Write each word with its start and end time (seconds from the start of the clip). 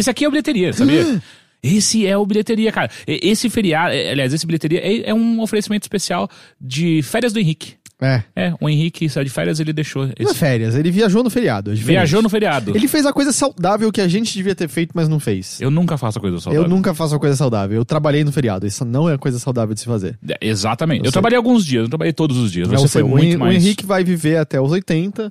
Esse 0.00 0.10
aqui 0.10 0.24
é 0.24 0.28
o 0.28 0.30
bilheteria, 0.30 0.72
sabia? 0.72 1.22
Esse 1.62 2.06
é 2.06 2.16
o 2.16 2.24
bilheteria, 2.24 2.72
cara. 2.72 2.90
Esse 3.06 3.50
feriado, 3.50 3.92
é, 3.94 4.10
aliás, 4.10 4.32
esse 4.32 4.46
bilheteria 4.46 4.80
é, 4.80 5.10
é 5.10 5.14
um 5.14 5.40
oferecimento 5.40 5.82
especial 5.82 6.28
de 6.60 7.02
férias 7.02 7.32
do 7.32 7.38
Henrique. 7.38 7.74
É. 8.02 8.22
É, 8.34 8.54
o 8.58 8.66
Henrique 8.66 9.06
saiu 9.10 9.24
de 9.26 9.30
férias, 9.30 9.60
ele 9.60 9.74
deixou 9.74 10.04
Não 10.06 10.12
é 10.18 10.22
esse. 10.22 10.34
férias, 10.34 10.74
ele 10.74 10.90
viajou 10.90 11.22
no 11.22 11.28
feriado. 11.28 11.70
é. 11.70 11.74
Viajou 11.74 12.22
no 12.22 12.30
feriado. 12.30 12.74
Ele 12.74 12.88
fez 12.88 13.04
a 13.04 13.12
coisa 13.12 13.30
saudável 13.30 13.92
que 13.92 14.00
a 14.00 14.08
gente 14.08 14.32
devia 14.32 14.54
ter 14.54 14.68
feito, 14.70 14.92
mas 14.94 15.06
não 15.06 15.20
fez. 15.20 15.60
Eu 15.60 15.70
nunca 15.70 15.98
faço 15.98 16.18
coisa 16.18 16.36
Eu 16.36 16.40
saudável. 16.40 16.66
nunca 16.66 16.94
faço 16.94 17.14
a 17.14 17.18
coisa 17.18 17.36
saudável. 17.36 17.76
Eu 17.76 17.84
trabalhei 17.84 18.24
no 18.24 18.32
feriado. 18.32 18.66
Isso 18.66 18.86
não 18.86 19.06
é 19.06 19.12
a 19.12 19.18
coisa 19.18 19.38
saudável 19.38 19.74
de 19.74 19.80
se 19.80 19.86
fazer. 19.86 20.18
É, 20.26 20.38
Exatamente. 20.48 21.00
Eu, 21.00 21.04
sei. 21.06 21.12
trabalhei 21.12 21.36
alguns 21.36 21.66
dias, 21.66 21.82
eu 21.82 21.88
trabalhei 21.90 22.14
todos 22.14 22.38
os 22.38 22.50
dias. 22.50 22.68
Não, 22.68 22.78
Você 22.78 22.88
foi 22.88 23.02
o, 23.02 23.08
muito 23.08 23.34
Hen- 23.34 23.36
mais. 23.36 23.54
o 23.54 23.58
Henrique 23.58 23.84
vai 23.84 24.02
viver 24.02 24.38
até 24.38 24.58
os 24.58 24.72
80. 24.72 25.30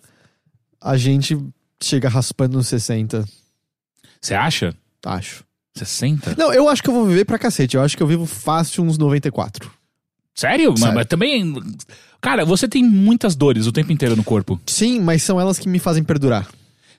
A 0.80 0.96
gente 0.96 1.36
chega 1.82 2.08
raspando 2.08 2.56
nos 2.58 2.68
60, 2.68 3.26
Você 4.22 4.34
acha? 4.34 4.74
acho. 5.06 5.44
60? 5.78 6.36
Não, 6.38 6.52
eu 6.54 6.68
acho 6.68 6.84
que 6.84 6.90
eu 6.90 6.94
vou 6.94 7.06
viver 7.06 7.24
pra 7.26 7.40
cacete. 7.40 7.78
Eu 7.78 7.84
acho 7.84 7.96
que 7.96 8.04
eu 8.04 8.08
vivo 8.08 8.26
fácil 8.26 8.84
uns 8.84 8.98
94. 8.98 9.72
Sério? 10.36 10.72
Mas, 10.72 10.80
Sério. 10.80 10.96
mas 10.96 11.06
também. 11.06 11.56
Cara, 12.22 12.44
você 12.46 12.68
tem 12.68 12.84
muitas 12.84 13.36
dores 13.36 13.66
o 13.68 13.72
tempo 13.72 13.92
inteiro 13.92 14.16
no 14.16 14.24
corpo. 14.24 14.60
Sim, 14.66 15.00
mas 15.00 15.24
são 15.24 15.40
elas 15.40 15.58
que 15.58 15.70
me 15.70 15.80
fazem 15.80 16.04
perdurar. 16.04 16.48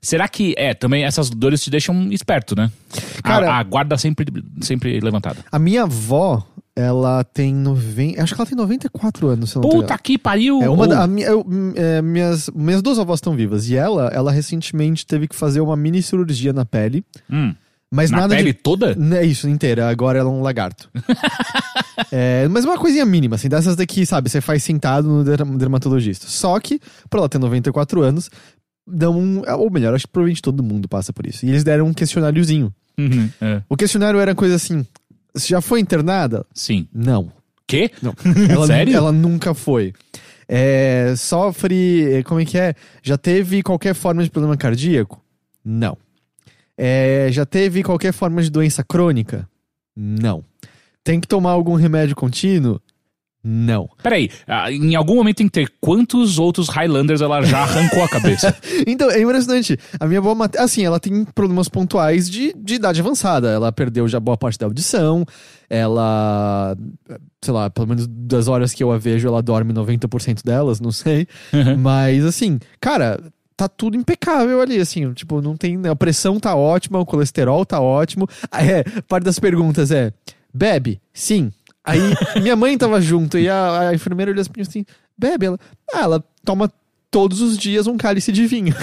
Será 0.01 0.27
que. 0.29 0.55
É, 0.57 0.73
também 0.73 1.05
essas 1.05 1.29
dores 1.29 1.63
te 1.63 1.69
deixam 1.71 2.11
esperto, 2.13 2.57
né? 2.57 2.71
A- 3.19 3.23
Cara- 3.23 3.55
a, 3.55 3.63
guarda 3.63 3.99
sempre, 3.99 4.27
sempre 4.63 4.99
levantada. 5.01 5.45
A 5.53 5.59
minha 5.59 5.83
avó, 5.83 6.47
ela 6.77 7.23
tem 7.25 7.55
90. 7.55 8.23
Acho 8.23 8.35
que 8.35 8.41
ela 8.41 8.49
tem 8.49 8.57
94 8.57 9.29
anos, 9.29 9.51
se 9.51 9.57
eu 9.57 9.63
não 9.63 9.69
Puta 9.71 9.97
que 9.99 10.17
pariu! 10.17 10.63
É 10.63 10.69
uma 10.71 10.87
da, 10.89 11.03
a 11.03 11.07
minha, 11.07 11.27
eu- 11.27 11.45
é, 11.75 12.01
minhas, 12.01 12.49
minhas 12.55 12.81
duas 12.83 12.99
avós 12.99 13.19
estão 13.19 13.35
vivas. 13.37 13.69
E 13.69 13.77
ela, 13.77 14.09
ela 14.09 14.31
recentemente 14.33 15.07
teve 15.07 15.27
que 15.29 15.35
fazer 15.37 15.61
uma 15.61 15.77
mini 15.77 16.03
cirurgia 16.03 16.53
na 16.53 16.65
pele. 16.65 17.05
Hum, 17.31 17.55
Mas 17.93 18.11
na 18.11 18.19
nada 18.19 18.37
pele 18.37 18.53
de. 18.53 18.59
toda? 18.59 18.97
É 19.17 19.25
isso, 19.25 19.49
inteira. 19.49 19.89
Agora 19.89 20.19
ela 20.19 20.31
é 20.31 20.33
um 20.33 20.41
lagarto. 20.43 20.89
É, 22.13 22.49
mas 22.49 22.65
uma 22.65 22.79
coisinha 22.79 23.05
mínima, 23.05 23.37
assim, 23.37 23.49
dessas 23.49 23.77
daqui, 23.77 24.05
sabe? 24.07 24.29
Você 24.31 24.41
faz 24.41 24.65
sentado 24.65 25.07
no 25.07 25.23
derm- 25.23 25.57
dermatologista. 25.57 26.27
Só 26.29 26.59
que, 26.59 26.81
pra 27.09 27.21
ela 27.21 27.29
ter 27.29 27.39
94 27.39 28.03
anos, 28.03 28.31
dão 28.87 29.19
um. 29.19 29.43
Ou 29.59 29.71
melhor, 29.71 29.95
acho 29.95 30.07
que 30.07 30.13
provavelmente 30.13 30.43
todo 30.43 30.63
mundo 30.63 30.89
passa 30.89 31.13
por 31.13 31.27
isso. 31.27 31.45
E 31.45 31.51
eles 31.51 31.63
deram 31.63 31.87
um 31.87 31.93
questionáriozinho. 31.93 32.73
Uhum, 32.99 33.29
é. 33.41 33.63
O 33.69 33.77
questionário 33.77 34.19
era 34.19 34.35
coisa 34.35 34.55
assim: 34.57 34.85
você 35.35 35.49
já 35.49 35.61
foi 35.61 35.81
internada? 35.81 36.45
Sim. 36.55 36.87
Não. 36.93 37.33
Quê? 37.67 37.91
Não. 38.03 38.15
Ela, 38.49 38.67
Sério? 38.67 38.97
Ela 38.97 39.13
nunca 39.13 39.55
foi. 39.55 39.93
É, 40.49 41.15
sofre. 41.17 42.23
Como 42.25 42.41
é 42.41 42.45
que 42.45 42.59
é? 42.59 42.75
Já 43.03 43.17
teve 43.17 43.63
qualquer 43.63 43.95
forma 43.95 44.23
de 44.23 44.31
problema 44.31 44.57
cardíaco? 44.57 45.23
Não. 45.65 45.97
É, 46.77 47.29
já 47.31 47.45
teve 47.45 47.83
qualquer 47.83 48.13
forma 48.13 48.43
de 48.43 48.51
doença 48.51 48.83
crônica? 48.83 49.49
Não. 49.95 50.43
Tem 51.05 51.21
que 51.21 51.29
tomar 51.29 51.51
algum 51.51 51.75
remédio 51.75 52.17
contínuo? 52.17 52.81
Não. 53.43 53.89
Peraí, 54.03 54.31
ah, 54.47 54.71
em 54.71 54.95
algum 54.95 55.15
momento 55.15 55.39
tem 55.39 55.47
que 55.47 55.53
ter 55.53 55.73
quantos 55.81 56.39
outros 56.39 56.69
Highlanders 56.69 57.23
ela 57.23 57.41
já 57.43 57.61
arrancou 57.61 58.03
a 58.03 58.09
cabeça? 58.09 58.55
Então, 58.87 59.11
é 59.11 59.21
impressionante. 59.21 59.79
A 59.99 60.07
minha 60.07 60.21
avó, 60.21 60.37
assim, 60.59 60.85
ela 60.85 60.99
tem 60.99 61.25
problemas 61.25 61.69
pontuais 61.69 62.29
de, 62.29 62.55
de 62.57 62.75
idade 62.75 63.01
avançada. 63.01 63.49
Ela 63.49 63.71
perdeu 63.71 64.09
já 64.09 64.19
boa 64.19 64.37
parte 64.37 64.59
da 64.59 64.67
audição. 64.67 65.25
Ela, 65.69 66.77
sei 67.43 67.55
lá, 67.55 67.71
pelo 67.71 67.87
menos 67.87 68.07
das 68.07 68.49
horas 68.49 68.73
que 68.73 68.83
eu 68.83 68.91
a 68.91 68.99
vejo, 68.99 69.29
ela 69.29 69.43
dorme 69.43 69.73
90% 69.73 70.45
delas, 70.45 70.81
não 70.81 70.91
sei. 70.93 71.27
Mas, 71.79 72.25
assim, 72.25 72.59
cara, 72.81 73.21
tá 73.57 73.69
tudo 73.69 73.97
impecável 73.97 74.61
ali, 74.61 74.81
assim. 74.81 75.13
Tipo, 75.13 75.43
não 75.43 75.57
tem. 75.57 75.79
A 75.87 75.95
pressão 75.95 76.41
tá 76.41 76.55
ótima, 76.55 76.99
o 76.99 77.07
colesterol 77.07 77.65
tá 77.67 77.81
ótimo. 77.81 78.27
É, 78.53 78.83
parte 79.03 79.25
das 79.25 79.39
perguntas 79.39 79.91
é: 79.91 80.13
bebe? 80.53 81.01
Sim. 81.13 81.53
Aí, 81.85 82.01
minha 82.43 82.57
mãe 82.57 82.77
tava 82.77 83.01
junto 83.01 83.39
e 83.39 83.49
a, 83.49 83.89
a 83.89 83.95
enfermeira 83.95 84.31
olhou 84.31 84.45
assim: 84.61 84.85
bebe? 85.17 85.47
Ela, 85.47 85.59
ah, 85.95 86.01
ela 86.03 86.25
toma 86.45 86.71
todos 87.11 87.41
os 87.41 87.59
dias 87.59 87.87
um 87.87 87.97
cálice 87.97 88.31
de 88.31 88.47
vinho. 88.47 88.75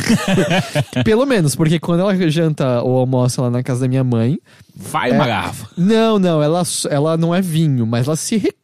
Pelo 1.05 1.25
menos, 1.25 1.55
porque 1.55 1.79
quando 1.79 2.01
ela 2.01 2.29
janta 2.29 2.81
ou 2.81 2.97
almoça 2.97 3.41
lá 3.41 3.49
na 3.49 3.63
casa 3.63 3.81
da 3.81 3.87
minha 3.87 4.03
mãe, 4.03 4.37
Vai 4.75 5.11
É. 5.11 5.13
uma 5.13 5.25
garrafa. 5.25 5.67
não, 5.77 6.19
não, 6.19 6.41
ela, 6.43 6.63
ela 6.89 7.17
não 7.17 7.33
é 7.33 7.41
vinho, 7.41 7.85
mas 7.85 8.07
ela 8.07 8.15
se 8.15 8.35
recusa 8.37 8.57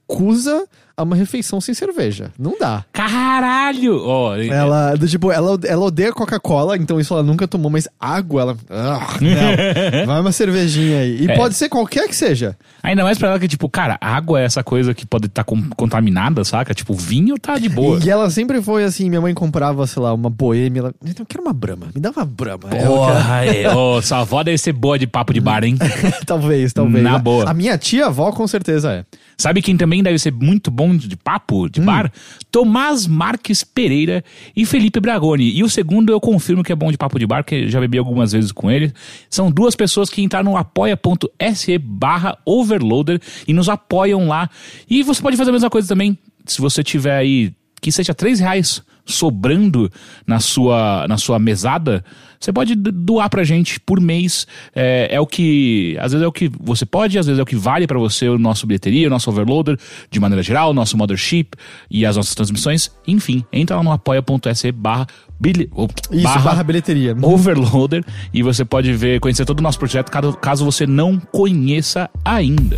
a 0.95 1.01
uma 1.01 1.15
refeição 1.15 1.59
sem 1.59 1.73
cerveja. 1.73 2.29
Não 2.37 2.55
dá. 2.59 2.85
Caralho! 2.93 3.99
Ó, 4.05 4.35
Ela, 4.37 4.93
tipo, 5.07 5.31
ela, 5.31 5.57
ela 5.65 5.85
odeia 5.85 6.13
Coca-Cola, 6.13 6.77
então 6.77 6.99
isso 6.99 7.11
ela 7.15 7.23
nunca 7.23 7.47
tomou, 7.47 7.71
mas 7.71 7.87
água, 7.99 8.41
ela. 8.41 8.57
Ah, 8.69 9.17
não. 9.19 10.05
Vai 10.05 10.21
uma 10.21 10.31
cervejinha 10.31 10.99
aí. 10.99 11.23
E 11.23 11.31
É. 11.31 11.35
pode 11.35 11.55
ser 11.55 11.67
qualquer 11.67 12.07
que 12.07 12.15
seja. 12.15 12.55
Ainda 12.83 13.03
mais 13.03 13.17
pra 13.17 13.29
ela 13.29 13.39
que, 13.39 13.47
tipo, 13.47 13.67
cara, 13.67 13.97
água 13.99 14.39
é 14.39 14.45
essa 14.45 14.63
coisa 14.63 14.93
que 14.93 15.03
pode 15.03 15.25
estar 15.25 15.43
contaminada, 15.43 16.43
saca? 16.43 16.75
Tipo, 16.75 16.93
vinho 16.93 17.39
tá 17.39 17.57
de 17.57 17.69
boa. 17.69 17.99
E 18.03 18.07
ela 18.09 18.29
sempre 18.29 18.61
foi 18.61 18.83
assim: 18.83 19.09
minha 19.09 19.21
mãe 19.21 19.33
comprava, 19.33 19.87
sei 19.87 19.99
lá, 20.03 20.13
uma 20.13 20.29
boêmia. 20.29 20.81
Ela, 20.81 20.93
então 21.03 21.23
eu 21.23 21.25
quero 21.25 21.41
uma 21.43 21.53
brama, 21.53 21.87
me 21.95 21.99
dá 21.99 22.11
uma 22.11 22.25
brama. 22.25 22.69
Porra, 22.69 23.45
é. 23.45 23.67
Ô, 23.75 23.99
sua 23.99 24.19
avó 24.19 24.43
deve 24.43 24.59
ser 24.59 24.73
boa 24.73 24.99
de 24.99 25.07
papo 25.07 25.33
de 25.33 25.39
bar, 25.41 25.63
hein? 25.63 25.75
talvez, 26.27 26.71
talvez. 26.71 27.03
Na 27.03 27.17
boa. 27.17 27.49
A 27.49 27.53
minha 27.53 27.75
tia-avó, 27.79 28.31
com 28.31 28.45
certeza 28.45 28.91
é. 28.93 29.05
Sabe 29.35 29.61
quem 29.63 29.75
também 29.75 30.02
deve 30.03 30.19
ser 30.19 30.31
muito 30.31 30.69
bom 30.69 30.95
de 30.95 31.15
papo, 31.15 31.69
de 31.69 31.81
bar? 31.81 32.11
Tomás 32.51 33.07
Marques 33.07 33.63
Pereira 33.63 34.23
e 34.55 34.65
Felipe 34.65 34.99
Bragoni. 34.99 35.49
E 35.55 35.63
o 35.63 35.69
segundo 35.69 36.11
eu 36.11 36.19
confirmo 36.19 36.63
que 36.63 36.71
é 36.71 36.75
bom 36.75 36.91
de 36.91 36.97
papo 36.97 37.17
de 37.17 37.25
bar, 37.25 37.43
porque 37.43 37.67
já 37.67 37.79
bebi 37.79 37.97
algumas 37.97 38.31
vezes 38.31 38.51
com 38.51 38.69
ele. 38.69 38.93
São 39.29 39.49
duas 39.49 39.75
pessoas 39.75 40.09
que 40.09 40.21
entraram 40.21 40.51
no 40.51 40.57
apoia.se 40.57 41.77
barra 41.77 42.37
overloader 42.45 43.19
e 43.47 43.53
nos 43.53 43.69
apoiam 43.69 44.27
lá. 44.27 44.49
E 44.89 45.01
você 45.03 45.21
pode 45.21 45.37
fazer 45.37 45.49
a 45.49 45.53
mesma 45.53 45.69
coisa 45.69 45.87
também, 45.87 46.17
se 46.45 46.61
você 46.61 46.83
tiver 46.83 47.15
aí, 47.15 47.53
que 47.81 47.91
seja 47.91 48.13
três 48.13 48.39
reais 48.39 48.83
sobrando 49.05 49.91
na 50.25 50.39
sua, 50.39 51.05
na 51.07 51.17
sua 51.17 51.39
mesada, 51.39 52.03
você 52.43 52.51
pode 52.51 52.75
doar 52.75 53.29
pra 53.29 53.43
gente 53.43 53.79
por 53.79 54.01
mês. 54.01 54.45
É, 54.75 55.15
é 55.15 55.19
o 55.19 55.25
que. 55.25 55.95
Às 55.99 56.11
vezes 56.11 56.25
é 56.25 56.27
o 56.27 56.31
que 56.31 56.51
você 56.59 56.85
pode, 56.85 57.17
às 57.17 57.25
vezes 57.25 57.39
é 57.39 57.41
o 57.41 57.45
que 57.45 57.55
vale 57.55 57.87
pra 57.87 57.97
você 57.97 58.27
o 58.27 58.37
nosso 58.37 58.67
bilheteria, 58.67 59.07
o 59.07 59.09
nosso 59.09 59.29
overloader, 59.29 59.77
de 60.11 60.19
maneira 60.19 60.43
geral, 60.43 60.71
o 60.71 60.73
nosso 60.73 60.97
mothership 60.97 61.51
e 61.89 62.05
as 62.05 62.17
nossas 62.17 62.35
transmissões. 62.35 62.91
Enfim, 63.07 63.45
entra 63.51 63.77
lá 63.77 63.83
no 63.83 63.91
apoia.se 63.91 64.71
barra. 64.73 65.07
oh, 65.71 65.87
Isso, 66.11 66.23
barra, 66.23 66.63
bilheteria. 66.63 67.15
Overloader 67.21 68.03
e 68.33 68.43
você 68.43 68.65
pode 68.65 68.91
ver, 68.91 69.21
conhecer 69.21 69.45
todo 69.45 69.59
o 69.59 69.63
nosso 69.63 69.79
projeto 69.79 70.11
caso, 70.11 70.33
caso 70.33 70.65
você 70.65 70.85
não 70.85 71.17
conheça 71.19 72.09
ainda. 72.25 72.75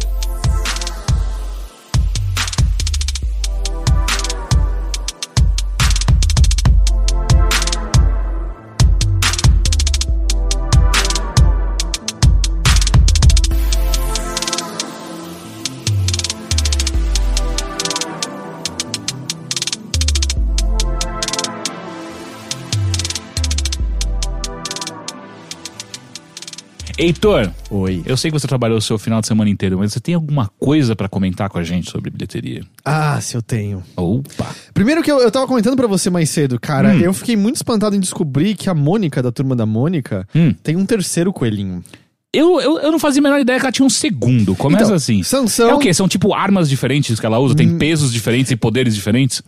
Heitor, 26.97 27.51
Oi. 27.69 28.01
eu 28.05 28.15
sei 28.15 28.31
que 28.31 28.39
você 28.39 28.47
trabalhou 28.47 28.77
o 28.77 28.81
seu 28.81 28.97
final 28.97 29.19
de 29.19 29.27
semana 29.27 29.49
inteiro, 29.49 29.77
mas 29.77 29.91
você 29.91 29.99
tem 29.99 30.15
alguma 30.15 30.49
coisa 30.57 30.95
pra 30.95 31.09
comentar 31.09 31.49
com 31.49 31.57
a 31.57 31.63
gente 31.63 31.91
sobre 31.91 32.09
bilheteria? 32.09 32.63
Ah, 32.85 33.19
se 33.19 33.35
eu 33.35 33.41
tenho. 33.41 33.83
Opa! 33.97 34.55
Primeiro 34.73 35.03
que 35.03 35.11
eu, 35.11 35.19
eu 35.19 35.29
tava 35.29 35.45
comentando 35.45 35.75
pra 35.75 35.87
você 35.87 36.09
mais 36.09 36.29
cedo, 36.29 36.57
cara, 36.57 36.93
Hum. 36.93 36.99
eu 37.01 37.13
fiquei 37.13 37.35
muito 37.35 37.57
espantado 37.57 37.97
em 37.97 37.99
descobrir 37.99 38.55
que 38.55 38.69
a 38.69 38.73
Mônica, 38.73 39.21
da 39.21 39.29
turma 39.29 39.57
da 39.57 39.65
Mônica, 39.65 40.25
Hum. 40.33 40.53
tem 40.63 40.77
um 40.77 40.85
terceiro 40.85 41.33
coelhinho. 41.33 41.83
Eu, 42.33 42.61
eu, 42.61 42.79
eu 42.79 42.91
não 42.91 42.99
fazia 42.99 43.19
a 43.21 43.23
menor 43.23 43.39
ideia 43.41 43.59
que 43.59 43.65
ela 43.65 43.71
tinha 43.73 43.85
um 43.85 43.89
segundo. 43.89 44.55
Começa 44.55 44.83
Então, 44.85 44.95
assim. 44.95 45.21
Sansão- 45.23 45.69
É 45.69 45.73
o 45.73 45.79
quê? 45.79 45.93
São 45.93 46.07
tipo 46.07 46.33
armas 46.33 46.69
diferentes 46.69 47.19
que 47.19 47.25
ela 47.25 47.39
usa? 47.39 47.55
Tem 47.55 47.77
pesos 47.77 48.11
diferentes 48.11 48.51
e 48.51 48.55
poderes 48.55 48.95
diferentes? 48.95 49.41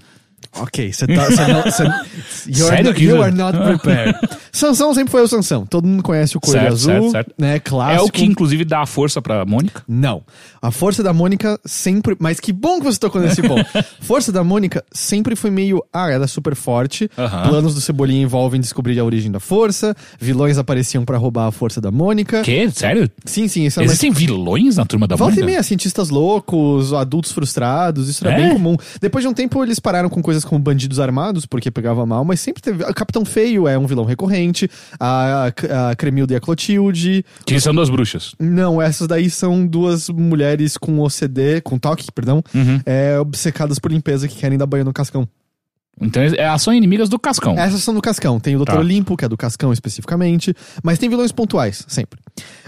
Ok, 0.59 0.91
você 0.91 1.07
tá. 1.07 1.25
Cê 1.31 1.47
não, 1.47 1.71
cê, 1.71 1.83
you're 2.49 2.67
Sério 2.69 2.83
not, 2.85 2.95
que 2.99 3.03
you 3.05 3.21
are 3.21 3.33
not 3.35 3.57
prepared. 3.57 4.17
Sansão 4.51 4.93
sempre 4.93 5.11
foi 5.11 5.21
o 5.21 5.27
Sansão. 5.27 5.65
Todo 5.65 5.87
mundo 5.87 6.01
conhece 6.01 6.35
o 6.35 6.39
coelho 6.39 6.59
Certo, 6.59 6.73
azul, 6.73 6.91
certo, 6.93 7.11
certo. 7.11 7.33
né? 7.37 7.55
É 7.55 7.59
Clássico. 7.59 8.05
o 8.05 8.11
que 8.11 8.25
inclusive 8.25 8.65
dá 8.65 8.85
força 8.85 9.21
pra 9.21 9.45
Mônica? 9.45 9.83
Não. 9.87 10.23
A 10.61 10.71
força 10.71 11.03
da 11.03 11.13
Mônica 11.13 11.59
sempre. 11.63 12.15
Mas 12.19 12.39
que 12.39 12.51
bom 12.51 12.79
que 12.79 12.85
você 12.85 12.97
tocou 12.97 13.21
nesse 13.21 13.41
ponto. 13.41 13.65
força 14.01 14.31
da 14.31 14.43
Mônica 14.43 14.83
sempre 14.91 15.35
foi 15.35 15.51
meio. 15.51 15.83
Ah, 15.93 16.09
ela 16.09 16.23
é 16.25 16.27
super 16.27 16.55
forte. 16.55 17.09
Aham. 17.17 17.49
Planos 17.49 17.75
do 17.75 17.81
Cebolinha 17.81 18.23
envolvem 18.23 18.59
descobrir 18.59 18.99
a 18.99 19.03
origem 19.05 19.31
da 19.31 19.39
força. 19.39 19.95
Vilões 20.19 20.57
apareciam 20.57 21.05
pra 21.05 21.17
roubar 21.17 21.47
a 21.47 21.51
força 21.51 21.79
da 21.79 21.91
Mônica. 21.91 22.41
Quê? 22.41 22.69
Sério? 22.73 23.09
Sim, 23.25 23.47
sim, 23.47 23.65
isso 23.65 23.79
é 23.79 23.83
Existem 23.83 24.11
vilões 24.11 24.77
na 24.77 24.85
turma 24.85 25.07
da 25.07 25.15
Volta 25.15 25.33
e 25.33 25.35
Mônica? 25.37 25.51
meia, 25.51 25.63
cientistas 25.63 26.09
loucos, 26.09 26.93
adultos 26.93 27.31
frustrados, 27.31 28.09
isso 28.09 28.25
era 28.25 28.35
É? 28.35 28.41
bem 28.43 28.53
comum. 28.53 28.75
Depois 28.99 29.23
de 29.23 29.27
um 29.27 29.33
tempo, 29.33 29.63
eles 29.63 29.79
pararam 29.79 30.09
com 30.09 30.21
coisas 30.21 30.36
como 30.45 30.59
bandidos 30.59 30.99
armados, 30.99 31.45
porque 31.45 31.69
pegava 31.71 32.05
mal, 32.05 32.23
mas 32.25 32.39
sempre 32.39 32.61
teve. 32.61 32.83
O 32.83 32.93
Capitão 32.93 33.23
Feio 33.23 33.67
é 33.67 33.77
um 33.77 33.85
vilão 33.85 34.05
recorrente. 34.05 34.65
especificamente, 34.65 34.69
a, 34.99 35.51
a 35.91 35.95
Cremilda 35.95 36.33
e 36.33 36.35
a 36.35 36.39
Clotilde. 36.39 37.23
Que 37.45 37.59
são 37.59 37.73
duas 37.73 37.89
bruxas. 37.89 38.33
Não, 38.39 38.81
essas 38.81 39.07
daí 39.07 39.29
são 39.29 39.65
duas 39.65 40.09
mulheres 40.09 40.77
com 40.77 40.99
OCD, 40.99 41.61
com 41.61 41.77
toque, 41.77 42.11
perdão, 42.11 42.43
Uhum. 42.53 42.79
é, 42.85 43.19
obcecadas 43.19 43.79
por 43.79 43.91
limpeza 43.91 44.27
que 44.27 44.35
querem 44.35 44.57
dar 44.57 44.65
banho 44.65 44.85
no 44.85 44.93
cascão. 44.93 45.27
Então 45.99 46.21
elas 46.21 46.61
são 46.61 46.73
inimigas 46.73 47.09
do 47.09 47.17
Cascão. 47.17 47.57
Essas 47.57 47.81
são 47.81 47.93
do 47.93 48.01
Cascão. 48.01 48.39
Tem 48.39 48.55
o 48.55 48.59
Dr. 48.59 48.65
Tá. 48.65 48.79
Olimpo, 48.79 49.17
que 49.17 49.25
é 49.25 49.27
do 49.29 49.35
Cascão 49.35 49.73
especificamente, 49.73 50.53
mas 50.83 50.99
tem 50.99 51.09
vilões 51.09 51.31
pontuais, 51.31 51.83
sempre. 51.87 52.19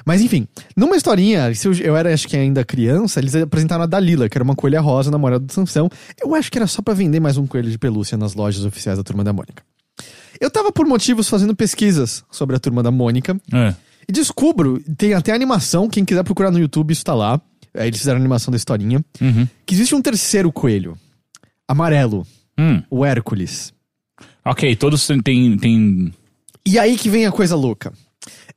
Mas 0.06 0.22
enfim, 0.22 0.48
numa 0.76 0.96
historinha, 0.98 1.54
se 1.54 1.68
eu, 1.68 1.74
eu 1.74 1.96
era 1.96 2.12
acho 2.14 2.28
que 2.28 2.36
ainda 2.36 2.66
criança, 2.66 3.20
eles 3.20 3.36
apresentaram 3.36 3.84
a 3.84 3.86
Dalila, 3.86 4.28
que 4.28 4.36
era 4.38 4.44
uma 4.44 4.56
coelha 4.56 4.82
rosa, 4.82 5.12
namorada 5.12 5.46
do 5.46 5.54
Sansão. 5.54 5.90
Eu 6.20 6.34
acho 6.34 6.52
que 6.52 6.58
era 6.58 6.66
só 6.66 6.82
pra 6.82 6.94
vender 6.96 7.20
mais 7.20 7.38
um 7.38 7.46
coelho 7.46 7.70
de 7.70 7.78
pelúcia 7.78 8.18
nas 8.18 8.34
lojas 8.34 8.66
oficiais 8.66 8.98
da 8.98 9.04
Turma 9.04 9.24
da 9.24 9.32
Mônica. 9.32 9.62
Eu 10.42 10.50
tava 10.50 10.72
por 10.72 10.88
motivos 10.88 11.28
fazendo 11.30 11.56
pesquisas 11.56 12.24
sobre 12.32 12.56
a 12.56 12.60
Turma 12.60 12.82
da 12.82 12.90
Mônica 12.90 13.40
É. 13.54 13.76
e 14.08 14.12
descubro, 14.12 14.82
tem 14.98 15.14
até 15.14 15.34
animação, 15.34 15.88
quem 15.90 16.04
quiser 16.06 16.24
procurar 16.24 16.50
no 16.50 16.58
YouTube, 16.60 16.92
isso 16.92 17.04
tá 17.04 17.14
lá. 17.14 17.40
Aí 17.76 17.90
eles 17.90 18.00
fizeram 18.00 18.18
a 18.18 18.22
animação 18.22 18.50
da 18.52 18.58
historinha. 18.58 19.04
Uhum. 19.22 19.48
Que 19.66 19.76
existe 19.76 19.94
um 19.94 20.02
terceiro 20.02 20.52
coelho, 20.52 20.98
amarelo, 21.68 22.26
Hum. 22.60 22.84
o 22.90 23.06
Hércules. 23.06 23.74
Ok, 24.44 24.76
todos 24.76 25.08
têm- 25.08 25.22
têm. 25.22 25.58
têm... 25.58 26.14
E 26.66 26.78
aí 26.78 26.98
que 26.98 27.10
vem 27.10 27.26
a 27.26 27.32
coisa 27.32 27.56
louca. 27.56 27.94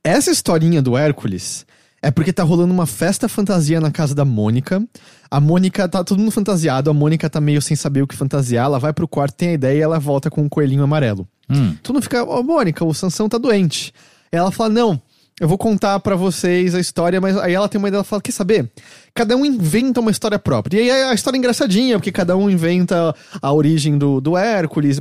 Essa 0.02 0.30
historinha 0.32 0.82
do 0.82 0.96
Hércules 0.96 1.64
é 2.02 2.10
porque 2.10 2.32
tá 2.32 2.42
rolando 2.42 2.72
uma 2.74 2.86
festa 2.86 3.28
fantasia 3.28 3.80
na 3.80 3.92
casa 3.92 4.12
da 4.14 4.24
Mônica. 4.24 4.82
A 5.30 5.38
Mônica 5.38 5.88
tá 5.88 6.02
todo 6.02 6.18
mundo 6.18 6.32
fantasiado, 6.32 6.90
a 6.90 6.94
Mônica 6.94 7.30
tá 7.30 7.40
meio 7.40 7.62
sem 7.62 7.76
saber 7.76 8.02
o 8.02 8.06
que 8.08 8.16
fantasiar, 8.16 8.64
ela 8.64 8.80
vai 8.80 8.92
pro 8.92 9.06
quarto, 9.06 9.36
tem 9.36 9.50
a 9.50 9.52
ideia 9.52 9.78
e 9.78 9.82
ela 9.82 10.00
volta 10.00 10.28
com 10.28 10.42
um 10.42 10.48
coelhinho 10.48 10.82
amarelo. 10.82 11.28
Hum. 11.48 11.76
Todo 11.82 11.94
mundo 11.94 12.02
fica, 12.02 12.24
ô 12.24 12.42
Mônica, 12.42 12.84
o 12.84 12.92
Sansão 12.92 13.28
tá 13.28 13.38
doente. 13.38 13.94
Ela 14.32 14.50
fala, 14.50 14.70
não, 14.70 15.00
eu 15.40 15.48
vou 15.48 15.58
contar 15.58 15.98
pra 16.00 16.14
vocês 16.14 16.74
a 16.74 16.80
história, 16.80 17.20
mas 17.20 17.36
aí 17.36 17.54
ela 17.54 17.68
tem 17.68 17.78
uma 17.78 17.88
ideia, 17.88 17.98
ela 17.98 18.04
fala, 18.04 18.22
quer 18.22 18.32
saber? 18.32 18.70
Cada 19.14 19.36
um 19.36 19.44
inventa 19.44 20.00
uma 20.00 20.10
história 20.10 20.38
própria. 20.38 20.80
E 20.80 20.90
aí 20.90 21.02
a 21.02 21.14
história 21.14 21.36
é 21.36 21.38
engraçadinha, 21.38 21.98
porque 21.98 22.12
cada 22.12 22.36
um 22.36 22.48
inventa 22.48 23.14
a 23.40 23.52
origem 23.52 23.98
do, 23.98 24.20
do 24.20 24.36
Hércules, 24.36 25.00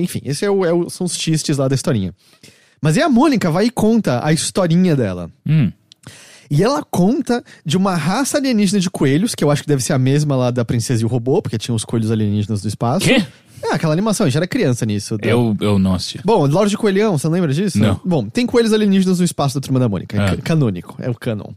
enfim, 0.00 0.20
esse 0.24 0.44
é 0.44 0.50
o, 0.50 0.64
é 0.64 0.90
são 0.90 1.06
os 1.06 1.16
tistes 1.16 1.56
lá 1.56 1.68
da 1.68 1.74
historinha. 1.74 2.14
Mas 2.80 2.96
aí 2.96 3.02
a 3.02 3.08
Mônica 3.08 3.50
vai 3.50 3.66
e 3.66 3.70
conta 3.70 4.24
a 4.24 4.32
historinha 4.32 4.94
dela. 4.94 5.30
Hum. 5.46 5.72
E 6.50 6.62
ela 6.62 6.82
conta 6.82 7.42
de 7.64 7.76
uma 7.76 7.94
raça 7.94 8.38
alienígena 8.38 8.80
de 8.80 8.88
coelhos, 8.90 9.34
que 9.34 9.44
eu 9.44 9.50
acho 9.50 9.62
que 9.62 9.68
deve 9.68 9.82
ser 9.82 9.92
a 9.92 9.98
mesma 9.98 10.34
lá 10.36 10.50
da 10.50 10.64
Princesa 10.64 11.02
e 11.02 11.04
o 11.04 11.08
Robô, 11.08 11.42
porque 11.42 11.58
tinha 11.58 11.74
os 11.74 11.84
coelhos 11.84 12.10
alienígenas 12.10 12.62
do 12.62 12.68
espaço. 12.68 13.06
Quê? 13.06 13.22
É, 13.62 13.74
aquela 13.74 13.92
animação, 13.92 14.24
a 14.24 14.28
gente 14.28 14.36
era 14.36 14.46
criança 14.46 14.86
nisso. 14.86 15.18
da- 15.18 15.28
Eu, 15.28 15.56
eu 15.60 15.78
não 15.78 15.94
assisti. 15.94 16.20
Bom, 16.24 16.46
Lorde 16.46 16.76
Coelhão, 16.76 17.18
você 17.18 17.28
lembra 17.28 17.52
disso? 17.52 17.76
Não. 17.78 18.00
Bom, 18.04 18.28
tem 18.28 18.46
coelhos 18.46 18.72
alienígenas 18.72 19.18
no 19.18 19.24
espaço 19.24 19.56
da 19.56 19.60
Turma 19.60 19.80
da 19.80 19.88
Mônica. 19.88 20.16
É, 20.16 20.36
ca- 20.36 20.42
canônico, 20.42 20.94
é 21.00 21.10
o 21.10 21.14
canon. 21.14 21.50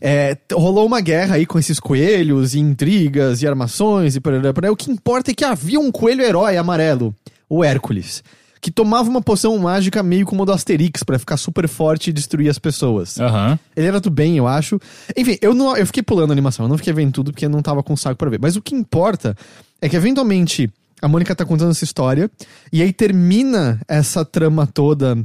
É, 0.00 0.36
rolou 0.52 0.84
uma 0.86 1.00
guerra 1.00 1.36
aí 1.36 1.46
com 1.46 1.58
esses 1.58 1.78
coelhos, 1.78 2.54
e 2.54 2.58
intrigas, 2.58 3.40
e 3.40 3.46
armações, 3.46 4.16
e 4.16 4.20
parará, 4.20 4.52
parará. 4.52 4.72
O 4.72 4.76
que 4.76 4.90
importa 4.90 5.30
é 5.30 5.34
que 5.34 5.44
havia 5.44 5.78
um 5.80 5.90
coelho 5.92 6.22
herói 6.22 6.56
amarelo, 6.56 7.14
o 7.48 7.62
Hércules, 7.64 8.22
que 8.62 8.70
tomava 8.70 9.10
uma 9.10 9.20
poção 9.20 9.58
mágica 9.58 10.04
meio 10.04 10.24
como 10.24 10.44
a 10.44 10.46
do 10.46 10.52
Asterix, 10.52 11.02
pra 11.02 11.18
ficar 11.18 11.36
super 11.36 11.68
forte 11.68 12.10
e 12.10 12.12
destruir 12.12 12.48
as 12.48 12.60
pessoas. 12.60 13.18
Aham. 13.18 13.58
Ele 13.76 13.88
era 13.88 14.00
do 14.00 14.08
bem, 14.08 14.38
eu 14.38 14.46
acho. 14.46 14.78
Enfim, 15.16 15.36
eu, 15.42 15.52
não, 15.52 15.76
eu 15.76 15.84
fiquei 15.84 16.00
pulando 16.00 16.30
a 16.30 16.32
animação, 16.32 16.64
eu 16.66 16.68
não 16.68 16.78
fiquei 16.78 16.92
vendo 16.92 17.12
tudo 17.12 17.32
porque 17.32 17.44
eu 17.44 17.50
não 17.50 17.60
tava 17.60 17.82
com 17.82 17.96
saco 17.96 18.16
pra 18.16 18.30
ver. 18.30 18.38
Mas 18.40 18.54
o 18.54 18.62
que 18.62 18.72
importa 18.72 19.36
é 19.80 19.88
que, 19.88 19.96
eventualmente, 19.96 20.70
a 21.02 21.08
Mônica 21.08 21.34
tá 21.34 21.44
contando 21.44 21.72
essa 21.72 21.82
história 21.82 22.30
e 22.72 22.80
aí 22.80 22.92
termina 22.92 23.80
essa 23.88 24.24
trama 24.24 24.64
toda 24.64 25.18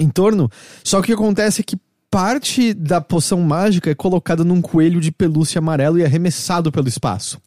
em 0.00 0.08
torno. 0.08 0.50
Só 0.82 1.00
que 1.00 1.12
o 1.12 1.16
que 1.16 1.22
acontece 1.22 1.60
é 1.60 1.64
que 1.64 1.78
parte 2.10 2.74
da 2.74 3.00
poção 3.00 3.40
mágica 3.40 3.88
é 3.88 3.94
colocada 3.94 4.42
num 4.42 4.60
coelho 4.60 5.00
de 5.00 5.12
pelúcia 5.12 5.60
amarelo 5.60 5.96
e 5.96 6.04
arremessado 6.04 6.72
pelo 6.72 6.88
espaço. 6.88 7.38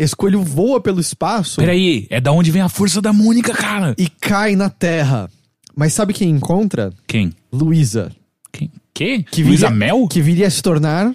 Esse 0.00 0.16
coelho 0.16 0.42
voa 0.42 0.80
pelo 0.80 0.98
espaço 0.98 1.60
Peraí, 1.60 2.06
é 2.08 2.18
da 2.18 2.32
onde 2.32 2.50
vem 2.50 2.62
a 2.62 2.70
força 2.70 3.02
da 3.02 3.12
Mônica, 3.12 3.52
cara? 3.52 3.94
e 3.98 4.08
cai 4.08 4.56
na 4.56 4.70
terra. 4.70 5.28
Mas 5.76 5.92
sabe 5.92 6.14
quem 6.14 6.30
encontra? 6.30 6.90
Quem? 7.06 7.34
Luísa. 7.52 8.10
Quem? 8.50 8.70
Que? 8.94 9.22
Que 9.22 9.42
Luísa 9.42 9.68
Mel? 9.68 10.08
Que 10.08 10.22
viria 10.22 10.46
a 10.46 10.50
se 10.50 10.62
tornar 10.62 11.12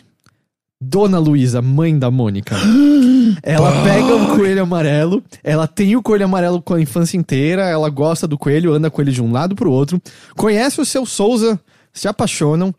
Dona 0.79 1.17
Luísa, 1.17 1.63
mãe 1.63 1.97
da 1.97 2.11
Mônica. 2.11 2.55
ela 3.41 3.71
pega 3.83 4.15
o 4.15 4.35
coelho 4.35 4.61
amarelo, 4.61 5.23
ela 5.43 5.67
tem 5.67 5.95
o 5.95 6.03
coelho 6.03 6.25
amarelo 6.25 6.61
com 6.61 6.75
a 6.75 6.81
infância 6.81 7.17
inteira, 7.17 7.63
ela 7.63 7.89
gosta 7.89 8.27
do 8.27 8.37
coelho, 8.37 8.71
anda 8.71 8.91
com 8.91 9.01
ele 9.01 9.11
de 9.11 9.21
um 9.21 9.31
lado 9.31 9.55
pro 9.55 9.71
outro, 9.71 9.99
conhece 10.35 10.79
o 10.79 10.85
seu 10.85 11.07
Souza, 11.07 11.59
se 11.91 12.07
apaixonam, 12.07 12.71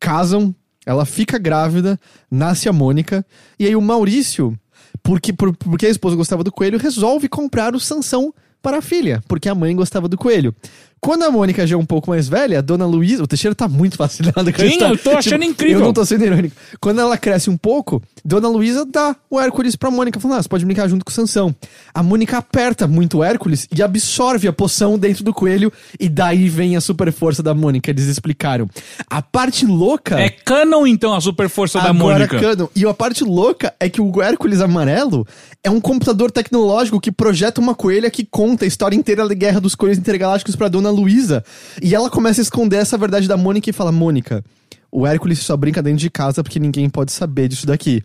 casam, 0.00 0.54
ela 0.86 1.04
fica 1.04 1.38
grávida, 1.38 2.00
nasce 2.30 2.66
a 2.66 2.72
Mônica, 2.72 3.26
e 3.58 3.66
aí 3.66 3.76
o 3.76 3.82
Maurício, 3.82 4.58
porque, 5.02 5.32
por- 5.32 5.56
porque 5.56 5.86
a 5.86 5.90
esposa 5.90 6.16
gostava 6.16 6.44
do 6.44 6.52
coelho, 6.52 6.78
resolve 6.78 7.28
comprar 7.28 7.74
o 7.74 7.80
Sansão 7.80 8.32
para 8.62 8.78
a 8.78 8.82
filha, 8.82 9.22
porque 9.26 9.48
a 9.48 9.54
mãe 9.54 9.74
gostava 9.74 10.08
do 10.08 10.18
coelho. 10.18 10.54
Quando 11.00 11.22
a 11.22 11.30
Mônica 11.30 11.66
já 11.66 11.74
é 11.74 11.78
um 11.78 11.84
pouco 11.84 12.10
mais 12.10 12.28
velha, 12.28 12.58
a 12.58 12.60
dona 12.60 12.84
Luísa. 12.84 13.22
O 13.22 13.26
Teixeira 13.26 13.54
tá 13.54 13.66
muito 13.66 13.96
fascinado 13.96 14.52
com 14.52 14.60
Sim, 14.60 14.78
eu 14.82 14.98
tô 14.98 15.10
achando 15.12 15.44
incrível. 15.44 15.80
Eu 15.80 15.86
não 15.86 15.92
tô 15.94 16.04
sendo 16.04 16.24
irônico. 16.24 16.54
Quando 16.78 17.00
ela 17.00 17.16
cresce 17.16 17.48
um 17.48 17.56
pouco, 17.56 18.02
Dona 18.22 18.48
Luísa 18.48 18.84
dá 18.84 19.16
o 19.30 19.40
Hércules 19.40 19.76
pra 19.76 19.90
Mônica, 19.90 20.20
falando: 20.20 20.38
ah, 20.38 20.42
você 20.42 20.48
pode 20.48 20.64
brincar 20.64 20.88
junto 20.88 21.04
com 21.04 21.10
o 21.10 21.14
Sansão. 21.14 21.54
A 21.94 22.02
Mônica 22.02 22.36
aperta 22.36 22.86
muito 22.86 23.18
o 23.18 23.24
Hércules 23.24 23.66
e 23.74 23.82
absorve 23.82 24.46
a 24.46 24.52
poção 24.52 24.98
dentro 24.98 25.24
do 25.24 25.32
coelho, 25.32 25.72
e 25.98 26.08
daí 26.08 26.48
vem 26.50 26.76
a 26.76 26.80
super 26.80 27.10
força 27.12 27.42
da 27.42 27.54
Mônica. 27.54 27.90
Eles 27.90 28.04
explicaram. 28.04 28.68
A 29.08 29.22
parte 29.22 29.64
louca. 29.64 30.20
É 30.20 30.28
canon, 30.28 30.86
então, 30.86 31.14
a 31.14 31.20
super 31.20 31.48
força 31.48 31.80
da 31.80 31.94
Mônica. 31.94 32.38
canon. 32.38 32.68
E 32.76 32.84
a 32.84 32.92
parte 32.92 33.24
louca 33.24 33.72
é 33.80 33.88
que 33.88 34.02
o 34.02 34.20
Hércules 34.20 34.60
amarelo 34.60 35.26
é 35.64 35.70
um 35.70 35.80
computador 35.80 36.30
tecnológico 36.30 37.00
que 37.00 37.10
projeta 37.10 37.60
uma 37.60 37.74
coelha 37.74 38.10
que 38.10 38.24
conta 38.24 38.64
a 38.64 38.68
história 38.68 38.96
inteira 38.96 39.26
da 39.26 39.34
Guerra 39.34 39.60
dos 39.60 39.74
Coelhos 39.74 39.98
Intergalácticos 39.98 40.56
pra 40.56 40.68
Dona 40.68 40.89
Luísa. 40.90 41.44
E 41.82 41.94
ela 41.94 42.10
começa 42.10 42.40
a 42.40 42.42
esconder 42.42 42.76
essa 42.76 42.98
verdade 42.98 43.28
da 43.28 43.36
Mônica 43.36 43.70
e 43.70 43.72
fala: 43.72 43.92
Mônica, 43.92 44.44
o 44.90 45.06
Hércules 45.06 45.38
só 45.40 45.56
brinca 45.56 45.82
dentro 45.82 46.00
de 46.00 46.10
casa 46.10 46.42
porque 46.42 46.58
ninguém 46.58 46.88
pode 46.88 47.12
saber 47.12 47.48
disso 47.48 47.66
daqui. 47.66 48.02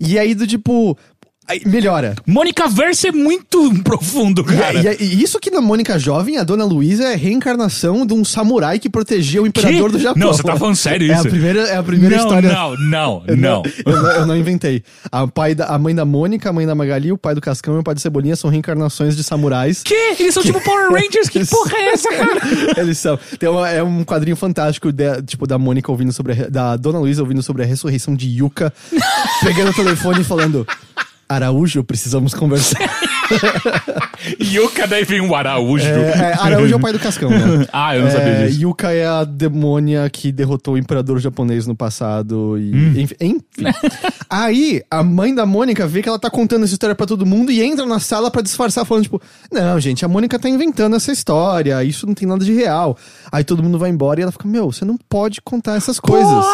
E 0.00 0.18
aí, 0.18 0.34
do 0.34 0.46
tipo. 0.46 0.96
Melhora. 1.66 2.14
Mônica 2.26 2.66
Verse 2.68 3.08
é 3.08 3.12
muito 3.12 3.72
profundo, 3.82 4.42
E, 4.42 4.56
cara. 4.56 4.94
e- 4.94 5.04
e 5.04 5.22
isso 5.22 5.38
que 5.38 5.50
na 5.50 5.60
Mônica 5.60 5.98
Jovem, 5.98 6.38
a 6.38 6.44
Dona 6.44 6.64
Luísa 6.64 7.04
é 7.04 7.14
a 7.14 7.16
reencarnação 7.16 8.06
de 8.06 8.14
um 8.14 8.24
samurai 8.24 8.78
que 8.78 8.88
protegia 8.88 9.42
o 9.42 9.46
imperador 9.46 9.90
Que? 9.90 9.96
do 9.96 10.02
Japão. 10.02 10.20
Não, 10.22 10.32
você 10.32 10.42
tá 10.42 10.56
falando 10.56 10.76
sério 10.76 11.10
É 11.10 11.14
a 11.14 11.18
isso? 11.18 11.28
primeira, 11.28 11.60
é 11.68 11.76
a 11.76 11.82
primeira 11.82 12.16
não, 12.16 12.22
história. 12.24 12.52
não, 12.52 12.76
não, 12.76 13.24
Eu 13.26 13.36
não. 13.36 13.62
Eu 13.84 13.92
não, 14.02 14.10
eu 14.12 14.26
não 14.26 14.36
inventei. 14.36 14.82
A, 15.10 15.26
pai 15.26 15.54
da, 15.54 15.66
a 15.66 15.78
mãe 15.78 15.94
da 15.94 16.04
Mônica, 16.04 16.48
a 16.48 16.52
mãe 16.52 16.66
da 16.66 16.74
Magali, 16.74 17.12
o 17.12 17.18
pai 17.18 17.34
do 17.34 17.40
Cascão 17.40 17.76
e 17.76 17.78
o 17.80 17.82
pai 17.82 17.94
do 17.94 18.00
Cebolinha 18.00 18.36
são 18.36 18.48
reencarnações 18.48 19.16
de 19.16 19.22
samurais. 19.24 19.82
Que? 19.82 19.94
Eles 20.18 20.34
são 20.34 20.42
tipo 20.42 20.60
Power 20.60 20.90
Rangers? 20.90 21.28
Que 21.28 21.44
porra 21.44 21.76
é 21.76 21.88
essa, 21.92 22.08
cara? 22.08 22.40
Eles 22.80 22.98
são. 22.98 23.18
Tem 23.38 23.48
uma- 23.48 23.68
é 23.68 23.82
um 23.82 24.04
quadrinho 24.04 24.36
fantástico 24.36 24.90
de- 24.92 25.22
tipo, 25.22 25.46
da 25.46 25.58
Mônica 25.58 25.90
ouvindo 25.90 26.12
sobre 26.12 26.32
a, 26.44 26.48
da 26.48 26.76
Dona 26.76 26.98
Luísa 26.98 27.20
ouvindo 27.22 27.42
sobre 27.42 27.62
a 27.62 27.66
ressurreição 27.66 28.14
de 28.14 28.28
Yuka, 28.28 28.72
pegando 29.44 29.70
o 29.70 29.74
telefone 29.74 30.20
e 30.20 30.24
falando: 30.24 30.66
Araújo, 31.34 31.82
precisamos 31.84 32.34
conversar. 32.34 32.78
Yuka 34.40 34.86
daí 34.86 35.04
vem 35.04 35.20
um 35.20 35.34
Araújo. 35.34 35.84
É, 35.86 36.10
é, 36.32 36.34
Araújo 36.38 36.72
é 36.74 36.76
o 36.76 36.80
pai 36.80 36.92
do 36.92 36.98
Cascão, 36.98 37.30
né? 37.30 37.66
Ah, 37.72 37.96
eu 37.96 38.02
não 38.02 38.08
É, 38.08 38.10
sabia 38.10 38.46
disso. 38.48 38.60
Yuka 38.60 38.92
é 38.92 39.06
a 39.06 39.24
demônia 39.24 40.08
que 40.10 40.30
derrotou 40.30 40.74
o 40.74 40.78
imperador 40.78 41.18
japonês 41.18 41.66
no 41.66 41.74
passado. 41.74 42.56
E, 42.58 42.72
Hum. 42.74 42.94
enfim, 42.96 43.14
enfim. 43.20 43.42
Aí, 44.28 44.82
a 44.90 45.02
mãe 45.02 45.34
da 45.34 45.44
Mônica 45.46 45.86
vê 45.86 46.02
que 46.02 46.08
ela 46.08 46.18
tá 46.18 46.30
contando 46.30 46.64
essa 46.64 46.72
história 46.74 46.94
pra 46.94 47.06
todo 47.06 47.26
mundo 47.26 47.50
e 47.50 47.62
entra 47.62 47.84
na 47.86 47.98
sala 48.00 48.30
pra 48.30 48.42
disfarçar, 48.42 48.84
falando, 48.84 49.04
tipo, 49.04 49.20
não, 49.50 49.78
gente, 49.80 50.04
a 50.04 50.08
Mônica 50.08 50.38
tá 50.38 50.48
inventando 50.48 50.96
essa 50.96 51.12
história, 51.12 51.82
isso 51.84 52.06
não 52.06 52.14
tem 52.14 52.26
nada 52.28 52.44
de 52.44 52.52
real. 52.52 52.96
Aí 53.30 53.44
todo 53.44 53.62
mundo 53.62 53.78
vai 53.78 53.90
embora 53.90 54.20
e 54.20 54.22
ela 54.22 54.32
fica, 54.32 54.46
meu, 54.48 54.70
você 54.72 54.84
não 54.84 54.96
pode 55.08 55.40
contar 55.42 55.76
essas 55.76 55.98
coisas. 56.00 56.44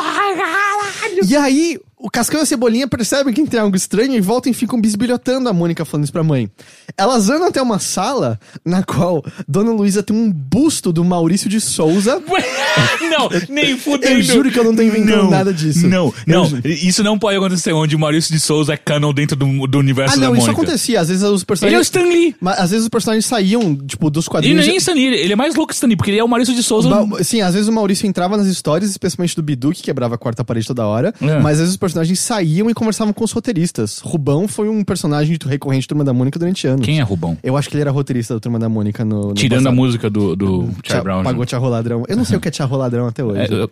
E 1.29 1.37
aí, 1.37 1.79
o 2.01 2.11
Cascão 2.11 2.41
e 2.41 2.43
a 2.43 2.47
Cebolinha 2.47 2.87
percebem 2.87 3.35
que 3.35 3.45
tem 3.47 3.59
algo 3.61 3.77
estranho 3.77 4.15
e 4.15 4.21
voltam 4.21 4.51
e 4.51 4.55
ficam 4.55 4.81
bisbilhotando 4.81 5.49
a 5.49 5.53
Mônica 5.53 5.85
falando 5.85 6.05
isso 6.05 6.13
pra 6.13 6.23
mãe. 6.23 6.51
Elas 6.97 7.29
andam 7.29 7.49
até 7.49 7.61
uma 7.61 7.79
sala 7.79 8.39
na 8.65 8.83
qual 8.83 9.25
Dona 9.49 9.73
Luísa 9.73 10.03
tem 10.03 10.17
um 10.17 10.31
busto 10.33 10.93
do 10.93 11.05
Maurício 11.05 11.49
de 11.49 11.61
Souza. 11.61 12.23
não, 13.11 13.29
nem 13.49 13.77
fudendo. 13.77 14.15
Eu 14.15 14.23
juro 14.23 14.51
que 14.51 14.59
eu 14.59 14.65
não 14.65 14.75
tô 14.75 14.83
inventando 14.83 15.25
Não, 15.25 15.31
nada 15.31 15.53
disso. 15.53 15.87
Não, 15.89 16.13
não. 16.27 16.45
Isso 16.65 17.03
não 17.03 17.19
pode 17.19 17.37
acontecer 17.37 17.73
onde 17.73 17.97
o 17.97 17.99
Maurício 17.99 18.33
de 18.33 18.41
Souza 18.41 18.75
é 18.75 18.77
canon 18.77 19.13
dentro 19.13 19.37
do, 19.37 19.67
do 19.67 19.79
universo 19.79 20.15
Ah, 20.15 20.17
da 20.17 20.23
não, 20.23 20.29
Mônica. 20.35 20.43
isso 20.43 20.51
acontecia. 20.51 21.01
Às 21.01 21.09
vezes 21.09 21.23
os 21.23 21.29
Ele 21.31 21.41
é 21.41 21.43
o 21.43 21.47
personagens. 21.47 21.87
Stan 21.87 22.03
Lee. 22.05 22.37
Mas 22.41 22.59
às 22.59 22.71
vezes 22.71 22.85
os 22.85 22.89
personagens 22.89 23.27
saíam, 23.27 23.75
tipo, 23.77 24.11
dos 24.11 24.25
Ele 24.27 24.31
quadrinhos. 24.31 24.67
não 24.67 24.73
é 24.75 24.77
Stan 24.77 24.93
Lee, 24.95 25.07
ele- 25.07 25.17
ele 25.17 25.33
é 25.33 25.37
mais 25.37 25.55
louco 25.55 25.69
que 25.69 25.75
Stan 25.75 25.87
Lee, 25.87 25.97
porque 25.97 26.11
ele 26.11 26.19
é 26.19 26.25
o 26.25 26.29
Maurício 26.29 26.55
de 26.55 26.63
Souza. 26.63 26.89
Ba- 26.89 27.23
Sim, 27.25 27.41
às 27.41 27.55
vezes 27.55 27.69
o 27.69 27.73
Maurício 27.73 28.07
entrava 28.07 28.37
nas 28.37 28.47
histórias, 28.47 28.91
especialmente 28.91 29.35
do 29.37 29.43
Bidu, 29.43 29.73
que 29.73 29.83
quebrava 29.83 30.15
a 30.15 30.19
quarta 30.19 30.45
parede 30.45 30.67
toda 30.67 30.87
hora. 30.87 31.13
É. 31.21 31.39
Mas 31.41 31.55
às 31.55 31.59
vezes 31.59 31.71
os 31.73 31.77
personagens 31.93 32.21
saíam 32.21 32.69
e 32.71 32.75
conversavam 32.75 33.13
com 33.13 33.25
os 33.25 33.33
roteiristas. 33.33 33.99
Rubão 33.99 34.47
foi 34.49 34.69
um 34.69 34.83
personagem 34.85 35.37
recorrente 35.47 35.87
da 35.87 35.89
Turma 35.89 36.05
da 36.05 36.13
Mônica 36.13 36.39
durante 36.39 36.67
anos. 36.67 36.85
Quem 36.85 36.99
é 36.99 37.03
Rubão? 37.03 37.37
Eu 37.43 37.57
acho 37.57 37.69
que 37.69 37.75
ele 37.75 37.83
era 37.83 37.91
roteirista 37.91 38.35
da 38.35 38.41
Turma 38.41 38.59
da 38.59 38.69
Mônica 38.69 39.05
no. 39.05 39.29
no 39.29 39.35
Tirando 39.35 39.61
a 39.61 39.63
passado. 39.71 39.77
música 39.77 40.11
do, 40.11 40.37
do 40.37 40.69
Tia- 40.83 41.03
Brown. 41.03 41.23
Pagou 41.23 41.45
Tia 41.47 41.59
Ladrão. 41.59 42.05
Eu 42.09 42.17
não 42.17 42.25
sei 42.25 42.37
o 42.37 42.41
que 42.41 42.49
é 42.49 42.51
Tia 42.51 42.67
Ladrão 42.67 43.07
até 43.07 43.23
hoje. 43.25 43.41
É, 43.41 43.47
eu-? 43.53 43.71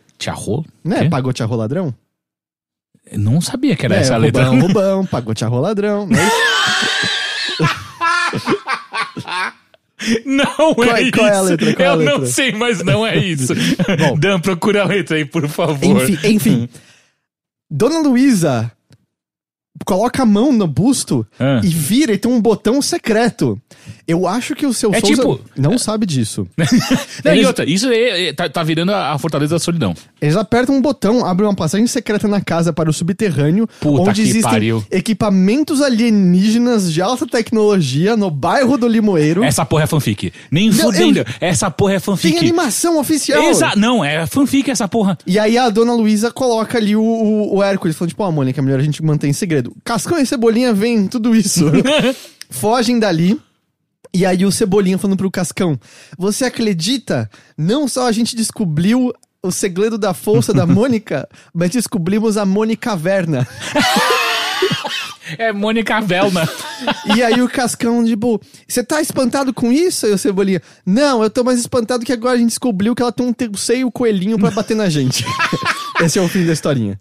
Não 0.85 0.97
é 0.97 1.03
Quê? 1.05 1.09
Pagou 1.09 1.33
Tia 1.33 1.47
Ladrão? 1.47 1.95
Eu 3.11 3.19
Não 3.21 3.41
sabia 3.41 3.77
que 3.77 3.85
era 3.87 3.97
é, 3.97 4.01
essa 4.01 4.15
a 4.15 4.19
letra. 4.19 4.45
Rubão, 4.45 4.67
Rubão, 4.69 5.07
Pagou 5.07 5.35
Tia 5.35 5.49
Ladrão. 5.49 6.07
Não 6.09 6.19
é 6.19 6.25
isso? 6.27 7.67
Não 10.27 10.75
Qual 10.75 10.85
é 10.97 11.01
é- 11.01 11.03
isso. 11.05 11.13
qual 11.13 11.27
é 11.27 11.37
a 11.37 11.41
letra? 11.41 11.75
Qual 11.75 11.87
é 11.87 11.91
a 11.91 11.95
eu 11.95 11.97
não 12.05 12.13
letra? 12.19 12.27
sei, 12.27 12.53
mas 12.53 12.83
não 12.85 13.07
é 13.07 13.17
isso. 13.25 13.55
Bom. 13.99 14.19
Dan, 14.19 14.39
procura 14.41 14.83
a 14.83 14.87
letra 14.87 15.17
aí, 15.17 15.25
por 15.25 15.49
favor. 15.49 16.03
Enfim, 16.03 16.19
enfim. 16.29 16.69
Dona 17.77 18.01
Luísa 18.01 18.73
coloca 19.87 20.23
a 20.23 20.27
mão 20.27 20.53
no 20.53 20.67
busto 20.67 21.27
Ah. 21.41 21.61
e 21.65 21.69
vira 21.69 22.13
e 22.13 22.19
tem 22.19 22.31
um 22.31 22.41
botão 22.41 22.83
secreto. 22.83 23.59
Eu 24.07 24.27
acho 24.27 24.55
que 24.55 24.67
o 24.67 24.73
seu 24.75 24.93
É 24.93 25.01
Souza 25.01 25.15
tipo- 25.15 25.41
não 25.57 25.79
sabe 25.79 26.05
disso. 26.07 26.47
Não, 27.25 27.33
e 27.33 27.37
Eles- 27.39 27.47
outra, 27.47 27.65
isso 27.69 27.89
aí, 27.89 28.29
é- 28.29 28.33
tá, 28.33 28.49
tá 28.49 28.63
virando 28.63 28.93
a, 28.93 29.17
Fortaleza 29.19 29.55
da 29.55 29.59
Solidão. 29.59 29.95
Eles 30.21 30.37
apertam 30.37 30.75
um 30.77 30.83
botão, 30.83 31.25
abrem 31.25 31.49
uma 31.49 31.55
passagem 31.55 31.87
secreta 31.87 32.29
na 32.29 32.41
casa 32.41 32.73
para 32.73 32.91
o 32.91 32.93
subterrâneo, 32.93 33.67
Puta 33.81 34.03
onde 34.03 34.23
que 34.23 34.29
existem 34.29 34.43
pariu. 34.43 34.85
equipamentos 34.91 35.81
alienígenas 35.83 36.93
de 36.93 37.01
alta 37.03 37.27
tecnologia 37.27 38.17
no 38.17 38.31
bairro 38.31 38.77
do 38.77 38.87
Limoeiro. 38.89 39.43
Essa 39.45 39.65
porra 39.65 39.85
é 39.85 39.87
fanfic. 39.87 40.33
Nem 40.51 40.69
Não, 40.71 40.77
fudendo. 40.77 41.19
eu- 41.21 41.25
Essa 41.41 41.71
porra 41.71 41.95
é 41.95 42.01
fanfic. 42.01 42.31
Tem 42.35 42.39
animação 42.41 42.99
oficial. 42.99 43.43
Exa 43.43 43.73
não, 43.77 44.05
é 44.05 44.27
fanfic 44.27 44.71
essa 44.71 44.87
porra. 44.89 45.17
E 45.27 45.39
aí 45.39 45.57
a 45.59 45.69
dona 45.69 45.95
Luísa 45.95 46.31
coloca 46.33 46.79
ali 46.79 46.95
o, 46.97 47.03
o, 47.03 47.57
o 47.57 47.63
Hércules, 47.63 47.97
falando, 47.97 48.11
tipo, 48.11 48.23
ó, 48.23 48.31
Mônica, 48.31 48.61
é 48.61 48.63
melhor 48.63 48.81
a 48.81 48.83
gente 48.83 49.03
manter 49.03 49.29
em 49.29 49.33
segredo. 49.33 49.73
Cascão 49.85 50.19
e 50.19 50.27
Cebolinha 50.27 50.73
vem, 50.73 51.07
tudo 51.07 51.35
isso. 51.35 51.65
Fogem 52.51 52.99
dali. 52.99 53.41
E 54.15 54.25
aí 54.25 54.45
o 54.45 54.53
Cebolinha 54.53 54.99
falando 54.99 55.19
pro 55.19 55.31
Cascão, 55.31 55.79
você 56.17 56.45
acredita? 56.45 57.29
Não 57.57 57.87
só 57.87 58.07
a 58.07 58.13
gente 58.13 58.35
descobriu 58.35 59.13
o 59.43 59.51
segredo 59.51 59.99
da 59.99 60.15
força 60.15 60.55
da 60.55 60.65
Mônica, 60.67 61.29
mas 61.53 61.71
descobrimos 61.71 62.37
a 62.37 62.45
Mônica 62.45 62.97
Verna. 62.97 63.47
É 65.39 65.53
Mônica 65.53 66.01
Velna. 66.01 66.49
E 67.17 67.21
aí 67.21 67.43
o 67.43 67.49
Cascão, 67.49 68.05
tipo, 68.05 68.41
você 68.67 68.83
tá 68.85 69.01
espantado 69.01 69.53
com 69.53 69.73
isso? 69.73 70.07
Aí 70.07 70.13
o 70.13 70.19
Cebolinha, 70.19 70.63
não, 70.85 71.21
eu 71.23 71.29
tô 71.29 71.43
mais 71.43 71.59
espantado 71.59 72.05
que 72.05 72.13
agora 72.13 72.37
a 72.37 72.39
gente 72.39 72.51
descobriu 72.51 72.95
que 72.95 73.03
ela 73.03 73.11
tem 73.11 73.27
um 73.27 73.33
terceiro 73.33 73.91
coelhinho 73.91 74.39
pra 74.39 74.53
bater 74.53 74.77
na 74.77 74.89
gente. 74.89 75.25
Esse 76.01 76.21
é 76.21 76.23
o 76.23 76.29
fim 76.29 76.47
da 76.47 76.53
historinha. 76.53 77.01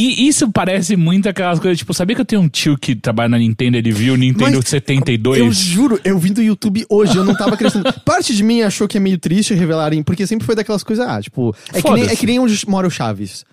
E 0.00 0.26
isso 0.28 0.50
parece 0.50 0.96
muito 0.96 1.28
aquelas 1.28 1.58
coisas, 1.58 1.76
tipo, 1.78 1.92
sabia 1.92 2.16
que 2.16 2.22
eu 2.22 2.24
tenho 2.24 2.40
um 2.40 2.48
tio 2.48 2.78
que 2.78 2.94
trabalha 2.96 3.28
na 3.28 3.38
Nintendo, 3.38 3.76
ele 3.76 3.92
viu 3.92 4.14
o 4.14 4.16
Nintendo 4.16 4.56
Mas 4.56 4.68
72? 4.68 5.38
Eu 5.38 5.52
juro, 5.52 6.00
eu 6.02 6.18
vim 6.18 6.32
do 6.32 6.40
YouTube 6.40 6.86
hoje, 6.88 7.16
eu 7.16 7.24
não 7.24 7.34
tava 7.34 7.52
acreditando. 7.54 7.92
Parte 8.02 8.34
de 8.34 8.42
mim 8.42 8.62
achou 8.62 8.88
que 8.88 8.96
é 8.96 9.00
meio 9.00 9.18
triste 9.18 9.52
revelarem, 9.52 10.02
porque 10.02 10.26
sempre 10.26 10.46
foi 10.46 10.54
daquelas 10.54 10.82
coisas, 10.82 11.06
ah, 11.06 11.20
tipo, 11.20 11.54
é 11.72 11.82
que, 11.82 11.90
nem, 11.90 12.04
é 12.04 12.16
que 12.16 12.24
nem 12.26 12.38
onde 12.38 12.58
mora 12.66 12.86
o 12.86 12.90
Chaves. 12.90 13.44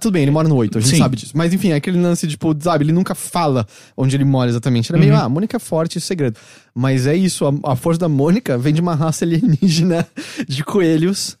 Tudo 0.00 0.10
bem, 0.12 0.22
ele 0.22 0.32
mora 0.32 0.48
no 0.48 0.56
8, 0.56 0.76
a 0.76 0.80
gente 0.80 0.90
Sim. 0.90 0.98
sabe 0.98 1.16
disso. 1.16 1.32
Mas 1.34 1.54
enfim, 1.54 1.70
é 1.70 1.76
aquele 1.76 1.98
lance, 1.98 2.26
tipo, 2.26 2.54
sabe, 2.60 2.84
ele 2.84 2.92
nunca 2.92 3.14
fala 3.14 3.64
onde 3.96 4.16
ele 4.16 4.24
mora 4.24 4.50
exatamente. 4.50 4.90
Era 4.90 4.98
meio, 4.98 5.14
Uhum. 5.14 5.20
ah, 5.20 5.28
Mônica 5.28 5.56
é 5.56 5.60
forte, 5.60 5.96
é 5.96 6.00
segredo. 6.00 6.38
Mas 6.74 7.06
é 7.06 7.14
isso, 7.16 7.46
a, 7.46 7.72
a 7.72 7.76
força 7.76 8.00
da 8.00 8.08
Mônica 8.08 8.58
vem 8.58 8.74
de 8.74 8.80
uma 8.80 8.94
raça 8.96 9.24
alienígena 9.24 10.06
de 10.48 10.64
coelhos. 10.64 11.38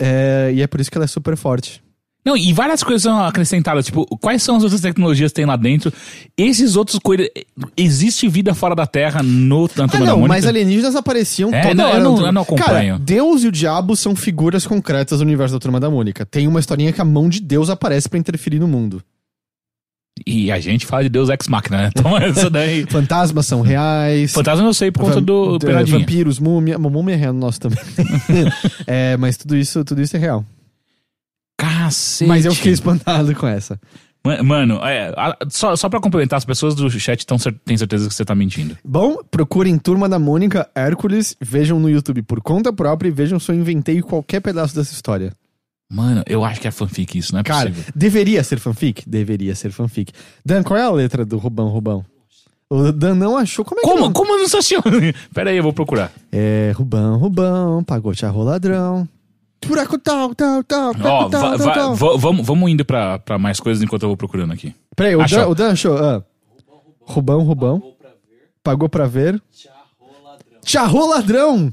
é, 0.00 0.52
e 0.54 0.62
é 0.62 0.66
por 0.66 0.80
isso 0.80 0.90
que 0.90 0.96
ela 0.96 1.04
é 1.04 1.08
super 1.08 1.36
forte. 1.36 1.82
Não, 2.24 2.36
e 2.36 2.52
várias 2.52 2.82
coisas 2.82 3.02
são 3.02 3.18
acrescentadas, 3.24 3.86
tipo, 3.86 4.04
quais 4.18 4.42
são 4.42 4.56
as 4.56 4.62
outras 4.62 4.82
tecnologias 4.82 5.30
que 5.32 5.36
tem 5.36 5.46
lá 5.46 5.56
dentro? 5.56 5.90
Esses 6.36 6.76
outros 6.76 6.98
coisas. 6.98 7.28
Existe 7.76 8.28
vida 8.28 8.54
fora 8.54 8.74
da 8.74 8.86
Terra 8.86 9.22
no 9.22 9.68
na 9.74 9.84
Ah, 9.90 9.98
não, 10.00 10.20
mas 10.28 10.44
alienígenas 10.46 10.94
apareciam 10.94 11.52
É, 11.54 11.62
toda 11.62 11.74
não, 11.74 11.84
eu 11.84 11.90
hora. 11.90 12.00
não- 12.04 12.16
no- 12.18 12.26
eu 12.26 12.32
não 12.32 12.42
acompanho. 12.42 12.94
Cara, 12.94 12.98
Deus 12.98 13.42
e 13.42 13.48
o 13.48 13.52
diabo 13.52 13.96
são 13.96 14.14
figuras 14.14 14.66
concretas 14.66 15.18
do 15.20 15.22
universo 15.22 15.54
da 15.54 15.58
Turma 15.60 15.80
da 15.80 15.88
Mônica. 15.88 16.26
Tem 16.26 16.46
uma 16.46 16.60
historinha 16.60 16.92
que 16.92 17.00
a 17.00 17.04
mão 17.06 17.26
de 17.28 17.40
Deus 17.40 17.70
aparece 17.70 18.06
pra 18.08 18.18
interferir 18.18 18.58
no 18.58 18.68
mundo. 18.68 19.02
E 20.26 20.52
a 20.52 20.60
gente 20.60 20.84
fala 20.84 21.02
de 21.04 21.08
Deus 21.08 21.30
Ex 21.30 21.48
Machina, 21.48 21.78
né? 21.84 21.90
Então 21.96 22.16
essa 22.18 22.50
daí. 22.50 22.84
Fantasmas 22.86 23.46
são 23.46 23.62
reais. 23.62 24.32
Fantasma 24.32 24.66
eu 24.66 24.74
sei 24.74 24.90
por 24.90 25.04
conta 25.04 25.22
do 25.22 25.58
Penadinha. 25.58 25.98
Vampiros, 26.00 26.38
múmia. 26.38 26.78
Múmia 26.78 27.14
é 27.14 27.16
real 27.16 27.32
no 27.32 27.40
nosso 27.40 27.58
também. 27.60 27.78
é, 28.86 29.16
mas 29.16 29.38
tudo 29.38 29.56
isso, 29.56 29.82
tudo 29.84 30.02
isso 30.02 30.14
é 30.16 30.20
real. 30.20 30.44
Cacete. 31.90 32.28
Mas 32.28 32.44
eu 32.44 32.54
fiquei 32.54 32.72
espantado 32.72 33.34
com 33.34 33.46
essa. 33.46 33.80
Ma- 34.24 34.42
Mano, 34.42 34.74
é, 34.84 35.12
a- 35.16 35.36
só, 35.48 35.74
só 35.76 35.88
pra 35.88 36.00
complementar, 36.00 36.36
as 36.36 36.44
pessoas 36.44 36.74
do 36.74 36.90
chat 36.90 37.26
tão 37.26 37.38
têm 37.64 37.76
certeza 37.76 38.06
que 38.08 38.14
você 38.14 38.24
tá 38.24 38.34
mentindo. 38.34 38.76
Bom, 38.84 39.16
procurem 39.30 39.78
Turma 39.78 40.08
da 40.08 40.18
Mônica, 40.18 40.68
Hércules, 40.74 41.34
vejam 41.40 41.80
no 41.80 41.88
YouTube 41.88 42.22
por 42.22 42.40
conta 42.42 42.72
própria 42.72 43.08
e 43.08 43.12
vejam 43.12 43.40
se 43.40 43.50
eu 43.50 43.54
inventei 43.56 44.02
qualquer 44.02 44.40
pedaço 44.40 44.74
dessa 44.74 44.92
história. 44.92 45.32
Mano, 45.92 46.22
eu 46.26 46.44
acho 46.44 46.60
que 46.60 46.68
é 46.68 46.70
fanfic 46.70 47.18
isso, 47.18 47.32
não 47.32 47.40
é 47.40 47.42
Cara, 47.42 47.70
possível. 47.70 47.92
deveria 47.96 48.44
ser 48.44 48.58
fanfic? 48.60 49.02
Deveria 49.08 49.54
ser 49.56 49.72
fanfic. 49.72 50.12
Dan, 50.44 50.62
qual 50.62 50.78
é 50.78 50.82
a 50.84 50.90
letra 50.90 51.24
do 51.24 51.36
Rubão 51.38 51.68
Rubão? 51.68 52.04
O 52.72 52.92
Dan 52.92 53.16
não 53.16 53.36
achou. 53.36 53.64
Como 53.64 53.80
é 53.80 53.82
que 53.82 53.88
Como? 53.88 54.02
não? 54.02 54.12
Como 54.12 54.32
eu 54.32 54.38
não 54.38 54.48
sou? 54.48 54.60
Pera 55.34 55.50
aí, 55.50 55.56
eu 55.56 55.62
vou 55.64 55.72
procurar. 55.72 56.12
É 56.30 56.72
Rubão 56.76 57.16
Rubão, 57.16 57.82
pagou 57.82 58.14
charro 58.14 58.44
ladrão. 58.44 59.08
Buraco 59.66 59.98
tal, 59.98 60.34
tal, 60.34 60.64
tal, 60.64 60.90
Ó, 60.90 60.94
buraco 60.94 61.30
tal, 61.30 61.58
tal, 61.58 61.96
tal. 61.96 62.18
vamos, 62.18 62.46
vamos 62.46 62.70
indo 62.70 62.84
pra, 62.84 63.18
pra 63.18 63.38
mais 63.38 63.60
coisas 63.60 63.82
enquanto 63.82 64.02
eu 64.04 64.08
vou 64.08 64.16
procurando 64.16 64.52
aqui. 64.52 64.74
Peraí, 64.96 65.14
o. 65.14 65.24
Dan, 65.26 65.46
o 65.48 65.54
Dan 65.54 65.72
achou. 65.72 65.96
ah. 65.98 66.24
Rubão 67.02 67.42
Rubão. 67.42 67.82
Pagou 68.62 68.88
pra 68.88 69.06
ver. 69.06 69.40
Charro 70.64 71.06
ladrão. 71.08 71.72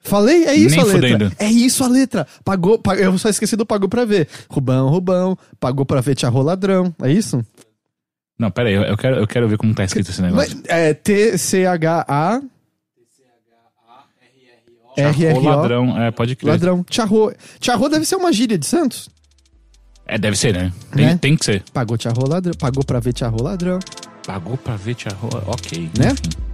Falei? 0.00 0.44
É 0.44 0.54
isso 0.54 0.76
Nem 0.76 0.80
a 0.80 0.84
letra. 0.84 1.00
fudendo. 1.08 1.32
É 1.38 1.46
isso 1.50 1.84
a 1.84 1.88
letra. 1.88 2.26
Pagou, 2.44 2.78
pa- 2.78 2.94
eu 2.96 3.16
só 3.18 3.28
esqueci 3.28 3.56
do 3.56 3.66
pagou 3.66 3.88
pra 3.88 4.04
ver. 4.04 4.28
Rubão, 4.48 4.88
Rubão, 4.88 5.36
pagou 5.60 5.84
pra 5.84 6.00
ver, 6.00 6.18
charro 6.18 6.40
ladrão. 6.42 6.94
É 7.02 7.10
isso? 7.12 7.44
Não, 8.38 8.50
pera 8.50 8.68
aí, 8.68 8.74
eu 8.74 8.82
eu 8.84 8.96
quero, 8.96 9.16
eu 9.16 9.26
quero 9.26 9.48
ver 9.48 9.58
como 9.58 9.74
tá 9.74 9.84
escrito 9.84 10.10
esse 10.10 10.22
negócio. 10.22 10.56
Mas, 10.56 10.62
é 10.68 10.94
T-C-H-A. 10.94 12.40
Ô, 15.06 15.08
R-R-O. 15.10 15.40
ladrão, 15.42 16.02
é, 16.02 16.10
pode 16.10 16.34
crer. 16.36 16.50
Ladrão. 16.50 16.84
Charro. 16.90 17.32
Charro 17.60 17.88
deve 17.88 18.04
ser 18.04 18.16
uma 18.16 18.32
gíria 18.32 18.58
de 18.58 18.66
Santos. 18.66 19.08
É, 20.06 20.16
deve 20.16 20.36
ser, 20.36 20.54
né? 20.54 20.72
Tem, 20.90 21.06
Né? 21.06 21.18
tem 21.20 21.36
que 21.36 21.44
ser. 21.44 21.62
Pagou 21.72 21.98
charro 22.00 22.26
ladrão. 22.28 22.54
Pagou 22.58 22.82
pra 22.84 22.98
ver 22.98 23.12
charro 23.16 23.42
ladrão. 23.42 23.78
Pagou 24.26 24.56
pra 24.56 24.76
ver 24.76 24.96
Rola. 25.20 25.42
Ok. 25.46 25.90
Né? 25.98 26.12
enfim. 26.12 26.47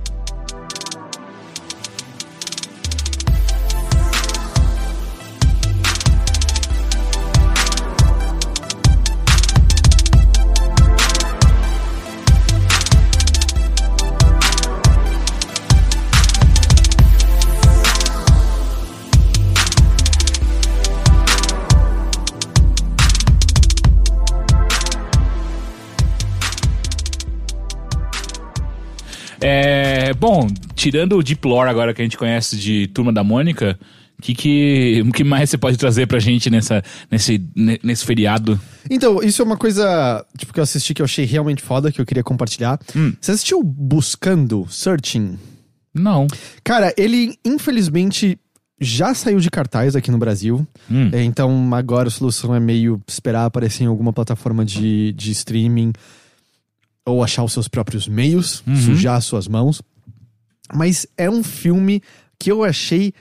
É, 29.47 30.15
bom, 30.15 30.49
tirando 30.75 31.17
o 31.19 31.23
Deep 31.23 31.47
Lore 31.47 31.69
agora 31.69 31.93
que 31.93 32.01
a 32.01 32.05
gente 32.05 32.17
conhece 32.17 32.57
de 32.57 32.87
Turma 32.89 33.13
da 33.13 33.23
Mônica, 33.23 33.79
o 34.19 34.23
que, 34.23 34.35
que, 34.35 35.03
que 35.15 35.23
mais 35.23 35.51
você 35.51 35.59
pode 35.59 35.77
trazer 35.77 36.07
pra 36.07 36.19
gente 36.19 36.49
nessa, 36.49 36.83
nesse, 37.11 37.47
ne- 37.55 37.79
nesse 37.83 38.07
feriado? 38.07 38.59
Então, 38.89 39.23
isso 39.23 39.43
é 39.43 39.45
uma 39.45 39.59
coisa 39.59 40.25
tipo, 40.39 40.51
que 40.53 40.61
eu 40.61 40.65
assisti 40.65 40.95
que 40.95 41.03
eu 41.03 41.05
achei 41.05 41.27
realmente 41.27 41.61
foda, 41.63 41.93
que 41.93 42.01
eu 42.01 42.07
queria 42.07 42.23
compartilhar. 42.23 42.79
Hum. 42.97 43.13
Você 43.21 43.33
assistiu 43.33 43.63
Buscando, 43.63 44.67
Searching? 44.71 45.39
Não. 45.93 46.27
Cara, 46.65 46.95
ele 46.97 47.37
infelizmente 47.45 48.39
já 48.81 49.13
saiu 49.15 49.39
de 49.41 49.51
cartaz 49.51 49.95
aqui 49.95 50.11
no 50.11 50.17
Brasil. 50.19 50.67
Hum. 50.91 51.11
É, 51.13 51.23
Então 51.23 51.75
agora 51.75 52.09
a 52.09 52.11
solução 52.11 52.55
é 52.55 52.61
meio 52.61 52.99
esperar 53.07 53.45
aparecer 53.45 53.85
em 53.85 53.89
alguma 53.89 54.13
plataforma 54.13 54.65
de, 54.65 55.13
de 55.13 55.31
streaming 55.33 55.93
ou 57.07 57.23
achar 57.23 57.43
os 57.45 57.53
seus 57.53 57.69
próprios 57.69 58.09
meios, 58.09 58.63
Uhum. 58.67 58.77
sujar 58.77 59.17
as 59.17 59.25
suas 59.25 59.47
mãos. 59.49 59.83
Mas 60.73 61.07
é 61.19 61.29
um 61.29 61.43
filme 61.45 62.03
que 62.39 62.51
eu 62.51 62.65
achei 62.65 63.13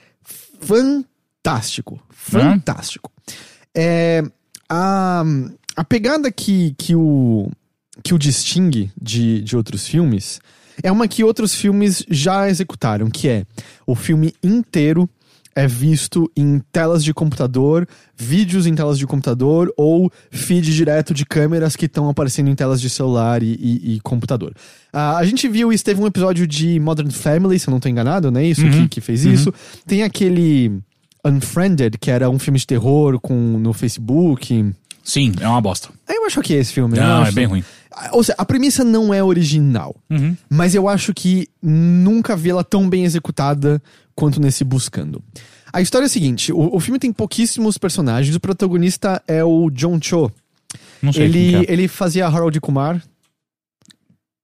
fantástico. 0.62 2.00
Fantástico. 2.10 3.12
É, 3.76 4.24
a, 4.70 5.24
a 5.76 5.84
pegada 5.84 6.32
que, 6.32 6.74
que, 6.78 6.96
o, 6.96 7.50
que 8.04 8.14
o 8.14 8.18
distingue 8.18 8.92
de, 9.00 9.42
de 9.42 9.56
outros 9.58 9.88
filmes 9.88 10.40
é 10.82 10.92
uma 10.92 11.08
que 11.08 11.24
outros 11.24 11.54
filmes 11.54 12.04
já 12.10 12.50
executaram, 12.50 13.10
que 13.10 13.28
é 13.28 13.46
o 13.86 13.96
filme 13.96 14.34
inteiro 14.42 15.08
é 15.56 15.68
visto 15.68 16.32
em 16.36 16.60
telas 16.72 17.04
de 17.04 17.14
computador, 17.14 17.88
vídeos 18.16 18.66
em 18.66 18.74
telas 18.74 18.98
de 18.98 19.06
computador 19.06 19.72
ou 19.78 20.12
feed 20.32 20.74
direto 20.74 21.14
de 21.14 21.26
câmeras 21.26 21.76
que 21.76 21.86
estão 21.86 22.10
aparecendo 22.10 22.50
em 22.50 22.56
telas 22.56 22.82
de 22.82 22.90
celular 22.90 23.44
e, 23.44 23.54
e, 23.60 23.96
e 23.96 24.00
computador. 24.02 24.52
Uh, 24.94 25.18
a 25.18 25.24
gente 25.26 25.48
viu 25.48 25.72
isso, 25.72 25.84
teve 25.84 26.02
um 26.02 26.08
episódio 26.08 26.46
de 26.48 26.80
Modern 26.80 27.10
Family, 27.12 27.60
se 27.60 27.68
eu 27.68 27.72
não 27.72 27.80
tô 27.80 27.88
enganado, 27.90 28.32
né? 28.32 28.44
Isso 28.46 28.64
Uhum. 28.66 28.84
que, 28.84 28.88
que 28.88 29.02
fez 29.02 29.26
isso. 29.26 29.54
Tem 29.86 30.04
aquele 30.04 30.80
Unfriended, 31.26 31.98
que 32.00 32.12
era 32.12 32.30
um 32.30 32.38
filme 32.38 32.60
de 32.60 32.68
terror 32.68 33.20
com, 33.20 33.34
no 33.58 33.74
Facebook. 33.74 34.74
Sim, 35.04 35.34
é 35.40 35.48
uma 35.48 35.62
bosta. 35.62 35.90
Aí 36.08 36.16
eu 36.16 36.26
acho 36.26 36.42
que 36.42 36.54
é 36.54 36.58
esse 36.58 36.74
filme. 36.74 36.98
eu 36.98 37.04
Não, 37.04 37.26
é 37.26 37.32
bem 37.32 37.46
ruim. 37.46 37.64
Ou 38.12 38.24
seja, 38.24 38.36
a 38.38 38.46
premissa 38.46 38.84
não 38.84 39.14
é 39.14 39.24
original. 39.24 39.96
Uhum. 40.10 40.36
Mas 40.50 40.74
eu 40.76 40.88
acho 40.90 41.14
que 41.14 41.48
nunca 41.62 42.36
vi 42.36 42.50
ela 42.50 42.64
tão 42.64 42.90
bem 42.90 43.04
executada 43.06 43.82
quanto 44.16 44.40
nesse 44.42 44.64
Buscando. 44.64 45.22
A 45.72 45.82
história 45.82 46.06
é 46.06 46.08
a 46.08 46.10
seguinte: 46.10 46.52
o, 46.52 46.76
o 46.76 46.80
filme 46.80 47.00
tem 47.00 47.12
pouquíssimos 47.12 47.78
personagens. 47.78 48.36
O 48.36 48.40
protagonista 48.40 49.22
é 49.28 49.44
o 49.44 49.70
John 49.70 50.00
Cho. 50.02 50.32
Não 51.02 51.12
sei 51.14 51.24
Ele, 51.26 51.56
é. 51.56 51.66
ele 51.68 51.88
fazia 51.88 52.26
Harold 52.28 52.60
Kumar. 52.60 53.02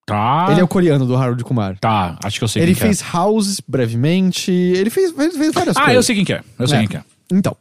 Tá. 0.06 0.48
Ele 0.50 0.60
é 0.60 0.64
o 0.64 0.68
coreano 0.68 1.06
do 1.06 1.16
Harold 1.16 1.44
Kumar. 1.44 1.78
Tá, 1.80 2.18
acho 2.24 2.40
que 2.40 2.44
eu 2.44 2.48
sei 2.48 2.64
Ele 2.64 2.72
quem 2.74 2.76
que 2.76 2.82
fez 2.82 3.02
House 3.14 3.62
brevemente. 3.68 4.52
Ele 4.52 4.90
fez, 4.90 5.12
fez, 5.12 5.54
várias 5.54 5.76
é. 5.76 5.80
Ah, 5.80 5.84
coisas. 5.86 5.96
eu 5.96 6.04
sei 6.04 6.16
quem 6.16 6.26
que 6.26 6.34
é. 6.34 6.42
Eu 6.58 6.68
sei 6.68 6.78
É. 6.78 6.80
quem 6.82 6.88
que 6.90 6.98
é. 6.98 7.04
Então. 7.32 7.56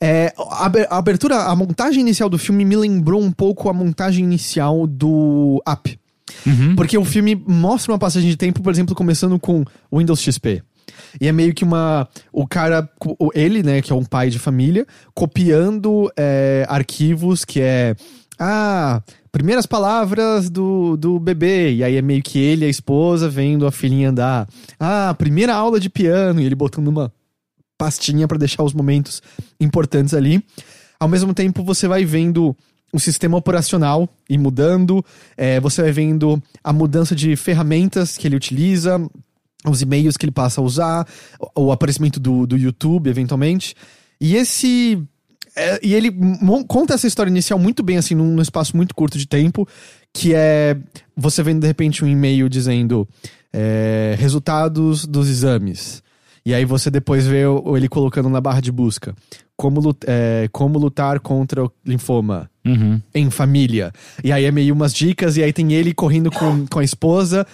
É, 0.00 0.32
a 0.36 0.66
aber- 0.66 0.86
a 0.90 0.98
abertura, 0.98 1.36
a 1.44 1.56
montagem 1.56 2.00
inicial 2.00 2.28
do 2.28 2.38
filme 2.38 2.64
me 2.64 2.76
lembrou 2.76 3.22
um 3.22 3.30
pouco 3.32 3.68
a 3.68 3.72
montagem 3.72 4.24
inicial 4.24 4.86
do 4.86 5.62
Up. 5.68 5.98
Uhum. 6.46 6.74
Porque 6.76 6.98
o 6.98 7.04
filme 7.04 7.34
mostra 7.46 7.92
uma 7.92 7.98
passagem 7.98 8.28
de 8.28 8.36
tempo, 8.36 8.62
por 8.62 8.72
exemplo, 8.72 8.94
começando 8.94 9.38
com 9.38 9.64
Windows 9.92 10.20
XP. 10.20 10.62
E 11.20 11.26
é 11.26 11.32
meio 11.32 11.54
que 11.54 11.64
uma. 11.64 12.08
O 12.32 12.46
cara, 12.46 12.88
ele, 13.34 13.62
né, 13.62 13.80
que 13.80 13.92
é 13.92 13.96
um 13.96 14.04
pai 14.04 14.30
de 14.30 14.38
família, 14.38 14.86
copiando 15.14 16.10
é, 16.16 16.64
arquivos 16.68 17.44
que 17.44 17.60
é. 17.60 17.94
Ah, 18.38 19.02
primeiras 19.32 19.64
palavras 19.64 20.50
do, 20.50 20.96
do 20.96 21.18
bebê. 21.18 21.72
E 21.74 21.82
aí 21.84 21.96
é 21.96 22.02
meio 22.02 22.22
que 22.22 22.38
ele 22.38 22.64
e 22.64 22.68
a 22.68 22.70
esposa 22.70 23.28
vendo 23.28 23.66
a 23.66 23.72
filhinha 23.72 24.10
andar. 24.10 24.46
Ah, 24.78 25.14
primeira 25.18 25.54
aula 25.54 25.80
de 25.80 25.88
piano. 25.88 26.40
E 26.40 26.44
ele 26.44 26.54
botando 26.54 26.88
uma 26.88 27.10
pastinha 27.78 28.26
pra 28.26 28.38
deixar 28.38 28.62
os 28.62 28.72
momentos 28.72 29.22
importantes 29.60 30.14
ali. 30.14 30.44
Ao 30.98 31.08
mesmo 31.08 31.34
tempo, 31.34 31.62
você 31.62 31.86
vai 31.86 32.04
vendo 32.04 32.56
o 32.92 32.98
sistema 32.98 33.36
operacional 33.36 34.08
e 34.28 34.38
mudando, 34.38 35.04
é, 35.36 35.60
você 35.60 35.82
vai 35.82 35.92
vendo 35.92 36.42
a 36.62 36.72
mudança 36.72 37.14
de 37.14 37.36
ferramentas 37.36 38.16
que 38.16 38.26
ele 38.26 38.36
utiliza, 38.36 38.98
os 39.66 39.82
e-mails 39.82 40.16
que 40.16 40.24
ele 40.24 40.32
passa 40.32 40.60
a 40.60 40.64
usar, 40.64 41.06
o, 41.54 41.66
o 41.66 41.72
aparecimento 41.72 42.18
do, 42.18 42.46
do 42.46 42.56
YouTube, 42.56 43.10
eventualmente. 43.10 43.74
E 44.20 44.36
esse. 44.36 45.02
é, 45.54 45.78
e 45.82 45.94
ele 45.94 46.10
conta 46.66 46.94
essa 46.94 47.06
história 47.06 47.30
inicial 47.30 47.58
muito 47.58 47.82
bem, 47.82 47.98
assim, 47.98 48.14
num, 48.14 48.34
num 48.34 48.42
espaço 48.42 48.76
muito 48.76 48.94
curto 48.94 49.18
de 49.18 49.26
tempo, 49.26 49.68
que 50.12 50.32
é 50.34 50.76
você 51.14 51.42
vendo 51.42 51.60
de 51.60 51.66
repente 51.66 52.04
um 52.04 52.08
e-mail 52.08 52.48
dizendo 52.48 53.06
é, 53.52 54.14
resultados 54.18 55.04
dos 55.04 55.28
exames. 55.28 56.02
E 56.46 56.54
aí 56.54 56.64
você 56.64 56.90
depois 56.90 57.26
vê 57.26 57.42
ele 57.76 57.88
colocando 57.88 58.28
na 58.30 58.40
barra 58.40 58.60
de 58.60 58.70
busca. 58.70 59.14
Como, 59.56 59.80
lut- 59.80 60.04
é, 60.06 60.48
como 60.52 60.78
lutar 60.78 61.18
contra 61.18 61.64
o 61.64 61.72
linfoma 61.84 62.48
Uhum. 62.64 63.00
em 63.14 63.30
família. 63.30 63.92
E 64.22 64.30
aí 64.30 64.44
é 64.44 64.50
meio 64.52 64.72
umas 64.74 64.94
dicas, 64.94 65.36
e 65.36 65.42
aí 65.42 65.52
tem 65.52 65.72
ele 65.72 65.92
correndo 65.92 66.30
com, 66.30 66.64
com 66.66 66.78
a 66.78 66.84
esposa. 66.84 67.44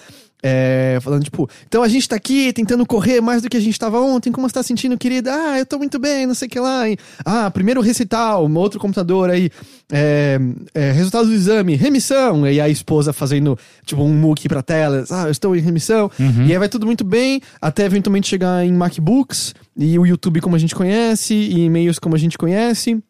É, 0.42 0.98
falando, 1.00 1.22
tipo, 1.22 1.48
então 1.68 1.82
a 1.82 1.88
gente 1.88 2.08
tá 2.08 2.16
aqui 2.16 2.52
tentando 2.52 2.84
correr 2.84 3.20
mais 3.20 3.42
do 3.42 3.48
que 3.48 3.56
a 3.56 3.60
gente 3.60 3.78
tava 3.78 4.00
ontem, 4.00 4.32
como 4.32 4.48
você 4.48 4.54
tá 4.54 4.62
sentindo, 4.62 4.98
querida? 4.98 5.32
Ah, 5.32 5.58
eu 5.58 5.64
tô 5.64 5.78
muito 5.78 6.00
bem, 6.00 6.26
não 6.26 6.34
sei 6.34 6.48
o 6.48 6.50
que 6.50 6.58
lá. 6.58 6.88
E, 6.88 6.96
ah, 7.24 7.50
primeiro 7.50 7.80
recital, 7.80 8.46
um 8.46 8.56
outro 8.56 8.80
computador 8.80 9.30
aí, 9.30 9.50
é, 9.90 10.40
é, 10.74 10.90
resultado 10.90 11.26
do 11.26 11.32
exame, 11.32 11.76
remissão. 11.76 12.46
E 12.48 12.60
a 12.60 12.68
esposa 12.68 13.12
fazendo, 13.12 13.56
tipo, 13.86 14.02
um 14.02 14.12
muque 14.12 14.48
pra 14.48 14.62
tela, 14.62 15.04
ah, 15.10 15.24
eu 15.26 15.30
estou 15.30 15.54
em 15.54 15.60
remissão. 15.60 16.10
E 16.46 16.52
aí 16.52 16.58
vai 16.58 16.68
tudo 16.68 16.86
muito 16.86 17.04
bem, 17.04 17.40
até 17.60 17.84
eventualmente 17.84 18.28
chegar 18.28 18.64
em 18.64 18.72
MacBooks, 18.72 19.54
e 19.76 19.98
o 19.98 20.04
YouTube 20.04 20.40
como 20.40 20.56
a 20.56 20.58
gente 20.58 20.74
conhece, 20.74 21.34
e 21.34 21.64
e-mails 21.64 21.98
como 21.98 22.16
a 22.16 22.18
gente 22.18 22.36
conhece 22.36 23.00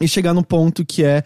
e 0.00 0.06
chegar 0.06 0.34
no 0.34 0.44
ponto 0.44 0.84
que 0.84 1.02
é 1.02 1.22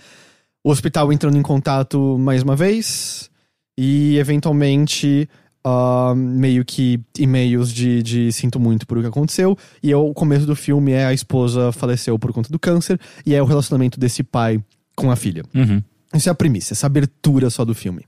o 0.64 0.70
hospital 0.70 1.12
entrando 1.12 1.36
em 1.36 1.42
contato 1.42 2.16
mais 2.18 2.42
uma 2.42 2.54
vez 2.54 3.30
e 3.78 4.18
eventualmente 4.18 5.28
ah, 5.64 6.14
meio 6.16 6.64
que 6.64 7.00
e-mails 7.18 7.72
de, 7.72 8.02
de 8.02 8.32
sinto 8.32 8.58
muito 8.58 8.86
por 8.86 8.98
o 8.98 9.00
que 9.02 9.06
aconteceu 9.06 9.56
e 9.82 9.92
é 9.92 9.96
o 9.96 10.14
começo 10.14 10.46
do 10.46 10.56
filme 10.56 10.92
é 10.92 11.04
a 11.04 11.12
esposa 11.12 11.70
faleceu 11.72 12.18
por 12.18 12.32
conta 12.32 12.50
do 12.50 12.58
câncer 12.58 12.98
e 13.26 13.34
é 13.34 13.42
o 13.42 13.46
relacionamento 13.46 14.00
desse 14.00 14.22
pai 14.22 14.62
com 14.96 15.10
a 15.10 15.16
filha. 15.16 15.42
Uhum. 15.54 15.82
Isso 16.14 16.28
é 16.28 16.32
a 16.32 16.34
premissa, 16.34 16.74
essa 16.74 16.86
abertura 16.86 17.50
só 17.50 17.64
do 17.64 17.74
filme. 17.74 18.04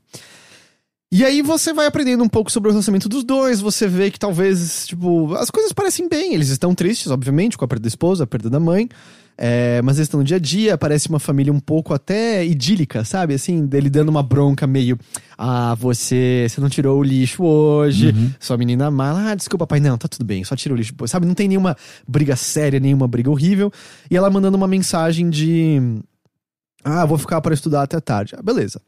E 1.15 1.27
aí 1.27 1.43
você 1.43 1.75
vai 1.75 1.85
aprendendo 1.85 2.25
um 2.25 2.29
pouco 2.29 2.51
sobre 2.51 2.71
o 2.71 2.73
relacionamento 2.73 3.07
dos 3.07 3.23
dois, 3.23 3.61
você 3.61 3.87
vê 3.87 4.11
que 4.11 4.19
talvez, 4.19 4.87
tipo, 4.87 5.35
as 5.35 5.51
coisas 5.51 5.71
parecem 5.71 6.09
bem, 6.09 6.33
eles 6.33 6.49
estão 6.49 6.75
tristes, 6.75 7.09
obviamente, 7.09 7.59
com 7.59 7.67
a 7.67 7.69
perda 7.69 7.83
da 7.83 7.89
esposa, 7.89 8.25
a 8.25 8.27
perda 8.27 8.49
da 8.49 8.59
mãe, 8.59 8.89
é, 9.37 9.83
mas 9.83 9.99
eles 9.99 10.07
estão 10.07 10.21
no 10.21 10.25
dia 10.25 10.39
a 10.39 10.41
dia, 10.41 10.79
parece 10.79 11.11
uma 11.11 11.19
família 11.19 11.53
um 11.53 11.61
pouco 11.61 11.93
até 11.93 12.43
idílica, 12.47 13.05
sabe? 13.05 13.35
Assim, 13.35 13.67
dele 13.67 13.91
dando 13.91 14.09
uma 14.09 14.23
bronca 14.23 14.67
meio, 14.67 14.99
ah, 15.37 15.75
você, 15.75 16.47
você 16.49 16.63
não 16.63 16.71
tirou 16.71 16.99
o 16.99 17.03
lixo 17.03 17.45
hoje, 17.45 18.15
sua 18.41 18.57
menina 18.57 18.91
mala, 18.91 19.33
ah, 19.33 19.35
desculpa, 19.35 19.67
pai, 19.67 19.81
não, 19.81 19.99
tá 19.99 20.09
tudo 20.09 20.25
bem, 20.25 20.43
só 20.45 20.57
tira 20.57 20.73
o 20.73 20.77
lixo 20.79 20.95
sabe? 21.07 21.27
Não 21.27 21.35
tem 21.35 21.47
nenhuma 21.47 21.77
briga 22.09 22.37
séria, 22.37 22.81
nenhuma 22.81 23.07
briga 23.07 23.31
horrível, 23.31 23.71
e 24.11 24.17
ela 24.17 24.31
mandando 24.31 24.57
uma 24.57 24.67
mensagem 24.67 25.29
de, 25.29 25.79
ah, 26.83 27.05
vou 27.05 27.19
ficar 27.19 27.43
para 27.43 27.53
estudar 27.53 27.83
até 27.83 28.01
tarde. 28.01 28.35
Ah, 28.35 28.43
beleza. 28.43 28.81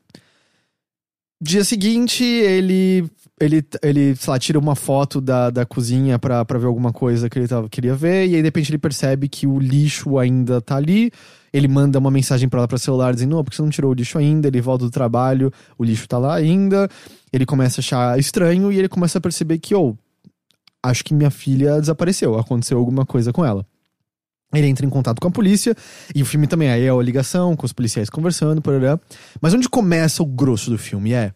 Dia 1.45 1.63
seguinte, 1.63 2.25
ele. 2.25 3.05
Ele, 3.39 3.63
ele, 3.83 4.17
sei 4.17 4.31
lá, 4.31 4.39
tira 4.39 4.59
uma 4.59 4.75
foto 4.75 5.21
da, 5.21 5.51
da 5.51 5.67
cozinha 5.67 6.19
pra, 6.19 6.45
pra 6.45 6.59
ver 6.59 6.67
alguma 6.67 6.93
coisa 6.93 7.29
que 7.29 7.37
ele 7.37 7.49
tava, 7.49 7.69
queria 7.69 7.95
ver, 7.95 8.29
e 8.29 8.37
aí 8.37 8.41
de 8.41 8.43
repente 8.43 8.71
ele 8.71 8.79
percebe 8.79 9.29
que 9.29 9.45
o 9.45 9.59
lixo 9.59 10.17
ainda 10.19 10.61
tá 10.61 10.77
ali. 10.77 11.11
Ele 11.53 11.69
manda 11.69 11.99
uma 11.99 12.11
mensagem 12.11 12.49
pra 12.49 12.61
ela 12.61 12.69
pra 12.69 12.79
celular 12.79 13.13
dizendo: 13.13 13.37
Não, 13.37 13.45
porque 13.45 13.57
você 13.57 13.63
não 13.63 13.69
tirou 13.69 13.91
o 13.91 13.95
lixo 13.95 14.17
ainda. 14.17 14.49
Ele 14.49 14.61
volta 14.63 14.85
do 14.87 14.91
trabalho, 14.91 15.53
o 15.77 15.85
lixo 15.85 16.09
tá 16.09 16.17
lá 16.17 16.35
ainda. 16.35 16.89
Ele 17.31 17.45
começa 17.45 17.81
a 17.81 17.83
achar 17.83 18.19
estranho 18.19 18.73
e 18.73 18.79
ele 18.79 18.89
começa 18.89 19.19
a 19.19 19.21
perceber 19.21 19.59
que, 19.59 19.75
oh, 19.75 19.95
acho 20.83 21.05
que 21.05 21.13
minha 21.13 21.31
filha 21.31 21.79
desapareceu, 21.79 22.39
aconteceu 22.39 22.79
alguma 22.79 23.05
coisa 23.05 23.35
com 23.35 23.45
ela. 23.45 23.67
Ele 24.55 24.67
entra 24.67 24.87
em 24.87 24.91
contato 24.91 25.21
com 25.21 25.29
a 25.29 25.31
polícia, 25.31 25.75
e 26.15 26.23
o 26.23 26.27
filme 26.27 26.47
também 26.47 26.71
aí 26.71 26.85
é 26.85 26.91
a 26.91 27.03
ligação, 27.03 27.57
com 27.57 27.67
os 27.67 27.73
policiais 27.73 28.09
conversando, 28.09 28.63
porará. 28.63 28.99
Mas 29.41 29.53
onde 29.55 29.69
começa 29.69 30.23
o 30.23 30.27
grosso 30.27 30.71
do 30.71 30.79
filme 30.79 31.13
é 31.13 31.33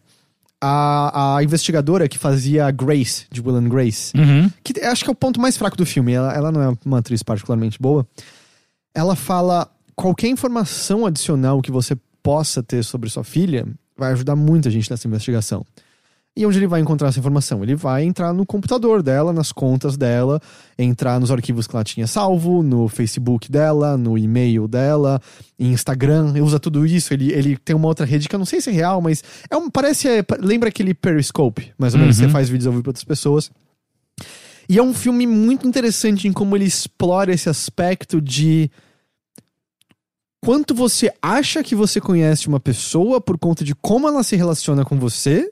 a, 0.61 1.37
a 1.37 1.43
investigadora 1.43 2.07
que 2.07 2.17
fazia 2.17 2.65
a 2.65 2.71
Grace, 2.71 3.25
de 3.31 3.41
Will 3.41 3.55
and 3.55 3.69
Grace, 3.69 4.11
Uhum. 4.17 4.49
que 4.63 4.79
acho 4.81 5.03
que 5.03 5.09
é 5.09 5.13
o 5.13 5.15
ponto 5.15 5.39
mais 5.39 5.55
fraco 5.57 5.77
do 5.77 5.85
filme, 5.85 6.13
ela, 6.13 6.33
ela 6.33 6.51
não 6.51 6.61
é 6.61 6.77
uma 6.85 6.99
atriz 6.99 7.23
particularmente 7.23 7.77
boa. 7.79 8.05
Ela 8.93 9.15
fala: 9.15 9.69
qualquer 9.95 10.27
informação 10.27 11.05
adicional 11.05 11.61
que 11.61 11.71
você 11.71 11.95
possa 12.21 12.61
ter 12.61 12.83
sobre 12.83 13.09
sua 13.09 13.23
filha 13.23 13.65
vai 13.97 14.11
ajudar 14.13 14.35
muita 14.35 14.69
gente 14.69 14.89
nessa 14.89 15.07
investigação. 15.07 15.65
E 16.39 16.45
onde 16.45 16.57
ele 16.57 16.67
vai 16.67 16.79
encontrar 16.79 17.09
essa 17.09 17.19
informação? 17.19 17.61
Ele 17.61 17.75
vai 17.75 18.05
entrar 18.05 18.31
no 18.31 18.45
computador 18.45 19.03
dela, 19.03 19.33
nas 19.33 19.51
contas 19.51 19.97
dela, 19.97 20.39
entrar 20.77 21.19
nos 21.19 21.31
arquivos 21.31 21.67
que 21.67 21.75
ela 21.75 21.83
tinha 21.83 22.07
salvo, 22.07 22.63
no 22.63 22.87
Facebook 22.87 23.51
dela, 23.51 23.97
no 23.97 24.17
e-mail 24.17 24.65
dela, 24.65 25.21
em 25.59 25.73
Instagram, 25.73 26.29
ele 26.29 26.39
usa 26.39 26.57
tudo 26.57 26.85
isso. 26.85 27.13
Ele, 27.13 27.33
ele 27.33 27.57
tem 27.57 27.75
uma 27.75 27.89
outra 27.89 28.05
rede 28.05 28.29
que 28.29 28.35
eu 28.35 28.39
não 28.39 28.45
sei 28.45 28.61
se 28.61 28.69
é 28.69 28.71
real, 28.73 29.01
mas 29.01 29.21
é 29.49 29.57
um, 29.57 29.69
parece. 29.69 30.07
é, 30.07 30.23
lembra 30.39 30.69
aquele 30.69 30.93
Periscope, 30.93 31.73
mais 31.77 31.93
ou 31.93 31.99
menos, 31.99 32.17
Uhum. 32.17 32.27
você 32.27 32.31
faz 32.31 32.47
vídeos 32.47 32.67
ao 32.67 32.71
vivo 32.71 32.83
para 32.83 32.91
outras 32.91 33.03
pessoas. 33.03 33.51
E 34.69 34.77
é 34.77 34.81
um 34.81 34.93
filme 34.93 35.27
muito 35.27 35.67
interessante 35.67 36.25
em 36.25 36.31
como 36.31 36.55
ele 36.55 36.63
explora 36.63 37.33
esse 37.33 37.49
aspecto 37.49 38.21
de 38.21 38.71
quanto 40.41 40.73
você 40.73 41.11
acha 41.21 41.61
que 41.61 41.75
você 41.75 41.99
conhece 41.99 42.47
uma 42.47 42.61
pessoa 42.61 43.19
por 43.19 43.37
conta 43.37 43.65
de 43.65 43.75
como 43.75 44.07
ela 44.07 44.23
se 44.23 44.37
relaciona 44.37 44.85
com 44.85 44.97
você 44.97 45.51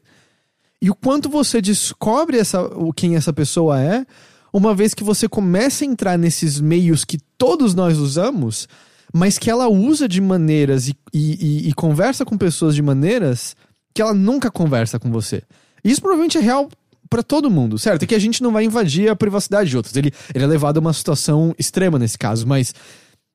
e 0.82 0.90
o 0.90 0.96
quanto 0.96 1.30
você 1.30 1.62
descobre 1.62 2.38
essa, 2.38 2.60
quem 2.96 3.16
essa 3.16 3.34
pessoa 3.34 3.82
é 3.82 4.06
uma 4.54 4.74
vez 4.74 4.94
que 4.94 5.04
você 5.04 5.28
começa 5.28 5.84
a 5.84 5.88
entrar 5.88 6.18
nesses 6.18 6.60
meios 6.60 7.04
que 7.04 7.18
todos 7.38 7.74
nós 7.76 7.98
usamos, 7.98 8.68
mas 9.14 9.38
que 9.38 9.50
ela 9.50 9.68
usa 9.68 10.08
de 10.08 10.22
maneiras 10.22 10.88
e, 10.88 10.96
e- 11.14 11.38
e- 11.66 11.70
e 11.70 11.74
conversa 11.74 12.24
com 12.26 12.38
pessoas 12.38 12.74
de 12.76 12.82
maneiras 12.82 13.56
que 13.94 14.02
ela 14.02 14.14
nunca 14.14 14.50
conversa 14.52 15.00
com 15.00 15.12
você. 15.12 15.42
Isso 15.84 16.02
provavelmente 16.02 16.38
é 16.38 16.42
real 16.42 16.70
pra 17.10 17.24
todo 17.24 17.50
mundo, 17.50 17.78
certo? 17.80 18.04
É 18.04 18.06
que 18.06 18.16
a 18.16 18.20
gente 18.20 18.44
não 18.44 18.52
vai 18.52 18.64
invadir 18.66 19.10
a 19.10 19.16
privacidade 19.16 19.70
de 19.70 19.78
outros. 19.78 19.96
Ele, 19.96 20.12
ele 20.34 20.44
é 20.44 20.48
levado 20.48 20.78
a 20.78 20.82
uma 20.82 20.94
situação 20.94 21.56
extrema 21.58 21.98
nesse 21.98 22.18
caso, 22.18 22.46
mas 22.46 22.74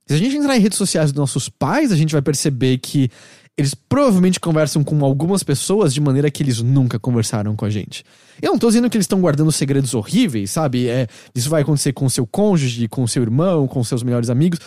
se 0.07 0.15
a 0.15 0.19
gente 0.19 0.37
entrar 0.37 0.57
em 0.57 0.61
redes 0.61 0.77
sociais 0.79 1.11
dos 1.13 1.19
nossos 1.19 1.49
pais, 1.49 1.91
a 1.93 1.97
gente 1.97 2.13
vai 2.13 2.23
perceber 2.23 2.79
que 2.79 3.09
eles 3.57 3.75
provavelmente 3.75 4.41
conversam 4.41 4.83
com 4.83 5.05
algumas 5.05 5.43
pessoas 5.43 5.93
de 5.93 6.01
maneira 6.01 6.31
que 6.31 6.43
eles 6.43 6.63
nunca 6.63 6.99
conversaram 6.99 7.55
com 7.55 7.65
a 7.65 7.71
gente. 7.71 8.05
Eu 8.41 8.53
não 8.53 8.59
tô 8.59 8.69
dizendo 8.69 8.89
que 8.89 8.97
eles 8.97 9.05
estão 9.05 9.21
guardando 9.21 9.53
segredos 9.53 9.95
horríveis, 9.95 10.51
sabe? 10.51 10.89
É, 10.89 11.07
isso 11.35 11.51
vai 11.51 11.63
acontecer 11.63 11.93
com 11.93 12.09
seu 12.09 12.27
cônjuge, 12.27 12.89
com 12.89 13.07
seu 13.07 13.23
irmão, 13.23 13.69
com 13.69 13.85
seus 13.85 14.03
melhores 14.03 14.31
amigos. 14.31 14.59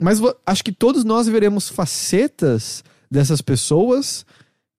Mas 0.00 0.20
acho 0.46 0.64
que 0.64 0.70
todos 0.70 1.02
nós 1.02 1.26
veremos 1.26 1.68
facetas 1.68 2.84
dessas 3.10 3.40
pessoas 3.40 4.24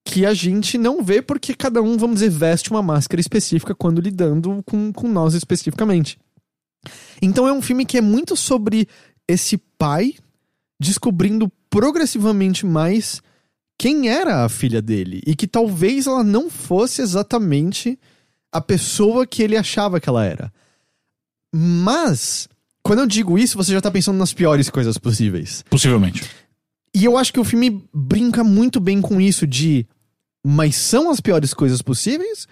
que 0.05 0.25
a 0.25 0.33
gente 0.33 0.77
não 0.77 1.03
vê 1.03 1.21
porque 1.21 1.53
cada 1.53 1.81
um, 1.81 1.97
vamos 1.97 2.15
dizer, 2.15 2.29
veste 2.29 2.71
uma 2.71 2.81
máscara 2.81 3.19
específica 3.19 3.75
quando 3.75 3.99
lidando 3.99 4.63
com, 4.65 4.93
com 4.93 5.07
nós 5.09 5.33
especificamente. 5.33 6.17
Então 7.21 7.45
é 7.45 7.51
um 7.51 7.61
filme 7.61 7.85
que 7.85 7.97
é 7.97 8.01
muito 8.01 8.37
sobre 8.37 8.87
esse 9.27 9.57
pai 9.77 10.15
descobrindo 10.79 11.51
progressivamente 11.69 12.65
mais 12.65 13.21
quem 13.79 14.09
era 14.09 14.43
a 14.43 14.49
filha 14.49 14.81
dele 14.81 15.21
e 15.25 15.33
que 15.33 15.47
talvez 15.47 16.05
ela 16.05 16.21
não 16.21 16.49
fosse 16.49 17.01
exatamente 17.01 17.97
a 18.51 18.59
pessoa 18.59 19.25
que 19.25 19.41
ele 19.41 19.55
achava 19.55 20.01
que 20.01 20.09
ela 20.09 20.25
era. 20.25 20.51
Mas, 21.55 22.49
quando 22.83 22.99
eu 22.99 23.07
digo 23.07 23.37
isso, 23.37 23.57
você 23.57 23.71
já 23.71 23.79
tá 23.79 23.89
pensando 23.89 24.17
nas 24.17 24.33
piores 24.33 24.69
coisas 24.69 24.97
possíveis. 24.97 25.63
Possivelmente. 25.69 26.29
E 26.93 27.05
eu 27.05 27.17
acho 27.17 27.31
que 27.31 27.39
o 27.39 27.43
filme 27.45 27.81
brinca 27.93 28.43
muito 28.43 28.81
bem 28.81 28.99
com 28.99 29.21
isso 29.21 29.47
de 29.47 29.87
mas 30.43 30.75
são 30.75 31.09
as 31.09 31.21
piores 31.21 31.53
coisas 31.53 31.81
possíveis 31.81 32.47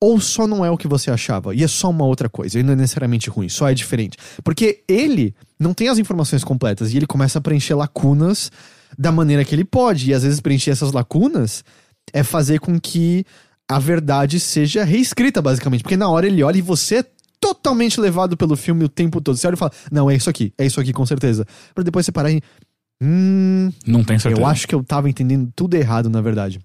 ou 0.00 0.20
só 0.20 0.46
não 0.46 0.64
é 0.64 0.70
o 0.70 0.76
que 0.76 0.88
você 0.88 1.08
achava 1.08 1.54
e 1.54 1.62
é 1.62 1.68
só 1.68 1.90
uma 1.90 2.04
outra 2.04 2.28
coisa, 2.28 2.58
e 2.58 2.62
não 2.62 2.72
é 2.72 2.76
necessariamente 2.76 3.30
ruim, 3.30 3.48
só 3.48 3.68
é 3.68 3.74
diferente. 3.74 4.16
Porque 4.42 4.82
ele 4.88 5.34
não 5.58 5.72
tem 5.72 5.88
as 5.88 5.98
informações 5.98 6.42
completas 6.42 6.92
e 6.92 6.96
ele 6.96 7.06
começa 7.06 7.38
a 7.38 7.42
preencher 7.42 7.74
lacunas 7.74 8.50
da 8.96 9.10
maneira 9.10 9.44
que 9.44 9.54
ele 9.54 9.64
pode. 9.64 10.10
E 10.10 10.14
às 10.14 10.22
vezes 10.22 10.40
preencher 10.40 10.70
essas 10.70 10.92
lacunas 10.92 11.64
é 12.12 12.22
fazer 12.22 12.60
com 12.60 12.78
que 12.80 13.24
a 13.68 13.78
verdade 13.78 14.40
seja 14.40 14.84
reescrita, 14.84 15.42
basicamente. 15.42 15.82
Porque 15.82 15.96
na 15.96 16.08
hora 16.08 16.26
ele 16.26 16.42
olha 16.42 16.58
e 16.58 16.62
você 16.62 16.98
é 16.98 17.04
totalmente 17.40 18.00
levado 18.00 18.36
pelo 18.36 18.56
filme 18.56 18.84
o 18.84 18.88
tempo 18.88 19.20
todo. 19.20 19.36
Você 19.36 19.46
olha 19.46 19.54
e 19.54 19.58
fala, 19.58 19.72
não, 19.90 20.10
é 20.10 20.14
isso 20.14 20.30
aqui, 20.30 20.52
é 20.56 20.66
isso 20.66 20.80
aqui, 20.80 20.92
com 20.92 21.04
certeza. 21.04 21.46
Pra 21.74 21.84
depois 21.84 22.06
você 22.06 22.12
parar 22.12 22.30
e. 22.30 22.42
Hum. 23.02 23.70
Não 23.86 24.02
tem 24.02 24.18
certeza. 24.18 24.40
Eu 24.40 24.46
acho 24.46 24.66
que 24.66 24.74
eu 24.74 24.82
tava 24.82 25.08
entendendo 25.08 25.52
tudo 25.54 25.74
errado, 25.74 26.08
na 26.10 26.20
verdade. 26.20 26.60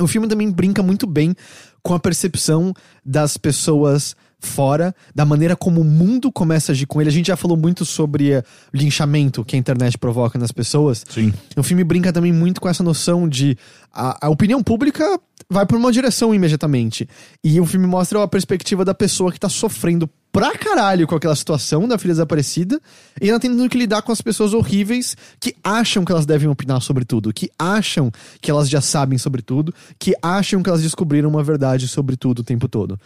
O 0.00 0.06
filme 0.06 0.28
também 0.28 0.50
brinca 0.50 0.82
muito 0.82 1.06
bem 1.06 1.34
com 1.82 1.94
a 1.94 2.00
percepção 2.00 2.72
das 3.04 3.36
pessoas 3.36 4.16
fora, 4.42 4.94
da 5.14 5.24
maneira 5.24 5.56
como 5.56 5.80
o 5.80 5.84
mundo 5.84 6.30
começa 6.30 6.72
a 6.72 6.74
agir 6.74 6.86
com 6.86 7.00
ele. 7.00 7.08
A 7.08 7.12
gente 7.12 7.28
já 7.28 7.36
falou 7.36 7.56
muito 7.56 7.84
sobre 7.84 8.36
uh, 8.36 8.42
linchamento 8.74 9.44
que 9.44 9.56
a 9.56 9.58
internet 9.58 9.96
provoca 9.96 10.38
nas 10.38 10.52
pessoas. 10.52 11.04
Sim. 11.08 11.32
O 11.56 11.62
filme 11.62 11.84
brinca 11.84 12.12
também 12.12 12.32
muito 12.32 12.60
com 12.60 12.68
essa 12.68 12.82
noção 12.82 13.28
de 13.28 13.56
a, 13.92 14.26
a 14.26 14.30
opinião 14.30 14.62
pública 14.62 15.18
vai 15.48 15.66
por 15.66 15.78
uma 15.78 15.92
direção 15.92 16.34
imediatamente. 16.34 17.08
E 17.42 17.60
o 17.60 17.66
filme 17.66 17.86
mostra 17.86 18.22
a 18.22 18.28
perspectiva 18.28 18.84
da 18.84 18.94
pessoa 18.94 19.30
que 19.30 19.38
tá 19.38 19.48
sofrendo 19.48 20.08
pra 20.32 20.56
caralho 20.56 21.06
com 21.06 21.14
aquela 21.14 21.36
situação 21.36 21.86
da 21.86 21.98
filha 21.98 22.14
desaparecida 22.14 22.80
e 23.20 23.28
ela 23.28 23.38
tendo 23.38 23.68
que 23.68 23.76
lidar 23.76 24.00
com 24.00 24.10
as 24.10 24.22
pessoas 24.22 24.54
horríveis 24.54 25.14
que 25.38 25.54
acham 25.62 26.04
que 26.04 26.10
elas 26.10 26.24
devem 26.24 26.48
opinar 26.48 26.80
sobre 26.80 27.04
tudo, 27.04 27.32
que 27.34 27.50
acham 27.58 28.10
que 28.40 28.50
elas 28.50 28.68
já 28.68 28.80
sabem 28.80 29.18
sobre 29.18 29.42
tudo, 29.42 29.74
que 29.98 30.14
acham 30.22 30.62
que 30.62 30.70
elas 30.70 30.82
descobriram 30.82 31.28
uma 31.28 31.42
verdade 31.42 31.86
sobre 31.86 32.16
tudo 32.16 32.38
o 32.38 32.44
tempo 32.44 32.66
todo. 32.66 32.98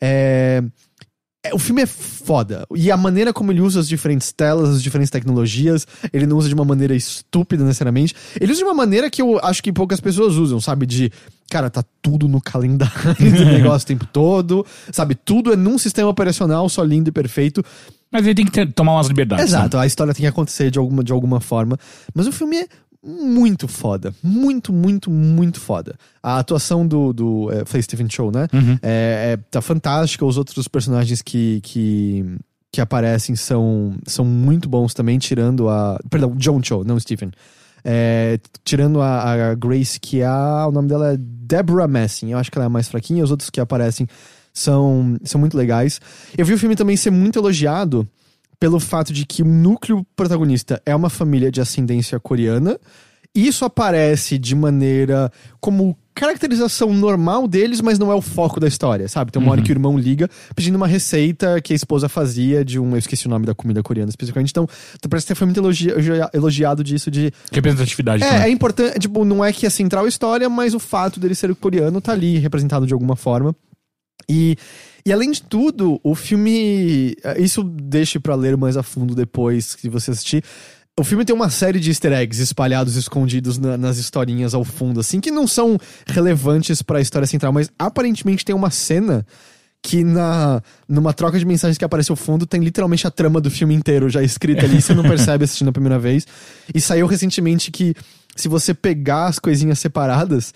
É... 0.00 0.62
é... 1.44 1.54
O 1.54 1.58
filme 1.58 1.82
é 1.82 1.86
foda. 1.86 2.66
E 2.74 2.90
a 2.90 2.96
maneira 2.96 3.32
como 3.32 3.52
ele 3.52 3.60
usa 3.60 3.80
as 3.80 3.88
diferentes 3.88 4.32
telas, 4.32 4.70
as 4.70 4.82
diferentes 4.82 5.10
tecnologias, 5.10 5.86
ele 6.12 6.26
não 6.26 6.36
usa 6.36 6.48
de 6.48 6.54
uma 6.54 6.64
maneira 6.64 6.94
estúpida 6.94 7.64
necessariamente. 7.64 8.14
Ele 8.40 8.52
usa 8.52 8.60
de 8.60 8.64
uma 8.64 8.74
maneira 8.74 9.10
que 9.10 9.22
eu 9.22 9.38
acho 9.42 9.62
que 9.62 9.72
poucas 9.72 10.00
pessoas 10.00 10.34
usam, 10.34 10.60
sabe? 10.60 10.86
De, 10.86 11.12
cara, 11.50 11.70
tá 11.70 11.84
tudo 12.02 12.28
no 12.28 12.40
calendário 12.40 13.14
do 13.16 13.44
negócio 13.46 13.84
o 13.84 13.88
tempo 13.88 14.06
todo, 14.06 14.66
sabe? 14.92 15.14
Tudo 15.14 15.52
é 15.52 15.56
num 15.56 15.78
sistema 15.78 16.08
operacional 16.08 16.68
só 16.68 16.82
lindo 16.82 17.08
e 17.08 17.12
perfeito. 17.12 17.64
Mas 18.10 18.24
ele 18.24 18.34
tem 18.34 18.44
que 18.44 18.52
ter, 18.52 18.72
tomar 18.72 18.94
umas 18.94 19.08
liberdades. 19.08 19.44
Exato, 19.44 19.76
né? 19.76 19.82
a 19.82 19.86
história 19.86 20.14
tem 20.14 20.22
que 20.22 20.28
acontecer 20.28 20.70
de 20.70 20.78
alguma, 20.78 21.02
de 21.02 21.12
alguma 21.12 21.40
forma. 21.40 21.78
Mas 22.14 22.26
o 22.26 22.32
filme 22.32 22.58
é 22.58 22.68
muito 23.06 23.68
foda. 23.68 24.12
Muito, 24.22 24.72
muito, 24.72 25.10
muito 25.10 25.60
foda. 25.60 25.94
A 26.22 26.38
atuação 26.38 26.86
do, 26.86 27.12
do 27.12 27.52
é, 27.52 27.64
foi 27.64 27.80
Stephen 27.80 28.08
Chow, 28.10 28.32
né? 28.32 28.48
Uhum. 28.52 28.78
É, 28.82 29.32
é, 29.32 29.36
tá 29.50 29.62
fantástica. 29.62 30.24
Os 30.24 30.36
outros 30.36 30.66
personagens 30.66 31.22
que, 31.22 31.60
que, 31.62 32.24
que 32.72 32.80
aparecem 32.80 33.36
são, 33.36 33.94
são 34.06 34.24
muito 34.24 34.68
bons 34.68 34.92
também, 34.92 35.18
tirando 35.18 35.68
a. 35.68 35.98
Perdão, 36.10 36.34
John 36.36 36.60
Cho, 36.62 36.82
não 36.84 36.98
Stephen. 36.98 37.30
É, 37.84 38.40
tirando 38.64 39.00
a, 39.00 39.50
a, 39.50 39.54
Grace, 39.54 40.00
que 40.00 40.20
é 40.20 40.26
a, 40.26 40.66
o 40.66 40.72
nome 40.72 40.88
dela 40.88 41.12
é 41.12 41.16
Deborah 41.16 41.86
Messing. 41.86 42.32
Eu 42.32 42.38
acho 42.38 42.50
que 42.50 42.58
ela 42.58 42.64
é 42.64 42.66
a 42.66 42.70
mais 42.70 42.88
fraquinha. 42.88 43.22
Os 43.22 43.30
outros 43.30 43.48
que 43.48 43.60
aparecem 43.60 44.08
são, 44.52 45.16
são 45.22 45.40
muito 45.40 45.56
legais. 45.56 46.00
Eu 46.36 46.44
vi 46.44 46.54
o 46.54 46.58
filme 46.58 46.74
também 46.74 46.96
ser 46.96 47.10
muito 47.10 47.38
elogiado 47.38 48.08
pelo 48.58 48.80
fato 48.80 49.12
de 49.12 49.24
que 49.26 49.42
o 49.42 49.46
núcleo 49.46 50.06
protagonista 50.16 50.80
é 50.86 50.94
uma 50.94 51.10
família 51.10 51.50
de 51.50 51.60
ascendência 51.60 52.18
coreana. 52.18 52.78
Isso 53.34 53.66
aparece 53.66 54.38
de 54.38 54.54
maneira 54.54 55.30
como 55.60 55.94
caracterização 56.14 56.94
normal 56.94 57.46
deles, 57.46 57.82
mas 57.82 57.98
não 57.98 58.10
é 58.10 58.14
o 58.14 58.22
foco 58.22 58.58
da 58.58 58.66
história, 58.66 59.06
sabe? 59.06 59.30
Tem 59.30 59.42
uma 59.42 59.50
hora 59.52 59.60
Uhum. 59.60 59.66
que 59.66 59.70
o 59.70 59.74
irmão 59.74 59.98
liga 59.98 60.30
pedindo 60.54 60.76
uma 60.76 60.86
receita 60.86 61.60
que 61.60 61.74
a 61.74 61.76
esposa 61.76 62.08
fazia 62.08 62.64
de 62.64 62.78
um. 62.80 62.92
Eu 62.92 62.96
esqueci 62.96 63.26
o 63.26 63.28
nome 63.30 63.44
da 63.44 63.54
comida 63.54 63.82
coreana 63.82 64.08
especificamente. 64.08 64.48
Então, 64.48 64.66
então 64.94 65.10
parece 65.10 65.26
que 65.26 65.34
foi 65.34 65.44
muito 65.46 65.60
elogi- 65.60 65.90
elogiado 66.32 66.82
disso 66.82 67.10
de. 67.10 67.30
Representatividade 67.52 68.22
É, 68.24 68.26
também. 68.30 68.42
é 68.44 68.48
importante. 68.48 68.98
Tipo, 69.00 69.22
não 69.26 69.44
é 69.44 69.52
que 69.52 69.66
é 69.66 69.70
central 69.70 70.06
a 70.06 70.08
história, 70.08 70.48
mas 70.48 70.72
o 70.72 70.78
fato 70.78 71.20
dele 71.20 71.34
ser 71.34 71.54
coreano 71.56 72.00
tá 72.00 72.12
ali 72.12 72.38
representado 72.38 72.86
de 72.86 72.94
alguma 72.94 73.16
forma. 73.16 73.54
E, 74.26 74.56
e 75.06 75.12
além 75.12 75.30
de 75.30 75.40
tudo, 75.42 76.00
o 76.02 76.14
filme. 76.16 77.14
Isso 77.38 77.62
deixe 77.62 78.18
pra 78.18 78.34
ler 78.34 78.56
mais 78.56 78.76
a 78.76 78.82
fundo 78.82 79.14
depois 79.14 79.74
que 79.76 79.88
você 79.88 80.10
assistir. 80.10 80.42
O 80.98 81.04
filme 81.04 81.24
tem 81.24 81.36
uma 81.36 81.48
série 81.50 81.78
de 81.78 81.90
easter 81.90 82.12
eggs 82.12 82.42
espalhados, 82.42 82.96
escondidos 82.96 83.56
na- 83.58 83.76
nas 83.76 83.98
historinhas 83.98 84.52
ao 84.54 84.64
fundo, 84.64 84.98
assim, 84.98 85.20
que 85.20 85.30
não 85.30 85.46
são 85.46 85.78
relevantes 86.06 86.82
pra 86.82 87.00
história 87.00 87.26
central, 87.26 87.52
mas 87.52 87.70
aparentemente 87.78 88.44
tem 88.44 88.54
uma 88.54 88.70
cena 88.70 89.24
que 89.82 90.02
na 90.02 90.60
numa 90.88 91.12
troca 91.12 91.38
de 91.38 91.44
mensagens 91.44 91.78
que 91.78 91.84
aparece 91.84 92.10
ao 92.10 92.16
fundo 92.16 92.46
tem 92.46 92.60
literalmente 92.60 93.06
a 93.06 93.10
trama 93.10 93.40
do 93.40 93.50
filme 93.50 93.74
inteiro 93.74 94.08
já 94.08 94.22
escrita 94.22 94.64
ali, 94.64 94.80
você 94.82 94.94
não 94.94 95.02
percebe 95.04 95.44
assistindo 95.44 95.68
a 95.68 95.72
primeira 95.72 95.98
vez. 95.98 96.26
E 96.74 96.80
saiu 96.80 97.06
recentemente 97.06 97.70
que 97.70 97.94
se 98.34 98.48
você 98.48 98.74
pegar 98.74 99.26
as 99.26 99.38
coisinhas 99.38 99.78
separadas, 99.78 100.52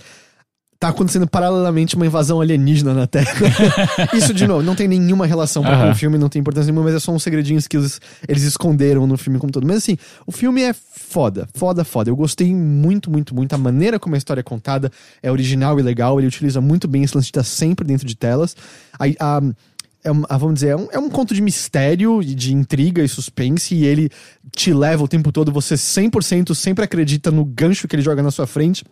tá 0.80 0.88
acontecendo 0.88 1.26
paralelamente 1.28 1.94
uma 1.94 2.06
invasão 2.06 2.40
alienígena 2.40 2.94
na 2.94 3.06
Terra. 3.06 3.30
Isso, 4.16 4.32
de 4.32 4.46
novo, 4.46 4.62
não 4.62 4.74
tem 4.74 4.88
nenhuma 4.88 5.26
relação 5.26 5.62
com 5.62 5.68
o 5.90 5.94
filme, 5.94 6.16
não 6.16 6.30
tem 6.30 6.40
importância 6.40 6.72
nenhuma, 6.72 6.86
mas 6.86 6.94
é 6.94 6.98
só 6.98 7.12
uns 7.12 7.22
segredinhos 7.22 7.68
que 7.68 7.76
eles, 7.76 8.00
eles 8.26 8.42
esconderam 8.44 9.06
no 9.06 9.18
filme 9.18 9.38
como 9.38 9.52
todo. 9.52 9.66
Mas 9.66 9.76
assim, 9.76 9.98
o 10.26 10.32
filme 10.32 10.62
é 10.62 10.72
foda, 10.72 11.46
foda, 11.52 11.84
foda. 11.84 12.08
Eu 12.10 12.16
gostei 12.16 12.54
muito, 12.54 13.10
muito, 13.10 13.34
muito. 13.34 13.52
A 13.52 13.58
maneira 13.58 13.98
como 14.00 14.14
a 14.14 14.18
história 14.18 14.40
é 14.40 14.42
contada 14.42 14.90
é 15.22 15.30
original 15.30 15.78
e 15.78 15.82
legal. 15.82 16.18
Ele 16.18 16.26
utiliza 16.28 16.62
muito 16.62 16.88
bem 16.88 17.02
esse 17.02 17.14
lance 17.14 17.26
de 17.26 17.30
estar 17.32 17.44
sempre 17.44 17.86
dentro 17.86 18.06
de 18.06 18.16
telas. 18.16 18.56
A, 18.98 19.04
a- 19.36 19.42
é 20.02 20.10
vamos 20.38 20.54
dizer, 20.54 20.68
é 20.68 20.76
um, 20.76 20.88
é 20.92 20.98
um 20.98 21.10
conto 21.10 21.34
de 21.34 21.42
mistério, 21.42 22.24
de 22.24 22.54
intriga 22.54 23.02
e 23.04 23.08
suspense, 23.08 23.74
e 23.74 23.84
ele 23.84 24.08
te 24.50 24.72
leva 24.72 25.04
o 25.04 25.08
tempo 25.08 25.30
todo, 25.30 25.52
você 25.52 25.74
100% 25.74 26.54
sempre 26.54 26.82
acredita 26.86 27.30
no 27.30 27.44
gancho 27.44 27.86
que 27.86 27.94
ele 27.96 28.02
joga 28.02 28.22
na 28.22 28.30
sua 28.30 28.46
frente. 28.46 28.82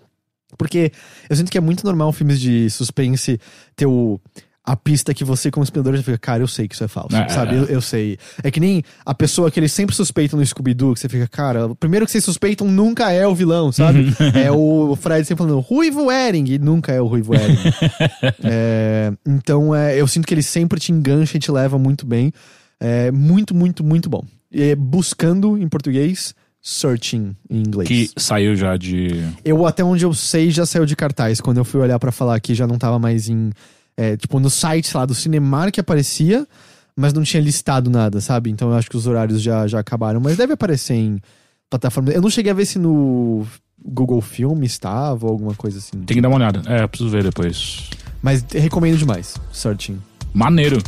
Porque 0.57 0.93
eu 1.29 1.37
sinto 1.37 1.51
que 1.51 1.59
é 1.59 1.61
muito 1.61 1.85
normal 1.85 2.13
filmes 2.13 2.41
de 2.41 2.71
suspense 2.71 3.39
ter 3.77 3.87
o, 3.87 4.19
a 4.65 4.75
pista 4.77 5.13
que 5.15 5.25
você, 5.25 5.51
como 5.51 5.63
espectador, 5.65 5.97
já 5.97 6.03
fica, 6.03 6.19
cara, 6.19 6.43
eu 6.43 6.49
sei 6.49 6.67
que 6.67 6.75
isso 6.75 6.85
é 6.85 6.89
falso, 6.89 7.15
É, 7.17 7.29
sabe? 7.29 7.55
é. 7.55 7.59
Eu, 7.59 7.65
eu 7.65 7.81
sei. 7.83 8.19
É 8.43 8.51
que 8.51 8.59
nem 8.61 8.83
a 9.05 9.15
pessoa 9.15 9.51
que 9.51 9.61
eles 9.61 9.73
sempre 9.73 9.95
suspeitam 9.95 10.39
no 10.39 10.45
Scooby-Doo, 10.45 10.95
que 10.95 11.01
você 11.01 11.09
fica, 11.09 11.27
cara, 11.29 11.67
o 11.67 11.75
primeiro 11.77 12.05
que 12.07 12.13
vocês 12.13 12.25
suspeitam 12.25 12.67
nunca 12.69 13.11
é 13.13 13.27
o 13.27 13.35
vilão, 13.35 13.71
sabe? 13.73 14.07
É 14.35 14.51
o 14.51 14.97
Fred 14.97 15.27
sempre 15.27 15.45
falando, 15.45 15.61
Ruivo 15.61 16.11
Ering, 16.11 16.45
e 16.51 16.59
nunca 16.59 16.93
é 16.93 17.01
o 17.01 17.07
Ruivo 17.07 17.35
Ering. 17.35 17.57
É, 18.45 19.13
então, 19.27 19.75
é, 19.75 20.01
eu 20.01 20.07
sinto 20.07 20.27
que 20.27 20.35
ele 20.35 20.43
sempre 20.43 20.81
te 20.81 20.93
engancha 20.93 21.37
e 21.37 21.41
te 21.41 21.51
leva 21.51 21.79
muito 21.79 22.07
bem. 22.07 22.33
É 22.81 23.11
muito, 23.11 23.55
muito, 23.55 23.83
muito 23.85 24.09
bom. 24.09 24.23
E, 24.53 24.75
buscando, 24.75 25.59
em 25.59 25.69
português, 25.69 26.35
searching 26.69 27.35
em 27.49 27.61
inglês. 27.61 27.89
Que 27.89 28.11
saiu 28.17 28.55
já 28.55 28.77
de. 28.77 29.25
Eu, 29.43 29.67
até 29.67 29.83
onde 29.83 30.05
eu 30.05 30.13
sei, 30.13 30.51
já 30.51 30.67
saiu 30.67 30.85
de 30.85 30.95
cartaz. 30.95 31.41
Quando 31.41 31.57
eu 31.57 31.65
fui 31.65 31.81
olhar 31.81 31.99
pra 31.99 32.13
falar 32.13 32.35
aqui, 32.35 32.55
já 32.55 32.67
não 32.67 32.77
tava 32.77 32.99
mais 32.99 33.29
em. 33.29 33.51
é, 33.97 34.19
tipo, 34.19 34.39
no 34.39 34.51
site 34.51 34.95
lá 34.95 35.07
do 35.07 35.15
Cinemark 35.15 35.73
que 35.73 35.81
aparecia, 35.81 36.47
mas 36.95 37.15
não 37.15 37.23
tinha 37.23 37.43
listado 37.43 37.89
nada, 37.89 38.21
sabe? 38.21 38.51
Então 38.51 38.69
eu 38.69 38.77
acho 38.77 38.91
que 38.91 38.99
os 38.99 39.07
horários 39.07 39.41
já, 39.41 39.67
já 39.67 39.81
acabaram. 39.81 40.21
Mas 40.21 40.37
deve 40.37 40.53
aparecer 40.53 40.95
em 40.95 41.19
plataforma. 41.71 42.11
Eu 42.11 42.21
não 42.21 42.29
cheguei 42.29 42.53
a 42.53 42.55
ver 42.55 42.67
se 42.67 42.79
no 42.79 43.47
Google 43.83 44.21
Film 44.21 44.63
estava 44.63 45.25
ou 45.25 45.33
alguma 45.33 45.55
coisa 45.55 45.79
assim. 45.79 45.99
Tem 46.05 46.17
que 46.17 46.21
dar 46.21 46.29
uma 46.29 46.37
olhada. 46.37 46.63
É, 46.67 46.83
eu 46.83 46.89
preciso 46.89 47.09
ver 47.09 47.23
depois. 47.25 47.89
Mas 48.21 48.45
recomendo 48.53 48.99
demais. 48.99 49.37
Searching. 49.53 49.99
Maneiro. 50.35 50.83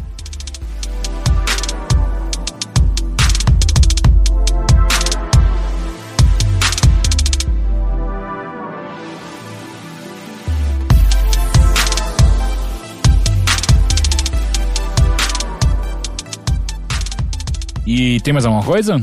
E 17.93 18.21
tem 18.21 18.33
mais 18.33 18.45
alguma 18.47 18.65
coisa? 18.65 19.03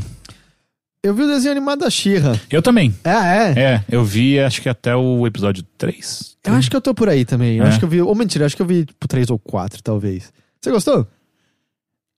Eu 1.03 1.13
vi 1.13 1.23
o 1.23 1.27
desenho 1.27 1.51
animado 1.51 1.79
da 1.79 1.89
She-Ra. 1.89 2.39
Eu 2.49 2.61
também. 2.61 2.93
É, 3.03 3.09
é. 3.11 3.53
É, 3.59 3.83
eu 3.89 4.03
vi 4.03 4.39
acho 4.39 4.61
que 4.61 4.69
até 4.69 4.95
o 4.95 5.27
episódio 5.27 5.63
3. 5.77 6.37
Eu 6.45 6.53
acho 6.53 6.69
que 6.69 6.75
eu 6.75 6.81
tô 6.81 6.93
por 6.93 7.09
aí 7.09 7.25
também. 7.25 7.57
Eu 7.57 7.65
É. 7.65 7.67
acho 7.67 7.79
que 7.79 7.85
eu 7.85 7.89
vi. 7.89 8.01
Ou 8.01 8.15
mentira, 8.15 8.45
acho 8.45 8.55
que 8.55 8.61
eu 8.61 8.65
vi 8.65 8.85
tipo 8.85 9.07
3 9.07 9.29
ou 9.29 9.37
4, 9.37 9.83
talvez. 9.83 10.31
Você 10.61 10.71
gostou? 10.71 11.05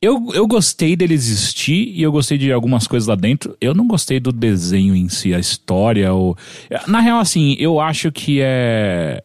Eu, 0.02 0.30
eu 0.34 0.48
gostei 0.48 0.96
dele 0.96 1.14
existir 1.14 1.90
e 1.94 2.02
eu 2.04 2.12
gostei 2.12 2.38
de 2.38 2.52
algumas 2.54 2.88
coisas 2.88 3.08
lá 3.08 3.16
dentro. 3.16 3.58
Eu 3.60 3.74
não 3.74 3.86
gostei 3.88 4.20
do 4.20 4.32
desenho 4.32 4.96
em 4.96 5.10
si, 5.10 5.34
a 5.34 5.40
história. 5.40 6.14
Ou... 6.14 6.38
Na 6.88 7.00
real, 7.02 7.20
assim, 7.20 7.56
eu 7.60 7.80
acho 7.80 8.12
que 8.12 8.40
é. 8.42 9.22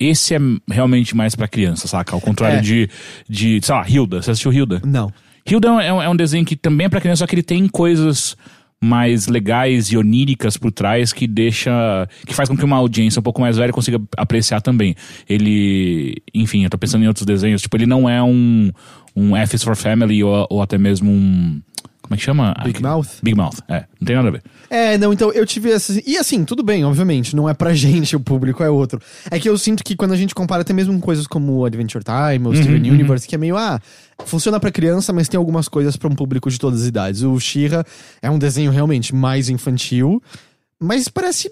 Esse 0.00 0.34
é 0.34 0.38
realmente 0.70 1.14
mais 1.16 1.34
pra 1.34 1.46
criança, 1.48 1.86
saca? 1.86 2.14
Ao 2.14 2.20
contrário 2.20 2.58
É. 2.58 2.60
de, 2.62 2.88
de. 3.28 3.60
Sei 3.62 3.74
lá, 3.74 3.84
Hilda. 3.88 4.22
Você 4.22 4.30
assistiu 4.32 4.52
Hilda? 4.52 4.80
Não. 4.84 5.12
Hilda 5.48 5.68
é 5.82 5.92
um, 5.92 6.02
é 6.02 6.08
um 6.08 6.16
desenho 6.16 6.44
que 6.44 6.56
também 6.56 6.86
é 6.86 6.88
pra 6.88 7.00
criança, 7.00 7.20
só 7.20 7.26
que 7.26 7.34
ele 7.34 7.42
tem 7.42 7.66
coisas 7.68 8.36
mais 8.80 9.26
legais 9.26 9.86
e 9.90 9.96
oníricas 9.96 10.56
por 10.56 10.70
trás 10.70 11.12
que 11.12 11.26
deixa. 11.26 12.08
que 12.26 12.34
faz 12.34 12.48
com 12.48 12.56
que 12.56 12.64
uma 12.64 12.76
audiência 12.76 13.20
um 13.20 13.22
pouco 13.22 13.40
mais 13.40 13.56
velha 13.56 13.72
consiga 13.72 14.00
apreciar 14.16 14.60
também. 14.60 14.94
Ele. 15.28 16.22
Enfim, 16.32 16.64
eu 16.64 16.70
tô 16.70 16.78
pensando 16.78 17.04
em 17.04 17.08
outros 17.08 17.26
desenhos, 17.26 17.62
tipo, 17.62 17.76
ele 17.76 17.86
não 17.86 18.08
é 18.08 18.22
um. 18.22 18.70
um 19.16 19.36
F 19.36 19.58
for 19.58 19.76
Family 19.76 20.22
ou, 20.22 20.46
ou 20.50 20.62
até 20.62 20.78
mesmo 20.78 21.10
um. 21.10 21.60
Como 22.08 22.14
é 22.14 22.16
que 22.16 22.24
chama? 22.24 22.54
Big 22.64 22.78
Ah, 22.82 22.88
Mouth? 22.94 23.06
Big 23.22 23.36
Mouth, 23.36 23.58
é. 23.68 23.84
Não 24.00 24.06
tem 24.06 24.16
nada 24.16 24.28
a 24.28 24.30
ver. 24.30 24.42
É, 24.70 24.96
não, 24.96 25.12
então 25.12 25.30
eu 25.30 25.44
tive 25.44 25.70
essas. 25.70 26.00
E 26.06 26.16
assim, 26.16 26.42
tudo 26.42 26.62
bem, 26.62 26.82
obviamente, 26.84 27.36
não 27.36 27.46
é 27.48 27.52
pra 27.52 27.72
gente, 27.76 28.16
o 28.16 28.20
público 28.20 28.62
é 28.62 28.70
outro. 28.70 28.98
É 29.30 29.38
que 29.38 29.48
eu 29.48 29.58
sinto 29.58 29.84
que 29.84 29.94
quando 29.94 30.12
a 30.12 30.16
gente 30.16 30.34
compara 30.34 30.62
até 30.62 30.72
mesmo 30.72 30.98
coisas 31.00 31.26
como 31.26 31.66
Adventure 31.66 32.02
Time 32.02 32.46
ou 32.46 32.54
Steven 32.56 32.90
Universe, 32.90 33.28
que 33.28 33.34
é 33.34 33.38
meio, 33.38 33.58
ah, 33.58 33.78
funciona 34.24 34.58
pra 34.58 34.70
criança, 34.70 35.12
mas 35.12 35.28
tem 35.28 35.36
algumas 35.36 35.68
coisas 35.68 35.96
pra 35.96 36.08
um 36.08 36.14
público 36.14 36.50
de 36.50 36.58
todas 36.58 36.80
as 36.82 36.88
idades. 36.88 37.22
O 37.22 37.38
She-Ra 37.38 37.84
é 38.22 38.30
um 38.30 38.38
desenho 38.38 38.70
realmente 38.70 39.14
mais 39.14 39.50
infantil, 39.50 40.22
mas 40.80 41.08
parece 41.08 41.50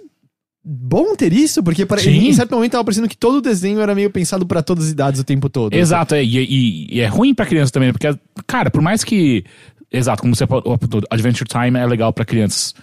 bom 0.65 1.15
ter 1.15 1.33
isso, 1.33 1.63
porque. 1.63 1.87
Sim. 1.99 2.29
em 2.29 2.33
certo 2.33 2.53
momento 2.55 2.73
tava 2.73 2.85
parecendo 2.85 3.09
que 3.09 3.17
todo 3.17 3.37
o 3.37 3.41
desenho 3.41 3.81
era 3.81 3.95
meio 3.95 4.11
pensado 4.11 4.45
pra 4.47 4.63
todas 4.63 4.87
as 4.87 4.91
idades 4.91 5.21
o 5.21 5.25
tempo 5.25 5.49
todo. 5.49 5.73
Exato, 5.75 6.15
é, 6.17 6.25
e, 6.25 6.39
e- 6.39 6.97
e 6.97 7.01
é 7.01 7.07
ruim 7.07 7.35
pra 7.35 7.47
criança 7.47 7.71
também, 7.73 7.93
porque, 7.93 8.09
cara, 8.47 8.71
por 8.71 8.83
mais 8.83 9.05
que. 9.05 9.45
Exato, 9.93 10.23
como 10.23 10.35
você 10.35 10.47
falou, 10.47 10.79
Adventure 11.11 11.49
Time 11.49 11.79
é 11.79 11.87
legal 11.87 12.13
pra 12.13 12.25
crianças. 12.25 12.75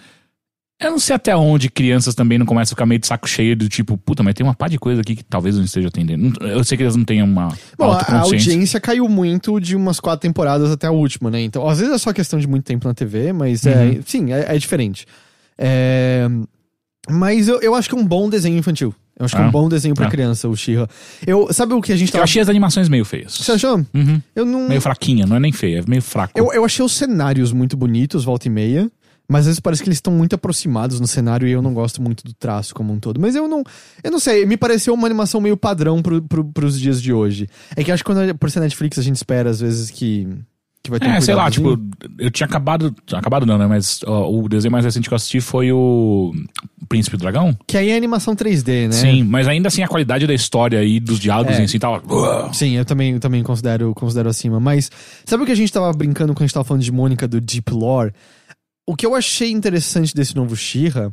Eu 0.80 0.90
não 0.90 0.98
sei 0.98 1.14
até 1.14 1.34
onde 1.36 1.70
crianças 1.70 2.14
também 2.16 2.36
não 2.36 2.44
começam 2.44 2.72
a 2.72 2.74
ficar 2.74 2.84
meio 2.84 2.98
de 3.00 3.06
saco 3.06 3.28
cheio 3.28 3.56
do 3.56 3.68
tipo, 3.68 3.96
puta, 3.96 4.22
mas 4.24 4.34
tem 4.34 4.44
uma 4.44 4.54
pá 4.54 4.66
de 4.66 4.76
coisa 4.76 5.02
aqui 5.02 5.14
que 5.14 5.22
talvez 5.22 5.56
não 5.56 5.64
esteja 5.64 5.88
atendendo. 5.88 6.44
Eu 6.44 6.64
sei 6.64 6.76
que 6.76 6.82
eles 6.82 6.96
não 6.96 7.04
tenham 7.04 7.26
uma 7.26 7.48
Bom, 7.78 7.92
a, 7.92 8.20
audiência 8.20 8.80
caiu 8.80 9.08
muito 9.08 9.60
de 9.60 9.76
umas 9.76 10.00
quatro 10.00 10.22
temporadas 10.28 10.72
até 10.72 10.88
a 10.88 10.90
última, 10.90 11.30
né? 11.30 11.40
Então, 11.40 11.66
às 11.68 11.78
vezes 11.78 11.94
é 11.94 11.98
só 11.98 12.12
questão 12.12 12.40
de 12.40 12.48
muito 12.48 12.64
tempo 12.64 12.88
na 12.88 12.92
TV, 12.94 13.32
mas 13.32 13.64
é, 13.64 13.84
Uhum. 13.84 14.02
sim, 14.04 14.32
é, 14.32 14.54
é 14.54 14.58
diferente. 14.58 15.06
É, 15.56 16.26
mas 17.08 17.46
eu, 17.48 17.60
eu 17.60 17.74
acho 17.74 17.88
que 17.88 17.94
é 17.94 17.98
um 17.98 18.06
bom 18.06 18.28
desenho 18.28 18.58
infantil. 18.58 18.92
Eu 19.18 19.24
acho 19.26 19.34
que 19.36 19.40
é 19.40 19.44
Ah. 19.44 19.48
um 19.48 19.50
bom 19.50 19.68
desenho 19.68 19.94
pra 19.94 20.06
Ah. 20.06 20.10
criança, 20.10 20.48
o 20.48 20.56
She-Ra. 20.56 20.88
Eu, 21.26 21.52
sabe 21.52 21.72
o 21.74 21.80
que 21.80 21.92
a 21.92 21.96
gente 21.96 22.08
Eu 22.08 22.12
tava... 22.14 22.24
achei 22.24 22.42
as 22.42 22.48
animações 22.48 22.88
meio 22.88 23.04
feias. 23.04 23.32
Você 23.34 23.52
achou? 23.52 23.76
Uhum. 23.94 24.20
Eu 24.34 24.44
não... 24.44 24.68
Meio 24.68 24.80
fraquinha, 24.80 25.24
não 25.26 25.36
é 25.36 25.40
nem 25.40 25.52
feia, 25.52 25.78
é 25.78 25.84
meio 25.88 26.02
fraco. 26.02 26.32
Eu, 26.36 26.52
eu 26.52 26.64
achei 26.64 26.84
os 26.84 26.92
cenários 26.92 27.52
muito 27.52 27.76
bonitos, 27.76 28.24
volta 28.24 28.48
e 28.48 28.50
meia. 28.50 28.90
Mas 29.26 29.40
às 29.40 29.46
vezes 29.46 29.60
parece 29.60 29.82
que 29.82 29.88
eles 29.88 29.96
estão 29.96 30.12
muito 30.12 30.34
aproximados 30.34 31.00
no 31.00 31.06
cenário 31.06 31.48
e 31.48 31.50
eu 31.50 31.62
não 31.62 31.72
gosto 31.72 32.02
muito 32.02 32.22
do 32.24 32.34
traço 32.34 32.74
como 32.74 32.92
um 32.92 32.98
todo. 33.00 33.18
Mas 33.18 33.34
eu 33.34 33.48
não. 33.48 33.64
Eu 34.02 34.10
não 34.10 34.18
sei, 34.18 34.44
me 34.44 34.54
pareceu 34.54 34.92
uma 34.92 35.06
animação 35.06 35.40
meio 35.40 35.56
padrão 35.56 36.02
pro, 36.02 36.20
pro, 36.20 36.44
pros 36.44 36.78
dias 36.78 37.00
de 37.00 37.10
hoje. 37.10 37.48
É 37.74 37.82
que 37.82 37.90
acho 37.90 38.04
que 38.04 38.10
quando 38.12 38.34
por 38.36 38.50
ser 38.50 38.60
Netflix 38.60 38.98
a 38.98 39.02
gente 39.02 39.16
espera 39.16 39.48
às 39.48 39.60
vezes 39.60 39.90
que. 39.90 40.28
Que 40.84 40.90
vai 40.90 41.00
ter 41.00 41.08
um 41.08 41.12
É, 41.12 41.20
sei 41.20 41.34
lá, 41.34 41.50
tipo, 41.50 41.78
eu 42.18 42.30
tinha 42.30 42.46
acabado. 42.46 42.94
Acabado 43.12 43.46
não, 43.46 43.56
né? 43.56 43.66
Mas 43.66 44.00
ó, 44.06 44.30
o 44.30 44.48
desenho 44.48 44.70
mais 44.70 44.84
recente 44.84 45.08
que 45.08 45.14
eu 45.14 45.16
assisti 45.16 45.40
foi 45.40 45.72
o 45.72 46.32
Príncipe 46.88 47.16
do 47.16 47.20
Dragão. 47.20 47.56
Que 47.66 47.78
aí 47.78 47.88
é 47.88 47.96
animação 47.96 48.36
3D, 48.36 48.88
né? 48.88 48.92
Sim, 48.92 49.24
mas 49.24 49.48
ainda 49.48 49.68
assim 49.68 49.82
a 49.82 49.88
qualidade 49.88 50.26
da 50.26 50.34
história 50.34 50.84
e 50.84 51.00
dos 51.00 51.18
diálogos 51.18 51.56
É. 51.58 51.62
em 51.64 51.66
si 51.66 51.78
tava. 51.78 52.02
Sim, 52.52 52.76
eu 52.76 52.84
também, 52.84 53.14
eu 53.14 53.20
também 53.20 53.42
considero, 53.42 53.94
considero 53.94 54.28
acima. 54.28 54.60
Mas 54.60 54.90
sabe 55.24 55.42
o 55.42 55.46
que 55.46 55.52
a 55.52 55.56
gente 55.56 55.72
tava 55.72 55.90
brincando 55.92 56.34
quando 56.34 56.42
a 56.42 56.46
gente 56.46 56.54
tava 56.54 56.64
falando 56.64 56.82
de 56.82 56.92
Mônica 56.92 57.26
do 57.26 57.40
Deep 57.40 57.72
Lore? 57.72 58.12
O 58.86 58.94
que 58.94 59.06
eu 59.06 59.14
achei 59.14 59.50
interessante 59.50 60.14
desse 60.14 60.36
novo 60.36 60.54
She-Ra 60.54 61.10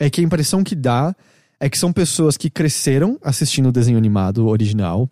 é 0.00 0.10
que 0.10 0.20
a 0.20 0.24
impressão 0.24 0.64
que 0.64 0.74
dá 0.74 1.14
é 1.60 1.70
que 1.70 1.78
são 1.78 1.92
pessoas 1.92 2.36
que 2.36 2.50
cresceram 2.50 3.16
assistindo 3.22 3.68
o 3.68 3.72
desenho 3.72 3.96
animado 3.96 4.46
original. 4.48 5.08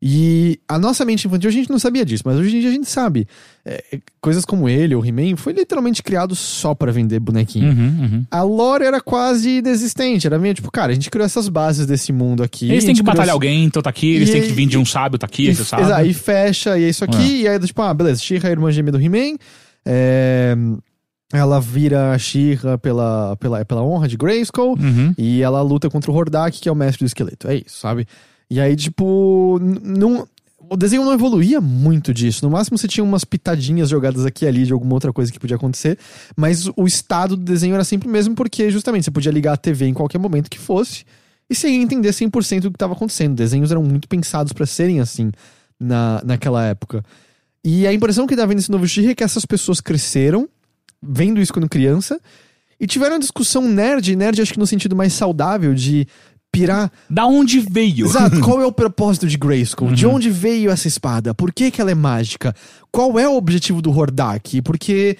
E 0.00 0.60
a 0.68 0.78
nossa 0.78 1.04
mente 1.04 1.26
infantil, 1.26 1.50
a 1.50 1.52
gente 1.52 1.68
não 1.68 1.78
sabia 1.78 2.04
disso, 2.04 2.22
mas 2.24 2.36
hoje 2.38 2.56
em 2.56 2.60
dia 2.60 2.68
a 2.68 2.72
gente 2.72 2.88
sabe. 2.88 3.26
É, 3.66 3.98
coisas 4.20 4.44
como 4.44 4.68
ele, 4.68 4.94
o 4.94 5.04
He-Man, 5.04 5.36
foi 5.36 5.52
literalmente 5.52 6.04
criado 6.04 6.36
só 6.36 6.72
pra 6.72 6.92
vender 6.92 7.18
bonequinho. 7.18 7.72
Uhum, 7.72 8.00
uhum. 8.00 8.26
A 8.30 8.42
lore 8.42 8.84
era 8.84 9.00
quase 9.00 9.58
inexistente. 9.58 10.24
Era 10.24 10.38
meio 10.38 10.54
tipo, 10.54 10.70
cara, 10.70 10.92
a 10.92 10.94
gente 10.94 11.10
criou 11.10 11.26
essas 11.26 11.48
bases 11.48 11.84
desse 11.84 12.12
mundo 12.12 12.44
aqui. 12.44 12.70
Eles 12.70 12.84
têm 12.84 12.94
que 12.94 13.02
batalhar 13.02 13.34
alguém, 13.34 13.64
então 13.64 13.82
tá 13.82 13.90
aqui, 13.90 14.14
eles 14.14 14.28
E- 14.28 14.32
têm 14.32 14.42
que 14.42 14.52
vir 14.52 14.66
de 14.66 14.78
um 14.78 14.84
sábio, 14.84 15.18
tá 15.18 15.26
aqui, 15.26 15.48
esse 15.48 15.64
sábio. 15.64 15.86
exato, 15.86 16.06
e 16.06 16.14
fecha, 16.14 16.78
e 16.78 16.84
é 16.84 16.88
isso 16.88 17.02
aqui, 17.04 17.42
e 17.42 17.48
aí, 17.48 17.58
tipo, 17.58 17.82
ah, 17.82 17.92
beleza, 17.92 18.22
She-Ra 18.22 18.46
é 18.46 18.50
a 18.50 18.52
irmã 18.52 18.70
gêmea 18.70 18.92
do 18.92 19.00
He-Man, 19.02 19.36
é, 19.84 20.54
ela 21.32 21.60
vira 21.60 22.12
a 22.12 22.18
She-Ra 22.18 22.78
pela, 22.78 23.36
pela, 23.36 23.64
pela 23.64 23.82
honra 23.82 24.06
de 24.08 24.16
Grayskull, 24.16 24.78
Uhum. 24.78 25.12
e 25.18 25.42
ela 25.42 25.60
luta 25.60 25.90
contra 25.90 26.10
o 26.10 26.14
Hordak, 26.14 26.60
que 26.60 26.68
é 26.68 26.72
o 26.72 26.76
mestre 26.76 27.04
do 27.04 27.08
esqueleto, 27.08 27.48
é 27.48 27.56
isso, 27.56 27.80
sabe? 27.80 28.06
E 28.50 28.60
aí, 28.60 28.74
tipo, 28.76 29.58
não... 29.82 30.26
O 30.70 30.76
desenho 30.76 31.02
não 31.02 31.14
evoluía 31.14 31.62
muito 31.62 32.12
disso. 32.12 32.44
No 32.44 32.50
máximo 32.50 32.76
você 32.76 32.86
tinha 32.86 33.02
umas 33.02 33.24
pitadinhas 33.24 33.88
jogadas 33.88 34.26
aqui 34.26 34.44
e 34.44 34.48
ali 34.48 34.66
de 34.66 34.72
alguma 34.72 34.92
outra 34.92 35.10
coisa 35.14 35.32
que 35.32 35.40
podia 35.40 35.56
acontecer. 35.56 35.98
Mas 36.36 36.68
o 36.76 36.86
estado 36.86 37.38
do 37.38 37.42
desenho 37.42 37.74
era 37.74 37.84
sempre 37.84 38.06
o 38.06 38.10
mesmo, 38.10 38.34
porque 38.34 38.70
justamente 38.70 39.04
você 39.04 39.10
podia 39.10 39.32
ligar 39.32 39.54
a 39.54 39.56
TV 39.56 39.86
em 39.86 39.94
qualquer 39.94 40.18
momento 40.18 40.50
que 40.50 40.58
fosse 40.58 41.06
e 41.50 41.66
ia 41.66 41.82
entender 41.82 42.10
100% 42.10 42.60
do 42.60 42.70
que 42.70 42.76
estava 42.76 42.92
acontecendo. 42.92 43.34
Desenhos 43.34 43.70
eram 43.70 43.82
muito 43.82 44.06
pensados 44.08 44.52
para 44.52 44.66
serem 44.66 45.00
assim 45.00 45.30
na, 45.80 46.20
naquela 46.24 46.64
época. 46.64 47.02
E 47.64 47.86
a 47.86 47.92
impressão 47.92 48.26
que 48.26 48.36
dá 48.36 48.44
vendo 48.44 48.58
esse 48.58 48.70
novo 48.70 48.86
She 48.86 49.08
é 49.08 49.14
que 49.14 49.24
essas 49.24 49.46
pessoas 49.46 49.80
cresceram, 49.80 50.48
vendo 51.02 51.40
isso 51.40 51.52
quando 51.52 51.68
criança, 51.68 52.20
e 52.80 52.86
tiveram 52.86 53.14
uma 53.14 53.20
discussão 53.20 53.66
nerd, 53.68 54.14
nerd 54.14 54.40
acho 54.40 54.52
que 54.52 54.58
no 54.58 54.66
sentido 54.66 54.94
mais 54.94 55.12
saudável, 55.12 55.74
de 55.74 56.06
pirar. 56.52 56.90
Da 57.08 57.26
onde 57.26 57.60
veio? 57.60 58.06
Exato, 58.06 58.40
qual 58.42 58.60
é 58.60 58.66
o 58.66 58.72
propósito 58.72 59.26
de 59.26 59.36
Grayskull? 59.36 59.92
De 59.92 60.06
onde 60.06 60.30
veio 60.30 60.70
essa 60.70 60.88
espada? 60.88 61.34
Por 61.34 61.52
que, 61.52 61.70
que 61.70 61.80
ela 61.80 61.90
é 61.90 61.94
mágica? 61.94 62.54
Qual 62.90 63.18
é 63.18 63.28
o 63.28 63.36
objetivo 63.36 63.82
do 63.82 63.96
Hordak? 63.96 64.62
Porque 64.62 65.16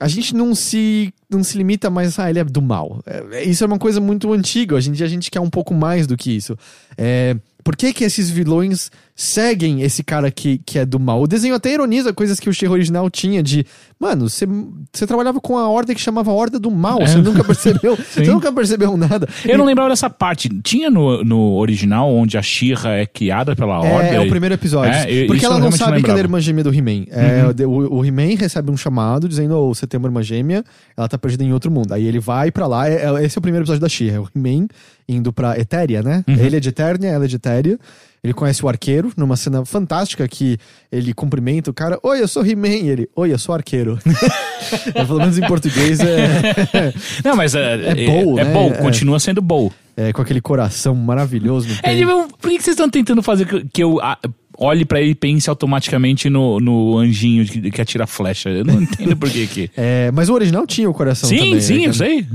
a 0.00 0.06
gente 0.06 0.34
não 0.34 0.54
se, 0.54 1.12
não 1.28 1.42
se 1.42 1.58
limita 1.58 1.90
mais 1.90 2.18
a 2.18 2.24
ah, 2.24 2.30
ele 2.30 2.38
é 2.38 2.44
do 2.44 2.62
mal. 2.62 3.02
É, 3.04 3.44
isso 3.44 3.64
é 3.64 3.66
uma 3.66 3.78
coisa 3.78 4.00
muito 4.00 4.32
antiga. 4.32 4.76
Hoje 4.76 4.90
em 4.90 4.92
dia 4.92 5.06
a 5.06 5.08
gente 5.08 5.30
quer 5.30 5.40
um 5.40 5.50
pouco 5.50 5.74
mais 5.74 6.06
do 6.06 6.16
que 6.16 6.30
isso. 6.30 6.56
É, 6.96 7.36
por 7.68 7.76
que, 7.76 7.92
que 7.92 8.02
esses 8.02 8.30
vilões 8.30 8.90
seguem 9.14 9.82
esse 9.82 10.02
cara 10.02 10.30
que, 10.30 10.56
que 10.64 10.78
é 10.78 10.86
do 10.86 10.98
mal? 10.98 11.20
O 11.20 11.26
desenho 11.26 11.54
até 11.54 11.70
ironiza 11.70 12.14
coisas 12.14 12.40
que 12.40 12.48
o 12.48 12.54
She 12.54 12.66
original 12.66 13.10
tinha 13.10 13.42
de. 13.42 13.66
Mano, 14.00 14.26
você, 14.26 14.46
você 14.90 15.06
trabalhava 15.06 15.38
com 15.38 15.58
a 15.58 15.68
ordem 15.68 15.94
que 15.94 16.00
chamava 16.00 16.32
Horda 16.32 16.58
do 16.58 16.70
Mal. 16.70 16.98
Você 17.00 17.18
É. 17.18 17.20
nunca 17.20 17.44
percebeu. 17.44 17.94
você 18.00 18.22
nunca 18.24 18.50
percebeu 18.50 18.96
nada. 18.96 19.28
Eu 19.44 19.58
não 19.58 19.66
lembrava 19.66 19.90
dessa 19.90 20.08
parte. 20.08 20.48
Tinha 20.62 20.88
no, 20.88 21.22
no 21.22 21.56
original, 21.56 22.10
onde 22.10 22.38
a 22.38 22.42
Shira 22.42 22.88
é 22.88 23.04
criada 23.04 23.54
pela 23.54 23.86
É, 23.86 23.92
Ordem? 23.92 24.14
é 24.14 24.20
o 24.22 24.30
primeiro 24.30 24.54
episódio. 24.54 24.94
É, 24.94 25.26
porque 25.26 25.44
ela 25.44 25.58
não 25.58 25.70
sabe 25.70 25.96
não 25.96 26.02
que 26.02 26.08
ela 26.08 26.20
é 26.20 26.22
irmã 26.22 26.40
gêmea 26.40 26.64
do 26.64 26.72
He-Man. 26.72 27.04
É, 27.10 27.66
o, 27.66 27.96
o 27.98 28.02
He-Man 28.02 28.34
recebe 28.38 28.70
um 28.70 28.78
chamado 28.78 29.28
dizendo: 29.28 29.54
oh, 29.58 29.74
você 29.74 29.86
tem 29.86 29.98
uma 29.98 30.08
irmã 30.08 30.22
gêmea, 30.22 30.64
ela 30.96 31.06
tá 31.06 31.18
perdida 31.18 31.44
em 31.44 31.52
outro 31.52 31.70
mundo. 31.70 31.92
Aí 31.92 32.06
ele 32.06 32.18
vai 32.18 32.50
pra 32.50 32.66
lá. 32.66 32.88
é- 32.88 33.04
é- 33.04 33.24
esse 33.26 33.36
é 33.36 33.38
o 33.38 33.42
primeiro 33.42 33.64
episódio 33.64 33.82
da. 33.82 33.88
É 34.10 34.18
o 34.18 34.26
He-Man 34.34 34.68
indo 35.08 35.32
pra 35.32 35.58
Etéria, 35.58 36.02
né? 36.02 36.22
Ele 36.26 36.56
é 36.56 36.60
de 36.60 36.68
Eternia, 36.68 37.08
ela 37.10 37.24
é 37.24 37.28
de 37.28 37.36
Etéria. 37.36 37.78
Ele 38.22 38.34
conhece 38.34 38.64
o 38.64 38.68
arqueiro 38.68 39.12
numa 39.16 39.36
cena 39.36 39.64
fantástica 39.64 40.26
que 40.26 40.58
ele 40.90 41.14
cumprimenta 41.14 41.70
o 41.70 41.74
cara: 41.74 41.98
Oi, 42.02 42.20
eu 42.20 42.26
sou 42.28 42.44
He-Man. 42.44 42.68
E 42.68 42.88
ele: 42.88 43.08
Oi, 43.14 43.32
eu 43.32 43.38
sou 43.38 43.54
arqueiro. 43.54 43.98
É, 44.94 45.04
Pelo 45.06 45.18
menos 45.20 45.38
em 45.38 45.46
português 45.46 46.00
é, 46.00 46.92
Não, 47.24 47.36
mas 47.36 47.54
é, 47.54 47.74
É 47.90 48.06
bowl, 48.06 48.38
é, 48.38 48.44
né? 48.44 48.52
bowl, 48.52 48.70
É. 48.72 48.74
continua 48.78 49.20
sendo 49.20 49.40
bowl. 49.40 49.72
é 49.96 50.12
com 50.12 50.20
aquele 50.20 50.40
coração 50.40 50.94
maravilhoso 50.96 51.68
É, 51.82 51.94
tipo, 51.96 52.28
por 52.38 52.50
que 52.50 52.60
vocês 52.60 52.74
estão 52.74 52.90
tentando 52.90 53.22
fazer 53.22 53.46
que, 53.72 53.82
eu 53.82 54.00
ah, 54.02 54.18
olhe 54.58 54.84
pra 54.84 55.00
ele 55.00 55.10
e 55.10 55.14
pense 55.14 55.48
automaticamente 55.48 56.28
no, 56.28 56.58
no 56.58 56.98
anjinho 56.98 57.44
que, 57.46 57.70
que 57.70 57.80
atira 57.80 58.04
flecha? 58.06 58.50
Eu 58.50 58.64
não 58.64 58.82
entendo 58.82 59.16
por 59.16 59.30
que 59.30 59.46
que... 59.46 59.70
É, 59.76 60.10
mas 60.12 60.28
o 60.28 60.34
original 60.34 60.66
tinha 60.66 60.90
o 60.90 60.92
coração 60.94 61.28
Sim, 61.28 61.36
também. 61.38 61.60
sim, 61.60 61.78
né? 61.78 61.86
eu 61.86 61.94
sei. 61.94 62.26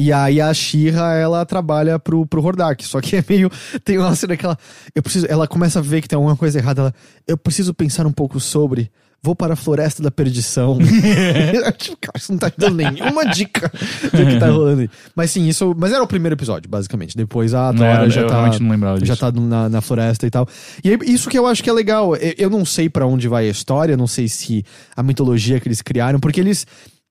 E 0.00 0.10
aí 0.14 0.40
a 0.40 0.52
Shira 0.54 1.12
ela 1.12 1.44
trabalha 1.44 1.98
pro, 1.98 2.24
pro 2.24 2.42
Hordak. 2.42 2.82
Só 2.86 3.02
que 3.02 3.16
é 3.16 3.24
meio. 3.28 3.50
Tem 3.84 3.98
uma 3.98 4.14
cena 4.16 4.34
que 4.34 4.46
ela. 4.46 4.56
Eu 4.94 5.02
preciso, 5.02 5.26
ela 5.28 5.46
começa 5.46 5.78
a 5.78 5.82
ver 5.82 6.00
que 6.00 6.08
tem 6.08 6.16
alguma 6.16 6.34
coisa 6.34 6.58
errada. 6.58 6.80
Ela. 6.80 6.94
Eu 7.28 7.36
preciso 7.36 7.74
pensar 7.74 8.06
um 8.06 8.12
pouco 8.12 8.40
sobre. 8.40 8.90
vou 9.22 9.36
para 9.36 9.52
a 9.52 9.56
Floresta 9.56 10.02
da 10.02 10.10
Perdição. 10.10 10.78
tipo, 11.76 11.98
cara, 12.00 12.16
isso 12.16 12.32
não 12.32 12.38
tá 12.38 12.50
dando 12.56 12.76
nenhuma 12.76 13.26
dica 13.26 13.70
do 14.04 14.26
que 14.26 14.38
tá 14.38 14.48
rolando 14.48 14.80
aí. 14.80 14.90
Mas 15.14 15.32
sim, 15.32 15.46
isso. 15.46 15.74
Mas 15.76 15.92
era 15.92 16.02
o 16.02 16.06
primeiro 16.06 16.34
episódio, 16.34 16.70
basicamente. 16.70 17.14
Depois 17.14 17.52
a 17.52 17.70
Tora 17.70 18.08
já 18.08 18.22
eu 18.22 18.26
tá. 18.26 18.34
realmente 18.36 18.62
não 18.62 18.70
lembrava 18.70 18.98
disso. 18.98 19.14
Já 19.14 19.16
tá 19.16 19.30
na, 19.38 19.68
na 19.68 19.80
floresta 19.82 20.26
e 20.26 20.30
tal. 20.30 20.48
E 20.82 20.90
aí, 20.90 20.98
isso 21.04 21.28
que 21.28 21.38
eu 21.38 21.46
acho 21.46 21.62
que 21.62 21.68
é 21.68 21.72
legal. 21.74 22.16
Eu, 22.16 22.34
eu 22.38 22.50
não 22.50 22.64
sei 22.64 22.88
pra 22.88 23.06
onde 23.06 23.28
vai 23.28 23.48
a 23.48 23.50
história, 23.50 23.98
não 23.98 24.06
sei 24.06 24.28
se 24.28 24.64
a 24.96 25.02
mitologia 25.02 25.60
que 25.60 25.68
eles 25.68 25.82
criaram, 25.82 26.18
porque 26.18 26.40
eles. 26.40 26.66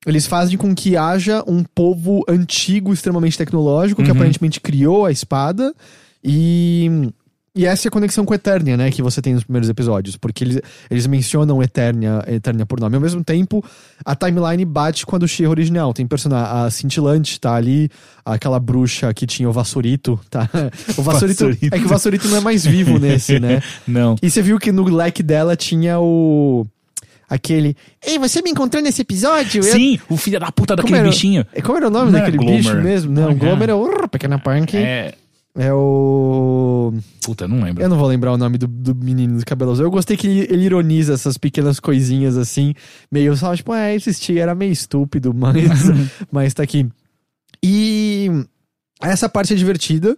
Eles 0.05 0.25
fazem 0.25 0.57
com 0.57 0.73
que 0.73 0.95
haja 0.95 1.43
um 1.45 1.63
povo 1.63 2.23
antigo, 2.27 2.93
extremamente 2.93 3.37
tecnológico, 3.37 4.01
que 4.01 4.09
Uhum. 4.09 4.15
aparentemente 4.15 4.59
criou 4.61 5.05
a 5.05 5.11
espada. 5.11 5.73
E. 6.23 7.09
E 7.55 7.65
essa 7.65 7.87
é 7.87 7.89
a 7.89 7.91
conexão 7.91 8.23
com 8.23 8.33
Eternia, 8.33 8.77
né? 8.77 8.91
Que 8.91 9.01
você 9.01 9.21
tem 9.21 9.33
nos 9.33 9.43
primeiros 9.43 9.67
episódios. 9.67 10.15
Porque 10.15 10.43
eles, 10.45 10.61
eles 10.89 11.07
mencionam 11.07 11.61
Eternia, 11.61 12.23
Eternia 12.27 12.65
por 12.65 12.79
nome. 12.79 12.95
Ao 12.95 13.01
mesmo 13.01 13.21
tempo, 13.23 13.61
a 14.05 14.15
timeline 14.15 14.63
bate 14.63 15.05
com 15.05 15.15
a 15.15 15.19
do 15.19 15.27
She 15.27 15.45
original. 15.45 15.91
Tem 15.93 16.07
personagem. 16.07 16.47
A 16.47 16.69
Cintilante 16.69 17.37
tá 17.39 17.55
ali. 17.55 17.89
Aquela 18.23 18.59
bruxa 18.59 19.13
que 19.13 19.25
tinha 19.25 19.49
o 19.49 19.51
Vassourito, 19.51 20.17
tá? 20.29 20.47
O 20.95 21.01
Vassourito. 21.01 21.45
Vassourito. 21.47 21.75
É 21.75 21.79
que 21.79 21.85
o 21.85 21.89
Vassourito 21.89 22.27
não 22.29 22.37
é 22.37 22.41
mais 22.41 22.63
vivo 22.65 22.97
nesse, 22.99 23.39
né? 23.39 23.61
Não. 23.85 24.15
E 24.21 24.29
você 24.29 24.41
viu 24.41 24.57
que 24.59 24.71
no 24.71 24.83
leque 24.83 25.23
dela 25.23 25.55
tinha 25.55 25.99
o. 25.99 26.65
Aquele. 27.29 27.75
Ei, 28.05 28.17
você 28.17 28.41
me 28.41 28.49
encontrou 28.49 28.81
nesse 28.81 29.01
episódio? 29.03 29.59
Eu- 29.63 29.71
Sim, 29.71 29.99
o 30.09 30.17
filho 30.17 30.39
da 30.39 30.51
puta 30.51 30.75
Como 30.75 30.87
daquele 30.87 30.99
era- 30.99 31.09
bichinho. 31.09 31.45
É, 31.53 31.61
Como 31.61 31.77
era 31.77 31.87
o 31.87 31.91
nome 31.91 32.11
Não 32.11 32.19
daquele 32.19 32.37
bicho 32.39 32.75
mesmo? 32.81 33.11
Não, 33.11 33.29
Ah, 33.29 33.33
Glomer 33.33 33.69
é 33.69 33.73
o 33.73 34.07
Pequena 34.07 34.39
Punk. 34.39 34.75
É, 34.75 35.13
É. 35.55 35.73
o. 35.73 36.93
Puta, 37.23 37.47
não 37.47 37.61
lembro. 37.63 37.83
Eu 37.83 37.89
não 37.89 37.97
vou 37.97 38.07
lembrar 38.07 38.31
o 38.33 38.37
nome 38.37 38.57
do, 38.57 38.65
do 38.67 38.95
menino 38.95 39.37
do 39.37 39.45
cabelo 39.45 39.71
azul. 39.71 39.85
Eu 39.85 39.91
gostei 39.91 40.17
que 40.17 40.25
ele, 40.25 40.47
ele 40.49 40.65
ironiza 40.65 41.13
essas 41.13 41.37
pequenas 41.37 41.79
coisinhas 41.79 42.35
assim, 42.35 42.73
meio 43.11 43.35
só, 43.37 43.55
tipo, 43.55 43.73
é, 43.73 43.93
existia, 43.93 44.41
era 44.41 44.55
meio 44.55 44.71
estúpido, 44.71 45.31
mas, 45.37 45.53
mas 46.31 46.53
tá 46.53 46.63
aqui. 46.63 46.87
E 47.63 48.29
essa 49.01 49.29
parte 49.29 49.53
é 49.53 49.55
divertida. 49.55 50.17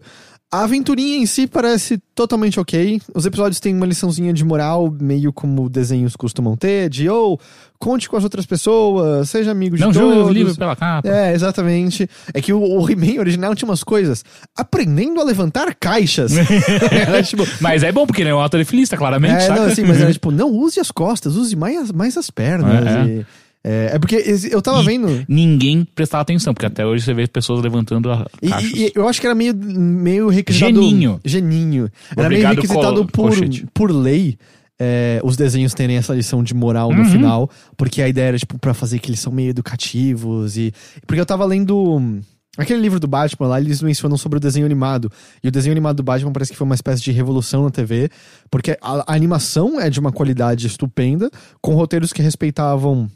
A 0.53 0.63
aventurinha 0.65 1.15
em 1.17 1.25
si 1.25 1.47
parece 1.47 1.97
totalmente 2.13 2.59
ok. 2.59 3.01
Os 3.15 3.25
episódios 3.25 3.59
têm 3.61 3.73
uma 3.73 3.85
liçãozinha 3.85 4.33
de 4.33 4.43
moral, 4.43 4.93
meio 4.99 5.31
como 5.31 5.69
desenhos 5.69 6.13
costumam 6.13 6.57
ter, 6.57 6.89
de 6.89 7.07
ou 7.09 7.39
conte 7.79 8.09
com 8.09 8.17
as 8.17 8.23
outras 8.25 8.45
pessoas, 8.45 9.29
seja 9.29 9.49
amigo 9.51 9.77
de 9.77 9.81
Não 9.81 9.93
todos. 9.93 10.13
julgue 10.13 10.29
o 10.29 10.33
livro 10.33 10.53
pela 10.55 10.75
capa. 10.75 11.07
É, 11.07 11.33
exatamente. 11.33 12.05
É 12.33 12.41
que 12.41 12.51
o, 12.51 12.59
o 12.61 12.89
He-Man 12.91 13.19
original 13.21 13.55
tinha 13.55 13.69
umas 13.69 13.81
coisas. 13.81 14.25
Aprendendo 14.53 15.21
a 15.21 15.23
levantar 15.23 15.73
caixas. 15.73 16.33
Era 16.91 17.23
tipo. 17.23 17.47
Mas 17.61 17.81
é 17.81 17.91
bom 17.93 18.05
porque 18.05 18.21
ele 18.21 18.29
é 18.29 18.35
um 18.35 18.39
autorefilista, 18.41 18.97
claramente, 18.97 19.35
É, 19.35 19.39
saca? 19.47 19.61
não, 19.61 19.67
assim, 19.67 19.85
mas 19.85 20.01
era 20.01 20.11
tipo, 20.13 20.31
não 20.31 20.49
use 20.51 20.81
as 20.81 20.91
costas, 20.91 21.37
use 21.37 21.55
mais, 21.55 21.93
mais 21.93 22.17
as 22.17 22.29
pernas. 22.29 22.85
É, 22.85 22.99
é. 22.99 23.05
e- 23.05 23.19
é, 23.19 23.25
é 23.63 23.99
porque 23.99 24.15
esse- 24.15 24.51
eu 24.51 24.61
tava 24.61 24.81
E 24.81 24.85
vendo. 24.85 25.25
Ninguém 25.27 25.85
prestava 25.95 26.21
atenção, 26.23 26.53
porque 26.53 26.65
até 26.65 26.85
hoje 26.85 27.03
você 27.05 27.13
vê 27.13 27.27
pessoas 27.27 27.61
levantando 27.61 28.11
a 28.11 28.25
E, 28.41 28.85
e- 28.87 28.91
eu 28.95 29.07
acho 29.07 29.19
que 29.21 29.27
era 29.27 29.35
meio, 29.35 29.53
meio 29.55 30.29
requisitado. 30.29 30.73
Geninho. 30.73 31.19
Geninho. 31.23 31.89
Era 32.17 32.29
meio 32.29 32.47
requisitado 32.47 33.05
por, 33.05 33.31
por 33.73 33.91
lei. 33.91 34.37
é, 34.83 35.21
os 35.23 35.37
desenhos 35.37 35.75
terem 35.75 35.95
essa 35.97 36.11
lição 36.11 36.43
de 36.43 36.55
moral 36.55 36.91
no 36.91 37.03
Uhum. 37.03 37.09
final, 37.11 37.49
porque 37.77 38.01
a 38.01 38.09
ideia 38.09 38.29
era, 38.29 38.39
tipo, 38.39 38.57
pra 38.57 38.73
fazer 38.73 38.97
que 38.97 39.11
eles 39.11 39.19
são 39.19 39.31
meio 39.31 39.51
educativos 39.51 40.57
e... 40.57 40.73
Porque 41.05 41.21
eu 41.21 41.25
tava 41.25 41.45
lendo 41.45 42.19
aquele 42.57 42.81
livro 42.81 42.99
do 42.99 43.07
Batman 43.07 43.47
lá, 43.47 43.61
eles 43.61 43.79
mencionam 43.79 44.17
sobre 44.17 44.37
o 44.37 44.39
desenho 44.39 44.65
animado, 44.65 45.11
e 45.43 45.47
o 45.47 45.51
desenho 45.51 45.71
animado 45.71 45.97
do 45.97 46.03
Batman 46.03 46.31
parece 46.33 46.51
que 46.51 46.57
foi 46.57 46.65
uma 46.65 46.73
espécie 46.73 47.03
de 47.03 47.11
revolução 47.11 47.63
na 47.63 47.69
TV, 47.69 48.09
porque 48.49 48.75
a, 48.81 49.11
a 49.11 49.15
animação 49.15 49.79
é 49.79 49.87
de 49.87 49.99
uma 49.99 50.11
qualidade 50.11 50.65
estupenda, 50.65 51.29
com 51.61 51.75
roteiros 51.75 52.11
que 52.11 52.23
respeitavam 52.23 53.07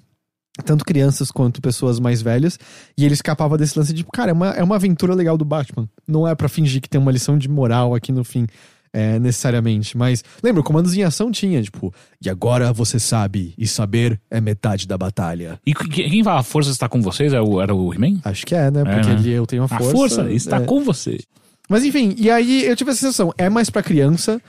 tanto 0.64 0.86
crianças 0.86 1.32
quanto 1.32 1.62
pessoas 1.62 2.00
mais 2.00 2.22
velhas, 2.22 2.58
e 2.98 3.04
ele 3.04 3.14
escapava 3.14 3.58
desse 3.58 3.78
lance 3.78 3.92
de, 3.94 4.00
tipo, 4.00 4.12
cara, 4.12 4.32
é 4.32 4.34
uma, 4.34 4.50
é 4.52 4.64
uma 4.64 4.76
aventura 4.76 5.14
legal 5.14 5.38
do 5.38 5.44
Batman. 5.46 5.90
Não 6.08 6.28
é 6.28 6.34
pra 6.36 6.48
fingir 6.48 6.82
que 6.82 6.90
tem 6.90 7.00
uma 7.02 7.12
lição 7.12 7.38
de 7.38 7.50
moral 7.50 7.94
aqui 7.94 8.12
no 8.12 8.24
fim, 8.24 8.48
é, 8.94 9.20
necessariamente. 9.20 9.98
Mas, 9.98 10.24
lembra, 10.42 10.64
Comandos 10.64 10.96
em 10.96 11.04
Ação 11.04 11.30
tinha, 11.30 11.62
tipo, 11.62 11.94
e 12.24 12.30
agora 12.30 12.72
você 12.72 12.98
sabe, 12.98 13.54
e 13.58 13.68
saber 13.68 14.18
é 14.32 14.40
metade 14.40 14.88
da 14.88 14.98
batalha. 14.98 15.60
E 15.66 15.74
que- 15.74 15.90
quem 16.10 16.24
fala 16.24 16.40
a 16.40 16.44
força 16.44 16.72
está 16.72 16.88
com 16.88 17.02
vocês 17.02 17.34
é 17.34 17.42
o- 17.42 17.60
era 17.62 17.76
o 17.76 17.94
He-Man? 17.94 18.20
Acho 18.24 18.46
que 18.46 18.56
é, 18.56 18.72
né? 18.72 18.84
Porque 18.86 19.10
né? 19.10 19.16
ele, 19.20 19.32
eu 19.34 19.46
tenho 19.46 19.64
a 19.64 19.66
A 19.66 19.68
força. 19.68 19.92
força, 19.92 20.32
está 20.32 20.58
é. 20.58 20.62
com 20.62 20.82
você. 20.82 21.20
Mas 21.68 21.84
enfim, 21.84 22.14
e 22.18 22.30
aí 22.30 22.64
eu 22.66 22.76
tive 22.76 22.92
a 22.92 22.96
sensação, 22.96 23.34
é 23.38 23.50
mais 23.50 23.70
pra 23.70 23.82
criança. 23.84 24.40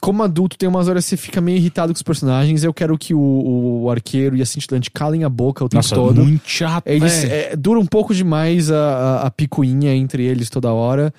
Como 0.00 0.22
adulto, 0.22 0.58
tem 0.58 0.68
umas 0.68 0.88
horas 0.88 1.04
que 1.04 1.10
você 1.10 1.16
fica 1.16 1.40
meio 1.40 1.56
irritado 1.56 1.92
com 1.92 1.96
os 1.96 2.02
personagens. 2.02 2.62
Eu 2.62 2.72
quero 2.72 2.96
que 2.98 3.14
o, 3.14 3.82
o 3.82 3.90
arqueiro 3.90 4.36
e 4.36 4.42
a 4.42 4.46
cintilante 4.46 4.90
calem 4.90 5.24
a 5.24 5.28
boca 5.28 5.64
o 5.64 5.68
tempo 5.68 5.78
Nossa, 5.78 5.94
todo. 5.94 6.22
muito 6.22 6.48
chato. 6.48 6.86
Eles 6.86 7.24
é, 7.24 7.56
dura 7.56 7.80
um 7.80 7.86
pouco 7.86 8.14
demais 8.14 8.70
a, 8.70 8.76
a, 8.76 9.26
a 9.26 9.30
picuinha 9.30 9.94
entre 9.94 10.22
eles 10.22 10.50
toda 10.50 10.72
hora. 10.72 11.12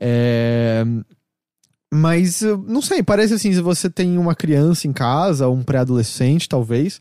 É, 0.00 0.82
Mas 1.92 2.42
não 2.66 2.80
sei, 2.80 3.02
parece 3.02 3.34
assim, 3.34 3.52
se 3.52 3.60
você 3.60 3.90
tem 3.90 4.16
uma 4.16 4.34
criança 4.34 4.88
em 4.88 4.92
casa, 4.92 5.48
um 5.48 5.62
pré-adolescente, 5.62 6.48
talvez. 6.48 7.00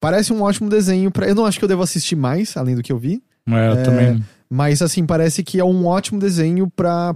Parece 0.00 0.32
um 0.32 0.42
ótimo 0.42 0.68
desenho 0.68 1.10
para. 1.10 1.28
Eu 1.28 1.34
não 1.34 1.46
acho 1.46 1.58
que 1.58 1.64
eu 1.64 1.68
devo 1.68 1.82
assistir 1.82 2.16
mais, 2.16 2.56
além 2.56 2.74
do 2.74 2.82
que 2.82 2.92
eu 2.92 2.98
vi. 2.98 3.22
É, 3.48 3.68
eu 3.68 3.72
é, 3.72 3.82
também. 3.82 4.24
Mas 4.50 4.82
assim, 4.82 5.06
parece 5.06 5.42
que 5.42 5.58
é 5.58 5.64
um 5.64 5.86
ótimo 5.86 6.20
desenho 6.20 6.68
pra 6.68 7.14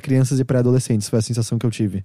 crianças 0.00 0.38
e 0.38 0.44
pré-adolescentes. 0.44 1.08
Foi 1.08 1.18
a 1.18 1.22
sensação 1.22 1.58
que 1.58 1.66
eu 1.66 1.70
tive. 1.70 2.04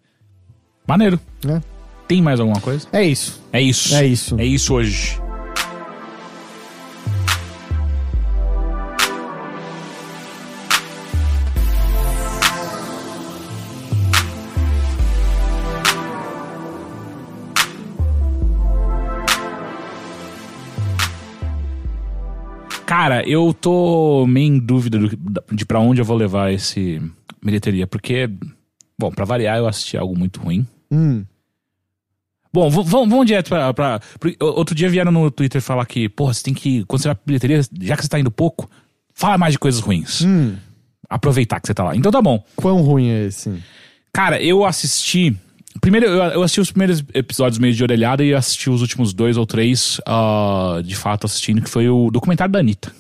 Maneiro. 0.88 1.20
É. 1.48 1.62
Tem 2.08 2.22
mais 2.22 2.40
alguma 2.40 2.62
coisa? 2.62 2.88
É 2.92 3.04
isso. 3.04 3.42
É 3.52 3.62
isso. 3.62 3.96
É 3.96 4.06
isso. 4.06 4.40
É 4.40 4.46
isso 4.46 4.74
hoje. 4.74 5.18
Cara, 22.86 23.28
eu 23.28 23.54
tô 23.54 24.26
meio 24.28 24.54
em 24.54 24.60
dúvida 24.60 25.00
do- 25.00 25.44
de 25.52 25.66
pra 25.66 25.80
onde 25.80 26.00
eu 26.02 26.06
vou 26.06 26.16
levar 26.16 26.52
esse 26.54 27.02
bilheteria, 27.44 27.88
porque, 27.88 28.30
bom, 29.00 29.12
pra 29.12 29.26
variar, 29.26 29.58
eu 29.58 29.68
assisti 29.68 29.98
algo 29.98 30.18
muito 30.18 30.40
ruim. 30.40 30.66
Hum. 30.92 31.26
Bom, 32.54 32.70
vamos, 32.70 33.26
direto 33.26 33.50
pra, 33.50 33.74
pra- 33.74 34.00
Outro 34.40 34.74
dia 34.74 34.88
vieram 34.90 35.12
no 35.12 35.30
Twitter 35.30 35.62
falar 35.62 35.86
que, 35.86 36.08
porra, 36.08 36.34
você 36.34 36.42
tem 36.44 36.54
que. 36.54 36.86
Quando 36.86 37.02
você 37.02 37.10
vai 37.10 37.16
pra 37.16 37.24
bilheteria, 37.26 37.62
já 37.82 37.98
que 37.98 38.04
você 38.04 38.08
tá 38.08 38.18
indo 38.20 38.32
pouco, 38.32 38.70
fala 39.14 39.38
mais 39.38 39.52
de 39.54 39.60
coisas 39.60 39.82
ruins. 39.82 40.22
Hum. 40.22 40.56
Aproveitar 41.10 41.60
que 41.60 41.68
você 41.68 41.74
tá 41.74 41.84
lá. 41.84 41.96
Então 41.96 42.12
tá 42.12 42.22
bom. 42.22 42.44
Quão 42.56 42.82
ruim 42.82 43.10
é 43.10 43.26
esse? 43.26 43.62
Cara, 44.14 44.42
eu 44.42 44.64
assisti. 44.64 45.36
Primeiro, 45.82 46.06
eu, 46.08 46.42
assisti 46.42 46.62
os 46.62 46.72
primeiros 46.72 47.04
episódios 47.14 47.60
meio 47.60 47.74
de 47.74 47.84
orelhada 47.84 48.24
e 48.24 48.34
assisti 48.34 48.70
os 48.70 48.80
últimos 48.82 49.14
dois 49.14 49.36
ou 49.36 49.46
três, 49.46 50.00
ah, 50.08 50.80
de 50.82 50.96
fato, 50.96 51.26
assistindo, 51.26 51.62
que 51.62 51.70
foi 51.70 51.90
o 51.90 52.10
documentário 52.10 52.54
da 52.54 52.60
Anitta. 52.60 52.94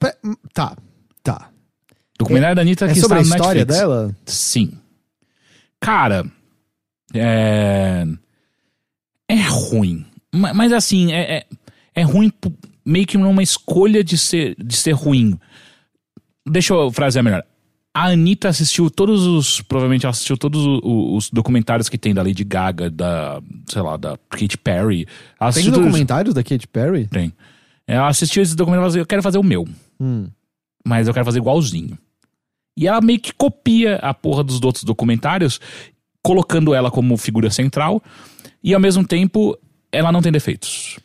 Pe- 0.00 0.16
Tá, 0.54 0.74
tá. 1.22 1.50
Documentário 2.18 2.56
da 2.56 2.62
Anitta 2.62 2.86
É 2.86 2.94
que 2.94 3.00
sobre 3.00 3.18
a 3.18 3.20
está 3.20 3.34
no 3.36 3.40
história 3.42 3.58
Netflix. 3.60 3.78
dela? 3.82 4.16
Sim. 4.24 4.72
Cara, 5.78 6.24
é. 7.14 8.04
É 9.28 9.40
ruim. 9.42 10.04
Ma- 10.34 10.54
Mas 10.54 10.72
assim, 10.72 11.12
é, 11.12 11.38
é, 11.38 11.46
é 11.94 12.02
ruim 12.02 12.32
meio 12.84 13.06
que 13.06 13.18
numa 13.18 13.42
escolha 13.42 14.04
de 14.04 14.16
ser, 14.16 14.54
de 14.62 14.76
ser 14.76 14.92
ruim. 14.92 15.38
Deixa 16.48 16.72
eu 16.74 16.90
frasear 16.92 17.24
melhor. 17.24 17.42
A 17.94 18.08
Anitta 18.08 18.48
assistiu 18.48 18.90
todos 18.90 19.22
os. 19.24 19.60
Provavelmente 19.62 20.04
ela 20.04 20.10
assistiu 20.10 20.36
todos 20.36 20.64
o- 20.64 20.80
o- 20.84 21.16
os 21.16 21.30
documentários 21.30 21.88
que 21.88 21.96
tem 21.98 22.14
da 22.14 22.22
Lady 22.22 22.44
Gaga, 22.44 22.90
da. 22.90 23.40
sei 23.68 23.82
lá, 23.82 23.96
da 23.96 24.16
Katy 24.28 24.58
Perry. 24.58 25.06
Ela 25.40 25.52
Tem 25.52 25.70
documentários 25.70 26.34
da 26.34 26.42
Katy 26.44 26.68
Perry? 26.68 27.06
Tem. 27.08 27.32
Ela 27.86 28.08
assistiu 28.08 28.42
esses 28.42 28.54
documentários 28.54 28.92
e 28.92 28.94
falou 28.94 28.96
assim, 28.96 29.00
eu 29.00 29.06
quero 29.06 29.22
fazer 29.22 29.38
o 29.38 29.42
meu 29.44 29.66
Hum. 30.00 30.28
mas 30.84 31.06
eu 31.08 31.14
quero 31.14 31.24
fazer 31.24 31.38
igualzinho. 31.38 31.96
E 32.78 32.86
ela 32.86 33.00
meio 33.00 33.18
que 33.18 33.32
copia 33.32 33.96
a 33.96 34.12
porra 34.12 34.44
dos 34.44 34.60
outros 34.62 34.84
documentários, 34.84 35.58
colocando 36.26 36.74
ela 36.74 36.90
como 36.90 37.16
figura 37.16 37.50
central, 37.50 38.02
e 38.62 38.74
ao 38.74 38.80
mesmo 38.80 39.06
tempo 39.06 39.56
ela 39.92 40.10
não 40.12 40.20
tem 40.20 40.32
defeitos. 40.32 40.98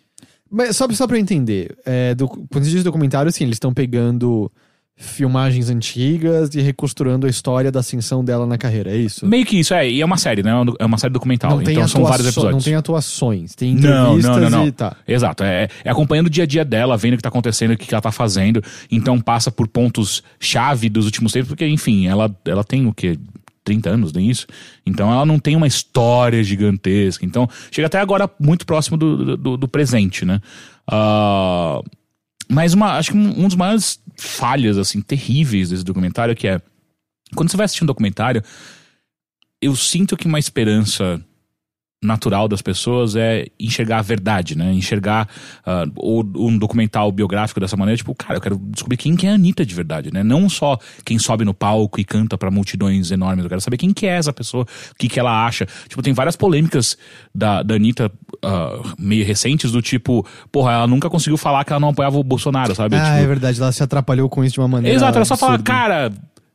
Mas 0.50 0.76
só, 0.76 0.88
só 0.92 1.08
pra 1.08 1.16
eu 1.18 1.22
entender, 1.22 1.78
é, 1.86 2.14
do- 2.14 2.28
quando 2.28 2.66
você 2.66 2.72
diz 2.72 2.84
documentário, 2.84 3.32
sim, 3.32 3.46
eles 3.46 3.56
estão 3.56 3.74
pegando 3.74 4.52
filmagens 4.98 5.70
antigas 5.70 6.54
e 6.54 6.62
recosturando 6.62 7.26
a 7.26 7.30
história 7.30 7.72
da 7.72 7.80
ascensão 7.80 8.24
dela 8.24 8.46
na 8.46 8.56
carreira, 8.58 8.92
é 8.92 8.98
isso? 8.98 9.26
Meio 9.26 9.46
que 9.46 9.58
isso, 9.60 9.74
é, 9.74 9.90
e 9.90 10.00
é 10.00 10.06
uma 10.06 10.18
série, 10.18 10.44
né? 10.44 10.52
É 10.80 10.86
uma 10.86 10.98
série 10.98 11.12
documental, 11.12 11.52
Não 11.52 11.62
então 11.62 11.88
são 11.88 12.04
vários 12.04 12.28
episódios. 12.28 12.54
não 12.54 12.62
tem 12.62 12.76
atuações, 12.76 13.56
tem 13.56 13.74
Não, 13.74 14.18
entrevistas 14.18 14.36
não, 14.44 14.50
não, 14.50 14.60
não. 14.60 14.68
e 14.68 14.72
tá. 14.72 14.96
Exato, 15.08 15.44
é, 15.44 15.70
é 15.84 15.90
acompanhando 15.90 16.28
o 16.28 16.30
dia 16.30 16.44
a 16.44 16.48
dia 16.48 16.64
dela, 16.64 16.98
vendo 16.98 17.14
o 17.14 17.18
que 17.18 17.24
tá 17.24 17.30
acontecendo, 17.30 17.72
o 17.72 17.78
que, 17.78 17.92
ela 17.92 18.02
tá 18.02 18.12
fazendo. 18.12 18.62
Então 18.92 19.20
passa 19.20 19.50
por 19.50 19.68
pontos 19.68 20.22
chave 20.40 20.88
dos 20.88 21.06
últimos 21.06 21.32
tempos, 21.32 21.48
porque, 21.48 21.66
enfim, 21.68 22.06
ela, 22.06 22.30
ela 22.46 22.64
tem 22.64 22.86
o 22.86 22.94
quê? 22.94 23.18
30 23.64 23.90
anos, 23.90 24.14
nem 24.14 24.30
isso. 24.30 24.48
Então 24.86 25.12
ela 25.12 25.26
não 25.26 25.40
tem 25.40 25.56
uma 25.56 25.68
história 25.68 26.44
gigantesca. 26.44 27.26
Então 27.26 27.48
chega 27.72 27.88
até 27.88 28.00
agora 28.00 28.30
muito 28.40 28.66
próximo 28.66 28.98
do, 28.98 29.38
do, 29.38 29.58
do 29.58 29.68
presente, 29.68 30.26
né? 30.26 30.42
Uh, 30.90 31.84
mas 32.50 32.74
uma, 32.74 32.98
acho 32.98 33.12
que 33.12 33.18
um, 33.18 33.44
um 33.44 33.48
dos 33.48 33.56
maiores 33.56 34.00
falhas, 34.18 34.78
assim, 34.78 35.02
terríveis 35.02 35.70
desse 35.70 35.84
documentário 35.84 36.36
que 36.36 36.48
é 36.48 36.62
quando 37.36 37.50
você 37.50 37.58
vai 37.58 37.66
assistir 37.66 37.84
um 37.84 37.88
documentário, 37.88 38.44
eu 39.62 39.76
sinto 39.76 40.18
que 40.18 40.28
uma 40.28 40.40
esperança 40.40 41.24
natural 42.04 42.48
das 42.48 42.64
pessoas 42.64 43.16
é 43.16 43.46
enxergar 43.60 44.00
a 44.00 44.02
verdade, 44.02 44.58
né? 44.58 44.74
Enxergar 44.74 45.28
uh, 45.60 45.92
ou 45.96 46.26
um 46.36 46.58
documental 46.58 47.12
biográfico 47.12 47.60
dessa 47.60 47.78
maneira, 47.78 47.96
tipo, 47.96 48.16
cara, 48.16 48.36
eu 48.36 48.42
quero 48.42 48.58
descobrir 48.58 48.98
quem 48.98 49.16
que 49.16 49.28
é 49.28 49.30
a 49.30 49.34
Anitta 49.36 49.64
de 49.64 49.76
verdade, 49.76 50.12
né? 50.12 50.24
Não 50.24 50.50
só 50.50 50.80
quem 51.06 51.20
sobe 51.20 51.46
no 51.46 51.54
palco 51.54 52.00
e 52.00 52.04
canta 52.04 52.40
para 52.40 52.50
multidões 52.50 53.12
enormes, 53.12 53.44
eu 53.44 53.50
quero 53.50 53.62
saber 53.62 53.78
quem 53.78 53.94
que 53.94 54.08
é 54.08 54.18
essa 54.18 54.34
pessoa, 54.34 54.64
o 54.64 54.96
que 54.98 55.08
que 55.08 55.20
ela 55.20 55.46
acha. 55.46 55.68
Tipo, 55.88 56.02
tem 56.02 56.12
várias 56.12 56.36
polêmicas 56.36 56.98
da, 57.36 57.62
da 57.62 57.76
Anitta 57.76 58.12
uh, 58.44 58.94
meio 58.98 59.24
recentes 59.24 59.72
do 59.72 59.82
tipo, 59.82 60.26
porra, 60.52 60.72
ela 60.72 60.88
nunca 60.88 61.08
conseguiu 61.08 61.38
falar 61.38 61.64
que 61.64 61.72
ela 61.72 61.80
não 61.80 61.90
apoiava 61.90 62.18
o 62.18 62.24
Bolsonaro, 62.24 62.74
sabe? 62.74 62.96
Ah, 62.96 63.04
tipo, 63.04 63.18
é 63.18 63.28
verdade, 63.28 63.62
ela 63.62 63.72
se 63.72 63.84
atrapalhou 63.84 64.28
com 64.28 64.44
isso 64.44 64.56
de 64.56 64.60
uma 64.60 64.68
maneira 64.68 64.96
Exato, 64.98 65.18
ela 65.18 65.26
só 65.26 65.38
fala, 65.38 65.54
absurda. 65.54 65.72
cara, 65.72 66.12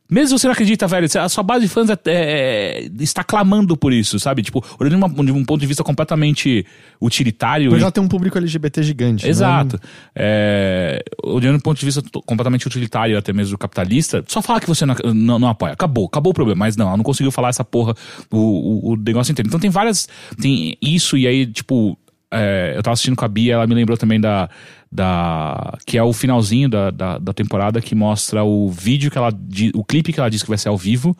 mesmo 0.09 0.27
se 0.37 0.41
você 0.41 0.47
não 0.47 0.53
acredita, 0.53 0.87
velho, 0.87 1.07
a 1.19 1.29
sua 1.29 1.43
base 1.43 1.65
de 1.65 1.67
fãs 1.71 1.89
é, 1.89 1.97
é, 2.05 2.89
está 2.99 3.23
clamando 3.23 3.75
por 3.75 3.91
isso, 3.91 4.19
sabe? 4.19 4.41
Tipo, 4.41 4.63
olhando 4.79 4.97
de, 4.97 5.03
uma, 5.13 5.25
de 5.25 5.31
um 5.31 5.43
ponto 5.43 5.59
de 5.59 5.67
vista 5.67 5.83
completamente 5.83 6.65
utilitário. 7.01 7.69
Porque 7.69 7.81
e- 7.81 7.83
ela 7.83 7.91
tem 7.91 8.03
um 8.03 8.07
público 8.07 8.37
LGBT 8.37 8.83
gigante. 8.83 9.23
né? 9.25 9.29
Exato. 9.29 9.79
É, 10.15 11.03
olhando 11.23 11.57
do 11.57 11.63
ponto 11.63 11.79
de 11.79 11.85
vista 11.85 12.01
completamente 12.25 12.65
utilitário, 12.67 13.17
até 13.17 13.31
mesmo 13.33 13.57
capitalista, 13.57 14.23
só 14.27 14.41
fala 14.41 14.59
que 14.59 14.67
você 14.67 14.85
não, 14.85 14.95
não, 15.13 15.39
não 15.39 15.47
apoia. 15.47 15.73
Acabou, 15.73 16.05
acabou 16.05 16.31
o 16.31 16.33
problema. 16.33 16.59
Mas 16.59 16.75
não, 16.75 16.87
ela 16.87 16.97
não 16.97 17.03
conseguiu 17.03 17.31
falar 17.31 17.49
essa 17.49 17.63
porra, 17.63 17.93
o, 18.31 18.37
o, 18.37 18.93
o 18.93 18.95
negócio 18.95 19.31
inteiro. 19.31 19.47
Então 19.47 19.59
tem 19.59 19.69
várias. 19.69 20.07
Tem 20.41 20.75
isso, 20.81 21.17
e 21.17 21.27
aí, 21.27 21.45
tipo. 21.45 21.97
é, 22.31 22.73
eu 22.75 22.83
tava 22.83 22.93
assistindo 22.93 23.15
com 23.15 23.23
a 23.25 23.27
Bia, 23.27 23.53
ela 23.53 23.67
me 23.67 23.75
lembrou 23.75 23.97
também 23.97 24.19
da. 24.19 24.49
Da 24.91 25.77
que 25.85 25.97
é 25.97 26.03
o 26.03 26.13
finalzinho 26.13 26.69
da, 26.69 26.91
da, 26.91 27.17
da 27.17 27.33
temporada 27.33 27.81
que 27.81 27.93
mostra 27.95 28.43
o 28.43 28.69
vídeo 28.69 29.11
que 29.11 29.17
ela. 29.17 29.29
o 29.75 29.83
clipe 29.83 30.11
que 30.13 30.19
ela 30.19 30.29
disse 30.29 30.43
que 30.43 30.49
vai 30.49 30.57
ser 30.57 30.69
ao 30.69 30.77
vivo. 30.77 31.15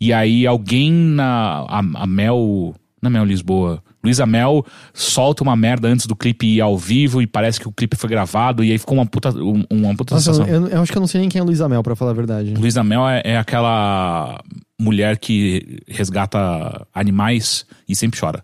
E 0.00 0.12
aí 0.12 0.46
alguém 0.46 0.90
na. 0.92 1.64
A, 1.68 1.78
a 1.78 2.06
Mel. 2.06 2.74
Na 3.00 3.10
Mel 3.10 3.24
Lisboa. 3.24 3.82
Luísa 4.04 4.24
Mel 4.26 4.64
solta 4.94 5.42
uma 5.44 5.54
merda 5.56 5.88
antes 5.88 6.06
do 6.06 6.14
clipe 6.16 6.46
ir 6.46 6.60
ao 6.60 6.76
vivo 6.78 7.20
e 7.22 7.26
parece 7.26 7.58
que 7.60 7.68
o 7.68 7.72
clipe 7.72 7.96
foi 7.96 8.08
gravado 8.10 8.62
e 8.64 8.70
aí 8.72 8.78
ficou 8.78 8.96
uma 8.96 9.06
puta, 9.06 9.30
um- 9.30 9.64
uma 9.70 9.94
puta 9.96 10.14
Nossa, 10.14 10.32
sensação. 10.32 10.46
eu, 10.52 10.66
eu 10.68 10.82
acho 10.82 10.90
que 10.90 10.98
eu 10.98 11.00
não 11.00 11.06
sei 11.08 11.20
nem 11.20 11.28
quem 11.28 11.40
é 11.40 11.42
Luísa 11.44 11.68
Mel, 11.68 11.82
pra 11.84 11.94
falar 11.96 12.12
a 12.12 12.14
verdade. 12.14 12.54
Luísa 12.54 12.82
Mel 12.84 13.08
é, 13.08 13.22
é 13.24 13.36
aquela 13.38 14.40
mulher 14.80 15.18
que 15.18 15.80
resgata 15.88 16.84
animais 16.94 17.64
e 17.88 17.94
sempre 17.96 18.18
chora. 18.20 18.42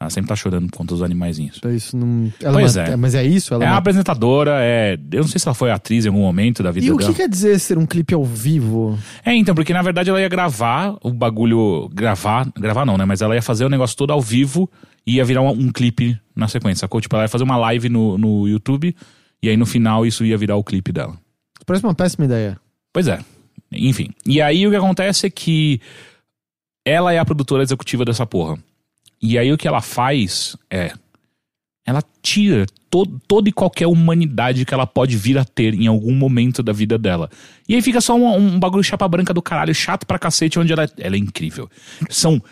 Ela 0.00 0.10
sempre 0.10 0.28
tá 0.28 0.36
chorando 0.36 0.70
contra 0.70 0.94
os 0.94 1.02
animaizinhos. 1.02 1.58
Pra 1.58 1.72
Isso 1.72 1.96
não... 1.96 2.32
Ela 2.40 2.52
Pois 2.60 2.76
uma- 2.76 2.84
é. 2.84 2.96
Mas 2.96 3.14
é 3.16 3.24
isso? 3.24 3.52
Ela 3.52 3.64
É 3.64 3.66
é 3.66 3.70
uma 3.70 3.78
apresentadora, 3.78 4.52
é. 4.60 4.96
Eu 5.10 5.22
não 5.22 5.28
sei 5.28 5.40
se 5.40 5.48
ela 5.48 5.54
foi 5.56 5.72
atriz 5.72 6.04
em 6.04 6.08
algum 6.08 6.20
momento 6.20 6.62
da 6.62 6.70
vida 6.70 6.86
E 6.86 6.92
o 6.92 6.96
dela. 6.96 7.10
que 7.10 7.16
quer 7.16 7.28
dizer 7.28 7.58
ser 7.58 7.76
um 7.78 7.84
clipe 7.84 8.14
ao 8.14 8.24
vivo? 8.24 8.96
É, 9.24 9.34
então, 9.34 9.56
porque 9.56 9.72
na 9.72 9.82
verdade 9.82 10.08
ela 10.08 10.20
ia 10.20 10.28
gravar 10.28 10.96
o 11.02 11.10
bagulho. 11.12 11.88
Gravar. 11.92 12.48
Gravar 12.56 12.84
não, 12.86 12.96
né? 12.96 13.04
Mas 13.04 13.20
ela 13.22 13.34
ia 13.34 13.42
fazer 13.42 13.64
o 13.64 13.68
negócio 13.68 13.96
todo 13.96 14.12
ao 14.12 14.20
vivo 14.20 14.70
e 15.04 15.16
ia 15.16 15.24
virar 15.24 15.42
um, 15.42 15.48
um 15.50 15.72
clipe 15.72 16.16
na 16.36 16.46
sequência, 16.46 16.82
sacou? 16.82 17.00
Tipo, 17.00 17.16
ela 17.16 17.24
ia 17.24 17.28
fazer 17.28 17.42
uma 17.42 17.56
live 17.56 17.88
no, 17.88 18.16
no 18.16 18.46
YouTube 18.46 18.94
e 19.42 19.48
aí 19.48 19.56
no 19.56 19.66
final 19.66 20.06
isso 20.06 20.24
ia 20.24 20.38
virar 20.38 20.54
o 20.54 20.62
clipe 20.62 20.92
dela. 20.92 21.18
Parece 21.66 21.84
uma 21.84 21.94
péssima 21.94 22.24
ideia. 22.24 22.56
Pois 22.92 23.08
é. 23.08 23.18
Enfim. 23.72 24.10
E 24.24 24.40
aí 24.40 24.64
o 24.64 24.70
que 24.70 24.76
acontece 24.76 25.26
é 25.26 25.30
que 25.30 25.80
ela 26.86 27.12
é 27.12 27.18
a 27.18 27.24
produtora 27.24 27.64
executiva 27.64 28.04
dessa 28.04 28.24
porra. 28.24 28.56
E 29.20 29.36
aí 29.38 29.52
o 29.52 29.58
que 29.58 29.66
ela 29.68 29.80
faz 29.80 30.56
é. 30.70 30.92
Ela 31.86 32.02
tira 32.22 32.66
to 32.90 33.06
toda 33.26 33.48
e 33.48 33.52
qualquer 33.52 33.86
humanidade 33.86 34.64
que 34.66 34.74
ela 34.74 34.86
pode 34.86 35.16
vir 35.16 35.38
a 35.38 35.44
ter 35.44 35.72
em 35.74 35.86
algum 35.86 36.14
momento 36.14 36.62
da 36.62 36.72
vida 36.72 36.98
dela. 36.98 37.30
E 37.66 37.74
aí 37.74 37.80
fica 37.80 38.00
só 38.00 38.14
um, 38.14 38.36
um 38.36 38.58
bagulho 38.60 38.84
chapa 38.84 39.08
branca 39.08 39.32
do 39.32 39.40
caralho, 39.40 39.74
chato 39.74 40.06
pra 40.06 40.18
cacete, 40.18 40.58
onde 40.58 40.70
ela, 40.72 40.84
é- 40.84 40.90
ela 40.98 41.16
é 41.16 41.18
incrível. 41.18 41.68
São 42.10 42.42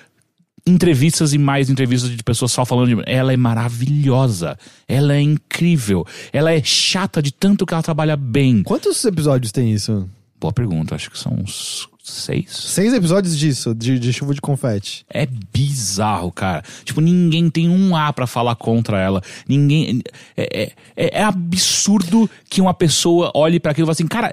entrevistas 0.67 1.33
e 1.35 1.39
mais 1.39 1.69
entrevistas 1.71 2.11
de 2.11 2.23
pessoas 2.23 2.51
só 2.51 2.65
falando 2.65 2.97
de. 2.97 3.03
Ela 3.11 3.33
é 3.33 3.37
maravilhosa. 3.37 4.59
Ela 4.89 5.15
é 5.15 5.21
incrível. 5.21 6.07
Ela 6.33 6.53
é 6.53 6.63
chata 6.63 7.21
de 7.23 7.31
tanto 7.33 7.67
que 7.67 7.75
ela 7.75 7.83
trabalha 7.83 8.17
bem. 8.17 8.63
Quantos 8.63 9.05
episódios 9.05 9.53
tem 9.53 9.71
isso? 9.73 10.09
Boa 10.41 10.53
pergunta, 10.53 10.95
acho 10.95 11.11
que 11.11 11.19
são 11.19 11.33
uns 11.35 11.89
seis. 12.09 12.51
Seis 12.51 12.93
episódios 12.95 13.37
disso, 13.37 13.75
de, 13.75 13.99
de 13.99 14.13
chuva 14.13 14.33
de 14.33 14.41
confete. 14.41 15.05
É 15.13 15.27
bizarro, 15.27 16.31
cara. 16.31 16.63
Tipo, 16.85 17.01
ninguém 17.01 17.51
tem 17.51 17.69
um 17.69 17.97
A 17.97 18.13
pra 18.13 18.27
falar 18.27 18.55
contra 18.57 19.01
ela. 19.01 19.21
Ninguém. 19.49 20.03
É, 20.37 20.63
é, 20.63 20.73
é- 20.97 21.21
é 21.21 21.23
absurdo 21.23 22.29
que 22.49 22.61
uma 22.61 22.73
pessoa 22.73 23.31
olhe 23.35 23.59
pra 23.59 23.73
aquilo 23.73 23.87
e 23.87 23.89
fale 23.89 23.93
assim, 23.93 24.07
cara, 24.07 24.33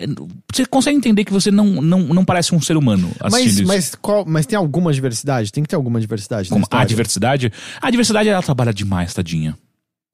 você 0.53 0.65
consegue 0.65 0.97
entender 0.97 1.25
que 1.25 1.33
você 1.33 1.49
não, 1.51 1.65
não, 1.81 1.99
não 1.99 2.23
parece 2.25 2.53
um 2.53 2.61
ser 2.61 2.77
humano 2.77 3.11
Mas, 3.31 3.57
isso? 3.57 3.67
mas, 3.67 3.95
qual, 3.95 4.23
mas 4.25 4.45
tem 4.45 4.57
alguma 4.57 4.93
diversidade? 4.93 5.51
Tem 5.51 5.63
que 5.63 5.69
ter 5.69 5.75
alguma 5.75 5.99
diversidade. 5.99 6.49
Como 6.49 6.65
a 6.69 6.85
diversidade. 6.85 7.51
A 7.81 7.89
diversidade, 7.89 8.29
ela 8.29 8.41
trabalha 8.43 8.73
demais, 8.73 9.13
tadinha. 9.13 9.57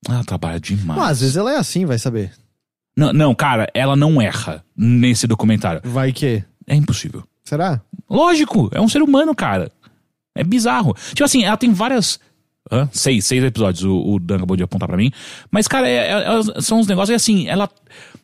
Ela 0.08 0.24
trabalha 0.24 0.60
demais. 0.60 1.00
Ah, 1.02 1.08
às 1.10 1.20
vezes 1.20 1.36
ela 1.36 1.52
é 1.54 1.58
assim, 1.58 1.86
vai 1.86 2.00
saber. 2.00 2.32
Não, 2.96 3.14
não, 3.14 3.36
cara, 3.36 3.70
ela 3.74 3.96
não 3.96 4.22
erra 4.22 4.64
nesse 4.76 5.28
documentário. 5.28 5.82
Vai 5.84 6.12
que. 6.12 6.44
É 6.68 6.76
impossível. 6.76 7.24
Será? 7.50 7.82
Lógico, 8.08 8.70
é 8.72 8.80
um 8.80 8.88
ser 8.88 9.02
humano, 9.02 9.34
cara. 9.34 9.72
É 10.36 10.44
bizarro. 10.44 10.96
Tipo 11.10 11.24
assim, 11.24 11.44
ela 11.44 11.58
tem 11.58 11.74
várias. 11.74 12.20
Hã? 12.72 12.88
Seis, 12.92 13.26
seis 13.26 13.44
episódios, 13.44 13.84
o, 13.84 14.14
o 14.14 14.20
Dan 14.20 14.36
acabou 14.36 14.56
de 14.56 14.62
apontar 14.62 14.88
pra 14.88 14.96
mim. 14.98 15.12
Mas, 15.50 15.68
cara, 15.68 15.88
é- 15.90 15.96
é- 16.12 16.24
elas 16.26 16.52
são 16.64 16.80
uns 16.80 16.86
negócios 16.86 17.10
e 17.10 17.16
assim, 17.16 17.48
ela. 17.48 17.68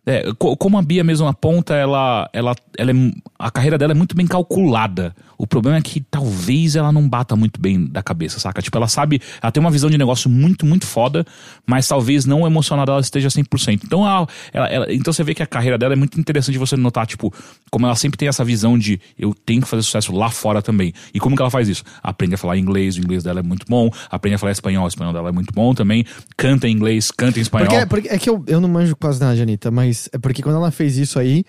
É, 0.06 0.32
co- 0.38 0.56
como 0.56 0.78
a 0.78 0.82
Bia 0.82 1.04
mesmo 1.04 1.28
aponta, 1.28 1.74
ela, 1.76 2.30
ela, 2.32 2.56
ela 2.78 2.92
é, 2.92 2.94
a 3.40 3.50
carreira 3.52 3.78
dela 3.78 3.92
é 3.92 3.96
muito 3.96 4.16
bem 4.16 4.28
calculada. 4.28 5.16
O 5.38 5.46
problema 5.46 5.78
é 5.78 5.82
que 5.82 6.00
talvez 6.00 6.76
ela 6.78 6.92
não 6.94 7.08
bata 7.10 7.36
muito 7.36 7.60
bem 7.60 7.86
da 7.88 8.02
cabeça, 8.02 8.40
saca? 8.40 8.62
Tipo, 8.62 8.78
ela 8.78 8.88
sabe, 8.88 9.22
ela 9.42 9.52
tem 9.52 9.60
uma 9.60 9.70
visão 9.70 9.90
de 9.90 9.98
negócio 9.98 10.30
muito, 10.30 10.66
muito 10.66 10.86
foda, 10.86 11.26
mas 11.66 11.86
talvez 11.88 12.26
não 12.26 12.42
o 12.44 12.48
emocional 12.48 12.86
dela 12.86 13.02
esteja 13.02 13.28
100%. 13.30 13.82
Então, 13.84 14.08
ela, 14.08 14.28
ela, 14.54 14.68
ela- 14.70 14.94
então 14.94 15.12
você 15.12 15.24
vê 15.24 15.34
que 15.34 15.44
a 15.44 15.48
carreira 15.48 15.78
dela 15.78 15.94
é 15.94 15.98
muito 15.98 16.18
interessante 16.20 16.58
você 16.58 16.78
notar, 16.78 17.06
tipo, 17.06 17.34
como 17.70 17.86
ela 17.86 17.96
sempre 17.96 18.18
tem 18.18 18.30
essa 18.30 18.46
visão 18.46 18.78
de 18.78 19.00
eu 19.20 19.34
tenho 19.46 19.62
que 19.62 19.68
fazer 19.68 19.84
sucesso 19.84 20.14
lá 20.14 20.30
fora 20.30 20.62
também. 20.62 20.94
E 21.14 21.20
como 21.20 21.36
que 21.36 21.42
ela 21.42 21.52
faz 21.52 21.68
isso? 21.68 21.84
Aprende 22.02 22.36
a 22.36 22.38
falar 22.38 22.58
inglês, 22.58 22.96
o 22.96 23.00
inglês 23.02 23.24
dela 23.24 23.42
é 23.42 23.44
muito 23.44 23.66
bom, 23.68 23.90
aprende 24.10 24.36
a 24.36 24.38
falar 24.38 24.54
espanhol, 24.54 24.86
o 24.86 24.88
espanhol 24.88 25.12
dela 25.12 25.30
é 25.30 25.32
muito 25.34 25.54
bom 25.54 25.74
também, 25.74 26.06
canta 26.38 26.68
em 26.68 26.72
inglês, 26.72 27.12
canta 27.12 27.40
em 27.40 27.42
espanhol. 27.42 27.68
Porque, 27.68 27.86
porque 27.88 28.08
é 28.08 28.18
que 28.18 28.30
eu, 28.30 28.42
eu 28.48 28.62
não 28.62 28.70
manjo 28.70 28.96
quase 28.96 29.20
nada 29.20 29.36
Anitta, 29.42 29.70
mas 29.70 29.95
é 30.12 30.18
porque 30.18 30.42
quando 30.42 30.58
ela 30.58 30.72
fez 30.72 30.98
isso 30.98 31.20
aí, 31.20 31.44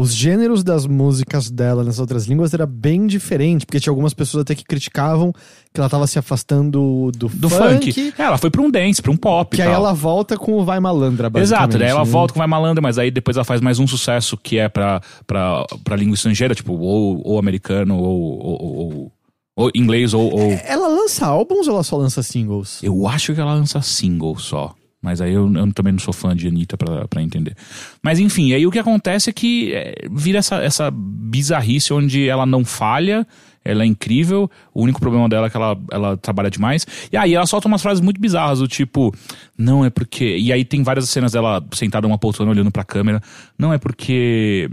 os 0.00 0.14
gêneros 0.14 0.64
das 0.64 0.86
músicas 0.86 1.50
dela 1.50 1.84
nas 1.84 1.98
outras 1.98 2.24
línguas 2.24 2.54
era 2.54 2.64
bem 2.64 3.06
diferente, 3.06 3.66
porque 3.66 3.78
tinha 3.78 3.90
algumas 3.90 4.14
pessoas 4.14 4.40
até 4.40 4.54
que 4.54 4.64
criticavam 4.64 5.30
que 5.74 5.78
ela 5.78 5.90
tava 5.90 6.06
se 6.06 6.18
afastando 6.18 7.10
do, 7.12 7.28
do 7.28 7.50
funk, 7.50 7.92
funk. 7.92 8.14
É, 8.16 8.22
ela 8.22 8.38
foi 8.38 8.48
pra 8.48 8.62
um 8.62 8.70
dance, 8.70 9.02
pra 9.02 9.10
um 9.10 9.16
pop. 9.16 9.54
que 9.54 9.60
aí 9.60 9.70
ela 9.70 9.92
volta 9.92 10.38
com 10.38 10.54
o 10.54 10.64
Vai 10.64 10.80
Malandra, 10.80 11.28
basicamente. 11.28 11.66
Exato, 11.66 11.78
daí 11.78 11.90
ela 11.90 12.04
né? 12.04 12.10
volta 12.10 12.32
com 12.32 12.38
Vai 12.38 12.48
Malandra, 12.48 12.80
mas 12.80 12.96
aí 12.96 13.10
depois 13.10 13.36
ela 13.36 13.44
faz 13.44 13.60
mais 13.60 13.78
um 13.78 13.86
sucesso 13.86 14.38
que 14.38 14.58
é 14.58 14.70
pra, 14.70 15.02
pra, 15.26 15.66
pra 15.84 15.96
língua 15.96 16.14
estrangeira, 16.14 16.54
tipo, 16.54 16.72
ou, 16.72 17.20
ou 17.22 17.38
americano, 17.38 17.98
ou, 17.98 18.38
ou, 18.42 18.62
ou, 18.62 19.12
ou 19.54 19.70
inglês, 19.74 20.14
ou, 20.14 20.32
ou. 20.32 20.50
Ela 20.64 20.88
lança 20.88 21.26
álbuns 21.26 21.68
ou 21.68 21.74
ela 21.74 21.84
só 21.84 21.98
lança 21.98 22.22
singles? 22.22 22.82
Eu 22.82 23.06
acho 23.06 23.34
que 23.34 23.40
ela 23.40 23.52
lança 23.52 23.82
single 23.82 24.38
só. 24.38 24.74
Mas 25.02 25.20
aí 25.20 25.32
eu, 25.32 25.50
eu 25.54 25.72
também 25.72 25.92
não 25.92 25.98
sou 25.98 26.12
fã 26.12 26.36
de 26.36 26.46
Anitta 26.46 26.76
pra, 26.76 27.22
entender. 27.22 27.56
Mas 28.02 28.18
enfim, 28.18 28.52
aí 28.52 28.66
o 28.66 28.70
que 28.70 28.78
acontece 28.78 29.30
é 29.30 29.32
que 29.32 29.72
é, 29.72 29.94
vira 30.10 30.38
essa, 30.38 30.56
essa 30.56 30.90
bizarrice 30.92 31.92
onde 31.92 32.28
ela 32.28 32.44
não 32.44 32.64
falha, 32.64 33.26
ela 33.64 33.82
é 33.82 33.86
incrível, 33.86 34.50
o 34.74 34.82
único 34.82 35.00
problema 35.00 35.28
dela 35.28 35.46
é 35.46 35.50
que 35.50 35.56
ela, 35.56 35.78
ela 35.90 36.16
trabalha 36.16 36.50
demais. 36.50 36.86
E 37.10 37.16
aí 37.16 37.34
ela 37.34 37.46
solta 37.46 37.68
umas 37.68 37.80
frases 37.80 38.00
muito 38.02 38.20
bizarras, 38.20 38.58
do 38.58 38.68
tipo, 38.68 39.14
não 39.56 39.84
é 39.84 39.90
porque. 39.90 40.36
E 40.36 40.52
aí 40.52 40.64
tem 40.64 40.82
várias 40.82 41.08
cenas 41.08 41.32
dela 41.32 41.64
sentada 41.72 42.06
numa 42.06 42.18
poltrona 42.18 42.50
olhando 42.50 42.70
pra 42.70 42.84
câmera. 42.84 43.22
Não 43.58 43.72
é 43.72 43.78
porque. 43.78 44.70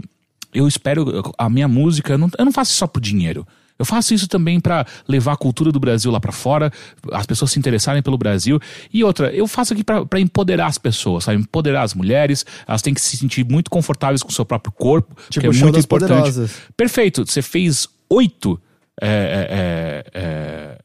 Eu 0.52 0.66
espero. 0.66 1.22
A 1.36 1.50
minha 1.50 1.68
música, 1.68 2.14
eu 2.14 2.18
não, 2.18 2.30
eu 2.38 2.44
não 2.44 2.52
faço 2.52 2.70
isso 2.70 2.78
só 2.78 2.86
por 2.86 3.00
dinheiro. 3.00 3.46
Eu 3.78 3.84
faço 3.84 4.12
isso 4.12 4.26
também 4.26 4.58
pra 4.58 4.84
levar 5.06 5.32
a 5.34 5.36
cultura 5.36 5.70
do 5.70 5.78
Brasil 5.78 6.10
lá 6.10 6.18
pra 6.18 6.32
fora, 6.32 6.72
as 7.12 7.26
pessoas 7.26 7.52
se 7.52 7.58
interessarem 7.58 8.02
pelo 8.02 8.18
Brasil. 8.18 8.58
E 8.92 9.04
outra, 9.04 9.32
eu 9.32 9.46
faço 9.46 9.72
aqui 9.72 9.84
pra 9.84 10.04
pra 10.04 10.18
empoderar 10.18 10.66
as 10.66 10.78
pessoas, 10.78 11.24
sabe? 11.24 11.40
Empoderar 11.40 11.82
as 11.82 11.94
mulheres, 11.94 12.44
elas 12.66 12.82
têm 12.82 12.92
que 12.94 13.00
se 13.00 13.16
sentir 13.16 13.44
muito 13.44 13.70
confortáveis 13.70 14.22
com 14.22 14.30
o 14.30 14.32
seu 14.32 14.44
próprio 14.44 14.72
corpo, 14.72 15.14
Tipo 15.28 15.40
que 15.40 15.46
é 15.46 15.62
muito 15.62 15.78
importante. 15.78 16.08
poderosas. 16.08 16.52
Perfeito, 16.76 17.24
você 17.26 17.42
fez 17.42 17.88
oito 18.10 18.60
é, 19.00 20.04
é, 20.12 20.20
é, 20.20 20.78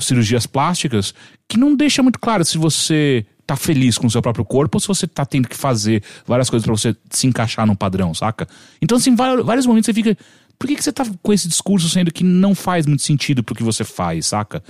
cirurgias 0.00 0.46
plásticas 0.46 1.14
que 1.48 1.56
não 1.56 1.76
deixa 1.76 2.02
muito 2.02 2.18
claro 2.18 2.44
se 2.44 2.58
você 2.58 3.24
tá 3.46 3.56
feliz 3.56 3.98
com 3.98 4.06
o 4.06 4.10
seu 4.10 4.22
próprio 4.22 4.44
corpo 4.44 4.76
ou 4.76 4.80
se 4.80 4.88
você 4.88 5.06
tá 5.06 5.24
tendo 5.24 5.48
que 5.48 5.56
fazer 5.56 6.02
várias 6.26 6.48
coisas 6.48 6.64
pra 6.64 6.74
você 6.74 6.96
se 7.10 7.26
encaixar 7.26 7.66
num 7.66 7.74
padrão, 7.74 8.14
saca? 8.14 8.48
Então, 8.80 8.96
assim, 8.96 9.14
vários 9.14 9.66
momentos 9.66 9.86
você 9.86 9.92
fica. 9.92 10.16
Por 10.58 10.66
que, 10.68 10.76
que 10.76 10.82
você 10.84 10.92
tá 10.92 11.04
com 11.22 11.32
esse 11.32 11.48
discurso 11.48 11.88
sendo 11.88 12.12
que 12.12 12.24
não 12.24 12.54
faz 12.54 12.86
muito 12.86 13.02
sentido 13.02 13.42
pro 13.42 13.54
que 13.54 13.62
você 13.62 13.84
faz, 13.84 14.26
saca? 14.26 14.62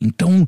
Então, 0.00 0.46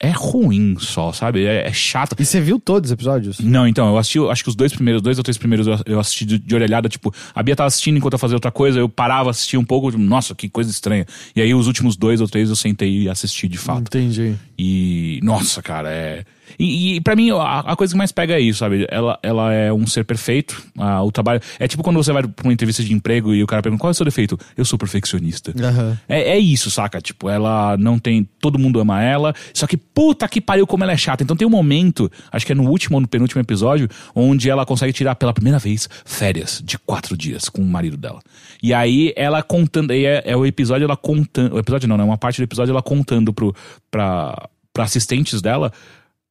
é 0.00 0.10
ruim 0.10 0.76
só, 0.78 1.12
sabe? 1.12 1.44
É, 1.46 1.66
é 1.68 1.72
chato. 1.72 2.14
E 2.18 2.24
você 2.26 2.40
viu 2.40 2.58
todos 2.60 2.88
os 2.90 2.92
episódios? 2.92 3.38
Não, 3.38 3.66
então, 3.66 3.88
eu 3.88 3.96
assisti, 3.96 4.18
acho 4.28 4.42
que 4.42 4.48
os 4.50 4.56
dois 4.56 4.72
primeiros, 4.72 5.00
dois 5.00 5.16
ou 5.18 5.24
três 5.24 5.38
primeiros 5.38 5.66
eu- 5.66 5.78
eu 5.86 6.00
assisti 6.00 6.24
de, 6.26 6.38
de 6.38 6.54
orelhada, 6.54 6.88
tipo, 6.88 7.14
a 7.34 7.42
Bia 7.42 7.56
tava 7.56 7.68
assistindo 7.68 7.96
enquanto 7.96 8.12
eu 8.14 8.18
fazia 8.18 8.36
outra 8.36 8.50
coisa, 8.50 8.78
eu 8.78 8.88
parava, 8.88 9.30
assistia 9.30 9.58
um 9.58 9.64
pouco, 9.64 9.90
tipo, 9.90 10.02
nossa, 10.02 10.34
que 10.34 10.48
coisa 10.48 10.70
estranha. 10.70 11.06
E 11.34 11.40
aí 11.40 11.54
os 11.54 11.66
últimos 11.66 11.96
dois 11.96 12.20
ou 12.20 12.28
três 12.28 12.50
eu 12.50 12.56
sentei 12.56 13.02
e 13.04 13.08
assisti 13.08 13.48
de 13.48 13.56
fato. 13.56 13.82
Entendi. 13.82 14.34
E, 14.58 15.20
nossa, 15.22 15.62
cara, 15.62 15.90
é. 15.90 16.24
E, 16.58 16.96
e 16.96 17.00
para 17.00 17.16
mim, 17.16 17.30
a, 17.30 17.60
a 17.60 17.76
coisa 17.76 17.92
que 17.92 17.98
mais 17.98 18.12
pega 18.12 18.34
é 18.34 18.40
isso, 18.40 18.60
sabe? 18.60 18.86
Ela, 18.90 19.18
ela 19.22 19.52
é 19.52 19.72
um 19.72 19.86
ser 19.86 20.04
perfeito. 20.04 20.62
O 21.04 21.12
trabalho. 21.12 21.40
É 21.58 21.66
tipo 21.66 21.82
quando 21.82 21.96
você 21.96 22.12
vai 22.12 22.22
pra 22.22 22.44
uma 22.44 22.52
entrevista 22.52 22.82
de 22.82 22.92
emprego 22.92 23.34
e 23.34 23.42
o 23.42 23.46
cara 23.46 23.62
pergunta 23.62 23.80
qual 23.80 23.90
é 23.90 23.92
o 23.92 23.94
seu 23.94 24.04
defeito? 24.04 24.38
Eu 24.56 24.64
sou 24.64 24.78
perfeccionista. 24.78 25.52
Aham. 25.58 25.98
É, 26.08 26.32
é 26.32 26.38
isso, 26.38 26.70
saca? 26.70 27.00
Tipo, 27.00 27.28
ela 27.28 27.76
não 27.76 27.98
tem. 27.98 28.28
Todo 28.40 28.58
mundo 28.58 28.80
ama 28.80 29.02
ela. 29.02 29.34
Só 29.52 29.66
que 29.66 29.76
puta 29.76 30.28
que 30.28 30.40
pariu 30.40 30.66
como 30.66 30.84
ela 30.84 30.92
é 30.92 30.96
chata. 30.96 31.22
Então 31.22 31.36
tem 31.36 31.46
um 31.46 31.50
momento, 31.50 32.10
acho 32.30 32.44
que 32.46 32.52
é 32.52 32.54
no 32.54 32.68
último 32.68 32.96
ou 32.96 33.00
no 33.00 33.08
penúltimo 33.08 33.40
episódio, 33.40 33.88
onde 34.14 34.50
ela 34.50 34.66
consegue 34.66 34.92
tirar 34.92 35.14
pela 35.14 35.32
primeira 35.32 35.58
vez 35.58 35.88
férias 36.04 36.62
de 36.64 36.78
quatro 36.78 37.16
dias 37.16 37.48
com 37.48 37.62
o 37.62 37.66
marido 37.66 37.96
dela. 37.96 38.20
E 38.62 38.72
aí 38.72 39.12
ela 39.16 39.42
contando. 39.42 39.90
aí 39.90 40.04
É, 40.04 40.22
é 40.26 40.36
o 40.36 40.46
episódio 40.46 40.84
ela 40.84 40.96
contando. 40.96 41.54
O 41.54 41.58
episódio 41.58 41.88
não, 41.88 41.96
né? 41.96 42.04
Uma 42.04 42.18
parte 42.18 42.40
do 42.40 42.44
episódio 42.44 42.72
ela 42.72 42.82
contando 42.82 43.32
pro, 43.32 43.54
pra, 43.90 44.48
pra 44.72 44.84
assistentes 44.84 45.40
dela 45.40 45.72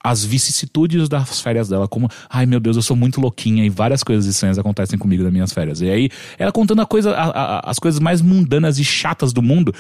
as 0.04 0.24
vicissitudes 0.26 1.08
das 1.08 1.39
férias 1.39 1.70
dela, 1.70 1.88
como, 1.88 2.10
ai 2.30 2.45
meu 2.45 2.60
Deus, 2.60 2.76
eu 2.76 2.82
sou 2.82 2.95
muito 2.95 3.22
louquinha 3.22 3.64
e 3.66 3.70
várias 3.70 4.04
coisas 4.04 4.26
estranhas 4.26 4.60
acontecem 4.60 4.99
comigo 4.99 5.24
nas 5.24 5.32
minhas 5.32 5.54
férias. 5.54 5.80
E 5.80 5.89
aí, 5.89 6.10
ela 6.38 6.51
contando 6.51 6.82
a 6.82 6.86
coisa, 6.86 7.12
a- 7.12 7.30
a- 7.30 7.70
as 7.70 7.80
coisas 7.80 7.99
mais 8.01 8.22
mundanas 8.22 8.78
e 8.78 8.84
chatas 8.84 9.32
do 9.32 9.41
mundo. 9.41 9.74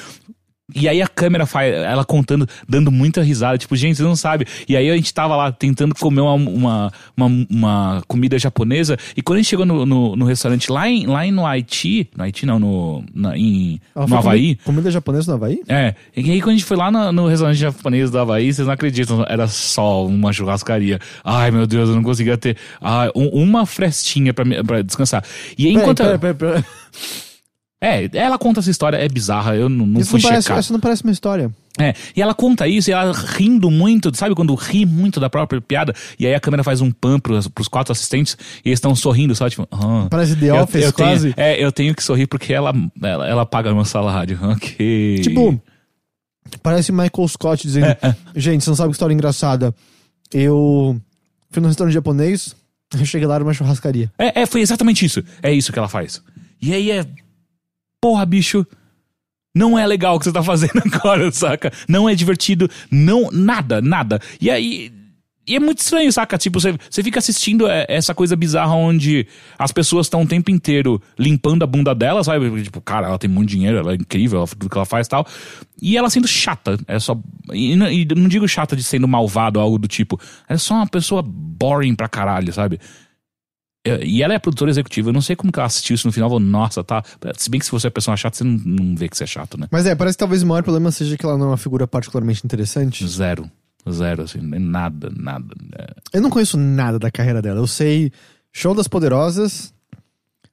E 0.75 0.87
aí 0.89 1.01
a 1.01 1.07
câmera 1.07 1.45
faz, 1.45 1.73
ela 1.73 2.03
contando, 2.05 2.47
dando 2.67 2.91
muita 2.91 3.21
risada, 3.21 3.57
tipo, 3.57 3.75
gente, 3.75 3.97
você 3.97 4.03
não 4.03 4.15
sabe. 4.15 4.45
E 4.67 4.75
aí 4.75 4.89
a 4.89 4.95
gente 4.95 5.13
tava 5.13 5.35
lá 5.35 5.51
tentando 5.51 5.93
comer 5.95 6.21
uma, 6.21 6.33
uma, 6.33 6.91
uma, 7.15 7.45
uma 7.49 8.03
comida 8.07 8.37
japonesa, 8.39 8.97
e 9.15 9.21
quando 9.21 9.37
a 9.37 9.41
gente 9.41 9.49
chegou 9.49 9.65
no, 9.65 9.85
no, 9.85 10.15
no 10.15 10.25
restaurante 10.25 10.71
lá, 10.71 10.87
em, 10.89 11.05
lá 11.05 11.25
em- 11.25 11.31
no 11.31 11.45
Haiti, 11.45 12.09
no 12.15 12.23
Haiti 12.23 12.45
não, 12.45 12.59
no, 12.59 13.03
na, 13.13 13.37
em, 13.37 13.79
no 13.95 14.03
Havaí, 14.17 14.55
comi- 14.55 14.59
Comida 14.65 14.91
japonesa 14.91 15.31
no 15.31 15.35
Havaí? 15.37 15.61
é, 15.67 15.95
e 16.15 16.31
aí 16.31 16.39
quando 16.41 16.49
a 16.49 16.57
gente 16.57 16.65
foi 16.65 16.77
lá 16.77 16.91
no, 16.91 17.11
no 17.11 17.27
restaurante 17.27 17.57
japonês 17.57 18.09
do 18.11 18.17
Havaí, 18.19 18.51
vocês 18.53 18.65
não 18.67 18.73
acreditam, 18.73 19.25
era 19.27 19.47
só 19.47 20.05
uma 20.05 20.31
churrascaria. 20.33 20.99
Ai, 21.23 21.51
meu 21.51 21.65
Deus, 21.67 21.89
eu 21.89 21.95
não 21.95 22.03
conseguia 22.03 22.37
ter 22.37 22.57
ai, 22.81 23.09
um- 23.15 23.29
uma 23.29 23.65
frestinha 23.65 24.33
pra, 24.33 24.43
pra 24.63 24.81
descansar. 24.81 25.23
E 25.57 25.67
aí, 25.67 25.73
enquanto... 25.73 25.97
Peraí, 26.03 26.17
peraí, 26.17 26.33
peraí, 26.33 26.53
peraí. 26.61 26.63
É, 27.85 28.09
ela 28.13 28.37
conta 28.37 28.61
essa 28.61 28.71
história, 28.71 28.97
é 28.97 29.09
bizarra, 29.09 29.55
eu 29.55 29.67
não, 29.67 29.85
não 29.85 29.99
Isso 30.01 30.11
fui 30.11 30.21
não 30.21 30.29
parece, 30.29 30.43
checar. 30.47 30.57
essa 30.59 30.71
não 30.73 30.79
parece 30.79 31.03
uma 31.03 31.11
história. 31.11 31.51
É, 31.79 31.93
e 32.15 32.21
ela 32.21 32.33
conta 32.35 32.67
isso, 32.67 32.89
e 32.89 32.93
ela 32.93 33.11
rindo 33.11 33.69
muito, 33.71 34.15
sabe 34.15 34.33
quando 34.35 34.53
ri 34.55 34.85
muito 34.85 35.19
da 35.19 35.29
própria 35.29 35.59
piada, 35.59 35.93
e 36.19 36.25
aí 36.27 36.33
a 36.35 36.39
câmera 36.39 36.63
faz 36.63 36.81
um 36.81 36.91
pan 36.91 37.19
pros, 37.19 37.47
pros 37.47 37.67
quatro 37.67 37.91
assistentes, 37.91 38.37
e 38.63 38.69
eles 38.69 38.77
estão 38.77 38.95
sorrindo, 38.95 39.35
só 39.35 39.49
tipo... 39.49 39.67
ah. 39.71 40.07
Parece 40.09 40.35
The 40.35 40.45
Eu- 40.51 40.55
Office, 40.57 40.83
eu 40.83 40.91
tenho- 40.93 41.09
quase. 41.09 41.33
é, 41.35 41.61
eu 41.63 41.71
tenho 41.71 41.93
que 41.95 42.03
sorrir 42.03 42.27
porque 42.27 42.53
ela, 42.53 42.71
ela, 43.01 43.27
ela 43.27 43.45
paga 43.45 43.73
meu 43.73 43.83
salário, 43.85 44.37
ok. 44.51 45.19
Tipo, 45.23 45.59
parece 46.61 46.91
Michael 46.91 47.27
Scott 47.27 47.63
dizendo: 47.65 47.87
É, 47.87 48.15
Gente, 48.35 48.63
você 48.63 48.69
não 48.69 48.77
sabe 48.77 48.89
que 48.89 48.93
história 48.95 49.13
engraçada. 49.13 49.73
Eu 50.31 50.99
fui 51.51 51.61
num 51.61 51.67
restaurante 51.67 51.93
japonês, 51.93 52.55
eu 52.97 53.05
cheguei 53.05 53.27
lá 53.27 53.35
era 53.35 53.43
uma 53.43 53.53
churrascaria. 53.53 54.11
É, 54.17 54.41
é, 54.41 54.45
foi 54.45 54.61
exatamente 54.61 55.05
isso. 55.05 55.23
É 55.41 55.51
isso 55.51 55.71
que 55.73 55.79
ela 55.79 55.89
faz. 55.89 56.21
E 56.61 56.73
aí 56.73 56.91
é. 56.91 57.05
Porra, 58.03 58.25
bicho. 58.25 58.67
Não 59.55 59.79
é 59.79 59.87
legal 59.87 60.15
o 60.17 60.19
que 60.19 60.25
você 60.25 60.33
tá 60.33 60.43
fazendo 60.43 60.73
agora, 60.93 61.31
saca? 61.31 61.71
Não 61.87 62.09
é 62.09 62.13
divertido, 62.13 62.69
não. 62.91 63.31
Nada, 63.31 63.81
nada. 63.81 64.19
E 64.41 64.51
aí. 64.51 64.91
E 65.47 65.55
é 65.55 65.59
muito 65.59 65.79
estranho, 65.79 66.11
saca? 66.11 66.37
Tipo, 66.37 66.59
você, 66.59 66.73
fica 67.03 67.19
assistindo 67.19 67.67
é, 67.67 67.85
essa 67.89 68.13
coisa 68.13 68.33
bizarra 68.35 68.73
onde 68.75 69.25
as 69.59 69.71
pessoas 69.73 70.05
estão 70.07 70.21
o 70.21 70.27
tempo 70.27 70.49
inteiro 70.51 71.01
limpando 71.19 71.63
a 71.63 71.67
bunda 71.67 71.93
dela, 71.93 72.23
sabe? 72.23 72.63
Tipo, 72.63 72.79
cara, 72.81 73.07
ela 73.07 73.17
tem 73.19 73.29
muito 73.29 73.49
dinheiro, 73.49 73.77
ela 73.77 73.91
é 73.91 73.95
incrível, 73.95 74.39
ela, 74.39 74.47
tudo 74.47 74.69
que 74.69 74.77
ela 74.77 74.85
faz 74.85 75.07
e 75.07 75.09
tal. 75.09 75.25
E 75.81 75.97
ela 75.97 76.09
sendo 76.09 76.27
chata. 76.29 76.77
É 76.87 76.97
só. 76.99 77.17
E, 77.53 77.75
não- 77.75 77.89
e 77.91 78.05
não 78.15 78.27
digo 78.29 78.47
chata 78.49 78.73
de 78.75 78.83
sendo 78.83 79.07
malvado 79.07 79.59
ou 79.59 79.65
algo 79.65 79.77
do 79.77 79.87
tipo. 79.87 80.19
É 80.47 80.57
só 80.57 80.75
uma 80.75 80.87
pessoa 80.87 81.21
boring 81.21 81.95
pra 81.95 82.07
caralho, 82.09 82.51
sabe? 82.51 82.79
Eu- 83.85 84.01
E 84.03 84.23
ela 84.23 84.33
é 84.33 84.39
produtora 84.39 84.71
executiva. 84.71 85.09
Eu 85.09 85.13
não 85.13 85.21
sei 85.21 85.35
como 85.35 85.51
que 85.51 85.59
ela 85.59 85.65
assistiu 85.67 85.93
isso 85.95 86.07
no 86.07 86.13
final. 86.13 86.29
Falou, 86.29 86.39
nossa, 86.39 86.83
tá. 86.83 87.03
Se 87.37 87.49
bem 87.49 87.59
que 87.59 87.65
se 87.65 87.71
você 87.71 87.87
é 87.87 87.89
pessoa 87.89 88.15
chata, 88.15 88.37
você 88.37 88.43
não, 88.43 88.57
não 88.63 88.95
vê 88.95 89.09
que 89.09 89.17
você 89.17 89.23
é 89.25 89.27
chato, 89.27 89.59
né? 89.59 89.67
Mas 89.71 89.85
é, 89.85 89.93
parece 89.95 90.15
que 90.17 90.19
talvez 90.19 90.41
o 90.43 90.47
maior 90.47 90.63
problema 90.63 90.89
seja 90.91 91.17
que 91.17 91.25
ela 91.25 91.37
não 91.37 91.47
é 91.47 91.49
uma 91.49 91.57
figura 91.57 91.85
particularmente 91.85 92.41
interessante. 92.45 93.05
Zero. 93.07 93.49
Zero, 93.89 94.23
assim. 94.23 94.39
nem 94.39 94.59
Nada, 94.61 95.11
nada. 95.15 95.53
É. 95.77 96.17
Eu 96.17 96.21
não 96.21 96.29
conheço 96.29 96.57
nada 96.57 96.97
da 96.97 97.11
carreira 97.11 97.41
dela. 97.41 97.59
Eu 97.59 97.67
sei 97.67 98.11
Show 98.53 98.73
das 98.73 98.87
Poderosas, 98.87 99.73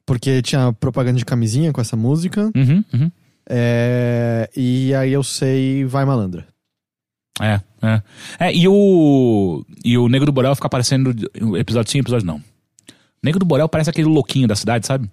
porque 0.04 0.42
tinha 0.42 0.72
propaganda 0.72 1.18
de 1.18 1.24
camisinha 1.24 1.72
com 1.72 1.80
essa 1.80 1.96
música. 1.96 2.50
Uhum, 2.56 2.84
uhum. 2.92 3.10
É, 3.48 4.50
E 4.56 4.92
aí 4.94 5.12
eu 5.12 5.22
sei 5.22 5.84
Vai 5.84 6.04
Malandra. 6.04 6.46
É, 7.40 7.60
é. 7.82 8.02
É, 8.40 8.54
e 8.54 8.66
o. 8.68 9.64
E 9.84 9.96
o 9.96 10.08
Nego 10.08 10.26
do 10.26 10.32
Borel 10.32 10.54
fica 10.56 10.66
aparecendo. 10.66 11.14
Episódio 11.56 11.90
sim, 11.92 11.98
episódio 12.00 12.26
não. 12.26 12.42
O 13.22 13.26
Nego 13.26 13.38
do 13.38 13.44
Borel 13.44 13.68
parece 13.68 13.90
aquele 13.90 14.08
louquinho 14.08 14.48
da 14.48 14.56
cidade, 14.56 14.86
sabe? 14.86 15.10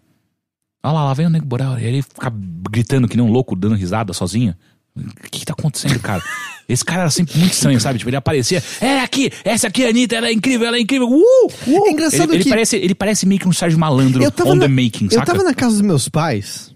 Olha 0.83 0.93
lá, 0.93 1.03
lá 1.05 1.13
vem 1.13 1.25
o 1.25 1.29
Nego 1.29 1.45
do 1.45 1.49
Borel. 1.49 1.77
E 1.79 1.83
ele 1.85 2.01
fica 2.01 2.31
gritando 2.69 3.07
que 3.07 3.17
nem 3.17 3.25
um 3.25 3.31
louco, 3.31 3.55
dando 3.55 3.75
risada 3.75 4.13
sozinho. 4.13 4.55
O 4.95 5.29
que, 5.29 5.39
que 5.39 5.45
tá 5.45 5.53
acontecendo, 5.53 5.99
cara? 5.99 6.23
Esse 6.67 6.83
cara 6.83 7.01
era 7.01 7.09
sempre 7.09 7.37
muito 7.37 7.53
estranho, 7.53 7.79
sabe? 7.79 7.97
Tipo, 7.99 8.09
ele 8.09 8.17
aparecia. 8.17 8.61
É 8.81 8.99
aqui, 8.99 9.31
essa 9.45 9.67
aqui 9.67 9.83
é 9.83 9.87
a 9.87 9.89
Anitta, 9.89 10.15
ela 10.15 10.27
é 10.27 10.33
incrível, 10.33 10.67
ela 10.67 10.75
é 10.75 10.81
incrível. 10.81 11.07
Uh! 11.07 11.45
uh! 11.45 11.87
É 11.87 11.91
engraçado 11.91 12.29
ele, 12.29 12.37
ele 12.37 12.43
que- 12.43 12.49
parece, 12.49 12.75
ele 12.75 12.95
parece 12.95 13.25
meio 13.25 13.39
que 13.39 13.47
um 13.47 13.53
Sérgio 13.53 13.79
Malandro 13.79 14.21
on 14.45 14.55
na- 14.55 14.65
the 14.65 14.67
making, 14.67 15.07
Eu 15.11 15.23
tava 15.23 15.43
na 15.43 15.53
casa 15.53 15.73
dos 15.75 15.81
meus 15.81 16.09
pais. 16.09 16.75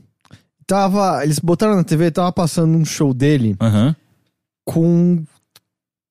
Tava, 0.66 1.24
eles 1.24 1.40
botaram 1.40 1.76
na 1.76 1.84
TV, 1.84 2.10
tava 2.12 2.32
passando 2.32 2.78
um 2.78 2.86
show 2.86 3.14
dele 3.14 3.58
com 4.66 4.86
um 4.86 5.26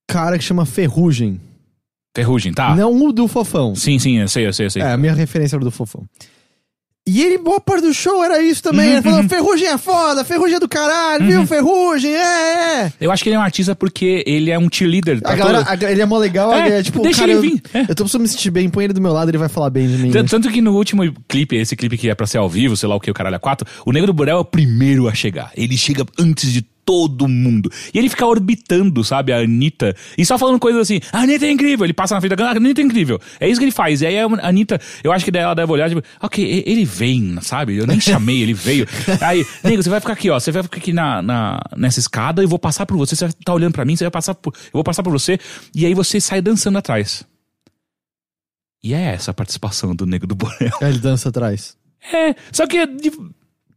cara 0.07 0.37
que 0.37 0.45
chama 0.45 0.67
Ferrugem. 0.67 1.41
Ferrugem, 2.15 2.53
tá? 2.53 2.75
Não 2.75 2.93
o 3.05 3.13
do 3.13 3.29
Fofão. 3.29 3.75
Sim, 3.75 3.99
sim, 3.99 4.19
eu 4.19 4.29
sei, 4.29 4.47
eu 4.47 4.53
sei, 4.53 4.67
eu 4.67 4.71
sei. 4.71 4.83
É, 4.83 4.93
a 4.93 4.97
minha 4.97 5.15
referência 5.15 5.57
era 5.57 5.65
do 5.65 5.71
Fofão. 5.71 6.05
E 7.07 7.23
ele, 7.23 7.39
boa 7.39 7.59
parte 7.61 7.83
do 7.83 7.95
show 7.95 8.23
era 8.23 8.43
isso 8.43 8.63
também. 8.63 8.87
Uhum, 8.89 8.93
ele 8.95 9.03
falou: 9.03 9.21
uhum. 9.21 9.29
Ferrugem 9.29 9.67
é 9.69 9.79
foda, 9.79 10.23
Ferrugem 10.25 10.57
é 10.57 10.61
do 10.61 10.69
caralho, 10.69 11.25
viu? 11.27 11.47
Ferrugem, 11.47 12.13
é, 12.15 12.83
é. 12.85 12.93
Eu 13.01 13.11
acho 13.11 13.23
que 13.23 13.31
ele 13.31 13.37
é 13.37 13.39
um 13.39 13.43
artista 13.43 13.75
porque 13.75 14.23
ele 14.27 14.51
é 14.51 14.59
um 14.59 14.69
cheerleader. 14.71 15.21
A 15.25 15.35
galera, 15.35 15.65
a- 15.67 15.91
ele 15.91 16.03
é 16.03 16.07
mó 16.07 16.19
legal, 16.19 16.53
É, 16.53 16.67
ele 16.67 16.75
é 16.77 16.83
tipo, 16.83 17.01
deixa 17.01 17.21
cara, 17.21 17.33
ele 17.33 17.39
eu, 17.39 17.43
vir, 17.43 17.63
é. 17.73 17.81
eu 17.83 17.95
tô 17.95 18.05
precisando 18.05 18.23
me 18.23 18.29
sentir 18.29 18.51
bem, 18.51 18.69
põe 18.69 18.85
ele 18.85 18.93
do 18.93 19.01
meu 19.01 19.13
lado, 19.13 19.31
ele 19.31 19.39
vai 19.39 19.49
falar 19.49 19.71
bem 19.71 19.89
de 19.89 19.97
mim. 19.97 20.11
Tanto, 20.11 20.31
tanto 20.31 20.51
que 20.51 20.61
no 20.61 20.75
último 20.77 21.03
clipe, 21.27 21.57
esse 21.57 21.75
clipe 21.75 21.97
que 21.97 22.11
é 22.11 22.15
pra 22.15 22.27
ser 22.27 22.39
ao 22.39 22.49
vivo, 22.49 22.77
sei 22.77 22.89
lá 22.89 22.95
o 22.97 23.01
que, 23.01 23.11
o 23.11 23.15
caralho 23.15 23.37
a 23.37 23.41
quatro, 23.41 23.67
o 23.87 23.93
Negro 23.93 24.09
do 24.09 24.13
Borel 24.13 24.37
é 24.37 24.41
o 24.41 24.45
primeiro 24.45 25.09
a 25.09 25.15
chegar. 25.15 25.51
Ele 25.57 25.77
chega 25.77 26.05
antes 26.19 26.53
de 26.53 26.65
todo 26.91 27.29
mundo. 27.29 27.71
E 27.95 27.99
ele 28.01 28.09
fica 28.09 28.27
orbitando, 28.27 29.05
sabe, 29.05 29.33
a 29.33 29.39
Anitta. 29.39 29.95
E 30.19 30.27
só 30.27 30.37
falando 30.37 30.59
coisas 30.59 30.83
assim, 30.83 30.99
a 31.13 31.21
Anitta 31.21 31.47
é 31.47 31.51
incrível. 31.53 31.87
Ele 31.87 31.93
passa 31.93 32.17
na 32.17 32.21
frente 32.21 32.31
da 32.31 32.37
câmera, 32.37 32.59
a 32.59 32.61
Anitta 32.61 32.81
é 32.81 32.85
incrível. 32.85 33.21
É 33.39 33.49
isso 33.49 33.61
que 33.61 33.65
ele 33.65 33.71
faz. 33.73 34.03
E 34.03 34.07
aí 34.07 34.19
a 34.19 34.25
Anitta, 34.43 34.81
eu 35.05 35.13
acho 35.13 35.25
que 35.25 35.31
daí 35.31 35.43
ela 35.43 35.55
deve 35.55 35.71
olhar, 35.71 35.89
tipo, 35.89 36.03
ok, 36.21 36.65
ele 36.67 36.85
vem, 36.85 37.39
sabe? 37.43 37.77
Eu 37.77 37.87
nem 37.87 38.01
chamei, 38.01 38.43
ele 38.43 38.55
veio. 38.55 38.89
Aí, 39.23 39.47
nego, 39.63 39.83
você 39.83 39.89
vai 39.89 40.01
ficar 40.01 40.15
aqui, 40.15 40.29
ó. 40.31 40.41
Você 40.41 40.51
vai 40.51 40.63
ficar 40.65 40.79
aqui 40.79 40.93
na, 40.93 41.23
na- 41.23 41.61
nessa 41.77 42.01
escada, 42.01 42.43
eu 42.43 42.49
vou 42.49 42.59
passar 42.59 42.87
por 42.87 42.97
você. 42.97 43.15
Você 43.15 43.25
vai 43.27 43.31
estar 43.39 43.55
olhando 43.55 43.73
pra 43.73 43.85
mim, 43.85 43.95
você 43.95 44.03
vai 44.05 44.11
passar 44.11 44.35
por. 44.35 44.53
Eu 44.55 44.71
vou 44.73 44.85
passar 44.85 45.03
por 45.05 45.13
você. 45.13 45.39
E 45.75 45.87
aí 45.87 45.95
você 45.95 46.21
sai 46.21 46.41
dançando 46.43 46.77
atrás. 46.79 47.25
E 48.83 48.95
é 48.95 49.01
essa 49.15 49.31
a 49.31 49.35
participação 49.35 49.95
do 49.95 50.07
Nego 50.07 50.27
do 50.27 50.35
Borel. 50.35 50.73
Aí 50.81 50.89
ele 50.91 50.99
dança 50.99 51.29
atrás. 51.29 51.77
É, 52.13 52.35
só 52.51 52.67
que 52.67 52.85
de- 52.87 53.13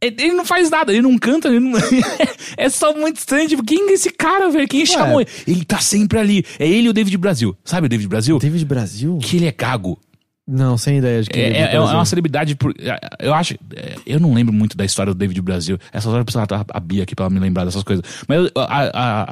ele 0.08 0.34
não 0.34 0.46
faz 0.46 0.70
nada, 0.70 0.92
ele 0.92 1.02
não 1.02 1.18
canta, 1.18 1.48
ele 1.48 1.60
não- 1.60 1.80
é 2.58 2.70
só 2.70 2.94
muito 2.96 3.18
estranho. 3.18 3.48
Tipo, 3.50 3.64
quem 3.64 3.90
é 3.90 3.94
esse 3.94 4.12
cara, 4.12 4.50
velho? 4.50 4.68
Quem 4.68 4.86
chamou 4.86 5.22
ele? 5.22 5.30
Ele 5.48 5.66
tá 5.66 5.80
sempre 5.80 6.20
ali. 6.20 6.46
É 6.60 6.68
ele 6.68 6.88
e 6.88 6.90
o 6.90 6.94
David 6.94 7.18
Brasil. 7.18 7.56
Sabe 7.64 7.86
o 7.86 7.90
David 7.90 8.08
Brasil? 8.08 8.38
David 8.40 8.66
Brasil? 8.66 9.18
Que 9.20 9.38
ele 9.38 9.46
é 9.48 9.52
gago. 9.52 10.00
Não, 10.46 10.78
sem 10.78 10.98
ideia 10.98 11.22
de 11.24 11.30
quem 11.30 11.42
É, 11.42 11.48
é, 11.48 11.62
é- 11.72 11.76
é 11.76 11.80
uma 11.80 12.04
celebridade. 12.06 12.54
Por, 12.56 12.74
eu 13.20 13.34
acho. 13.34 13.54
é, 13.76 13.96
Eu 14.06 14.20
não 14.20 14.34
lembro 14.34 14.54
muito 14.54 14.76
da 14.76 14.84
história 14.84 15.14
do 15.14 15.18
David 15.18 15.42
Brasil. 15.42 15.78
Essas 15.94 16.08
horas 16.08 16.20
eu 16.20 16.26
precisava 16.26 16.44
estar 16.44 16.66
a 16.68 16.80
Bia 16.82 17.04
aqui 17.04 17.16
pra 17.16 17.26
ela 17.26 17.34
me 17.34 17.40
lembrar 17.40 17.64
dessas 17.64 17.82
coisas. 17.82 18.04
Mas 18.28 18.52
a, 18.58 18.62
a, 18.62 19.24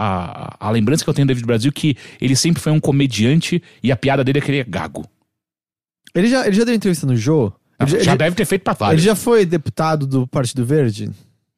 a, 0.61 0.67
a 0.67 0.71
lembrança 0.71 1.03
que 1.03 1.09
eu 1.09 1.13
tenho 1.13 1.25
do 1.25 1.29
David 1.29 1.45
Brasil 1.45 1.67
é 1.69 1.77
que 1.77 1.97
ele 2.21 2.33
sempre 2.35 2.61
foi 2.61 2.71
um 2.71 2.79
comediante 2.79 3.61
e 3.83 3.91
a 3.91 3.97
piada 3.97 4.23
dele 4.23 4.37
é 4.39 4.41
que 4.41 4.51
ele 4.51 4.59
é 4.59 4.63
gago. 4.63 5.05
Ele 6.15 6.27
já, 6.27 6.45
ele 6.47 6.55
já 6.55 6.63
deu 6.63 6.73
entrevista 6.75 7.05
no 7.05 7.15
Jô? 7.15 7.51
Ele 7.83 8.03
já, 8.03 8.11
ele- 8.11 8.17
deve 8.17 8.35
ter 8.35 8.45
feito 8.45 8.61
pra 8.63 8.73
ele 8.73 8.79
vários. 8.79 9.03
já 9.03 9.15
foi 9.15 9.45
deputado 9.45 10.05
do 10.07 10.27
Partido 10.27 10.65
Verde? 10.65 11.09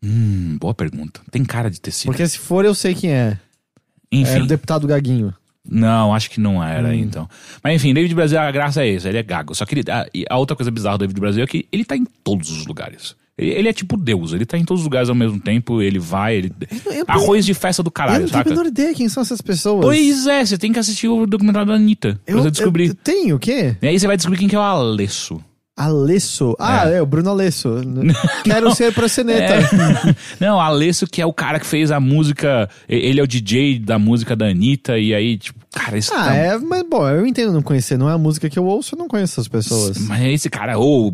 Hum, 0.04 0.58
boa 0.60 0.74
pergunta. 0.74 1.22
Tem 1.32 1.44
cara 1.46 1.70
de 1.70 1.80
ter 1.80 1.92
sido. 1.92 2.08
Porque 2.08 2.28
se 2.28 2.38
for, 2.38 2.66
eu 2.66 2.76
sei 2.76 2.94
quem 2.94 3.12
é. 3.12 3.38
Enfim. 4.12 4.40
É 4.40 4.42
o 4.42 4.46
deputado 4.46 4.86
Gaguinho. 4.88 5.34
Não, 5.68 6.14
acho 6.14 6.30
que 6.30 6.42
não 6.42 6.62
era, 6.62 6.90
Hum. 6.90 6.94
então. 6.94 7.30
Mas 7.64 7.76
enfim, 7.76 7.94
David 7.94 8.14
Brasil, 8.14 8.38
a 8.38 8.52
graça 8.52 8.84
é 8.84 8.94
essa, 8.96 9.08
ele 9.08 9.18
é 9.18 9.24
gago. 9.24 9.56
Só 9.56 9.66
que 9.66 9.76
ele, 9.76 9.84
a, 9.90 10.06
a 10.30 10.38
outra 10.38 10.56
coisa 10.58 10.70
bizarra 10.70 10.98
do 10.98 11.02
David 11.02 11.20
Brasil 11.20 11.44
é 11.44 11.48
que 11.48 11.66
ele 11.72 11.86
tá 11.86 11.96
em 11.96 12.06
todos 12.24 12.52
os 12.52 12.66
lugares. 12.68 13.16
Ele, 13.38 13.52
ele 13.52 13.70
é 13.70 13.74
tipo 13.74 13.96
Deus, 13.98 14.34
ele 14.34 14.46
tá 14.46 14.58
em 14.58 14.66
todos 14.66 14.82
os 14.82 14.86
lugares 14.86 15.08
ao 15.10 15.16
mesmo 15.16 15.40
tempo, 15.40 15.82
ele 15.82 15.98
vai, 16.00 16.36
ele. 16.36 16.54
eu- 16.94 17.06
Arroz 17.08 17.46
de 17.46 17.54
festa 17.54 17.82
do 17.82 17.88
Eu 17.88 17.92
caralho, 17.92 18.24
não 18.26 18.30
tenho 18.30 18.42
a 18.42 18.50
menor 18.50 18.66
ideia 18.66 18.94
quem 18.94 19.08
são 19.08 19.24
essas 19.24 19.40
pessoas. 19.42 19.82
Pois 19.86 20.28
é, 20.28 20.46
você 20.46 20.58
tem 20.58 20.72
que 20.74 20.78
assistir 20.80 21.08
o 21.08 21.26
documentário 21.26 21.70
da 21.70 21.76
Anitta. 21.76 22.20
Pra 22.26 22.36
eu, 22.36 22.44
você 22.44 22.52
descobrir. 22.52 22.90
eu 22.90 22.96
tenho 22.96 23.38
o 23.38 23.40
quê? 23.40 23.76
E 23.82 23.88
aí 23.88 23.98
você 23.98 24.06
vai 24.06 24.18
descobrir 24.18 24.38
quem 24.38 24.50
que 24.50 24.56
é 24.56 24.60
o 24.60 24.62
Alesso. 24.62 25.42
Alesso. 25.76 26.56
Ah, 26.60 26.88
é, 26.88 27.02
o 27.02 27.06
Bruno 27.06 27.32
Alesso. 27.32 27.70
Quero 28.44 28.68
Não. 28.68 28.76
ser 28.76 28.94
proceneta. 28.94 29.54
É. 29.56 30.16
Não, 30.40 30.60
Alesso 30.60 31.08
que 31.08 31.22
é 31.22 31.26
o 31.26 31.34
cara 31.34 31.60
que 31.60 31.66
fez 31.66 31.90
a 31.92 32.00
música. 32.00 32.70
Ele 32.88 33.20
é 33.20 33.24
o 33.24 33.28
DJ 33.28 33.80
da 33.80 33.98
música 33.98 34.36
da 34.36 34.46
Anitta, 34.48 34.98
e 35.00 35.14
aí, 35.16 35.38
tipo, 35.38 35.60
cara, 35.72 35.98
esse 35.98 36.14
Ah, 36.14 36.26
tá- 36.26 36.36
é, 36.36 36.58
mas 36.60 36.84
bom, 36.88 37.10
eu 37.10 37.26
entendo 37.26 37.52
não 37.52 37.62
conhecer. 37.64 37.98
Não 37.98 38.10
é 38.10 38.14
a 38.14 38.18
música 38.18 38.50
que 38.50 38.60
eu 38.60 38.66
ouço, 38.66 38.94
eu 38.94 39.00
não 39.00 39.08
conheço 39.08 39.34
essas 39.34 39.48
pessoas. 39.48 39.98
Mas 39.98 40.22
esse 40.26 40.50
cara, 40.50 40.78
ou. 40.78 41.14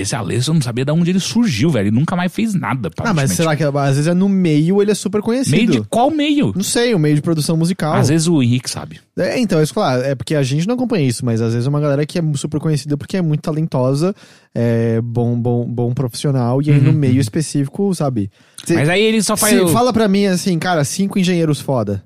Esse 0.00 0.14
Alesso 0.16 0.50
eu 0.50 0.54
não 0.54 0.60
sabia 0.62 0.84
de 0.84 0.90
onde 0.92 1.10
ele 1.10 1.20
surgiu, 1.20 1.70
velho. 1.70 1.88
Ele 1.88 1.96
nunca 1.96 2.14
mais 2.16 2.32
fez 2.32 2.54
nada. 2.54 2.90
Ah, 3.00 3.14
mas 3.14 3.32
será 3.32 3.54
que 3.56 3.62
às 3.62 3.72
vezes 3.96 4.06
é 4.06 4.14
no 4.14 4.28
meio 4.28 4.82
ele 4.82 4.90
é 4.90 4.94
super 4.94 5.20
conhecido? 5.22 5.56
Meio 5.56 5.70
de 5.70 5.80
qual 5.88 6.10
meio? 6.10 6.52
Não 6.54 6.62
sei, 6.62 6.94
o 6.94 6.98
meio 6.98 7.14
de 7.14 7.22
produção 7.22 7.56
musical. 7.56 7.94
Às 7.94 8.08
vezes 8.08 8.26
o 8.26 8.42
Henrique 8.42 8.68
sabe. 8.68 9.00
É, 9.16 9.38
então, 9.38 9.62
isso, 9.62 9.72
claro, 9.72 10.02
é 10.02 10.14
porque 10.14 10.34
a 10.34 10.42
gente 10.42 10.66
não 10.66 10.74
acompanha 10.74 11.06
isso, 11.06 11.24
mas 11.24 11.40
às 11.40 11.52
vezes 11.52 11.66
é 11.66 11.70
uma 11.70 11.80
galera 11.80 12.04
que 12.04 12.18
é 12.18 12.22
super 12.34 12.58
conhecida 12.60 12.96
porque 12.96 13.16
é 13.16 13.22
muito 13.22 13.42
talentosa, 13.42 14.14
é 14.54 15.00
bom, 15.00 15.38
bom, 15.38 15.64
bom 15.66 15.94
profissional, 15.94 16.60
e 16.60 16.70
aí 16.70 16.80
no 16.80 16.92
meio 16.92 17.20
específico, 17.20 17.94
sabe? 17.94 18.30
Cê- 18.64 18.74
Uhum, 18.74 18.80
Mas 18.80 18.88
aí 18.88 19.02
ele 19.02 19.22
só 19.22 19.36
faz. 19.36 19.60
o- 19.60 19.68
Fala 19.68 19.92
pra 19.92 20.08
mim 20.08 20.26
assim, 20.26 20.58
cara, 20.58 20.82
cinco 20.84 21.18
engenheiros 21.18 21.60
foda. 21.60 22.02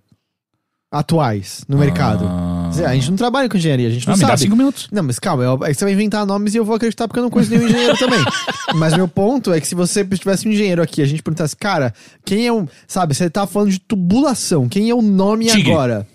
Atuais 0.91 1.65
no 1.69 1.77
mercado. 1.79 2.25
Ah. 2.27 2.58
Cê, 2.73 2.85
A 2.85 2.95
gente 2.95 3.11
não 3.11 3.17
trabalha 3.17 3.49
com 3.49 3.57
engenharia, 3.57 3.89
a 3.89 3.91
gente 3.91 4.07
não 4.07 4.15
Ah, 4.15 4.17
me 4.17 4.23
dá 4.23 4.29
sabe. 4.29 4.41
cinco 4.41 4.57
minutos. 4.57 4.89
Não, 4.93 5.03
mas 5.03 5.19
calma, 5.19 5.43
eu, 5.45 5.59
aí 5.65 5.75
você 5.75 5.85
vai 5.85 5.95
inventar 5.95 6.25
nomes 6.27 6.55
e 6.55 6.59
eu 6.59 6.65
vou 6.65 6.77
acreditar 6.77 7.09
porque 7.09 7.19
eu 7.19 7.23
não 7.25 7.31
conheço 7.31 7.51
nenhum 7.51 7.67
engenheiro 7.67 7.97
também. 7.99 8.19
Mas 8.75 8.95
meu 8.95 9.09
ponto 9.09 9.51
é 9.53 9.61
que 9.61 9.67
se 9.67 9.75
você 9.75 10.05
tivesse 10.05 10.47
um 10.47 10.53
engenheiro 10.53 10.83
aqui, 10.83 11.01
a 11.01 11.07
gente 11.07 11.23
perguntasse, 11.23 11.57
cara, 11.57 11.93
quem 12.25 12.47
é 12.47 12.53
o. 12.53 12.69
Sabe, 12.87 13.15
você 13.15 13.31
tá 13.31 13.47
falando 13.47 13.71
de 13.71 13.81
tubulação, 13.81 14.69
quem 14.69 14.91
é 14.91 14.95
o 14.95 15.01
nome 15.01 15.47
Tigre. 15.47 15.73
agora? 15.73 16.07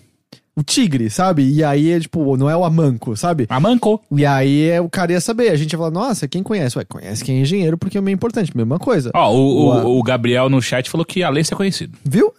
O 0.56 0.62
tigre, 0.62 1.10
sabe? 1.10 1.42
E 1.42 1.64
aí 1.64 1.90
é 1.90 1.98
tipo, 1.98 2.36
não 2.36 2.48
é 2.48 2.56
o 2.56 2.64
amanco, 2.64 3.16
sabe? 3.16 3.44
A 3.48 3.58
Manco. 3.58 4.00
E 4.12 4.24
aí 4.24 4.68
é, 4.68 4.80
o 4.80 4.88
cara 4.88 5.10
ia 5.10 5.20
saber. 5.20 5.50
A 5.50 5.56
gente 5.56 5.72
ia 5.72 5.78
falar, 5.78 5.90
nossa, 5.90 6.28
quem 6.28 6.44
conhece? 6.44 6.78
Ué, 6.78 6.84
conhece 6.84 7.24
quem 7.24 7.38
é 7.38 7.40
engenheiro 7.40 7.76
porque 7.76 7.98
é 7.98 8.00
meio 8.00 8.14
importante, 8.14 8.56
mesma 8.56 8.78
coisa. 8.78 9.10
Ó, 9.12 9.32
o, 9.34 9.36
o, 9.36 9.64
Boa. 9.72 9.84
o 9.88 10.02
Gabriel 10.04 10.48
no 10.48 10.62
chat 10.62 10.88
falou 10.88 11.04
que 11.04 11.24
Alesso 11.24 11.54
é 11.54 11.56
conhecido. 11.56 11.98
Viu? 12.04 12.32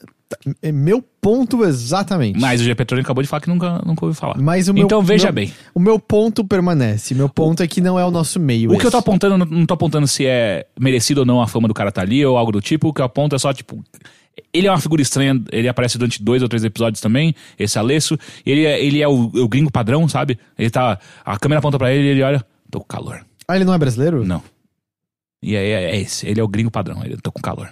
É 0.62 0.72
meu 0.72 1.02
ponto 1.02 1.64
exatamente. 1.64 2.40
Mas 2.40 2.62
o 2.62 2.64
G 2.64 2.74
Petrônio 2.76 3.04
acabou 3.04 3.22
de 3.22 3.28
falar 3.28 3.42
que 3.42 3.50
nunca, 3.50 3.82
nunca 3.86 4.06
ouviu 4.06 4.20
falar. 4.20 4.38
Mas 4.40 4.68
o 4.68 4.74
meu, 4.74 4.86
então 4.86 5.02
veja 5.02 5.26
meu- 5.28 5.34
bem. 5.34 5.54
O 5.74 5.80
meu 5.80 6.00
ponto 6.00 6.44
permanece. 6.46 7.14
Meu 7.16 7.28
ponto 7.30 7.62
é 7.64 7.68
que 7.68 7.82
não 7.82 8.00
é 8.00 8.06
o 8.06 8.12
nosso 8.12 8.40
meio. 8.40 8.72
O 8.72 8.78
que 8.78 8.86
eu 8.86 8.92
tô 8.92 8.98
esse. 8.98 9.08
apontando, 9.08 9.38
não- 9.46 9.66
tô 9.66 9.74
apontando 9.74 10.08
se 10.08 10.26
é 10.26 10.66
merecido 10.80 11.22
ou 11.22 11.26
não 11.26 11.42
a 11.42 11.48
fama 11.48 11.68
do 11.68 11.74
cara 11.74 11.92
tá 11.92 12.02
ali 12.02 12.26
ou 12.26 12.38
algo 12.38 12.52
do 12.52 12.62
tipo. 12.62 12.90
O 12.90 12.94
que 12.94 13.02
eu 13.02 13.06
aponto 13.06 13.36
é 13.36 13.40
só, 13.40 13.54
tipo. 13.54 13.84
Ele 14.54 14.68
é 14.68 14.72
uma 14.72 14.82
figura 14.82 15.02
estranha, 15.02 15.42
ele 15.52 15.68
aparece 15.70 15.98
durante 15.98 16.22
dois 16.22 16.42
ou 16.44 16.50
três 16.50 16.64
episódios 16.64 17.00
também, 17.00 17.34
esse 17.58 17.80
Alesso. 17.80 18.18
Ele 18.46 18.66
é, 18.66 18.84
ele 18.84 19.02
é 19.02 19.08
o, 19.08 19.32
o 19.34 19.48
gringo 19.48 19.72
padrão, 19.72 20.08
sabe? 20.10 20.38
Ele 20.60 20.70
tá. 20.70 21.00
A 21.24 21.40
câmera 21.40 21.60
aponta 21.60 21.78
pra 21.78 21.94
ele 21.94 22.08
e 22.08 22.12
ele 22.12 22.22
olha. 22.24 22.46
Tô 22.70 22.80
com 22.82 22.86
calor. 22.86 23.26
Ah, 23.48 23.56
ele 23.56 23.64
não 23.64 23.74
é 23.74 23.78
brasileiro? 23.78 24.26
Não. 24.26 24.44
E 25.42 25.56
aí 25.56 25.70
é, 25.70 25.92
é 25.96 26.02
esse. 26.02 26.28
Ele 26.28 26.40
é 26.40 26.44
o 26.44 26.48
gringo 26.48 26.70
padrão. 26.72 27.02
Ele 27.06 27.16
tô 27.18 27.32
com 27.32 27.40
calor. 27.42 27.70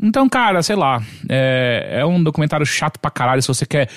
Então, 0.00 0.28
cara, 0.28 0.62
sei 0.62 0.76
lá. 0.76 1.02
É, 1.28 1.98
é 2.00 2.06
um 2.06 2.22
documentário 2.22 2.66
chato 2.66 2.98
pra 2.98 3.10
caralho. 3.10 3.42
Se 3.42 3.48
você 3.48 3.66
quer. 3.66 3.88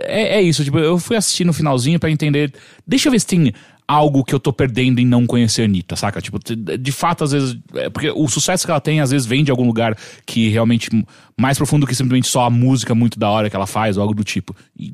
É, 0.00 0.38
é 0.38 0.42
isso. 0.42 0.64
Tipo, 0.64 0.78
eu 0.78 0.98
fui 0.98 1.16
assistir 1.16 1.44
no 1.44 1.52
finalzinho 1.52 1.98
pra 1.98 2.10
entender. 2.10 2.52
Deixa 2.86 3.08
eu 3.08 3.12
ver 3.12 3.20
se 3.20 3.26
tem 3.26 3.52
algo 3.88 4.24
que 4.24 4.34
eu 4.34 4.40
tô 4.40 4.52
perdendo 4.52 4.98
em 4.98 5.06
não 5.06 5.26
conhecer 5.26 5.62
a 5.62 5.64
Anitta, 5.64 5.94
saca? 5.94 6.20
Tipo, 6.20 6.38
de 6.38 6.92
fato, 6.92 7.24
às 7.24 7.32
vezes. 7.32 7.56
é 7.74 7.88
porque 7.88 8.10
o 8.10 8.28
sucesso 8.28 8.66
que 8.66 8.70
ela 8.70 8.80
tem, 8.80 9.00
às 9.00 9.10
vezes, 9.10 9.26
vem 9.26 9.44
de 9.44 9.50
algum 9.50 9.66
lugar 9.66 9.96
que 10.26 10.48
realmente. 10.48 10.90
mais 11.38 11.56
profundo 11.56 11.86
que 11.86 11.94
simplesmente 11.94 12.28
só 12.28 12.44
a 12.44 12.50
música 12.50 12.94
muito 12.94 13.18
da 13.18 13.30
hora 13.30 13.48
que 13.48 13.56
ela 13.56 13.66
faz 13.66 13.96
ou 13.96 14.02
algo 14.02 14.14
do 14.14 14.24
tipo. 14.24 14.54
E, 14.78 14.92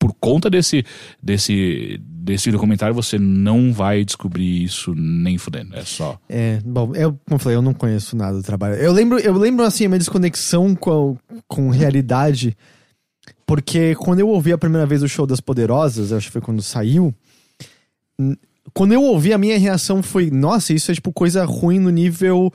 por 0.00 0.14
conta 0.18 0.48
desse, 0.48 0.82
desse, 1.22 2.00
desse 2.02 2.50
documentário, 2.50 2.94
você 2.94 3.18
não 3.18 3.70
vai 3.70 4.02
descobrir 4.02 4.64
isso 4.64 4.94
nem 4.94 5.36
fudendo. 5.36 5.76
É 5.76 5.84
só. 5.84 6.18
É, 6.26 6.58
bom, 6.64 6.94
eu, 6.94 7.12
como 7.12 7.34
eu 7.34 7.38
falei, 7.38 7.58
eu 7.58 7.62
não 7.62 7.74
conheço 7.74 8.16
nada 8.16 8.38
do 8.38 8.42
trabalho. 8.42 8.76
Eu 8.76 8.92
lembro, 8.92 9.18
eu 9.18 9.34
lembro 9.34 9.62
assim, 9.62 9.84
a 9.84 9.88
minha 9.90 9.98
desconexão 9.98 10.74
com, 10.74 11.18
com 11.46 11.68
realidade, 11.68 12.56
porque 13.46 13.94
quando 13.96 14.20
eu 14.20 14.28
ouvi 14.28 14.54
a 14.54 14.58
primeira 14.58 14.86
vez 14.86 15.02
o 15.02 15.08
show 15.08 15.26
das 15.26 15.40
Poderosas, 15.40 16.14
acho 16.14 16.28
que 16.28 16.32
foi 16.32 16.40
quando 16.40 16.62
saiu, 16.62 17.14
quando 18.72 18.92
eu 18.92 19.02
ouvi, 19.02 19.34
a 19.34 19.38
minha 19.38 19.58
reação 19.58 20.02
foi: 20.02 20.30
nossa, 20.30 20.72
isso 20.72 20.90
é 20.90 20.94
tipo 20.94 21.12
coisa 21.12 21.44
ruim 21.44 21.78
no 21.78 21.90
nível 21.90 22.50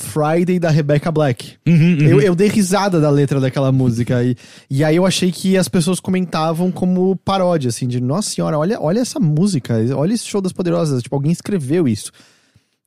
Friday 0.00 0.58
da 0.58 0.70
Rebecca 0.70 1.12
Black. 1.12 1.56
Uhum, 1.66 1.98
Eu, 2.00 2.20
eu 2.20 2.34
dei 2.34 2.48
risada 2.48 3.00
da 3.00 3.10
letra 3.10 3.38
daquela 3.38 3.70
música. 3.70 4.24
E, 4.24 4.34
e 4.68 4.82
aí 4.82 4.96
eu 4.96 5.04
achei 5.06 5.30
que 5.30 5.56
as 5.56 5.68
pessoas 5.68 6.00
comentavam 6.00 6.72
como 6.72 7.14
paródia, 7.16 7.68
assim, 7.68 7.86
de 7.86 8.00
nossa 8.00 8.30
senhora, 8.30 8.58
olha, 8.58 8.80
olha 8.80 9.00
essa 9.00 9.20
música, 9.20 9.74
olha 9.94 10.14
esse 10.14 10.24
show 10.24 10.40
das 10.40 10.52
poderosas. 10.52 11.02
Tipo, 11.02 11.14
alguém 11.14 11.30
escreveu 11.32 11.86
isso. 11.86 12.10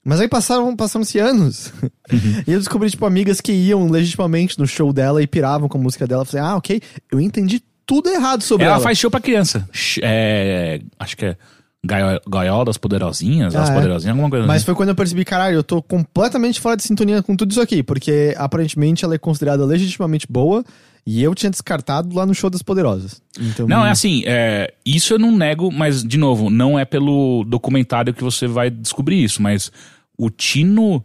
Mas 0.03 0.19
aí 0.19 0.27
passaram, 0.27 0.75
passaram-se 0.75 1.17
anos. 1.19 1.71
e 2.45 2.51
eu 2.51 2.59
descobri, 2.59 2.89
tipo, 2.89 3.05
amigas 3.05 3.39
que 3.39 3.53
iam 3.53 3.89
legitimamente 3.89 4.59
no 4.59 4.67
show 4.67 4.91
dela 4.91 5.21
e 5.23 5.27
piravam 5.27 5.69
com 5.69 5.77
a 5.77 5.81
música 5.81 6.05
dela. 6.05 6.23
Eu 6.23 6.25
falei, 6.25 6.45
ah, 6.45 6.55
ok, 6.57 6.81
eu 7.11 7.21
entendi 7.21 7.61
tudo 7.85 8.09
errado 8.09 8.41
sobre 8.41 8.65
ela. 8.65 8.75
Ela 8.75 8.83
faz 8.83 8.97
show 8.97 9.09
pra 9.11 9.21
criança. 9.21 9.67
É, 10.01 10.81
acho 10.99 11.15
que 11.15 11.25
é 11.25 11.37
Gaio- 11.85 12.21
Gaiola 12.29 12.65
das 12.65 12.77
Poderosinhas, 12.77 13.53
Ah, 13.55 13.63
as 13.63 13.69
é. 13.69 13.73
Poderosinhas, 13.73 14.11
alguma 14.11 14.29
coisa 14.29 14.47
Mas 14.47 14.57
assim. 14.57 14.65
foi 14.65 14.75
quando 14.75 14.89
eu 14.89 14.95
percebi, 14.95 15.25
caralho, 15.25 15.55
eu 15.55 15.63
tô 15.63 15.81
completamente 15.81 16.61
fora 16.61 16.77
de 16.77 16.83
sintonia 16.83 17.21
com 17.21 17.35
tudo 17.35 17.51
isso 17.51 17.61
aqui, 17.61 17.83
porque 17.83 18.33
aparentemente 18.37 19.03
ela 19.03 19.15
é 19.15 19.17
considerada 19.17 19.65
legitimamente 19.65 20.25
boa 20.29 20.63
e 21.05 21.21
eu 21.21 21.35
tinha 21.35 21.49
descartado 21.49 22.15
lá 22.15 22.25
no 22.25 22.33
show 22.33 22.49
das 22.49 22.61
Poderosas. 22.61 23.21
Então, 23.37 23.67
Não, 23.67 23.85
é 23.85 23.91
assim, 23.91 24.23
é, 24.25 24.73
isso 24.85 25.13
eu 25.13 25.19
não 25.19 25.35
nego, 25.35 25.69
mas, 25.69 26.01
de 26.03 26.17
novo, 26.17 26.49
não 26.49 26.79
é 26.79 26.85
pelo 26.85 27.43
documentário 27.45 28.13
que 28.13 28.23
você 28.23 28.47
vai 28.47 28.69
descobrir 28.69 29.21
isso, 29.21 29.41
mas 29.41 29.69
o 30.17 30.29
tino 30.29 31.03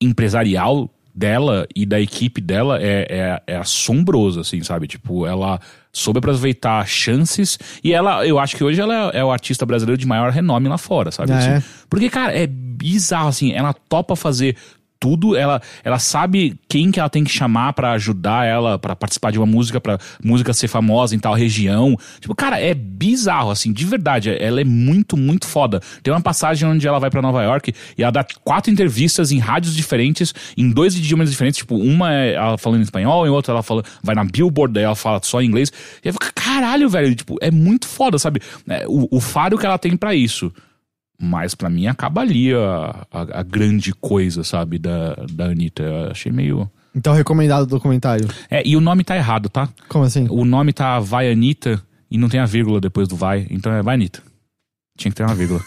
empresarial 0.00 0.88
dela 1.14 1.66
e 1.74 1.84
da 1.84 2.00
equipe 2.00 2.40
dela 2.40 2.78
é, 2.80 3.06
é, 3.08 3.42
é 3.54 3.56
assombroso, 3.56 4.40
assim, 4.40 4.62
sabe? 4.62 4.86
Tipo, 4.86 5.26
ela 5.26 5.60
soube 5.92 6.18
aproveitar 6.18 6.86
chances 6.86 7.58
e 7.82 7.92
ela, 7.92 8.24
eu 8.26 8.38
acho 8.38 8.56
que 8.56 8.62
hoje 8.62 8.80
ela 8.80 9.10
é, 9.12 9.18
é 9.18 9.24
o 9.24 9.30
artista 9.30 9.66
brasileiro 9.66 9.98
de 9.98 10.06
maior 10.06 10.30
renome 10.30 10.68
lá 10.68 10.78
fora, 10.78 11.10
sabe? 11.10 11.32
Ah, 11.32 11.38
Assim, 11.38 11.50
é? 11.50 11.62
Porque, 11.88 12.08
cara, 12.08 12.32
é 12.32 12.46
bizarro, 12.46 13.28
assim, 13.28 13.52
ela 13.52 13.72
topa 13.72 14.14
fazer 14.14 14.56
tudo, 15.00 15.34
ela, 15.34 15.62
ela 15.82 15.98
sabe 15.98 16.60
quem 16.68 16.90
que 16.90 17.00
ela 17.00 17.08
tem 17.08 17.24
que 17.24 17.30
chamar 17.30 17.72
pra 17.72 17.92
ajudar 17.92 18.44
ela 18.46 18.78
pra 18.78 18.94
participar 18.94 19.32
de 19.32 19.38
uma 19.38 19.46
música, 19.46 19.80
pra 19.80 19.98
música 20.22 20.52
ser 20.52 20.68
famosa 20.68 21.16
em 21.16 21.18
tal 21.18 21.32
região. 21.32 21.96
Tipo, 22.20 22.34
cara, 22.34 22.60
é 22.60 22.74
bizarro, 22.74 23.50
assim, 23.50 23.72
de 23.72 23.86
verdade. 23.86 24.30
Ela 24.30 24.60
é 24.60 24.64
muito, 24.64 25.16
muito 25.16 25.46
foda. 25.46 25.80
Tem 26.02 26.12
uma 26.12 26.20
passagem 26.20 26.68
onde 26.68 26.86
ela 26.86 26.98
vai 26.98 27.08
pra 27.08 27.22
Nova 27.22 27.42
York 27.42 27.72
e 27.96 28.02
ela 28.02 28.12
dá 28.12 28.24
quatro 28.44 28.70
entrevistas 28.70 29.32
em 29.32 29.38
rádios 29.38 29.74
diferentes, 29.74 30.34
em 30.56 30.68
dois 30.70 30.94
idiomas 30.94 31.30
diferentes. 31.30 31.58
Tipo, 31.58 31.76
uma 31.76 32.12
é 32.14 32.34
ela 32.34 32.58
falando 32.58 32.80
em 32.80 32.84
espanhol, 32.84 33.26
em 33.26 33.30
outra 33.30 33.54
ela 33.54 33.62
fala, 33.62 33.82
vai 34.02 34.14
na 34.14 34.24
Billboard, 34.24 34.74
daí 34.74 34.84
ela 34.84 34.94
fala 34.94 35.18
só 35.22 35.40
em 35.40 35.46
inglês. 35.46 35.72
E 36.04 36.08
eu 36.08 36.12
fico, 36.12 36.30
caralho, 36.34 36.90
velho, 36.90 37.14
tipo, 37.14 37.38
é 37.40 37.50
muito 37.50 37.88
foda, 37.88 38.18
sabe? 38.18 38.42
É, 38.68 38.84
o, 38.86 39.08
o 39.10 39.20
faro 39.20 39.56
que 39.56 39.64
ela 39.64 39.78
tem 39.78 39.96
pra 39.96 40.14
isso. 40.14 40.52
Mas 41.20 41.54
pra 41.54 41.68
mim 41.68 41.86
acaba 41.86 42.22
ali 42.22 42.54
a, 42.54 43.06
a, 43.10 43.40
a 43.40 43.42
grande 43.42 43.92
coisa, 43.92 44.42
sabe, 44.42 44.78
da, 44.78 45.14
da 45.30 45.46
Anitta. 45.46 45.82
Eu 45.82 46.10
achei 46.10 46.32
meio. 46.32 46.70
Então, 46.94 47.12
recomendado 47.12 47.64
o 47.64 47.66
documentário. 47.66 48.26
É, 48.50 48.66
e 48.66 48.74
o 48.76 48.80
nome 48.80 49.04
tá 49.04 49.16
errado, 49.16 49.48
tá? 49.48 49.68
Como 49.88 50.04
assim? 50.04 50.26
O 50.30 50.44
nome 50.44 50.72
tá 50.72 50.98
Vai 50.98 51.30
Anitta 51.30 51.80
e 52.10 52.16
não 52.16 52.28
tem 52.28 52.40
a 52.40 52.46
vírgula 52.46 52.80
depois 52.80 53.06
do 53.06 53.16
vai, 53.16 53.46
então 53.50 53.72
é 53.72 53.82
Vai 53.82 53.94
Anitta. 53.94 54.22
Tinha 54.96 55.10
que 55.12 55.16
ter 55.16 55.22
uma 55.24 55.34
vírgula. 55.34 55.60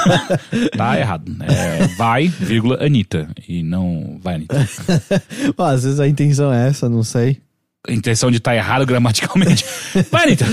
tá 0.76 0.98
errado. 0.98 1.32
É 1.42 1.86
vai, 1.96 2.28
vírgula, 2.28 2.84
Anitta. 2.84 3.28
E 3.48 3.62
não 3.62 4.18
vai 4.20 4.34
Anitta. 4.34 4.56
Ó, 5.56 5.64
às 5.64 5.84
vezes 5.84 6.00
a 6.00 6.08
intenção 6.08 6.52
é 6.52 6.68
essa, 6.68 6.88
não 6.88 7.02
sei. 7.02 7.40
A 7.88 7.92
intenção 7.92 8.30
de 8.30 8.36
estar 8.36 8.50
tá 8.50 8.56
errado 8.56 8.84
gramaticalmente. 8.84 9.64
Vai 10.10 10.24
Anitta. 10.24 10.44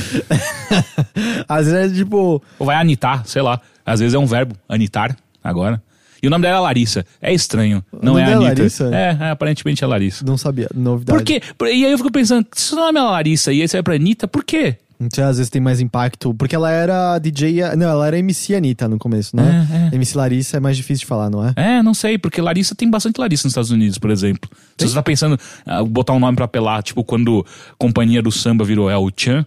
Às 1.47 1.67
vezes 1.67 1.91
é 1.91 1.95
tipo. 1.95 2.41
Ou 2.57 2.65
vai 2.65 2.77
anitar, 2.77 3.25
sei 3.25 3.41
lá. 3.41 3.59
Às 3.85 3.99
vezes 3.99 4.13
é 4.13 4.19
um 4.19 4.25
verbo, 4.25 4.55
anitar, 4.67 5.15
agora. 5.43 5.81
E 6.21 6.27
o 6.27 6.29
nome 6.29 6.43
dela 6.43 6.57
é 6.57 6.61
Larissa. 6.61 7.05
É 7.21 7.33
estranho. 7.33 7.83
Não 8.01 8.17
é 8.17 8.21
é 8.21 8.33
Anitta. 8.33 8.61
Larissa? 8.61 8.95
É, 8.95 9.17
é, 9.19 9.29
aparentemente 9.29 9.83
é 9.83 9.87
Larissa. 9.87 10.25
Não 10.25 10.37
sabia, 10.37 10.69
novidade. 10.73 11.17
Por 11.17 11.25
quê? 11.25 11.41
E 11.73 11.85
aí 11.85 11.91
eu 11.91 11.97
fico 11.97 12.11
pensando, 12.11 12.47
se 12.53 12.73
o 12.73 12.77
nome 12.77 12.99
é 12.99 13.03
Larissa 13.03 13.51
e 13.51 13.61
aí 13.61 13.67
você 13.67 13.77
vai 13.77 13.83
pra 13.83 13.95
Anitta, 13.95 14.27
por 14.27 14.43
quê? 14.43 14.77
Não 14.99 15.09
sei, 15.13 15.23
às 15.23 15.37
vezes 15.37 15.49
tem 15.49 15.61
mais 15.61 15.79
impacto. 15.79 16.33
Porque 16.33 16.55
ela 16.55 16.71
era 16.71 17.19
DJ. 17.19 17.75
Não, 17.75 17.87
ela 17.87 18.07
era 18.07 18.17
MC 18.17 18.55
Anitta 18.55 18.87
no 18.87 18.97
começo, 18.97 19.35
né? 19.35 19.89
É, 19.91 19.95
MC 19.95 20.17
Larissa 20.17 20.57
é 20.57 20.59
mais 20.59 20.75
difícil 20.75 21.01
de 21.01 21.05
falar, 21.05 21.29
não 21.29 21.45
é? 21.47 21.53
É, 21.55 21.83
não 21.83 21.93
sei, 21.93 22.17
porque 22.17 22.41
Larissa 22.41 22.73
tem 22.73 22.89
bastante 22.89 23.19
Larissa 23.19 23.45
nos 23.47 23.51
Estados 23.51 23.69
Unidos, 23.71 23.97
por 23.99 24.09
exemplo. 24.09 24.49
Se 24.77 24.87
você 24.87 24.95
tá 24.95 25.03
pensando 25.03 25.37
ah, 25.65 25.83
botar 25.83 26.13
um 26.13 26.19
nome 26.19 26.35
pra 26.35 26.45
apelar, 26.45 26.81
tipo 26.81 27.03
quando 27.03 27.45
Companhia 27.77 28.21
do 28.21 28.31
Samba 28.31 28.65
virou 28.65 28.89
El 28.89 29.07
Chan. 29.15 29.45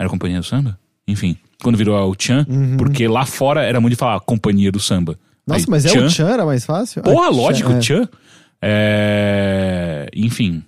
Era 0.00 0.10
Companhia 0.10 0.38
do 0.40 0.44
Samba? 0.44 0.78
Enfim, 1.08 1.36
quando 1.62 1.76
virou 1.78 1.96
El 1.96 2.14
Chan, 2.18 2.44
Uhum. 2.48 2.76
porque 2.76 3.06
lá 3.06 3.24
fora 3.24 3.62
era 3.62 3.80
muito 3.80 3.92
de 3.94 3.98
falar 3.98 4.18
Companhia 4.20 4.72
do 4.72 4.80
Samba. 4.80 5.16
Nossa, 5.46 5.60
Aí, 5.60 5.66
mas 5.68 5.84
é 5.86 5.90
Chan. 5.90 6.08
Chan 6.08 6.28
era 6.28 6.44
mais 6.44 6.64
fácil? 6.64 7.02
Porra, 7.02 7.26
Ah, 7.26 7.30
lógico, 7.30 7.70
é. 7.70 7.80
Chan. 7.80 8.08
É... 8.60 10.08
Enfim. 10.14 10.62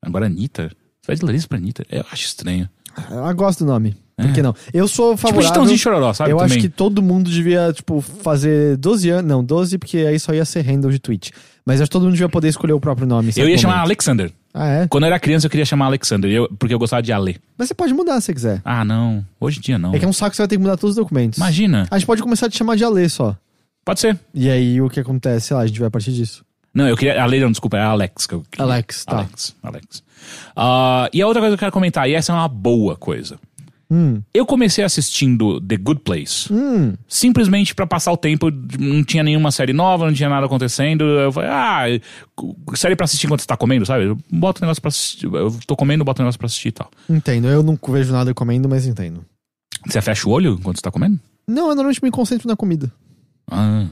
Agora, 0.00 0.26
Anitta. 0.26 0.70
Faz 1.04 1.20
Larissa 1.20 1.48
pra 1.48 1.58
Anitta. 1.58 1.84
Eu 1.90 2.04
acho 2.12 2.24
estranho. 2.24 2.68
Eu 3.10 3.34
gosto 3.34 3.60
do 3.64 3.66
nome. 3.66 3.96
Por 4.16 4.32
que 4.32 4.42
não? 4.42 4.54
Eu 4.72 4.86
sou 4.86 5.10
Tipo, 5.16 5.22
favorável... 5.28 5.48
Chitãozinho 5.48 5.78
Chororó, 5.78 6.12
sabe? 6.12 6.30
eu 6.30 6.36
também. 6.36 6.52
acho 6.58 6.60
que 6.60 6.68
todo 6.68 7.02
mundo 7.02 7.28
devia, 7.30 7.72
tipo, 7.72 8.00
fazer 8.00 8.76
12 8.76 9.08
anos. 9.10 9.28
Não, 9.28 9.42
12, 9.42 9.78
porque 9.78 9.98
aí 9.98 10.18
só 10.20 10.32
ia 10.32 10.44
ser 10.44 10.60
handle 10.62 10.90
de 10.92 10.98
Twitch. 11.00 11.30
Mas 11.64 11.80
acho 11.80 11.88
que 11.88 11.92
todo 11.92 12.02
mundo 12.02 12.12
devia 12.12 12.28
poder 12.28 12.48
escolher 12.48 12.72
o 12.72 12.80
próprio 12.80 13.06
nome. 13.06 13.32
Eu 13.36 13.48
ia 13.48 13.56
chamar 13.58 13.74
momento. 13.74 13.86
Alexander. 13.86 14.32
Ah, 14.54 14.68
é? 14.68 14.86
Quando 14.88 15.04
eu 15.04 15.06
era 15.08 15.18
criança, 15.18 15.46
eu 15.46 15.50
queria 15.50 15.64
chamar 15.64 15.86
Alexander, 15.86 16.30
eu- 16.30 16.48
porque 16.58 16.74
eu 16.74 16.78
gostava 16.78 17.02
de 17.02 17.12
Ale. 17.12 17.38
Mas 17.56 17.68
você 17.68 17.74
pode 17.74 17.94
mudar 17.94 18.20
se 18.20 18.26
você 18.26 18.34
quiser. 18.34 18.60
Ah, 18.64 18.84
não. 18.84 19.24
Hoje 19.40 19.58
em 19.58 19.62
dia 19.62 19.78
não. 19.78 19.94
É 19.94 19.98
que 19.98 20.04
é 20.04 20.08
um 20.08 20.12
saco 20.12 20.30
que 20.30 20.36
você 20.36 20.42
vai 20.42 20.48
ter 20.48 20.56
que 20.56 20.62
mudar 20.62 20.76
todos 20.76 20.90
os 20.96 21.02
documentos. 21.02 21.38
Imagina. 21.38 21.86
A 21.90 21.98
gente 21.98 22.06
pode 22.06 22.22
começar 22.22 22.46
a 22.46 22.50
te 22.50 22.58
chamar 22.58 22.76
de 22.76 22.84
Ale 22.84 23.08
só. 23.08 23.34
Pode 23.84 23.98
ser. 24.00 24.18
E 24.34 24.48
aí 24.50 24.80
o 24.80 24.88
que 24.90 25.00
acontece? 25.00 25.48
Sei 25.48 25.56
lá, 25.56 25.62
a 25.62 25.66
gente 25.66 25.78
vai 25.80 25.88
a 25.88 25.90
partir 25.90 26.12
disso. 26.12 26.44
Não, 26.74 26.88
eu 26.88 26.96
queria. 26.96 27.22
Ale, 27.22 27.40
não, 27.40 27.50
desculpa, 27.50 27.76
é 27.76 27.82
Alex 27.82 28.26
que 28.26 28.34
eu 28.34 28.42
queria. 28.50 28.64
Alex, 28.64 29.04
tá. 29.04 29.16
Alex. 29.18 29.56
Alex. 29.62 30.02
Ah, 30.56 31.08
e 31.12 31.20
a 31.20 31.26
outra 31.26 31.40
coisa 31.40 31.56
que 31.56 31.60
eu 31.60 31.66
quero 31.66 31.72
comentar, 31.72 32.08
e 32.08 32.14
essa 32.14 32.32
é 32.32 32.34
uma 32.34 32.48
boa 32.48 32.96
coisa. 32.96 33.38
Hum. 33.90 34.22
Eu 34.32 34.46
comecei 34.46 34.82
assistindo 34.82 35.60
The 35.60 35.76
Good 35.76 36.00
Place. 36.00 36.50
Hum. 36.50 36.94
Simplesmente 37.06 37.74
pra 37.74 37.86
passar 37.86 38.10
o 38.10 38.16
tempo, 38.16 38.50
não 38.78 39.04
tinha 39.04 39.22
nenhuma 39.22 39.50
série 39.50 39.74
nova, 39.74 40.06
não 40.06 40.14
tinha 40.14 40.30
nada 40.30 40.46
acontecendo. 40.46 41.04
Eu 41.04 41.30
falei, 41.30 41.50
ah, 41.50 41.84
série 42.74 42.96
pra 42.96 43.04
assistir 43.04 43.26
enquanto 43.26 43.40
você 43.42 43.46
tá 43.46 43.56
comendo, 43.56 43.84
sabe? 43.84 44.06
Eu 44.06 44.18
boto 44.30 44.62
um 44.62 44.64
negócio 44.64 44.80
pra 44.80 44.88
assistir. 44.88 45.26
Eu 45.26 45.54
tô 45.66 45.76
comendo, 45.76 46.04
boto 46.04 46.22
um 46.22 46.24
negócio 46.24 46.38
pra 46.38 46.46
assistir 46.46 46.68
e 46.68 46.72
tal. 46.72 46.90
Entendo. 47.06 47.48
Eu 47.48 47.62
não 47.62 47.78
vejo 47.88 48.12
nada 48.12 48.32
comendo, 48.32 48.66
mas 48.66 48.86
entendo. 48.86 49.22
Você 49.86 50.00
fecha 50.00 50.26
o 50.26 50.32
olho 50.32 50.56
enquanto 50.58 50.76
você 50.76 50.82
tá 50.82 50.90
comendo? 50.90 51.20
Não, 51.46 51.64
eu 51.68 51.74
normalmente 51.74 52.02
me 52.02 52.10
concentro 52.10 52.48
na 52.48 52.56
comida. 52.56 52.90
Ah. 53.50 53.88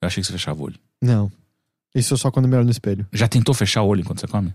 Eu 0.00 0.06
achei 0.06 0.22
que 0.22 0.26
você 0.26 0.32
fechava 0.32 0.58
o 0.58 0.64
olho. 0.64 0.76
Não. 1.02 1.30
Isso 1.98 2.16
só 2.16 2.30
quando 2.30 2.46
me 2.48 2.54
olho 2.56 2.64
no 2.64 2.70
espelho. 2.70 3.06
Já 3.12 3.26
tentou 3.26 3.54
fechar 3.54 3.82
o 3.82 3.88
olho 3.88 4.00
enquanto 4.02 4.20
você 4.20 4.26
come? 4.26 4.52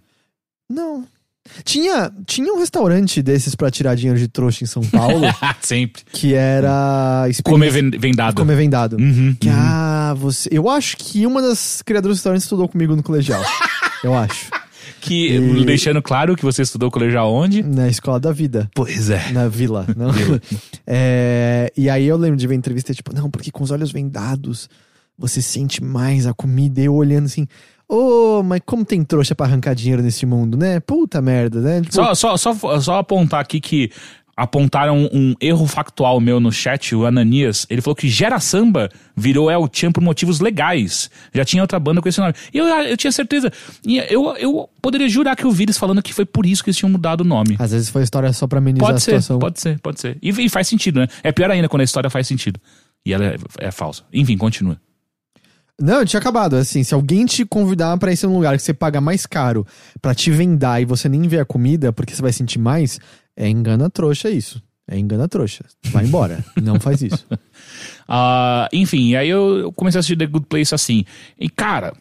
Não. 0.70 1.06
Tinha, 1.64 2.12
tinha 2.28 2.54
um 2.54 2.60
restaurante 2.60 3.20
desses 3.22 3.56
pra 3.56 3.72
tirar 3.72 3.96
dinheiro 3.96 4.20
de 4.20 4.28
trouxa 4.28 4.64
em 4.64 4.68
São 4.68 4.84
Paulo 4.84 5.26
Sempre. 5.60 6.04
que 6.14 6.36
era 6.36 7.26
Comer 7.44 7.72
vendado. 7.72 8.36
comer 8.36 8.56
vendado. 8.56 8.96
Uhum, 8.98 9.36
Que, 9.40 9.50
uhum. 9.50 9.56
ah, 9.58 10.14
você. 10.16 10.48
Eu 10.52 10.70
acho 10.70 10.96
que 10.98 11.26
uma 11.26 11.42
das 11.42 11.82
criadoras 11.82 12.16
do 12.16 12.20
restaurante 12.20 12.44
estudou 12.44 12.70
comigo 12.70 12.96
no 12.96 13.02
colegial. 13.02 13.42
eu 14.04 14.14
acho. 14.14 14.52
Que, 15.02 15.30
E- 15.36 15.66
deixando 15.66 16.00
claro 16.00 16.36
que 16.36 16.44
você 16.46 16.62
estudou 16.62 16.92
colegial 16.92 17.34
onde? 17.34 17.64
Na 17.64 17.88
escola 17.90 18.20
da 18.20 18.32
vida. 18.32 18.70
Pois 18.76 19.10
é. 19.10 19.32
Na 19.32 19.48
vila, 19.48 19.88
não? 19.98 20.12
É, 20.86 21.72
e 21.76 21.90
aí 21.90 22.06
eu 22.06 22.18
lembro 22.18 22.38
de 22.38 22.46
ver 22.48 22.56
entrevista, 22.56 22.94
tipo, 22.94 23.14
não, 23.16 23.30
porque 23.32 23.50
com 23.52 23.64
os 23.64 23.72
olhos 23.72 23.92
vendados 23.92 24.70
você 25.18 25.42
sente 25.42 25.84
mais 25.84 26.26
a 26.26 26.34
comida. 26.34 26.82
E 26.82 26.86
eu 26.86 26.96
olhando 26.96 27.26
assim, 27.26 27.48
ô, 27.88 28.42
mas 28.44 28.62
como 28.66 28.86
tem 28.86 29.04
trouxa 29.04 29.36
pra 29.36 29.46
arrancar 29.46 29.74
dinheiro 29.76 30.02
nesse 30.02 30.26
mundo, 30.26 30.58
né? 30.58 30.80
Puta 30.80 31.22
merda, 31.22 31.62
né? 31.62 31.82
Tipo, 31.82 31.94
Só, 31.94 32.16
só, 32.16 32.38
só, 32.38 32.80
só 32.80 32.98
apontar 33.00 33.40
aqui 33.42 33.60
que 33.60 33.92
apontaram 34.36 35.10
um 35.14 35.36
erro 35.40 35.68
factual 35.68 36.20
meu 36.20 36.40
no 36.40 36.52
chat, 36.52 36.96
o 36.96 37.06
Ananias. 37.06 37.68
Ele 37.70 37.82
falou 37.82 37.96
que 37.96 38.08
Gera 38.10 38.40
Samba 38.40 38.90
virou 39.16 39.52
El 39.52 39.70
Chan 39.72 39.92
por 39.92 40.02
motivos 40.02 40.40
legais. 40.40 41.12
Já 41.34 41.46
tinha 41.46 41.62
outra 41.62 41.80
banda 41.80 42.02
com 42.02 42.10
esse 42.10 42.20
nome. 42.20 42.34
E 42.52 42.58
eu, 42.58 42.66
eu 42.66 42.98
tinha 42.98 43.12
certeza. 43.12 43.52
E 43.86 43.98
eu, 44.00 44.36
eu 44.38 44.70
poderia 44.82 45.08
jurar 45.08 45.36
que 45.36 45.44
eu 45.44 45.52
vi 45.52 45.64
eles 45.64 45.78
falando 45.78 46.02
que 46.02 46.14
foi 46.14 46.26
por 46.26 46.46
isso 46.46 46.64
que 46.64 46.70
eles 46.70 46.78
tinham 46.78 46.90
mudado 46.90 47.22
o 47.22 47.26
nome. 47.26 47.56
Às 47.60 47.72
vezes 47.72 47.90
foi 47.90 48.02
história 48.04 48.32
só 48.34 48.48
pra 48.48 48.58
amenizar 48.58 48.88
Pode 48.88 48.98
a 48.98 49.00
ser, 49.00 49.12
situação. 49.22 49.38
pode 49.38 49.60
ser, 49.60 49.80
pode 49.80 50.00
ser. 50.00 50.18
E, 50.22 50.30
e 50.30 50.50
faz 50.50 50.68
sentido, 50.68 51.02
né? 51.02 51.08
É 51.24 51.32
pior 51.32 51.52
ainda 51.52 51.70
quando 51.70 51.82
a 51.82 51.86
história 51.86 52.10
faz 52.10 52.26
sentido. 52.26 52.60
E 53.06 53.14
ela 53.14 53.26
é, 53.26 53.36
é 53.60 53.70
falsa. 53.70 54.04
Enfim, 54.12 54.38
continua. 54.38 54.80
Não, 55.82 56.00
eu 56.00 56.06
tinha 56.06 56.20
acabado. 56.20 56.56
Assim, 56.56 56.84
se 56.84 56.94
alguém 56.94 57.26
te 57.26 57.44
convidar 57.46 57.98
pra 57.98 58.12
ir 58.12 58.20
num 58.24 58.36
lugar 58.36 58.56
que 58.56 58.64
você 58.64 58.74
paga 58.74 59.02
mais 59.02 59.26
caro 59.26 59.66
pra 60.02 60.14
te 60.14 60.30
vendar 60.32 60.82
e 60.82 60.86
você 60.86 61.10
nem 61.10 61.28
vê 61.28 61.40
a 61.40 61.46
comida 61.46 61.92
porque 61.92 62.16
você 62.16 62.22
vai 62.22 62.32
sentir 62.32 62.60
mais, 62.60 63.00
é 63.36 63.50
engana 63.50 63.90
trouxa 63.90 64.30
isso. 64.30 64.62
É 64.88 64.98
engana 64.98 65.28
trouxa. 65.28 65.64
Vai 65.86 66.06
embora. 66.06 66.44
Não 66.62 66.80
faz 66.80 67.02
isso. 67.02 67.26
Ah, 68.08 68.68
enfim, 68.74 69.16
aí 69.16 69.30
eu 69.30 69.58
eu 69.58 69.72
comecei 69.72 69.98
a 69.98 70.02
assistir 70.02 70.18
The 70.18 70.26
Good 70.26 70.48
Place 70.48 70.76
assim. 70.76 71.06
E 71.40 71.50
cara, 71.50 71.94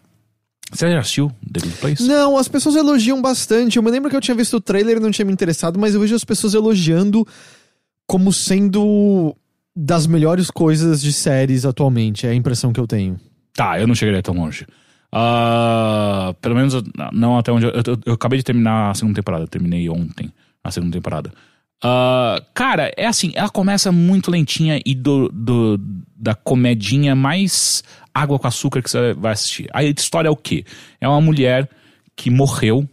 você 0.72 0.91
já 0.91 1.01
assistiu 1.01 1.31
The 1.53 1.61
Good 1.61 1.76
Place? 1.76 2.03
Não, 2.03 2.37
as 2.37 2.49
pessoas 2.49 2.76
elogiam 2.76 3.20
bastante. 3.22 3.76
Eu 3.76 3.83
me 3.83 3.91
lembro 3.91 4.11
que 4.11 4.16
eu 4.16 4.20
tinha 4.20 4.35
visto 4.35 4.57
o 4.57 4.61
trailer 4.61 4.97
e 4.97 5.01
não 5.01 5.11
tinha 5.11 5.24
me 5.24 5.33
interessado, 5.33 5.78
mas 5.78 5.95
eu 5.95 6.01
vejo 6.01 6.14
as 6.14 6.24
pessoas 6.24 6.55
elogiando 6.55 7.26
como 8.07 8.33
sendo 8.33 9.37
das 9.74 10.07
melhores 10.07 10.51
coisas 10.51 11.01
de 11.01 11.12
séries 11.12 11.64
atualmente. 11.64 12.26
É 12.26 12.31
a 12.31 12.35
impressão 12.35 12.72
que 12.72 12.81
eu 12.81 12.87
tenho. 12.87 13.18
Tá, 13.55 13.78
eu 13.80 13.86
não 13.86 13.94
chegaria 13.94 14.22
tão 14.22 14.34
longe. 14.34 14.66
Ah, 15.12 16.34
pelo 16.40 16.55
menos 16.55 16.74
não 17.12 17.36
até 17.38 17.51
onde. 17.53 17.66
Eu, 17.66 17.72
eu- 17.86 17.98
eu 18.07 18.14
acabei 18.14 18.38
de 18.38 18.44
terminar 18.44 18.90
a 18.90 18.94
segunda 18.94 19.16
temporada. 19.16 19.44
Eu 19.44 19.48
terminei 19.48 19.88
ontem 19.88 20.32
a 20.62 20.70
segunda 20.70 20.92
temporada. 20.92 21.32
Ah, 21.82 22.40
cara, 22.55 22.92
é 22.96 23.07
assim, 23.07 23.32
ela 23.34 23.48
começa 23.48 23.90
muito 23.90 24.30
lentinha 24.30 24.80
e 24.84 24.94
do, 24.94 25.28
do- 25.32 25.80
da 26.16 26.34
comedinha 26.34 27.14
mais 27.14 27.82
água 28.14 28.38
com 28.38 28.46
açúcar 28.46 28.82
que 28.82 28.90
você 28.90 29.12
vai 29.14 29.32
assistir. 29.32 29.68
A 29.72 29.82
história 29.82 30.28
é 30.28 30.30
o 30.30 30.36
quê? 30.36 30.64
É 31.01 31.09
uma 31.09 31.20
mulher 31.20 31.68
que 32.16 32.30
morreu 32.30 32.88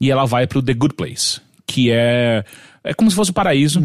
e 0.00 0.10
ela 0.10 0.24
vai 0.26 0.46
pro 0.46 0.62
The 0.62 0.74
Good 0.74 0.94
Place, 0.94 1.40
que 1.66 1.90
é 1.90 2.44
é 2.84 2.94
como 2.94 3.10
se 3.10 3.16
fosse 3.16 3.32
o 3.32 3.34
paraíso. 3.34 3.80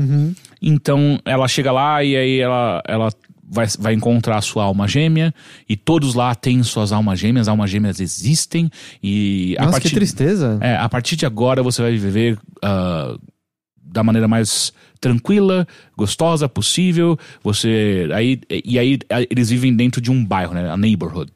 Então 0.61 1.19
ela 1.25 1.47
chega 1.47 1.71
lá 1.71 2.03
e 2.03 2.15
aí 2.15 2.39
ela, 2.39 2.83
ela 2.87 3.09
vai, 3.51 3.67
vai 3.77 3.93
encontrar 3.93 4.37
a 4.37 4.41
sua 4.41 4.63
alma 4.63 4.87
gêmea 4.87 5.33
e 5.67 5.75
todos 5.75 6.15
lá 6.15 6.33
têm 6.33 6.63
suas 6.63 6.93
almas 6.93 7.19
gêmeas, 7.19 7.49
almas 7.49 7.69
gêmeas 7.69 7.99
existem 7.99 8.71
e 9.03 9.55
a 9.59 9.63
Nossa, 9.65 9.73
partir 9.73 9.89
que 9.89 9.95
tristeza. 9.95 10.57
é, 10.61 10.77
a 10.77 10.87
partir 10.87 11.17
de 11.17 11.25
agora 11.25 11.61
você 11.61 11.81
vai 11.81 11.97
viver 11.97 12.39
ah, 12.63 13.17
da 13.75 14.01
maneira 14.03 14.27
mais 14.27 14.71
tranquila, 15.01 15.67
gostosa 15.97 16.47
possível. 16.47 17.19
Você 17.43 18.07
aí 18.13 18.39
e 18.63 18.79
aí 18.79 18.99
ah, 19.09 19.21
eles 19.29 19.49
vivem 19.49 19.75
dentro 19.75 19.99
de 19.99 20.09
um 20.09 20.23
bairro, 20.23 20.53
né, 20.53 20.69
a 20.69 20.77
neighborhood, 20.77 21.31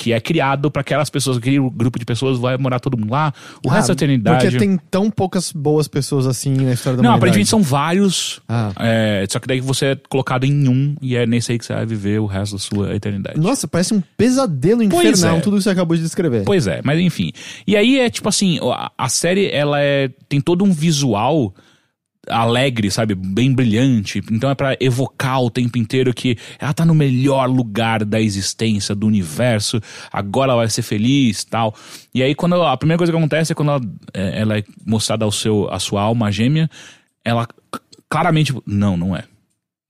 que 0.00 0.14
é 0.14 0.20
criado 0.20 0.70
para 0.70 0.80
aquelas 0.80 1.10
pessoas, 1.10 1.36
aquele 1.36 1.60
grupo 1.60 1.98
de 1.98 2.06
pessoas 2.06 2.38
vai 2.38 2.56
morar 2.56 2.80
todo 2.80 2.96
mundo 2.96 3.10
lá, 3.10 3.34
o 3.62 3.68
resto 3.68 3.88
da 3.88 3.92
Ah, 3.92 3.96
eternidade. 3.96 4.44
Porque 4.46 4.56
tem 4.56 4.80
tão 4.90 5.10
poucas 5.10 5.52
boas 5.52 5.86
pessoas 5.86 6.26
assim 6.26 6.52
na 6.54 6.72
história 6.72 6.96
da 6.96 7.02
Não, 7.02 7.10
humanidade. 7.10 7.16
aparentemente 7.18 7.50
são 7.50 7.62
vários. 7.62 8.40
Ah. 8.48 8.72
é, 8.80 9.26
só 9.28 9.38
que 9.38 9.46
daí 9.46 9.60
você 9.60 9.86
é 9.88 9.96
colocado 10.08 10.44
em 10.44 10.66
um 10.68 10.96
e 11.02 11.16
é 11.16 11.26
nesse 11.26 11.52
aí 11.52 11.58
que 11.58 11.66
você 11.66 11.74
vai 11.74 11.84
viver 11.84 12.18
o 12.18 12.24
resto 12.24 12.52
da 12.54 12.58
sua 12.58 12.94
eternidade. 12.96 13.38
Nossa, 13.38 13.68
parece 13.68 13.92
um 13.92 14.02
pesadelo 14.16 14.82
infernal 14.82 15.36
é. 15.36 15.40
tudo 15.40 15.58
que 15.58 15.64
você 15.64 15.70
acabou 15.70 15.94
de 15.94 16.02
descrever. 16.02 16.44
Pois 16.46 16.66
é, 16.66 16.80
mas 16.82 16.98
enfim. 16.98 17.30
E 17.66 17.76
aí 17.76 17.98
é 18.00 18.08
tipo 18.08 18.26
assim, 18.26 18.58
a, 18.72 18.90
a 18.96 19.08
série 19.10 19.50
ela 19.50 19.82
é 19.82 20.08
tem 20.30 20.40
todo 20.40 20.64
um 20.64 20.72
visual 20.72 21.54
alegre, 22.28 22.90
sabe, 22.90 23.14
bem 23.14 23.52
brilhante. 23.52 24.20
Então 24.30 24.50
é 24.50 24.54
pra 24.54 24.76
evocar 24.80 25.40
o 25.42 25.50
tempo 25.50 25.78
inteiro 25.78 26.12
que 26.12 26.36
ela 26.58 26.72
tá 26.74 26.84
no 26.84 26.94
melhor 26.94 27.48
lugar 27.48 28.04
da 28.04 28.20
existência 28.20 28.94
do 28.94 29.06
universo. 29.06 29.80
Agora 30.12 30.52
ela 30.52 30.60
vai 30.62 30.70
ser 30.70 30.82
feliz, 30.82 31.44
tal. 31.44 31.74
E 32.14 32.22
aí 32.22 32.34
quando 32.34 32.62
a 32.62 32.76
primeira 32.76 32.98
coisa 32.98 33.12
que 33.12 33.18
acontece 33.18 33.52
é 33.52 33.54
quando 33.54 33.70
ela 33.70 33.80
é, 34.12 34.40
ela 34.40 34.58
é 34.58 34.64
mostrada 34.84 35.24
ao 35.24 35.32
seu 35.32 35.68
a 35.72 35.78
sua 35.78 36.02
alma 36.02 36.30
gêmea, 36.30 36.68
ela 37.24 37.48
claramente 38.08 38.54
não, 38.66 38.96
não 38.96 39.16
é. 39.16 39.24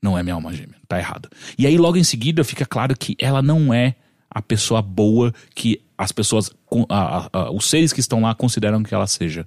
Não 0.02 0.16
é 0.16 0.22
minha 0.22 0.34
alma 0.34 0.52
gêmea, 0.52 0.76
tá 0.88 0.98
errado. 0.98 1.28
E 1.58 1.66
aí 1.66 1.76
logo 1.76 1.96
em 1.98 2.04
seguida 2.04 2.42
fica 2.44 2.64
claro 2.64 2.96
que 2.96 3.16
ela 3.18 3.42
não 3.42 3.74
é 3.74 3.96
a 4.30 4.40
pessoa 4.40 4.80
boa 4.80 5.34
que 5.54 5.80
as 5.98 6.10
pessoas, 6.12 6.50
a- 6.88 7.18
a- 7.18 7.28
a- 7.32 7.50
os 7.50 7.68
seres 7.68 7.92
que 7.92 8.00
estão 8.00 8.20
lá 8.22 8.34
consideram 8.34 8.82
que 8.82 8.94
ela 8.94 9.06
seja. 9.06 9.44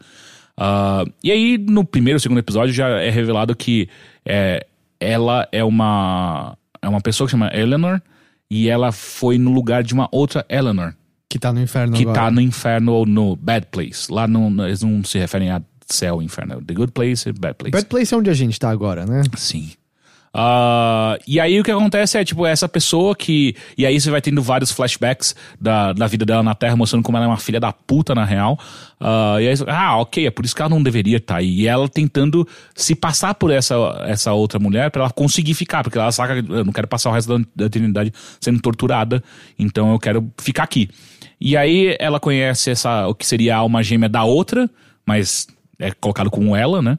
Ah, 0.58 1.04
e 1.24 1.32
aí 1.32 1.58
no 1.58 1.84
primeiro, 1.84 2.20
segundo 2.20 2.38
episódio 2.40 2.74
já 2.74 2.88
é 2.88 3.10
revelado 3.10 3.56
que 3.56 3.90
é, 4.26 4.66
ela 5.00 5.48
é 5.52 5.64
uma 5.64 6.58
é 6.82 6.88
uma 6.88 7.02
pessoa 7.02 7.28
que 7.28 7.32
chama 7.32 7.50
Eleanor 7.54 8.02
e 8.50 8.70
ela 8.70 8.92
foi 8.92 9.38
no 9.38 9.52
lugar 9.52 9.84
de 9.84 9.94
uma 9.94 10.08
outra 10.12 10.46
Eleanor 10.50 10.94
Que 11.30 11.40
tá 11.40 11.52
no 11.52 11.62
inferno 11.62 11.96
que 11.96 12.04
agora. 12.04 12.20
tá 12.20 12.32
no 12.32 12.40
inferno 12.42 12.94
ou 12.94 13.06
no 13.06 13.36
bad 13.36 13.68
place. 13.72 14.12
Lá 14.12 14.28
não, 14.28 14.66
eles 14.66 14.82
não 14.84 15.04
se 15.04 15.18
referem 15.18 15.50
a 15.50 15.62
céu, 15.88 16.22
inferno, 16.22 16.62
the 16.62 16.74
good 16.74 16.92
place 16.92 17.28
e 17.28 17.34
bad 17.34 17.56
place. 17.56 17.72
Bad 17.72 17.86
Place 17.88 18.14
é 18.14 18.18
onde 18.18 18.30
a 18.30 18.34
gente 18.34 18.60
tá 18.60 18.70
agora, 18.70 19.06
né? 19.06 19.24
Sim. 19.38 19.72
Ah, 20.36 21.16
e 21.28 21.40
aí 21.40 21.60
o 21.60 21.64
que 21.64 21.70
acontece 21.70 22.18
é, 22.18 22.26
tipo, 22.26 22.46
essa 22.46 22.68
pessoa 22.68 23.16
que. 23.16 23.56
E 23.78 23.86
aí 23.86 24.00
você 24.00 24.10
vai 24.10 24.20
tendo 24.20 24.42
vários 24.42 24.72
flashbacks 24.72 25.36
da, 25.62 25.94
da 25.94 26.08
vida 26.08 26.26
dela 26.26 26.42
na 26.42 26.56
Terra, 26.56 26.76
mostrando 26.76 27.04
como 27.04 27.18
ela 27.18 27.28
é 27.28 27.30
uma 27.30 27.38
filha 27.38 27.60
da 27.60 27.72
puta, 27.72 28.16
na 28.16 28.26
real. 28.26 28.58
Ah, 29.00 29.38
e 29.40 29.48
aí, 29.48 29.56
ah, 29.68 29.98
ok, 29.98 30.26
é 30.26 30.32
por 30.32 30.44
isso 30.44 30.56
que 30.56 30.62
ela 30.62 30.70
não 30.70 30.82
deveria 30.82 31.18
estar 31.18 31.38
aí. 31.38 31.62
E 31.62 31.68
ela 31.68 31.88
tentando 31.88 32.48
se 32.74 32.96
passar 32.96 33.36
por 33.36 33.52
essa, 33.52 33.76
essa 34.08 34.34
outra 34.34 34.58
mulher 34.58 34.90
pra 34.90 35.04
ela 35.04 35.12
conseguir 35.12 35.54
ficar, 35.54 35.84
porque 35.84 36.00
ela 36.00 36.12
saca, 36.12 36.34
eu 36.34 36.66
não 36.66 36.74
quero 36.74 36.88
passar 36.88 37.12
o 37.12 37.14
resto 37.14 37.38
da, 37.38 37.46
da 37.56 37.66
eternidade 37.66 38.12
sendo 38.42 38.60
torturada, 38.60 39.24
então 39.60 39.92
eu 39.92 40.00
quero 40.00 40.32
ficar 40.40 40.64
aqui. 40.64 40.90
E 41.40 41.56
aí 41.56 41.96
ela 42.00 42.20
conhece 42.20 42.72
essa, 42.72 43.08
o 43.08 43.14
que 43.14 43.26
seria 43.26 43.56
a 43.56 43.60
alma 43.60 43.84
gêmea 43.84 44.10
da 44.10 44.24
outra, 44.24 44.68
mas 45.06 45.46
é 45.78 45.92
colocado 45.92 46.32
como 46.32 46.56
ela, 46.56 46.82
né? 46.82 46.98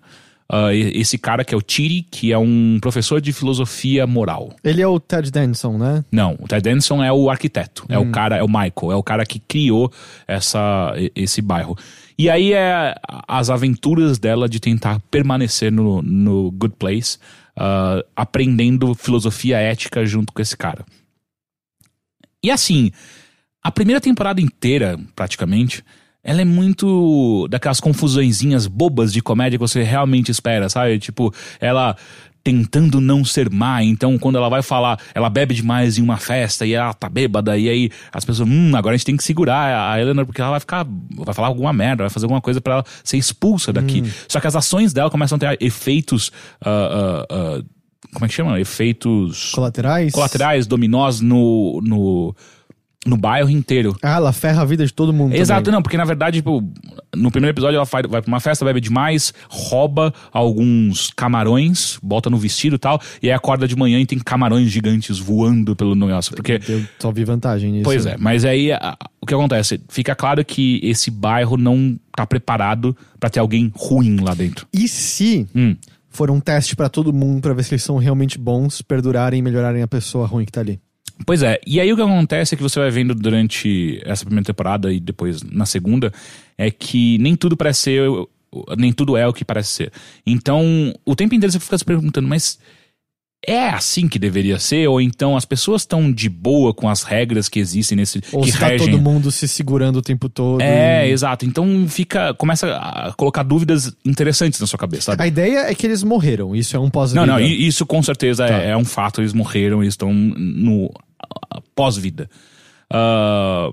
Uh, 0.53 0.71
esse 0.73 1.19
cara 1.19 1.45
que 1.45 1.55
é 1.55 1.57
o 1.57 1.63
Tiri, 1.63 2.03
que 2.03 2.33
é 2.33 2.39
um 2.39 2.79
professor 2.81 3.21
de 3.21 3.33
filosofia 3.33 4.07
moral. 4.07 4.55
Ele 4.63 4.83
é 4.83 4.87
o 4.87 4.99
Ted 5.01 5.31
Danson, 5.31 5.79
né? 5.79 6.05
Não, 6.11 6.37
o 6.41 6.47
Ted 6.49 6.63
Danson 6.63 7.03
é 7.03 7.13
o 7.13 7.31
arquiteto, 7.31 7.85
é 7.89 7.99
o 7.99 8.11
cara, 8.11 8.37
é 8.37 8.43
o 8.43 8.49
Michael, 8.49 8.93
é 8.93 8.97
o 8.97 9.03
cara 9.03 9.25
que 9.25 9.39
criou 9.39 9.93
essa, 10.27 10.93
esse 11.15 11.41
bairro. 11.41 11.77
E 12.17 12.31
aí 12.31 12.53
é 12.53 12.95
as 13.27 13.51
aventuras 13.51 14.19
dela 14.19 14.49
de 14.49 14.61
tentar 14.61 15.01
permanecer 15.11 15.73
no, 15.73 16.01
no 16.01 16.51
Good 16.53 16.77
Place, 16.79 17.19
ah, 17.57 18.05
aprendendo 18.15 18.95
filosofia 18.95 19.59
ética 19.59 20.05
junto 20.07 20.33
com 20.33 20.41
esse 20.41 20.57
cara. 20.57 20.85
E 22.43 22.51
assim, 22.51 22.91
a 23.63 23.73
primeira 23.73 24.01
temporada 24.01 24.41
inteira, 24.41 24.99
praticamente, 25.17 25.83
ela 26.25 26.41
é 26.41 26.45
muito 26.45 27.47
daquelas 27.49 27.79
confusõezinhas 27.79 28.67
bobas 28.67 29.13
de 29.13 29.21
comédia 29.21 29.59
que 29.59 29.63
você 29.63 29.83
realmente 29.83 30.31
espera, 30.31 30.69
sabe? 30.71 30.99
Tipo, 30.99 31.33
ela 31.61 31.95
tentando 32.45 33.01
não 33.01 33.25
ser 33.25 33.49
má, 33.51 33.83
então 33.83 34.19
quando 34.19 34.37
ela 34.37 34.51
vai 34.51 34.61
falar, 34.63 35.01
ela 35.15 35.31
bebe 35.31 35.55
demais 35.55 35.97
em 35.97 36.03
uma 36.03 36.19
festa 36.19 36.67
e 36.67 36.75
ela 36.75 36.93
tá 36.93 37.09
bêbada, 37.09 37.57
e 37.57 37.71
aí 37.71 37.91
as 38.13 38.23
pessoas, 38.23 38.47
hum, 38.47 38.77
agora 38.77 38.95
a 38.95 38.99
gente 38.99 39.07
tem 39.07 39.17
que 39.17 39.25
segurar 39.25 39.93
a 39.93 39.99
Eleanor 39.99 40.27
porque 40.27 40.43
ela 40.43 40.51
vai 40.51 40.61
ficar, 40.61 40.87
vai 41.17 41.35
falar 41.35 41.49
alguma 41.49 41.73
merda, 41.73 42.03
vai 42.03 42.11
fazer 42.11 42.27
alguma 42.27 42.43
coisa 42.43 42.61
pra 42.61 42.75
ela 42.75 42.85
ser 43.03 43.17
expulsa 43.17 43.73
daqui. 43.73 44.03
Só 44.29 44.41
que 44.41 44.47
as 44.47 44.55
ações 44.55 44.93
dela 44.93 45.11
começam 45.11 45.37
a 45.37 45.39
ter 45.39 45.57
efeitos, 45.59 46.31
ah, 46.61 47.25
ah, 47.31 47.35
ah, 47.35 47.63
como 48.13 48.27
é 48.27 48.29
que 48.29 48.35
chama? 48.35 48.61
Efeitos 48.61 49.53
Colaterais? 49.53 50.13
colaterais, 50.13 50.67
dominós 50.67 51.23
no, 51.23 51.81
no, 51.83 52.37
no 53.05 53.17
bairro 53.17 53.51
inteiro. 53.51 53.97
Ah, 54.03 54.17
ela 54.17 54.33
ferra 54.33 54.63
a 54.63 54.65
vida 54.65 54.85
de 54.87 54.93
todo 54.93 55.13
mundo. 55.13 55.35
Exato, 55.35 55.63
também. 55.65 55.75
não, 55.75 55.83
porque 55.83 55.97
na 55.97 56.05
verdade, 56.05 56.39
tipo, 56.39 56.63
no 57.15 57.31
primeiro 57.31 57.55
episódio 57.55 57.77
ela 57.77 57.85
vai, 57.85 58.03
vai 58.05 58.23
pra 58.23 58.29
uma 58.29 58.41
festa, 58.41 58.65
bebe 58.65 58.81
demais, 58.81 59.33
rouba 59.49 60.13
alguns 60.33 61.11
camarões, 61.17 61.99
bota 62.03 62.29
no 62.31 62.37
vestido 62.39 62.77
e 62.77 62.79
tal, 62.79 63.01
e 63.23 63.29
aí 63.29 63.33
acorda 63.33 63.67
de 63.69 63.77
manhã 63.77 63.99
e 64.01 64.07
tem 64.07 64.19
camarões 64.19 64.71
gigantes 64.71 65.19
voando 65.19 65.75
pelo 65.77 65.95
negócio. 65.95 66.35
Porque. 66.35 66.61
Eu 66.69 66.83
só 66.99 67.11
vi 67.13 67.25
vantagem 67.25 67.71
nisso. 67.73 67.85
Pois 67.85 68.07
é, 68.07 68.17
mas 68.19 68.45
aí 68.45 68.73
a- 68.73 68.97
o 69.21 69.27
que 69.27 69.35
acontece? 69.35 69.81
Fica 69.89 70.15
claro 70.15 70.45
que 70.45 70.81
esse 70.83 71.11
bairro 71.11 71.57
não 71.57 71.99
tá 72.17 72.27
preparado 72.27 72.97
pra 73.19 73.29
ter 73.31 73.41
alguém 73.41 73.73
ruim 73.75 74.17
lá 74.21 74.35
dentro. 74.35 74.67
E 74.73 74.87
se 74.89 75.47
Hum. 75.55 75.77
for 76.11 76.31
um 76.31 76.39
teste 76.41 76.77
pra 76.77 76.89
todo 76.89 77.13
mundo 77.13 77.41
pra 77.41 77.53
ver 77.55 77.63
se 77.65 77.73
eles 77.75 77.83
são 77.83 77.97
realmente 77.97 78.39
bons, 78.39 78.83
perdurarem 78.83 79.41
e 79.41 79.43
melhorarem 79.43 79.83
a 79.83 79.89
pessoa 79.89 80.27
ruim 80.27 80.45
que 80.45 80.53
tá 80.53 80.61
ali? 80.61 80.79
Pois 81.27 81.43
é, 81.43 81.61
e 81.67 81.81
aí 81.81 81.93
o 81.93 81.97
que 81.97 82.03
acontece 82.03 82.55
é 82.55 82.57
que 82.57 82.63
você 82.63 82.79
vai 82.81 82.91
vendo 82.91 83.15
durante 83.15 84.01
essa 84.05 84.25
primeira 84.25 84.45
temporada 84.45 84.93
e 84.93 84.99
depois 84.99 85.43
na 85.43 85.65
segunda, 85.65 86.13
é 86.59 86.71
que 86.71 87.19
nem 87.19 87.37
tudo 87.37 87.57
parece 87.57 87.83
ser, 87.83 88.11
nem 88.77 88.93
tudo 88.93 89.17
é 89.17 89.27
o 89.27 89.33
que 89.33 89.45
parece 89.45 89.71
ser. 89.71 89.93
Então, 90.27 90.93
o 91.05 91.15
tempo 91.15 91.35
inteiro 91.35 91.53
você 91.53 91.61
fica 91.61 91.79
se 91.79 91.85
perguntando, 91.85 92.27
mas 92.27 92.59
é 93.47 93.69
assim 93.69 94.09
que 94.09 94.19
deveria 94.19 94.59
ser? 94.59 94.89
Ou 94.89 95.01
então 95.01 95.37
as 95.37 95.45
pessoas 95.45 95.83
estão 95.83 96.11
de 96.13 96.29
boa 96.29 96.73
com 96.75 96.89
as 96.89 97.03
regras 97.03 97.49
que 97.49 97.59
existem 97.59 97.97
nesse. 97.97 98.21
Ou 98.33 98.43
que 98.43 98.53
se 98.53 98.59
tá 98.59 98.69
regem. 98.69 98.91
todo 98.91 99.01
mundo 99.03 99.31
se 99.31 99.47
segurando 99.49 99.97
o 99.97 100.03
tempo 100.03 100.29
todo. 100.29 100.61
É, 100.61 101.09
e- 101.09 101.11
exato. 101.13 101.45
Então 101.45 101.87
fica. 101.89 102.35
Começa 102.35 102.75
a 102.77 103.13
colocar 103.17 103.43
dúvidas 103.43 103.95
interessantes 104.05 104.59
na 104.61 104.67
sua 104.67 104.79
cabeça, 104.79 105.13
sabe? 105.13 105.23
A 105.23 105.27
ideia 105.27 105.71
é 105.71 105.75
que 105.75 105.87
eles 105.87 106.03
morreram. 106.03 106.55
Isso 106.57 106.77
é 106.77 106.81
um 106.81 106.89
pós-vida. 106.91 107.25
Não, 107.27 107.35
não, 107.35 107.41
i- 107.41 107.67
isso 107.67 107.85
com 107.87 108.03
certeza 108.03 108.47
Tá. 108.47 108.55
é, 108.63 108.71
é 108.71 108.77
um 108.77 108.85
fato. 108.85 109.21
Eles 109.21 109.33
morreram, 109.33 109.83
eles 109.83 109.95
estão 109.95 110.13
no 110.13 110.91
pós-vida. 111.75 112.29
Ah, 112.91 113.71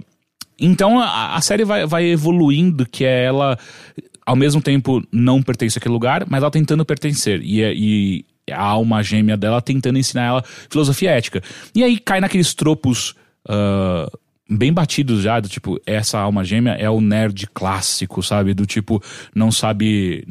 então 0.59 0.99
a, 0.99 1.35
a 1.35 1.41
série 1.41 1.63
vai, 1.65 1.85
vai 1.85 2.05
evoluindo, 2.05 2.85
que 2.85 3.03
é 3.05 3.25
ela, 3.25 3.57
ao 4.25 4.35
mesmo 4.35 4.61
tempo, 4.61 5.03
não 5.11 5.41
pertence 5.41 5.77
àquele 5.77 5.93
lugar, 5.93 6.25
mas 6.29 6.41
ela 6.41 6.51
tentando 6.51 6.85
pertencer. 6.85 7.41
E, 7.43 7.61
é- 7.61 7.73
e 7.75 8.25
a 8.51 8.61
alma 8.61 9.01
gêmea 9.03 9.37
dela 9.37 9.61
tentando 9.61 9.97
ensinar 9.97 10.23
ela 10.25 10.43
filosofia 10.69 11.11
ética. 11.11 11.41
E 11.75 11.83
aí 11.83 11.97
cai 11.97 12.19
naqueles 12.21 12.53
tropos. 12.53 13.15
ah, 13.47 14.07
bem 14.53 14.73
batidos 14.73 15.21
já, 15.21 15.39
do 15.39 15.47
tipo, 15.47 15.79
essa 15.85 16.19
alma 16.19 16.43
gêmea 16.43 16.71
é 16.73 16.89
o 16.89 16.99
nerd 16.99 17.47
clássico, 17.53 18.21
sabe? 18.21 18.53
Do 18.53 18.65
tipo, 18.65 19.01
não 19.33 19.49
sabe. 19.51 20.27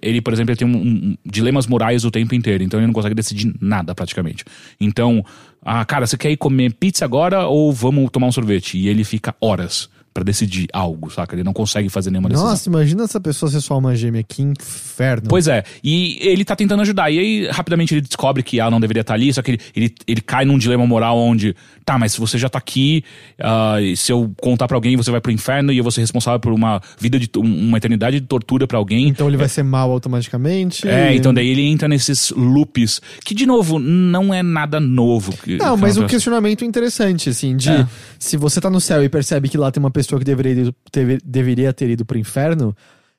Ele, 0.00 0.20
por 0.22 0.32
exemplo, 0.32 0.52
ele 0.52 0.56
tem 0.58 0.68
um, 0.68 0.76
um- 0.76 1.16
dilemas 1.26 1.66
morais 1.66 2.04
o 2.04 2.10
tempo 2.10 2.34
inteiro, 2.34 2.62
então 2.62 2.78
ele 2.78 2.86
não 2.86 2.94
consegue 2.94 3.14
decidir 3.16 3.52
nada 3.60 3.94
praticamente. 3.94 4.44
Então, 4.80 5.24
ah, 5.60 5.84
cara, 5.84 6.06
você 6.06 6.16
quer 6.16 6.30
ir 6.30 6.36
comer 6.36 6.72
pizza 6.74 7.04
agora 7.04 7.46
ou 7.46 7.72
vamos 7.72 8.08
tomar 8.10 8.28
um 8.28 8.32
sorvete? 8.32 8.78
E 8.78 8.88
ele 8.88 9.02
fica 9.04 9.34
horas 9.40 9.90
pra 10.14 10.22
decidir 10.22 10.68
algo, 10.72 11.10
saca? 11.10 11.34
Ele 11.34 11.42
não 11.42 11.52
consegue 11.52 11.88
fazer 11.88 12.10
nenhuma 12.10 12.28
decisão. 12.28 12.48
Nossa, 12.48 12.68
imagina 12.68 13.02
essa 13.02 13.20
pessoa 13.20 13.50
ser 13.50 13.60
sua 13.60 13.76
alma 13.76 13.96
gêmea. 13.96 14.22
Que 14.22 14.42
inferno. 14.42 15.24
Pois 15.28 15.48
é, 15.48 15.64
e 15.82 16.18
ele 16.20 16.44
tá 16.44 16.54
tentando 16.54 16.80
ajudar. 16.82 17.10
E 17.10 17.18
aí, 17.18 17.48
rapidamente, 17.48 17.92
ele 17.94 18.00
descobre 18.00 18.42
que 18.44 18.60
ela 18.60 18.70
não 18.70 18.78
deveria 18.78 19.00
estar 19.00 19.14
ali, 19.14 19.34
só 19.34 19.42
que 19.42 19.50
ele, 19.50 19.60
ele, 19.74 19.94
ele 20.06 20.20
cai 20.20 20.44
num 20.44 20.56
dilema 20.56 20.86
moral 20.86 21.18
onde, 21.18 21.56
tá, 21.84 21.98
mas 21.98 22.12
se 22.12 22.20
você 22.20 22.38
já 22.38 22.48
tá 22.48 22.58
aqui, 22.58 23.02
ah, 23.40 23.80
e 23.80 23.96
se 23.96 24.12
eu 24.12 24.32
contar 24.40 24.68
pra 24.68 24.76
alguém, 24.76 24.96
você 24.96 25.10
vai 25.10 25.20
pro 25.20 25.32
inferno 25.32 25.72
e 25.72 25.78
eu 25.78 25.82
vou 25.82 25.90
ser 25.90 26.00
responsável 26.00 26.38
por 26.38 26.52
uma 26.52 26.80
vida 26.96 27.18
de 27.18 27.28
uma 27.36 27.76
eternidade 27.78 28.20
de 28.20 28.26
tortura 28.26 28.68
pra 28.68 28.78
alguém. 28.78 29.08
Então 29.08 29.26
ele 29.26 29.36
vai 29.36 29.48
ser 29.48 29.64
mal 29.64 29.90
automaticamente. 29.90 30.86
É, 30.86 31.12
então 31.12 31.34
daí 31.34 31.48
ele 31.48 31.62
entra 31.62 31.88
nesses 31.88 32.30
loops, 32.30 33.00
que 33.24 33.34
de 33.34 33.46
novo, 33.46 33.80
não 33.80 34.32
é 34.32 34.44
nada 34.44 34.78
novo. 34.78 35.34
Não, 35.58 35.76
mas 35.76 35.96
o 35.96 36.06
questionamento 36.06 36.62
é 36.62 36.66
interessante, 36.66 37.30
assim, 37.30 37.56
de 37.56 37.70
É. 37.70 37.86
se 38.16 38.36
você 38.36 38.60
tá 38.60 38.70
no 38.70 38.80
céu 38.80 39.02
e 39.02 39.08
percebe 39.08 39.48
que 39.48 39.58
lá 39.58 39.72
tem 39.72 39.82
uma 39.82 39.90
pessoa 39.90 40.03
que 40.18 40.24
deveria, 40.24 40.72
ter, 40.90 41.20
deveria 41.24 41.72
ter 41.72 41.90
ido 41.90 42.04
pro 42.04 42.18
inferno, 42.18 42.74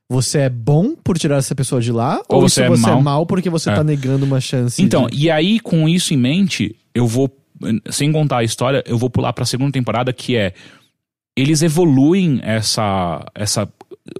você 0.09 0.39
é 0.39 0.49
bom 0.49 0.95
por 0.95 1.17
tirar 1.17 1.37
essa 1.37 1.55
pessoa 1.55 1.81
de 1.81 1.91
lá? 1.91 2.21
Ou 2.29 2.41
Ou, 2.41 2.49
você 2.49 2.55
se 2.55 2.63
é 2.63 2.69
você 2.69 2.81
mal. 2.83 2.99
é 2.99 3.01
mal 3.01 3.25
porque 3.25 3.49
você 3.49 3.69
É. 3.69 3.73
tá 3.75 3.83
negando 3.83 4.25
uma 4.25 4.39
chance? 4.39 4.81
Então, 4.81 5.07
de- 5.07 5.25
e 5.25 5.31
aí, 5.31 5.59
com 5.59 5.89
isso 5.89 6.13
em 6.13 6.17
mente, 6.17 6.75
eu 6.93 7.07
vou, 7.07 7.35
sem 7.89 8.11
contar 8.11 8.37
a 8.37 8.43
história, 8.43 8.83
eu 8.85 8.97
vou 8.97 9.09
pular 9.09 9.33
pra 9.33 9.45
segunda 9.45 9.71
temporada, 9.71 10.13
que 10.13 10.35
é. 10.35 10.53
Eles 11.37 11.61
evoluem 11.61 12.39
essa. 12.43 13.25
essa 13.35 13.67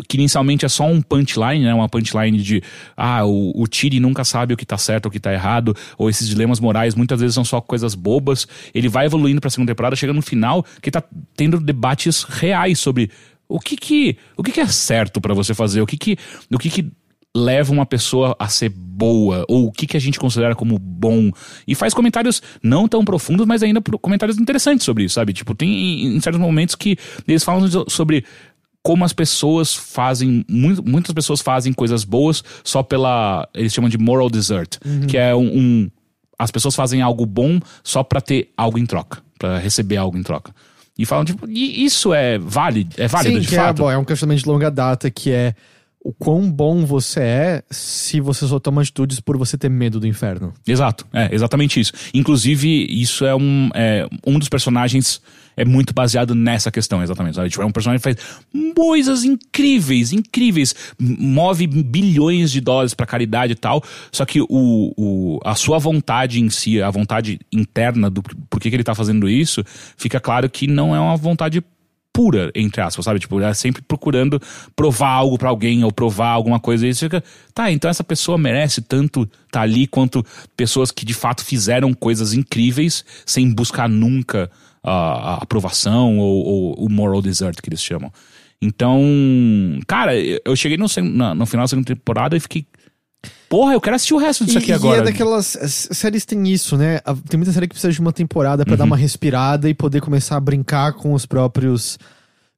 que 0.07 0.17
inicialmente 0.17 0.65
é 0.65 0.69
só 0.69 0.85
um 0.85 1.01
punchline, 1.01 1.63
né? 1.63 1.73
Uma 1.73 1.87
punchline 1.87 2.41
de 2.41 2.61
ah, 2.97 3.25
o, 3.25 3.51
o 3.61 3.67
Tiri 3.67 3.99
nunca 3.99 4.23
sabe 4.23 4.53
o 4.53 4.57
que 4.57 4.65
tá 4.65 4.77
certo 4.77 5.05
ou 5.05 5.09
o 5.09 5.11
que 5.11 5.19
tá 5.19 5.31
errado, 5.31 5.75
ou 5.97 6.09
esses 6.09 6.27
dilemas 6.27 6.59
morais 6.59 6.95
muitas 6.95 7.19
vezes 7.19 7.35
são 7.35 7.45
só 7.45 7.61
coisas 7.61 7.93
bobas. 7.95 8.47
Ele 8.73 8.89
vai 8.89 9.05
evoluindo 9.05 9.39
pra 9.39 9.49
segunda 9.49 9.71
temporada, 9.71 9.95
chega 9.95 10.13
no 10.13 10.21
final, 10.21 10.65
que 10.81 10.89
tá 10.89 11.03
tendo 11.35 11.59
debates 11.59 12.23
reais 12.23 12.79
sobre 12.79 13.11
o 13.47 13.59
que 13.59 13.75
que, 13.75 14.17
o 14.35 14.41
que, 14.41 14.51
que 14.51 14.59
é 14.59 14.67
certo 14.67 15.21
pra 15.21 15.33
você 15.33 15.53
fazer, 15.53 15.81
o 15.81 15.85
que 15.85 15.97
que, 15.97 16.17
o 16.51 16.57
que 16.57 16.69
que 16.69 16.91
leva 17.35 17.73
uma 17.73 17.85
pessoa 17.85 18.33
a 18.39 18.47
ser 18.47 18.69
boa, 18.69 19.45
ou 19.49 19.67
o 19.67 19.71
que, 19.71 19.85
que 19.85 19.97
a 19.97 19.99
gente 19.99 20.17
considera 20.17 20.55
como 20.55 20.79
bom. 20.79 21.29
E 21.67 21.75
faz 21.75 21.93
comentários 21.93 22.41
não 22.63 22.87
tão 22.87 23.03
profundos, 23.03 23.45
mas 23.45 23.61
ainda 23.61 23.81
comentários 24.01 24.39
interessantes 24.39 24.85
sobre 24.85 25.03
isso, 25.03 25.15
sabe? 25.15 25.33
Tipo, 25.33 25.53
tem 25.53 26.15
em, 26.15 26.19
certos 26.21 26.39
momentos 26.39 26.75
que 26.75 26.97
eles 27.27 27.43
falam 27.43 27.67
so- 27.67 27.85
sobre 27.89 28.23
como 28.85 29.03
as 29.03 29.11
pessoas 29.13 29.73
fazem, 29.73 30.45
mu- 30.47 30.83
muitas 30.85 31.11
pessoas 31.11 31.41
fazem 31.41 31.73
coisas 31.73 32.03
boas 32.03 32.43
só 32.63 32.83
pela, 32.83 33.49
eles 33.51 33.73
chamam 33.73 33.89
de 33.89 33.97
moral 33.97 34.29
desert, 34.29 34.77
que 35.09 35.17
é 35.17 35.33
um, 35.33 35.57
um- 35.57 35.91
as 36.37 36.51
pessoas 36.51 36.75
fazem 36.75 37.01
algo 37.01 37.25
bom 37.25 37.59
só 37.83 38.03
pra 38.03 38.21
ter 38.21 38.51
algo 38.55 38.77
em 38.77 38.85
troca, 38.85 39.23
pra 39.39 39.57
receber 39.57 39.97
algo 39.97 40.15
em 40.15 40.21
troca. 40.21 40.53
E 40.99 41.03
falam, 41.03 41.25
tipo, 41.25 41.49
e 41.49 41.83
isso 41.83 42.13
é 42.13 42.37
válido, 42.37 42.93
é 42.97 43.07
válido 43.07 43.35
Sim, 43.37 43.41
de 43.41 43.47
que 43.47 43.55
é, 43.55 43.59
fato? 43.59 43.77
bom, 43.79 43.89
é 43.89 43.97
um 43.97 44.05
questionamento 44.05 44.43
de 44.43 44.47
longa 44.49 44.69
data 44.69 45.09
que 45.09 45.31
é 45.31 45.55
o 46.05 46.13
quão 46.13 46.51
bom 46.51 46.85
você 46.85 47.19
é 47.19 47.63
se 47.71 48.21
você 48.21 48.45
só 48.45 48.59
toma 48.59 48.83
atitudes 48.83 49.19
por 49.19 49.39
você 49.39 49.57
ter 49.57 49.69
medo 49.69 49.99
do 49.99 50.05
inferno. 50.05 50.53
Exato, 50.67 51.03
é 51.11 51.33
exatamente 51.33 51.79
isso. 51.79 51.91
Inclusive, 52.13 52.85
isso 52.91 53.25
é 53.25 53.35
um, 53.35 53.71
é, 53.73 54.07
um 54.23 54.37
dos 54.37 54.47
personagens 54.47 55.19
é 55.57 55.65
muito 55.65 55.95
baseado 55.95 56.35
nessa 56.35 56.69
questão, 56.69 57.01
exatamente. 57.01 57.35
Sabe? 57.35 57.49
Tipo, 57.49 57.63
é 57.63 57.65
um 57.65 57.71
personagem 57.71 57.99
que 57.99 58.03
faz 58.03 58.17
coisas 58.75 59.23
incríveis, 59.23 60.11
incríveis, 60.11 60.75
move 60.99 61.65
bilhões 61.65 62.51
de 62.51 62.61
dólares 62.61 62.93
pra 62.93 63.07
caridade 63.07 63.53
e 63.53 63.55
tal. 63.55 63.83
Só 64.11 64.25
que 64.25 64.41
o, 64.41 64.47
o, 64.49 65.39
a 65.43 65.55
sua 65.55 65.79
vontade 65.79 66.39
em 66.39 66.51
si, 66.51 66.83
a 66.83 66.91
vontade 66.91 67.39
interna 67.51 68.11
do 68.11 68.21
por 68.21 68.59
que, 68.59 68.69
que 68.69 68.75
ele 68.75 68.83
tá 68.83 68.93
fazendo 68.93 69.27
isso, 69.27 69.63
fica 69.97 70.19
claro 70.19 70.47
que 70.49 70.67
não 70.67 70.95
é 70.95 70.99
uma 70.99 71.17
vontade 71.17 71.63
pura, 72.15 72.49
entre 72.55 72.79
aspas, 72.79 73.03
sabe? 73.03 73.19
Tipo, 73.19 73.41
ela 73.41 73.49
é 73.49 73.53
sempre 73.53 73.81
procurando 73.81 74.41
provar 74.73 75.09
algo 75.09 75.37
pra 75.37 75.49
alguém 75.49 75.83
ou 75.83 75.91
provar 75.91 76.29
alguma 76.29 76.61
coisa. 76.61 76.87
E 76.87 76.93
você 76.93 77.07
fica, 77.07 77.21
tá, 77.53 77.69
então 77.69 77.91
essa 77.91 78.05
pessoa 78.05 78.37
merece 78.37 78.81
tanto 78.81 79.29
tá 79.51 79.59
ali 79.59 79.85
quanto 79.85 80.25
pessoas 80.55 80.91
que 80.91 81.05
de 81.05 81.13
fato 81.13 81.43
fizeram 81.43 81.93
coisas 81.93 82.31
incríveis 82.31 83.03
sem 83.25 83.53
buscar 83.53 83.89
nunca 83.89 84.49
a, 84.81 85.43
aprovação 85.43 86.17
ou, 86.17 86.45
ou 86.45 86.85
o 86.85 86.89
moral 86.89 87.21
desert 87.21 87.61
que 87.61 87.67
eles 87.67 87.83
chamam. 87.83 88.09
Então, 88.61 89.03
cara, 89.85 90.13
eu 90.17 90.55
cheguei 90.55 90.77
no, 90.77 90.85
no 91.35 91.45
final 91.45 91.65
da 91.65 91.67
segunda 91.67 91.93
temporada 91.93 92.37
e 92.37 92.39
fiquei. 92.39 92.65
Porra, 93.55 93.73
eu 93.73 93.79
quero 93.79 93.95
assistir 93.95 94.13
o 94.13 94.17
resto 94.17 94.43
disso 94.43 94.57
e, 94.57 94.61
aqui 94.61 94.71
e 94.71 94.73
agora. 94.73 94.99
é 94.99 95.03
daquelas 95.03 95.57
séries 95.91 96.25
tem 96.25 96.45
isso, 96.49 96.75
né? 96.75 96.99
Tem 97.29 97.37
muita 97.37 97.53
série 97.53 97.67
que 97.67 97.73
precisa 97.73 97.93
de 97.93 97.99
uma 98.01 98.11
temporada 98.11 98.65
pra 98.65 98.73
Uhum. 98.73 98.77
dar 98.79 98.83
uma 98.83 98.97
respirada 98.97 99.69
e 99.69 99.73
poder 99.73 100.01
começar 100.01 100.35
a 100.35 100.39
brincar 100.41 100.91
com 100.93 101.13
os 101.13 101.25
próprios 101.25 101.97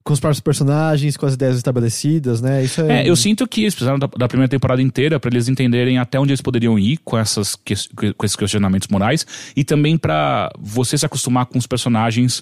com 0.04 0.14
os 0.14 0.20
próprios 0.22 0.40
personagens, 0.40 1.18
com 1.18 1.26
as 1.26 1.34
ideias 1.34 1.58
estabelecidas, 1.58 2.42
né? 2.42 2.64
Isso 2.64 2.80
é. 2.82 3.04
É, 3.04 3.10
eu 3.10 3.16
sinto 3.16 3.46
que 3.46 3.62
eles 3.64 3.76
precisaram 3.76 4.00
da, 4.00 4.08
da 4.08 4.28
primeira 4.28 4.50
temporada 4.50 4.82
inteira 4.82 5.20
pra 5.20 5.30
eles 5.30 5.50
entenderem 5.50 5.98
até 6.00 6.18
onde 6.18 6.32
eles 6.32 6.40
poderiam 6.42 6.80
ir 6.80 6.98
com, 7.04 7.18
essas, 7.18 7.56
que- 7.58 7.76
com 8.16 8.26
esses 8.26 8.36
questionamentos 8.38 8.88
morais 8.88 9.28
e 9.56 9.66
também 9.66 9.98
pra 9.98 10.50
você 10.58 10.98
se 10.98 11.06
acostumar 11.06 11.46
com 11.46 11.58
os 11.60 11.68
personagens 11.68 12.42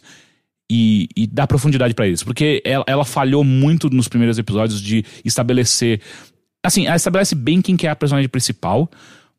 e, 0.71 1.09
e 1.17 1.25
dar 1.27 1.47
profundidade 1.47 1.93
pra 1.95 2.05
eles. 2.07 2.21
Porque 2.23 2.61
ela, 2.63 2.85
ela 2.87 3.03
falhou 3.03 3.43
muito 3.43 3.89
nos 3.89 4.07
primeiros 4.07 4.37
episódios 4.37 4.79
de 4.79 5.03
estabelecer. 5.25 5.99
Assim, 6.65 6.85
ela 6.85 6.95
estabelece 6.95 7.35
bem 7.35 7.61
quem 7.61 7.77
que 7.77 7.87
é 7.87 7.89
a 7.89 7.95
personagem 7.95 8.29
principal, 8.29 8.89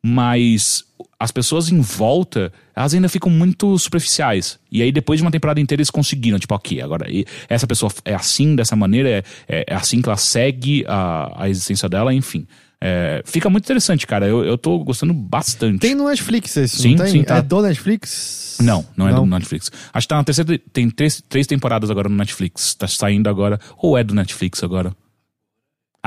mas 0.02 0.84
as 1.18 1.30
pessoas 1.30 1.70
em 1.70 1.80
volta, 1.80 2.52
elas 2.74 2.94
ainda 2.94 3.08
ficam 3.08 3.30
muito 3.30 3.78
superficiais. 3.78 4.58
E 4.70 4.82
aí, 4.82 4.92
depois 4.92 5.18
de 5.18 5.24
uma 5.24 5.30
temporada 5.30 5.60
inteira, 5.60 5.80
eles 5.80 5.90
conseguiram, 5.90 6.38
tipo, 6.38 6.54
ok, 6.54 6.80
agora 6.80 7.06
essa 7.48 7.66
pessoa 7.66 7.90
é 8.04 8.14
assim, 8.14 8.54
dessa 8.54 8.76
maneira, 8.76 9.08
é, 9.08 9.22
é, 9.48 9.64
é 9.68 9.74
assim 9.74 10.02
que 10.02 10.08
ela 10.08 10.16
segue 10.16 10.84
a, 10.86 11.44
a 11.44 11.48
existência 11.48 11.88
dela, 11.88 12.12
enfim. 12.12 12.46
É, 12.80 13.22
fica 13.24 13.48
muito 13.48 13.64
interessante, 13.64 14.06
cara. 14.06 14.26
Eu, 14.26 14.44
eu 14.44 14.58
tô 14.58 14.78
gostando 14.80 15.14
bastante. 15.14 15.80
Tem 15.80 15.94
no 15.94 16.06
Netflix 16.06 16.56
esse, 16.56 16.76
Sim, 16.76 16.94
não 16.94 17.04
tem? 17.04 17.12
sim, 17.12 17.24
tá. 17.24 17.38
É 17.38 17.42
do 17.42 17.62
Netflix? 17.62 18.58
Não, 18.60 18.84
não 18.96 19.08
é 19.08 19.14
do 19.14 19.24
Netflix. 19.24 19.70
Acho 19.92 20.06
que 20.06 20.08
tá 20.08 20.16
na 20.16 20.24
terceira. 20.24 20.58
Tem 20.72 20.88
três, 20.90 21.22
três 21.28 21.46
temporadas 21.46 21.90
agora 21.90 22.08
no 22.08 22.16
Netflix. 22.16 22.74
Tá 22.74 22.86
saindo 22.86 23.28
agora. 23.28 23.58
Ou 23.78 23.96
é 23.96 24.04
do 24.04 24.14
Netflix 24.14 24.62
agora? 24.62 24.94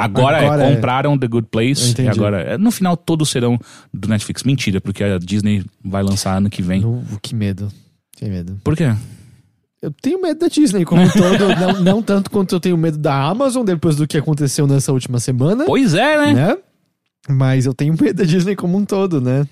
Agora, 0.04 0.38
Agora 0.38 0.64
é, 0.64 0.72
é. 0.72 0.76
compraram 0.76 1.18
The 1.18 1.28
Good 1.28 1.48
Place. 1.52 1.96
E 2.02 2.08
agora. 2.08 2.42
é, 2.42 2.58
No 2.58 2.72
final, 2.72 2.96
todos 2.98 3.30
serão 3.30 3.60
do 3.94 4.08
Netflix. 4.08 4.44
Mentira, 4.44 4.80
porque 4.82 5.04
a 5.04 5.18
Disney 5.18 5.64
vai 5.84 6.04
lançar 6.04 6.38
ano 6.38 6.50
que 6.50 6.62
vem. 6.62 6.82
No- 6.82 7.04
que 7.22 7.34
medo. 7.36 7.72
Que 8.16 8.26
medo. 8.26 8.60
Por 8.64 8.76
quê? 8.76 8.94
Eu 9.82 9.92
tenho 10.02 10.22
medo 10.22 10.40
da 10.42 10.48
Disney 10.50 10.84
como 10.84 11.02
um 11.04 11.10
todo, 11.10 11.48
não, 11.60 11.82
não 11.82 12.02
tanto 12.04 12.30
quanto 12.30 12.54
eu 12.54 12.60
tenho 12.60 12.78
medo 12.78 12.98
da 12.98 13.16
Amazon 13.24 13.64
depois 13.66 13.96
do 13.96 14.06
que 14.06 14.18
aconteceu 14.18 14.68
nessa 14.68 14.92
última 14.92 15.20
semana, 15.22 15.64
Pois 15.66 15.94
é, 15.94 16.18
né? 16.18 16.34
né? 16.34 16.58
Mas 17.30 17.66
eu 17.66 17.74
tenho 17.74 17.94
medo 18.00 18.18
da 18.18 18.24
Disney 18.26 18.56
como 18.58 18.78
um 18.78 18.84
todo, 18.84 19.22
né? 19.22 19.48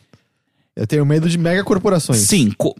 Eu 0.75 0.85
tenho 0.85 1.05
medo 1.05 1.29
de 1.29 1.37
megacorporações. 1.37 2.19
Sim. 2.19 2.51
co- 2.57 2.75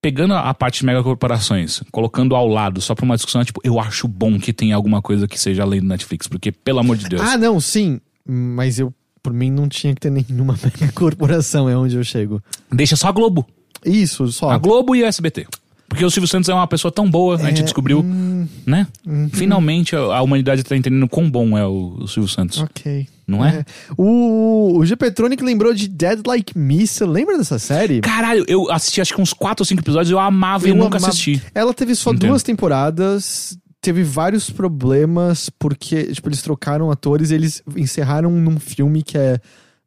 Pegando 0.00 0.34
a 0.34 0.54
parte 0.54 0.80
de 0.80 0.86
megacorporações, 0.86 1.82
colocando 1.90 2.36
ao 2.36 2.46
lado, 2.46 2.80
só 2.80 2.94
pra 2.94 3.04
uma 3.04 3.16
discussão, 3.16 3.44
tipo, 3.44 3.60
eu 3.64 3.80
acho 3.80 4.06
bom 4.06 4.38
que 4.38 4.52
tenha 4.52 4.76
alguma 4.76 5.02
coisa 5.02 5.26
que 5.26 5.38
seja 5.38 5.64
além 5.64 5.80
do 5.80 5.88
Netflix, 5.88 6.28
porque, 6.28 6.52
pelo 6.52 6.78
amor 6.78 6.96
de 6.96 7.08
Deus. 7.08 7.20
Ah, 7.20 7.36
não, 7.36 7.58
sim. 7.58 8.00
Mas 8.24 8.78
eu, 8.78 8.94
por 9.20 9.32
mim, 9.32 9.50
não 9.50 9.68
tinha 9.68 9.92
que 9.94 10.00
ter 10.00 10.10
nenhuma 10.10 10.56
megacorporação, 10.62 11.68
é 11.68 11.76
onde 11.76 11.96
eu 11.96 12.04
chego. 12.04 12.40
Deixa 12.70 12.94
só 12.94 13.08
a 13.08 13.12
Globo. 13.12 13.44
Isso, 13.84 14.28
só. 14.28 14.50
A 14.50 14.58
Globo 14.58 14.94
e 14.94 15.04
a 15.04 15.08
SBT. 15.08 15.48
Porque 15.88 16.04
o 16.04 16.10
Silvio 16.10 16.28
Santos 16.28 16.48
é 16.50 16.54
uma 16.54 16.66
pessoa 16.66 16.92
tão 16.92 17.10
boa, 17.10 17.36
a 17.36 17.38
gente 17.48 17.60
É, 17.60 17.64
descobriu, 17.64 18.00
hum, 18.00 18.46
né? 18.66 18.86
Finalmente 19.32 19.96
a, 19.96 20.00
a 20.00 20.22
humanidade 20.22 20.62
tá 20.62 20.76
entendendo 20.76 21.08
quão 21.08 21.30
bom 21.30 21.56
é 21.56 21.66
o, 21.66 21.96
o 22.00 22.06
Silvio 22.08 22.28
Santos. 22.30 22.58
ok. 22.60 23.06
Não 23.26 23.44
é? 23.44 23.62
O, 23.96 24.78
o 24.78 24.86
G-Petronic 24.86 25.42
lembrou 25.44 25.74
de 25.74 25.86
Dead 25.88 26.20
Like 26.26 26.56
Me. 26.56 26.86
Você 26.86 27.04
lembra 27.04 27.36
dessa 27.36 27.58
série? 27.58 28.00
Caralho, 28.00 28.42
eu 28.48 28.70
assisti 28.70 29.00
acho 29.02 29.14
que 29.14 29.20
uns 29.20 29.32
4 29.34 29.62
ou 29.62 29.66
5 29.66 29.82
episódios, 29.82 30.10
eu 30.10 30.18
amava 30.18 30.66
e 30.66 30.70
Eu 30.70 30.74
nunca 30.76 30.96
amava- 30.96 31.08
assisti. 31.08 31.42
Ela 31.54 31.74
teve 31.74 31.94
só 31.94 32.10
Entendo. 32.10 32.30
duas 32.30 32.42
temporadas, 32.42 33.58
teve 33.82 34.02
vários 34.02 34.48
problemas, 34.48 35.50
porque, 35.58 36.04
tipo, 36.12 36.28
eles 36.28 36.40
trocaram 36.40 36.90
atores 36.90 37.30
e 37.30 37.34
eles 37.34 37.62
encerraram 37.76 38.30
num 38.30 38.58
filme 38.58 39.02
que 39.02 39.18
é 39.18 39.38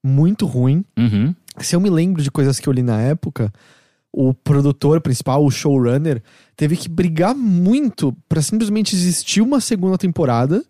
muito 0.03 0.45
ruim. 0.45 0.83
Uhum. 0.97 1.33
Se 1.59 1.75
eu 1.75 1.79
me 1.79 1.89
lembro 1.89 2.21
de 2.21 2.29
coisas 2.29 2.59
que 2.59 2.69
eu 2.69 2.73
li 2.73 2.83
na 2.83 3.01
época, 3.01 3.51
o 4.13 4.33
produtor 4.33 4.99
principal, 4.99 5.43
o 5.45 5.51
showrunner, 5.51 6.21
teve 6.55 6.75
que 6.75 6.89
brigar 6.89 7.33
muito 7.33 8.15
pra 8.27 8.41
simplesmente 8.41 8.95
existir 8.95 9.41
uma 9.41 9.61
segunda 9.61 9.97
temporada, 9.97 10.63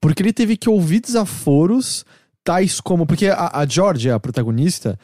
porque 0.00 0.22
ele 0.22 0.32
teve 0.32 0.56
que 0.56 0.68
ouvir 0.68 1.00
desaforos, 1.00 2.04
tais 2.44 2.80
como. 2.80 3.06
Porque 3.06 3.28
a, 3.28 3.50
a 3.60 3.66
Georgia, 3.66 4.14
a 4.14 4.20
protagonista, 4.20 4.98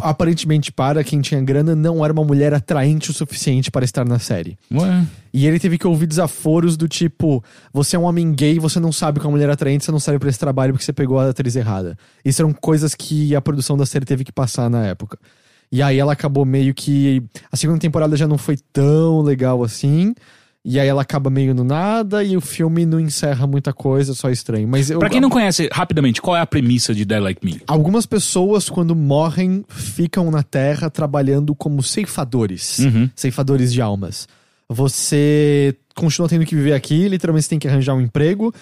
aparentemente, 0.00 0.70
para 0.70 1.02
quem 1.02 1.20
tinha 1.20 1.40
grana, 1.40 1.74
não 1.74 2.04
era 2.04 2.12
uma 2.12 2.24
mulher 2.24 2.52
atraente 2.52 3.10
o 3.10 3.14
suficiente 3.14 3.70
para 3.70 3.84
estar 3.84 4.04
na 4.04 4.18
série. 4.18 4.58
Ué. 4.72 5.06
E 5.32 5.46
ele 5.46 5.58
teve 5.58 5.78
que 5.78 5.86
ouvir 5.86 6.06
desaforos 6.06 6.76
do 6.76 6.86
tipo: 6.86 7.42
você 7.72 7.96
é 7.96 7.98
um 7.98 8.02
homem 8.02 8.32
gay, 8.34 8.58
você 8.58 8.78
não 8.78 8.92
sabe 8.92 9.18
com 9.18 9.28
a 9.28 9.30
mulher 9.30 9.48
atraente, 9.48 9.84
você 9.84 9.92
não 9.92 10.00
serve 10.00 10.18
pra 10.18 10.28
esse 10.28 10.38
trabalho 10.38 10.72
porque 10.72 10.84
você 10.84 10.92
pegou 10.92 11.18
a 11.18 11.30
atriz 11.30 11.56
errada. 11.56 11.96
Isso 12.22 12.42
eram 12.42 12.52
coisas 12.52 12.94
que 12.94 13.34
a 13.34 13.40
produção 13.40 13.76
da 13.78 13.86
série 13.86 14.04
teve 14.04 14.24
que 14.24 14.32
passar 14.32 14.68
na 14.68 14.86
época. 14.86 15.18
E 15.74 15.82
aí 15.82 15.98
ela 15.98 16.12
acabou 16.12 16.44
meio 16.44 16.72
que. 16.72 17.20
A 17.50 17.56
segunda 17.56 17.80
temporada 17.80 18.16
já 18.16 18.28
não 18.28 18.38
foi 18.38 18.56
tão 18.72 19.22
legal 19.22 19.64
assim. 19.64 20.14
E 20.64 20.78
aí 20.78 20.86
ela 20.86 21.02
acaba 21.02 21.28
meio 21.28 21.52
no 21.52 21.64
nada 21.64 22.22
e 22.22 22.36
o 22.36 22.40
filme 22.40 22.86
não 22.86 23.00
encerra 23.00 23.44
muita 23.44 23.72
coisa, 23.72 24.14
só 24.14 24.30
estranho. 24.30 24.68
Mas 24.68 24.88
eu, 24.88 25.00
Pra 25.00 25.10
quem 25.10 25.20
não 25.20 25.28
conhece, 25.28 25.68
rapidamente, 25.72 26.22
qual 26.22 26.36
é 26.36 26.40
a 26.40 26.46
premissa 26.46 26.94
de 26.94 27.04
Dead 27.04 27.20
Like 27.20 27.44
Me? 27.44 27.60
Algumas 27.66 28.06
pessoas, 28.06 28.70
quando 28.70 28.94
morrem, 28.94 29.64
ficam 29.68 30.30
na 30.30 30.44
Terra 30.44 30.88
trabalhando 30.88 31.56
como 31.56 31.82
ceifadores. 31.82 32.78
Uhum. 32.78 33.10
Ceifadores 33.16 33.72
de 33.72 33.82
almas. 33.82 34.28
Você 34.68 35.74
continua 35.96 36.28
tendo 36.28 36.46
que 36.46 36.54
viver 36.54 36.74
aqui, 36.74 37.08
literalmente 37.08 37.46
você 37.46 37.50
tem 37.50 37.58
que 37.58 37.66
arranjar 37.66 37.94
um 37.94 38.00
emprego. 38.00 38.54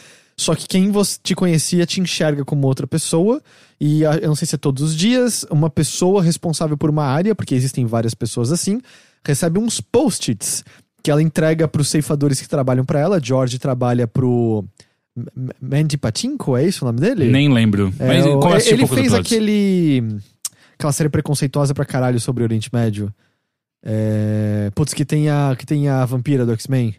Só 0.43 0.55
que 0.55 0.67
quem 0.67 0.91
você 0.91 1.19
te 1.23 1.35
conhecia 1.35 1.87
te 1.87 2.01
enxerga 2.01 2.45
como 2.45 2.67
outra 2.67 2.87
pessoa. 2.87 3.41
E 3.81 4.03
eu 4.03 4.29
não 4.29 4.35
sei 4.37 4.47
se 4.47 4.55
é 4.55 4.59
todos 4.59 4.83
os 4.83 4.97
dias, 4.97 5.45
uma 5.51 5.69
pessoa 5.71 6.23
responsável 6.23 6.77
por 6.77 6.89
uma 6.91 7.05
área, 7.05 7.35
porque 7.35 7.55
existem 7.55 7.85
várias 7.87 8.15
pessoas 8.15 8.53
assim, 8.53 8.81
recebe 9.27 9.59
uns 9.59 9.81
post-its 9.81 10.65
que 11.03 11.11
ela 11.11 11.21
entrega 11.23 11.67
pros 11.67 11.89
ceifadores 11.89 12.41
que 12.41 12.49
trabalham 12.49 12.85
pra 12.85 13.01
ela. 13.01 13.21
George 13.23 13.59
trabalha 13.59 14.07
pro. 14.07 14.65
Mandy 15.61 15.99
Patinko, 15.99 16.57
é 16.57 16.65
isso 16.67 16.85
o 16.85 16.87
nome 16.87 17.01
dele? 17.01 17.27
Nem 17.31 17.53
lembro. 17.53 17.93
É, 17.99 18.07
Mas 18.07 18.25
o- 18.25 18.29
eu 18.29 18.47
assisti 18.55 18.73
ele 18.75 18.81
poucos 18.87 18.99
fez 18.99 19.13
aquele. 19.13 20.03
Aquela 20.75 20.93
série 20.93 21.09
preconceituosa 21.11 21.75
pra 21.75 21.85
caralho 21.85 22.19
sobre 22.21 22.43
o 22.43 22.47
Oriente 22.47 22.71
Médio. 22.73 23.13
É, 23.85 24.71
putz, 24.75 24.95
que 24.95 25.05
tem 25.05 25.29
a, 25.29 25.55
que 25.59 25.67
tem 25.67 25.89
a 25.89 26.05
vampira 26.05 26.47
do 26.47 26.53
X-Men. 26.53 26.95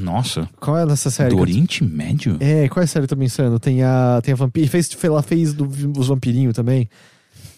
Nossa, 0.00 0.48
Qual 0.60 0.76
é 0.76 0.90
essa 0.90 1.10
série? 1.10 1.30
do 1.34 1.40
Oriente 1.40 1.84
Médio? 1.84 2.36
É, 2.40 2.68
qual 2.68 2.82
é 2.82 2.84
a 2.84 2.86
série 2.86 3.06
que 3.06 3.12
eu 3.12 3.16
tô 3.16 3.20
pensando? 3.20 3.58
Tem 3.58 3.82
a, 3.82 4.20
tem 4.22 4.32
a 4.32 4.36
vampira. 4.36 4.68
Fez, 4.68 4.96
ela 5.02 5.22
fez 5.22 5.54
do, 5.54 5.68
os 5.98 6.08
vampirinhos 6.08 6.54
também. 6.54 6.88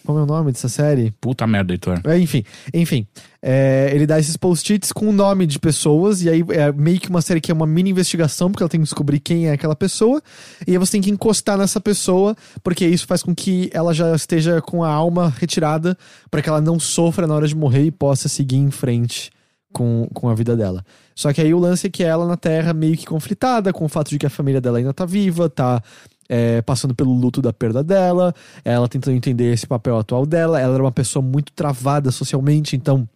Qual 0.03 0.17
é 0.17 0.23
o 0.23 0.25
nome 0.25 0.51
dessa 0.51 0.67
série? 0.67 1.11
Puta 1.21 1.45
merda, 1.45 1.73
Heitor. 1.73 2.01
É, 2.05 2.17
enfim, 2.17 2.43
enfim. 2.73 3.05
É, 3.41 3.91
ele 3.93 4.07
dá 4.07 4.19
esses 4.19 4.35
post-its 4.35 4.91
com 4.91 5.09
o 5.09 5.11
nome 5.11 5.45
de 5.45 5.59
pessoas, 5.59 6.23
e 6.23 6.29
aí 6.29 6.43
é 6.49 6.71
meio 6.71 6.99
que 6.99 7.09
uma 7.09 7.21
série 7.21 7.39
que 7.39 7.51
é 7.51 7.53
uma 7.53 7.67
mini 7.67 7.91
investigação, 7.91 8.51
porque 8.51 8.63
ela 8.63 8.69
tem 8.69 8.79
que 8.79 8.85
descobrir 8.85 9.19
quem 9.19 9.47
é 9.47 9.51
aquela 9.51 9.75
pessoa, 9.75 10.21
e 10.67 10.71
aí 10.71 10.77
você 10.77 10.93
tem 10.93 11.01
que 11.01 11.11
encostar 11.11 11.57
nessa 11.57 11.79
pessoa, 11.79 12.35
porque 12.63 12.85
isso 12.85 13.05
faz 13.05 13.21
com 13.21 13.33
que 13.35 13.69
ela 13.73 13.93
já 13.93 14.15
esteja 14.15 14.61
com 14.61 14.83
a 14.83 14.89
alma 14.89 15.33
retirada, 15.37 15.97
para 16.31 16.41
que 16.41 16.49
ela 16.49 16.61
não 16.61 16.79
sofra 16.79 17.27
na 17.27 17.35
hora 17.35 17.47
de 17.47 17.55
morrer 17.55 17.83
e 17.83 17.91
possa 17.91 18.27
seguir 18.27 18.57
em 18.57 18.71
frente 18.71 19.29
com, 19.71 20.07
com 20.13 20.29
a 20.29 20.35
vida 20.35 20.55
dela. 20.55 20.83
Só 21.21 21.31
que 21.31 21.39
aí 21.39 21.53
o 21.53 21.59
lance 21.59 21.85
é 21.85 21.89
que 21.91 22.03
ela 22.03 22.25
na 22.25 22.35
Terra 22.35 22.73
meio 22.73 22.97
que 22.97 23.05
conflitada 23.05 23.71
com 23.71 23.85
o 23.85 23.87
fato 23.87 24.09
de 24.09 24.17
que 24.17 24.25
a 24.25 24.29
família 24.29 24.59
dela 24.59 24.79
ainda 24.79 24.91
tá 24.91 25.05
viva, 25.05 25.47
tá 25.47 25.79
é, 26.27 26.63
passando 26.63 26.95
pelo 26.95 27.13
luto 27.13 27.43
da 27.43 27.53
perda 27.53 27.83
dela, 27.83 28.33
ela 28.65 28.89
tentando 28.89 29.15
entender 29.15 29.53
esse 29.53 29.67
papel 29.67 29.99
atual 29.99 30.25
dela. 30.25 30.59
Ela 30.59 30.73
era 30.73 30.83
uma 30.83 30.91
pessoa 30.91 31.21
muito 31.21 31.51
travada 31.53 32.09
socialmente, 32.09 32.75
então 32.75 33.07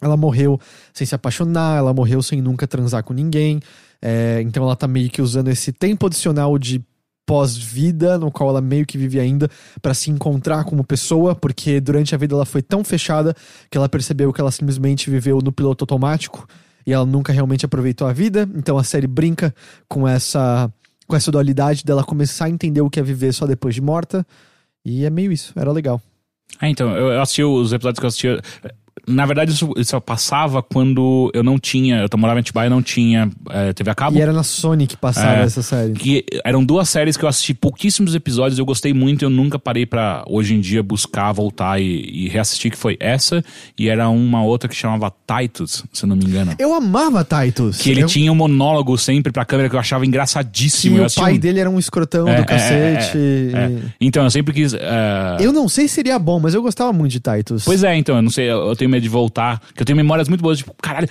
ela 0.00 0.16
morreu 0.16 0.58
sem 0.94 1.06
se 1.06 1.14
apaixonar, 1.14 1.76
ela 1.76 1.92
morreu 1.92 2.22
sem 2.22 2.40
nunca 2.40 2.66
transar 2.66 3.04
com 3.04 3.12
ninguém. 3.12 3.60
É, 4.00 4.40
então 4.40 4.64
ela 4.64 4.74
tá 4.74 4.88
meio 4.88 5.10
que 5.10 5.20
usando 5.20 5.48
esse 5.48 5.72
tempo 5.72 6.06
adicional 6.06 6.58
de 6.58 6.82
pós-vida, 7.26 8.16
no 8.16 8.30
qual 8.30 8.48
ela 8.48 8.62
meio 8.62 8.86
que 8.86 8.96
vive 8.96 9.20
ainda, 9.20 9.46
pra 9.82 9.92
se 9.92 10.10
encontrar 10.10 10.64
como 10.64 10.82
pessoa, 10.82 11.34
porque 11.34 11.82
durante 11.82 12.14
a 12.14 12.18
vida 12.18 12.34
ela 12.34 12.46
foi 12.46 12.62
tão 12.62 12.82
fechada 12.82 13.36
que 13.70 13.76
ela 13.76 13.90
percebeu 13.90 14.32
que 14.32 14.40
ela 14.40 14.50
simplesmente 14.50 15.10
viveu 15.10 15.38
no 15.42 15.52
piloto 15.52 15.82
automático 15.82 16.48
e 16.86 16.92
ela 16.92 17.06
nunca 17.06 17.32
realmente 17.32 17.64
aproveitou 17.64 18.06
a 18.06 18.12
vida. 18.12 18.48
Então 18.54 18.78
a 18.78 18.84
série 18.84 19.06
brinca 19.06 19.54
com 19.88 20.06
essa 20.06 20.72
com 21.06 21.16
essa 21.16 21.30
dualidade 21.30 21.84
dela 21.84 22.04
começar 22.04 22.46
a 22.46 22.50
entender 22.50 22.80
o 22.80 22.88
que 22.88 22.98
é 22.98 23.02
viver 23.02 23.32
só 23.32 23.46
depois 23.46 23.74
de 23.74 23.80
morta. 23.80 24.26
E 24.84 25.04
é 25.04 25.10
meio 25.10 25.30
isso, 25.30 25.52
era 25.56 25.70
legal. 25.70 26.00
Ah, 26.58 26.68
então, 26.68 26.96
eu 26.96 27.20
assisti 27.20 27.42
os 27.42 27.72
episódios 27.72 27.98
que 27.98 28.04
eu 28.04 28.08
assistia. 28.08 28.40
Na 29.08 29.26
verdade, 29.26 29.50
isso, 29.52 29.72
isso 29.76 30.00
passava 30.00 30.62
quando 30.62 31.30
eu 31.34 31.42
não 31.42 31.58
tinha. 31.58 32.06
Eu 32.10 32.18
morava 32.18 32.38
em 32.38 32.42
Atibaia 32.42 32.66
e 32.68 32.70
não 32.70 32.82
tinha 32.82 33.28
é, 33.50 33.72
TV 33.72 33.90
a 33.90 33.94
cabo. 33.94 34.16
E 34.16 34.20
era 34.20 34.32
na 34.32 34.42
Sony 34.44 34.86
que 34.86 34.96
passava 34.96 35.40
É. 35.40 35.44
essa 35.44 35.60
série. 35.62 35.92
Que 35.94 36.24
eram 36.44 36.64
duas 36.64 36.88
séries 36.88 37.16
que 37.16 37.24
eu 37.24 37.28
assisti 37.28 37.52
pouquíssimos 37.52 38.14
episódios, 38.14 38.58
eu 38.58 38.64
gostei 38.64 38.92
muito 38.94 39.22
e 39.22 39.24
eu 39.24 39.30
nunca 39.30 39.58
parei 39.58 39.86
pra 39.86 40.22
hoje 40.28 40.54
em 40.54 40.60
dia 40.60 40.82
buscar, 40.82 41.32
voltar 41.32 41.80
e, 41.80 41.84
e 41.84 42.28
reassistir, 42.28 42.70
que 42.70 42.76
foi 42.78 42.96
essa. 43.00 43.44
E 43.78 43.88
era 43.88 44.08
uma 44.08 44.44
outra 44.44 44.68
que 44.68 44.76
chamava 44.76 45.12
Titus, 45.26 45.84
se 45.92 46.04
eu 46.04 46.08
não 46.08 46.14
me 46.16 46.24
engano. 46.24 46.54
Eu 46.58 46.72
amava 46.72 47.24
Titus. 47.24 47.78
Que 47.78 47.90
ele 47.90 48.02
eu... 48.02 48.06
tinha 48.06 48.30
um 48.30 48.36
monólogo 48.36 48.96
sempre 48.98 49.32
pra 49.32 49.44
câmera 49.44 49.68
que 49.68 49.74
eu 49.74 49.80
achava 49.80 50.06
engraçadíssimo. 50.06 50.96
Sim, 50.96 51.02
Eu 51.02 51.06
o 51.06 51.14
pai 51.14 51.34
um- 51.34 51.38
dele 51.38 51.58
era 51.60 51.70
um 51.70 51.78
escrotão 51.78 52.28
É, 52.28 52.36
do 52.36 52.42
é, 52.42 52.44
cacete. 52.44 53.18
é, 53.18 53.52
é. 53.56 53.72
Então, 54.00 54.22
eu 54.24 54.30
sempre 54.30 54.52
quis. 54.54 54.74
é, 54.74 55.38
Eu 55.40 55.52
não 55.52 55.68
sei 55.68 55.88
se 55.88 55.94
seria 55.94 56.18
bom, 56.18 56.38
mas 56.38 56.54
eu 56.54 56.62
gostava 56.62 56.92
muito 56.92 57.12
de 57.12 57.20
Titus. 57.20 57.64
Pois 57.64 57.82
é, 57.82 57.96
então, 57.96 58.16
eu 58.16 58.22
não 58.22 58.30
sei. 58.30 58.50
Eu, 58.50 58.68
eu 58.68 58.76
tenho 58.82 58.90
medo 58.90 59.02
de 59.02 59.08
voltar. 59.08 59.60
Que 59.74 59.82
eu 59.82 59.86
tenho 59.86 59.96
memórias 59.96 60.28
muito 60.28 60.40
boas, 60.42 60.58
tipo, 60.58 60.74
caralho, 60.82 61.08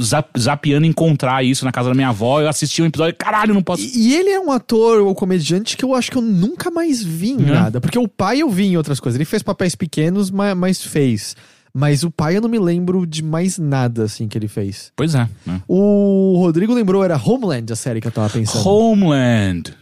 zap, 0.00 0.38
zapeando 0.38 0.86
encontrar 0.86 1.44
isso 1.44 1.64
na 1.64 1.70
casa 1.72 1.88
da 1.88 1.94
minha 1.94 2.08
avó. 2.08 2.40
Eu 2.40 2.48
assisti 2.48 2.82
um 2.82 2.86
episódio, 2.86 3.14
caralho, 3.16 3.54
não 3.54 3.62
posso. 3.62 3.82
E, 3.82 4.08
e 4.08 4.14
ele 4.14 4.30
é 4.30 4.40
um 4.40 4.50
ator 4.50 5.00
ou 5.02 5.14
comediante 5.14 5.76
que 5.76 5.84
eu 5.84 5.94
acho 5.94 6.10
que 6.10 6.18
eu 6.18 6.22
nunca 6.22 6.70
mais 6.70 7.02
vi 7.02 7.30
em 7.32 7.42
É. 7.48 7.52
nada. 7.52 7.80
Porque 7.80 7.98
o 7.98 8.08
pai 8.08 8.40
eu 8.40 8.50
vi 8.50 8.66
em 8.66 8.76
outras 8.76 8.98
coisas. 9.00 9.16
Ele 9.16 9.24
fez 9.24 9.42
papéis 9.42 9.74
pequenos, 9.74 10.30
mas, 10.30 10.56
mas 10.56 10.82
fez. 10.84 11.36
Mas 11.74 12.02
o 12.04 12.10
pai 12.10 12.36
eu 12.36 12.40
não 12.42 12.48
me 12.50 12.58
lembro 12.58 13.06
de 13.06 13.22
mais 13.22 13.56
nada, 13.58 14.04
assim, 14.04 14.28
que 14.28 14.36
ele 14.36 14.48
fez. 14.48 14.92
Pois 14.94 15.14
é. 15.14 15.26
né? 15.46 15.62
O 15.66 16.34
Rodrigo 16.38 16.74
lembrou, 16.74 17.02
era 17.02 17.16
Homeland 17.16 17.72
a 17.72 17.76
série 17.76 18.00
que 18.00 18.06
eu 18.06 18.12
tava 18.12 18.28
pensando. 18.28 18.66
Homeland. 18.68 19.74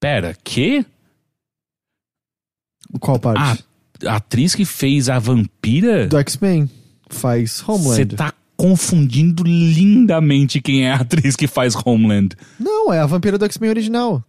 Pera, 0.00 0.34
que? 0.42 0.84
Qual 3.00 3.18
parte? 3.18 3.40
Ah, 3.40 3.56
a 4.06 4.16
atriz 4.16 4.54
que 4.54 4.64
fez 4.64 5.08
a 5.08 5.18
vampira? 5.18 6.06
Do 6.06 6.18
X-Men. 6.18 6.70
Faz 7.08 7.60
Você 7.60 7.70
Homeland. 7.70 8.16
tá 8.16 8.32
confundindo 8.56 9.42
lindamente 9.44 10.60
quem 10.60 10.86
é 10.86 10.92
a 10.92 10.96
atriz 10.96 11.36
que 11.36 11.46
faz 11.46 11.74
Homeland. 11.74 12.36
Não, 12.58 12.92
é 12.92 13.00
a 13.00 13.06
vampira 13.06 13.36
do 13.36 13.44
X-Men 13.44 13.70
original. 13.70 14.22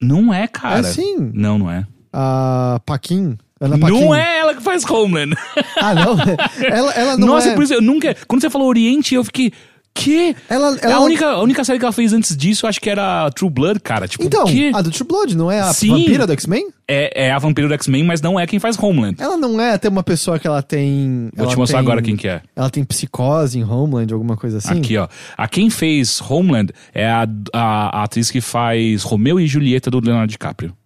Não 0.00 0.32
é, 0.32 0.46
cara. 0.46 0.80
É 0.80 0.82
sim. 0.82 1.30
Não, 1.32 1.58
não 1.58 1.70
é. 1.70 1.86
A 2.12 2.80
Paquin. 2.84 3.36
Ana 3.60 3.78
Paquin. 3.78 4.00
Não 4.00 4.14
é 4.14 4.38
ela 4.40 4.54
que 4.54 4.62
faz 4.62 4.84
Homeland. 4.84 5.34
Ah, 5.80 5.94
não? 5.94 6.16
ela, 6.64 6.92
ela 6.92 7.16
não 7.16 7.28
Nossa, 7.28 7.48
é... 7.48 7.54
por 7.54 7.64
isso 7.64 7.74
eu 7.74 7.82
nunca. 7.82 8.14
Quando 8.26 8.42
você 8.42 8.50
falou 8.50 8.68
Oriente, 8.68 9.14
eu 9.14 9.24
fiquei. 9.24 9.52
Que? 9.96 10.36
Ela, 10.48 10.76
ela... 10.82 10.94
a, 10.96 11.00
única, 11.00 11.26
a 11.26 11.42
única 11.42 11.64
série 11.64 11.78
que 11.78 11.84
ela 11.86 11.92
fez 11.92 12.12
antes 12.12 12.36
disso, 12.36 12.66
eu 12.66 12.68
acho 12.68 12.78
que 12.78 12.90
era 12.90 13.30
True 13.30 13.50
Blood, 13.50 13.80
cara. 13.80 14.06
Tipo, 14.06 14.24
Então, 14.24 14.44
a 14.74 14.82
do 14.82 14.90
True 14.90 15.08
Blood, 15.08 15.34
não 15.34 15.50
é 15.50 15.60
a 15.60 15.72
Sim. 15.72 15.88
vampira 15.88 16.26
do 16.26 16.32
X-Men? 16.34 16.68
É, 16.86 17.28
é 17.28 17.32
a 17.32 17.38
vampira 17.38 17.66
do 17.66 17.72
X-Men, 17.74 18.04
mas 18.04 18.20
não 18.20 18.38
é 18.38 18.46
quem 18.46 18.58
faz 18.58 18.78
Homeland. 18.78 19.16
Ela 19.18 19.38
não 19.38 19.58
é 19.58 19.72
até 19.72 19.88
uma 19.88 20.02
pessoa 20.02 20.38
que 20.38 20.46
ela 20.46 20.62
tem... 20.62 21.30
Vou 21.34 21.44
ela 21.46 21.50
te 21.50 21.56
mostrar 21.58 21.78
tem- 21.78 21.86
agora 21.86 22.02
quem 22.02 22.14
que 22.14 22.28
é. 22.28 22.42
Ela 22.54 22.68
tem 22.68 22.84
psicose 22.84 23.58
em 23.58 23.64
Homeland, 23.64 24.12
alguma 24.12 24.36
coisa 24.36 24.58
assim? 24.58 24.78
Aqui, 24.78 24.98
ó. 24.98 25.08
A 25.34 25.48
quem 25.48 25.70
fez 25.70 26.20
Homeland 26.20 26.72
é 26.94 27.08
a, 27.08 27.26
a, 27.54 28.00
a 28.00 28.02
atriz 28.04 28.30
que 28.30 28.42
faz 28.42 29.02
Romeu 29.02 29.40
e 29.40 29.46
Julieta 29.46 29.90
do 29.90 29.98
Leonardo 29.98 30.30
DiCaprio. 30.30 30.76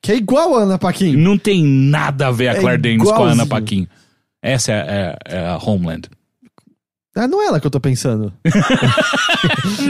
Que 0.00 0.12
é 0.12 0.16
igual 0.16 0.54
a 0.56 0.62
Ana 0.62 0.78
Paquin. 0.78 1.16
Não 1.16 1.36
tem 1.36 1.64
nada 1.64 2.28
a 2.28 2.30
ver 2.30 2.48
a 2.48 2.52
É 2.52 2.60
Claire 2.60 2.80
Danes 2.80 3.02
com 3.02 3.24
a 3.24 3.30
Ana. 3.32 3.44
Paquin. 3.46 3.88
Essa 4.40 4.70
é, 4.72 4.76
é- 5.28 5.36
é 5.36 5.46
a 5.48 5.56
Homeland. 5.58 6.08
Ah, 7.16 7.26
não 7.26 7.42
é 7.42 7.46
ela 7.46 7.58
que 7.58 7.66
eu 7.66 7.70
tô 7.70 7.80
pensando. 7.80 8.30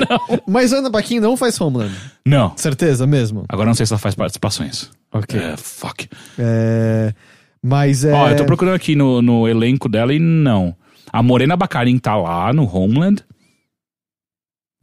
não. 0.09 0.41
Mas 0.47 0.73
Ana 0.73 0.91
Paquin 0.91 1.19
não 1.19 1.37
faz 1.37 1.61
Homeland. 1.61 1.93
Não. 2.25 2.57
Certeza 2.57 3.05
mesmo? 3.05 3.45
Agora 3.49 3.67
não 3.67 3.75
sei 3.75 3.85
se 3.85 3.93
ela 3.93 3.99
faz 3.99 4.15
participações. 4.15 4.91
Ok. 5.13 5.39
É, 5.39 5.57
fuck. 5.57 6.09
É... 6.39 7.13
Mas 7.61 8.05
é... 8.05 8.13
Ó, 8.13 8.31
eu 8.31 8.37
tô 8.37 8.45
procurando 8.45 8.77
aqui 8.77 8.95
no, 8.95 9.21
no 9.21 9.49
elenco 9.49 9.89
dela 9.89 10.15
e 10.15 10.21
não. 10.21 10.77
A 11.13 11.21
Morena 11.21 11.57
Bacarin 11.57 11.99
tá 11.99 12.15
lá 12.15 12.53
no 12.53 12.65
Homeland. 12.65 13.25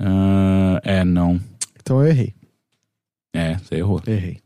Ah, 0.02 0.82
é, 0.84 1.06
não. 1.06 1.39
Então 1.80 2.02
eu 2.02 2.08
errei. 2.08 2.34
É, 3.34 3.56
você 3.56 3.76
errou. 3.76 4.02
Errei. 4.06 4.39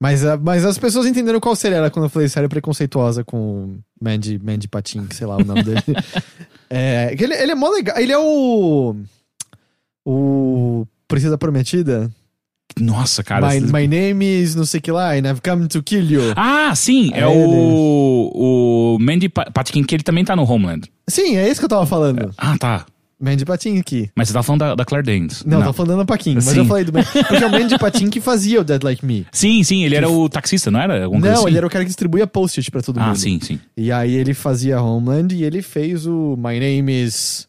Mas, 0.00 0.24
ah, 0.24 0.38
mas 0.38 0.64
as 0.64 0.78
pessoas 0.78 1.06
entenderam 1.06 1.40
qual 1.40 1.56
série 1.56 1.74
era 1.74 1.90
quando 1.90 2.06
eu 2.06 2.10
falei 2.10 2.28
série 2.28 2.48
preconceituosa 2.48 3.24
com 3.24 3.78
Mandy, 4.00 4.38
Mandy 4.38 4.68
Patin, 4.68 5.06
sei 5.10 5.26
lá 5.26 5.36
o 5.36 5.44
nome 5.44 5.62
dele. 5.62 5.82
é, 6.70 7.14
ele, 7.18 7.34
ele 7.34 7.52
é 7.52 7.54
mó 7.54 7.68
legal. 7.70 7.98
Ele 7.98 8.12
é 8.12 8.18
o. 8.18 8.96
O. 10.04 10.86
Princesa 11.08 11.38
Prometida. 11.38 12.10
Nossa, 12.78 13.22
cara. 13.22 13.46
my, 13.48 13.56
esse- 13.56 13.72
my 13.72 13.86
name 13.86 14.24
is 14.42 14.54
não 14.54 14.66
sei 14.66 14.80
que 14.80 14.90
lá, 14.92 15.12
and 15.14 15.20
I've 15.26 15.40
come 15.40 15.66
to 15.68 15.82
kill 15.82 16.04
you. 16.04 16.20
Ah, 16.36 16.74
sim, 16.74 17.10
é, 17.14 17.20
É 17.20 17.26
o, 17.26 18.30
o 18.34 18.98
Mandy 19.00 19.28
Pa- 19.28 19.50
Patinkin, 19.50 19.84
que 19.84 19.94
ele 19.94 20.02
também 20.02 20.24
tá 20.24 20.36
no 20.36 20.42
Homeland. 20.42 20.90
Sim, 21.08 21.36
é 21.36 21.48
isso 21.48 21.60
que 21.60 21.64
eu 21.64 21.68
tava 21.70 21.86
falando. 21.86 22.34
Ah, 22.36 22.58
tá. 22.58 22.84
Mandy 23.18 23.44
Patin 23.46 23.78
aqui. 23.78 24.10
Mas 24.14 24.28
você 24.28 24.34
tá 24.34 24.42
falando 24.42 24.60
da, 24.60 24.74
da 24.74 24.84
Claire 24.84 25.04
Danes. 25.06 25.42
Não, 25.44 25.62
tô 25.62 25.72
falando 25.72 25.98
da 25.98 26.04
Paquin, 26.04 26.34
mas 26.34 26.44
Sim. 26.44 26.58
eu 26.58 26.64
falei 26.66 26.84
do 26.84 26.92
Mandy. 26.92 27.06
Porque 27.12 27.42
é 27.42 27.46
o 27.46 27.50
Mandy 27.50 27.78
Patin 27.78 28.10
que 28.10 28.20
fazia 28.20 28.60
o 28.60 28.64
Dead 28.64 28.82
Like 28.82 29.04
Me. 29.06 29.26
Sim, 29.32 29.62
sim, 29.62 29.84
ele 29.84 29.94
era 29.96 30.08
o 30.08 30.28
taxista, 30.28 30.70
não 30.70 30.80
era? 30.80 31.04
Alguma 31.04 31.24
Não, 31.26 31.32
assim? 31.32 31.46
ele 31.48 31.56
era 31.56 31.66
o 31.66 31.70
cara 31.70 31.84
que 31.84 31.88
distribuía 31.88 32.26
post-it 32.26 32.70
pra 32.70 32.82
todo 32.82 32.98
Ah, 33.00 33.06
mundo. 33.08 33.16
sim, 33.18 33.38
sim. 33.40 33.58
E 33.76 33.90
aí 33.90 34.14
ele 34.14 34.34
fazia 34.34 34.80
Homeland 34.82 35.34
e 35.34 35.44
ele 35.44 35.62
fez 35.62 36.06
o 36.06 36.36
My 36.36 36.60
Name 36.60 36.92
is 37.04 37.48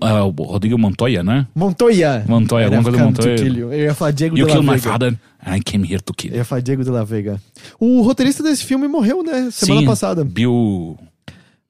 ah, 0.00 0.24
o 0.24 0.30
Rodrigo 0.30 0.78
Montoya, 0.78 1.24
né? 1.24 1.48
Montoya. 1.56 2.24
Montoya, 2.28 2.66
alguma 2.66 2.84
coisa 2.84 3.04
Montoya. 3.04 3.36
you. 3.48 3.72
Eu 3.72 3.80
ia 3.86 3.94
falar 3.94 4.12
Diego 4.12 4.38
You 4.38 4.46
de 4.46 4.52
la 4.52 4.58
killed 4.60 4.70
my 4.72 4.78
Vega. 4.78 4.90
father, 4.92 5.18
I 5.44 5.60
came 5.60 5.84
here 5.84 6.00
to 6.00 6.14
kill. 6.14 6.30
Eu 6.30 6.36
ia 6.36 6.44
falar 6.44 6.60
Diego 6.60 6.84
de 6.84 6.90
la 6.90 7.02
Vega. 7.02 7.40
O 7.80 8.00
roteirista 8.02 8.44
desse 8.44 8.64
filme 8.64 8.86
morreu, 8.86 9.24
né? 9.24 9.48
Semana 9.50 9.80
Sim, 9.80 9.86
passada. 9.86 10.24
Bill... 10.24 10.96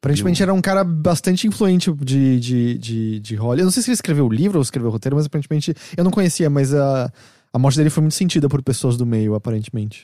Aparentemente 0.05 0.43
era 0.43 0.53
um 0.53 0.61
cara 0.61 0.85
bastante 0.85 1.47
influente 1.47 1.91
de, 1.95 2.39
de, 2.39 2.79
de, 2.79 3.21
de 3.21 3.35
Hollywood. 3.37 3.61
Eu 3.61 3.65
não 3.65 3.71
sei 3.73 3.83
se 3.83 3.89
ele 3.91 3.95
escreveu 3.95 4.27
o 4.27 4.31
livro 4.33 4.59
ou 4.59 4.63
escreveu 4.63 4.91
o 4.91 4.93
roteiro, 4.93 5.17
mas 5.17 5.25
aparentemente 5.25 5.75
eu 5.97 6.05
não 6.05 6.11
conhecia, 6.11 6.51
mas 6.51 6.75
a, 6.75 7.11
a 7.53 7.59
morte 7.59 7.79
dele 7.79 7.89
foi 7.89 8.03
muito 8.03 8.15
sentida 8.15 8.47
por 8.49 8.63
pessoas 8.63 8.99
do 8.99 9.07
meio, 9.07 9.35
aparentemente. 9.35 10.03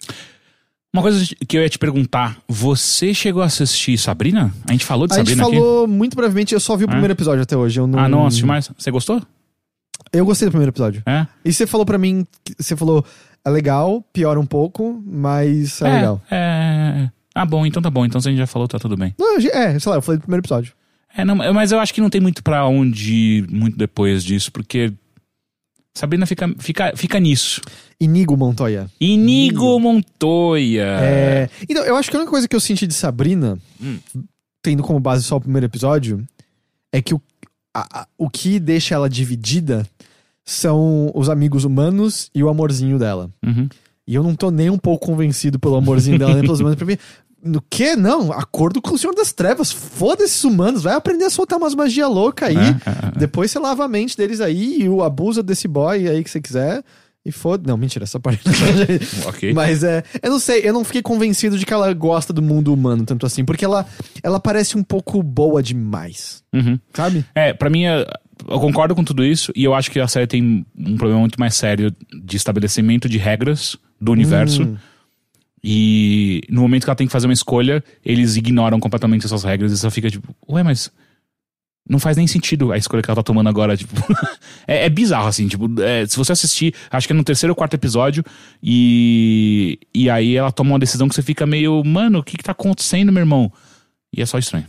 Uma 0.93 1.03
coisa 1.03 1.23
que 1.47 1.57
eu 1.57 1.63
ia 1.63 1.69
te 1.69 1.79
perguntar, 1.79 2.39
você 2.49 3.13
chegou 3.13 3.43
a 3.43 3.47
assistir 3.47 3.97
Sabrina? 3.99 4.53
A 4.67 4.73
gente 4.73 4.85
falou 4.87 5.07
de 5.07 5.13
a 5.13 5.19
gente 5.19 5.29
Sabrina 5.37 5.47
aqui? 5.47 5.57
falou 5.57 5.87
muito 5.87 6.17
brevemente, 6.17 6.55
eu 6.55 6.61
só 6.61 6.77
vi 6.77 6.85
o 6.85 6.87
É? 6.87 6.89
primeiro 6.89 7.13
episódio 7.13 7.43
até 7.43 7.57
hoje. 7.57 7.79
Eu 7.79 7.87
não... 7.87 7.99
Ah, 7.99 8.09
não 8.09 8.27
assisti 8.27 8.47
mais? 8.47 8.71
Você 8.77 8.91
gostou? 8.91 9.23
Eu 10.13 10.25
gostei 10.25 10.49
do 10.49 10.51
primeiro 10.51 10.71
episódio. 10.71 11.03
É? 11.07 11.27
E 11.45 11.53
você 11.53 11.67
falou 11.67 11.85
pra 11.85 11.99
mim, 11.99 12.27
você 12.59 12.75
falou, 12.75 13.05
é 13.45 13.51
legal, 13.51 14.03
piora 14.13 14.41
um 14.41 14.47
pouco, 14.47 15.01
mas 15.07 15.81
é, 15.83 15.89
é, 15.89 15.93
legal. 15.95 16.23
é... 16.31 17.11
Ah, 17.41 17.47
bom, 17.47 17.65
então 17.65 17.81
tá 17.83 17.89
bom. 17.91 18.05
Então 18.05 18.21
se 18.21 18.29
a 18.29 18.31
gente 18.31 18.39
já 18.41 18.47
falou, 18.47 18.69
tá 18.69 18.79
tudo 18.79 18.97
bem. 18.97 19.15
Não, 19.19 19.37
é, 19.39 19.79
sei 19.79 19.91
lá, 19.91 19.97
eu 19.99 20.03
falei 20.03 20.19
do 20.19 20.23
primeiro 20.23 20.41
episódio. 20.43 20.73
É, 21.17 21.25
não, 21.25 21.35
mas 21.35 21.73
eu 21.73 21.81
acho 21.81 21.93
que 21.95 22.01
não 22.01 22.11
tem 22.11 22.21
muito 22.21 22.43
pra 22.43 22.67
onde 22.67 23.13
ir 23.15 23.51
muito 23.51 23.77
depois 23.77 24.23
disso, 24.23 24.53
porque 24.53 24.93
Sabrina 25.95 26.25
fica, 26.27 26.49
fica, 26.59 26.93
fica 26.97 27.19
nisso. 27.19 27.61
Inigo 28.01 28.37
Montoya. 28.37 28.89
Inigo 29.01 29.79
Montoya. 29.81 30.85
É, 31.01 31.51
Então, 31.69 31.85
eu 31.85 31.97
acho 31.97 32.11
que 32.11 32.17
a 32.17 32.21
única 32.21 32.31
coisa 32.31 32.47
que 32.49 32.55
eu 32.55 32.61
senti 32.61 32.87
de 32.87 32.95
Sabrina, 32.95 33.59
Hum. 33.83 33.99
tendo 34.63 34.83
como 34.83 35.01
base 35.01 35.25
só 35.25 35.37
o 35.37 35.41
primeiro 35.41 35.67
episódio, 35.67 36.25
é 36.93 37.03
que 37.03 37.13
o, 37.15 37.21
a- 37.75 38.01
a- 38.03 38.07
o 38.17 38.31
que 38.31 38.61
deixa 38.61 38.95
ela 38.95 39.09
dividida 39.11 39.87
são 40.45 41.11
os 41.15 41.29
amigos 41.29 41.65
humanos 41.65 42.31
e 42.35 42.43
o 42.43 42.49
amorzinho 42.49 42.99
dela. 42.99 43.31
Uhum. 43.45 43.69
E 44.07 44.15
eu 44.15 44.23
não 44.23 44.35
tô 44.35 44.51
nem 44.51 44.71
um 44.71 44.79
pouco 44.79 45.07
convencido 45.07 45.59
pelo 45.59 45.77
amorzinho 45.77 46.19
dela, 46.19 46.35
nem 46.35 46.43
pelos 46.43 46.61
humanos. 46.61 46.77
Pra 46.77 46.87
mim, 46.87 46.97
no 47.43 47.63
que? 47.69 47.97
Não, 47.97 48.33
acordo 48.33 48.81
com 48.83 48.95
o 48.95 48.99
Senhor 48.99 49.15
das 49.15 49.33
Trevas. 49.33 49.73
Foda 49.73 50.23
esses 50.25 50.45
humanos, 50.45 50.83
vai 50.83 50.95
aprender 50.95 51.25
a 51.25 51.31
soltar 51.31 51.59
umas 51.59 51.75
magia 51.75 52.07
louca 52.07 52.47
aí. 52.47 52.57
É, 52.57 52.61
é, 52.61 53.09
é. 53.15 53.19
Depois 53.19 53.51
você 53.51 53.59
lava 53.59 53.85
a 53.85 53.89
mente 53.89 54.17
deles 54.17 54.41
aí 54.41 54.83
e 54.83 54.89
o 54.89 55.03
abusa 55.03 55.43
desse 55.43 55.67
boy 55.69 56.09
aí 56.09 56.23
que 56.23 56.31
você 56.31 56.41
quiser. 56.41 56.83
E 57.25 57.31
foda. 57.31 57.65
Não, 57.71 57.77
mentira, 57.77 58.05
essa 58.05 58.19
parte 58.19 58.43
não. 58.47 58.55
Ok. 59.29 59.53
Mas 59.53 59.85
é. 59.85 60.03
Eu 60.23 60.31
não 60.31 60.39
sei, 60.39 60.61
eu 60.65 60.73
não 60.73 60.83
fiquei 60.85 61.03
convencido 61.03 61.59
de 61.59 61.67
que 61.67 61.73
ela 61.73 61.93
gosta 61.93 62.33
do 62.33 62.41
mundo 62.41 62.73
humano 62.73 63.05
tanto 63.05 63.27
assim, 63.27 63.45
porque 63.45 63.65
ela, 63.65 63.87
ela 64.23 64.41
parece 64.41 64.77
um 64.79 64.83
pouco 64.83 65.23
boa 65.23 65.63
demais. 65.63 66.43
Uhum. 66.53 66.79
Sabe? 66.95 67.25
É, 67.35 67.53
pra 67.53 67.69
mim, 67.69 67.85
é- 67.85 68.07
eu 68.49 68.59
concordo 68.59 68.95
com 68.95 69.05
tudo 69.05 69.23
isso 69.23 69.53
e 69.55 69.63
eu 69.65 69.75
acho 69.75 69.91
que 69.91 70.01
a 70.01 70.09
série 70.09 70.27
tem 70.27 70.65
um 70.79 70.97
problema 70.97 71.21
muito 71.21 71.39
mais 71.39 71.55
sério 71.55 71.95
de 72.25 72.37
estabelecimento 72.39 73.07
de 73.07 73.19
regras 73.19 73.77
do 74.01 74.13
universo. 74.13 74.63
Hum. 74.63 74.77
E 75.63 76.43
no 76.49 76.63
momento 76.63 76.85
que 76.85 76.91
ela 76.91 76.97
tem 76.97 77.07
que 77.07 77.13
fazer 77.13 77.27
uma 77.27 77.35
escolha, 77.35 77.85
eles 78.05 78.37
ignoram 78.37 78.81
completamente 78.81 79.27
essas 79.27 79.45
regras 79.45 79.73
e 79.73 79.79
só 79.79 79.91
fica 79.91 80.11
tipo, 80.11 80.35
ué, 80.49 80.63
mas 80.63 80.91
não 81.89 81.99
faz 81.99 82.17
nem 82.17 82.27
sentido 82.27 82.73
a 82.73 82.79
escolha 82.79 83.03
que 83.03 83.11
ela 83.11 83.17
tá 83.17 83.23
tomando 83.23 83.49
agora, 83.49 83.77
tipo. 83.79 83.95
é, 84.67 84.87
é 84.87 84.89
bizarro, 84.89 85.29
assim, 85.29 85.49
tipo, 85.49 85.69
é, 85.83 86.07
se 86.07 86.17
você 86.17 86.33
assistir, 86.33 86.75
acho 86.91 87.07
que 87.07 87.13
é 87.13 87.17
no 87.17 87.25
terceiro 87.25 87.53
ou 87.53 87.57
quarto 87.57 87.75
episódio, 87.75 88.25
e, 88.63 89.79
e 89.95 90.09
aí 90.09 90.37
ela 90.37 90.53
toma 90.53 90.71
uma 90.71 90.79
decisão 90.79 91.09
que 91.09 91.15
você 91.15 91.23
fica 91.23 91.47
meio, 91.47 91.83
mano, 91.85 92.21
o 92.21 92.23
que 92.23 92.37
que 92.37 92.45
tá 92.45 92.53
acontecendo, 92.53 93.13
meu 93.13 93.23
irmão? 93.23 93.53
E 94.17 94.23
é 94.23 94.27
só 94.27 94.39
estranho. 94.39 94.67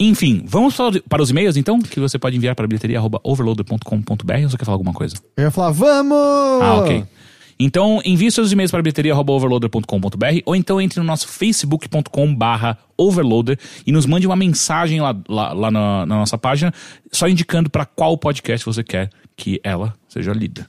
Enfim, 0.00 0.42
vamos 0.46 0.76
para 1.08 1.22
os 1.22 1.30
e-mails 1.30 1.56
então, 1.56 1.78
que 1.80 2.00
você 2.00 2.18
pode 2.18 2.36
enviar 2.36 2.54
para 2.54 2.66
bilheteria.overloader.com.br 2.66 4.42
ou 4.42 4.50
você 4.50 4.56
quer 4.56 4.64
falar 4.64 4.74
alguma 4.74 4.92
coisa? 4.92 5.16
Eu 5.36 5.44
ia 5.44 5.50
falar, 5.50 5.70
vamos! 5.70 6.62
Ah, 6.62 6.74
ok. 6.80 7.04
Então, 7.58 8.00
envie 8.04 8.30
seus 8.30 8.52
e-mails 8.52 8.70
para 8.70 8.82
bilheteria.overloader.com.br 8.82 10.40
ou 10.44 10.56
então 10.56 10.80
entre 10.80 11.00
no 11.00 11.06
nosso 11.06 11.28
facebook.com 11.28 12.34
barra 12.34 12.78
overloader 12.96 13.58
e 13.86 13.92
nos 13.92 14.06
mande 14.06 14.26
uma 14.26 14.36
mensagem 14.36 15.00
lá, 15.00 15.16
lá, 15.28 15.52
lá 15.52 15.70
na, 15.70 16.06
na 16.06 16.16
nossa 16.16 16.38
página, 16.38 16.72
só 17.12 17.28
indicando 17.28 17.70
para 17.70 17.84
qual 17.84 18.16
podcast 18.16 18.64
você 18.64 18.82
quer 18.82 19.10
que 19.36 19.60
ela 19.64 19.94
seja 20.08 20.32
lida. 20.32 20.68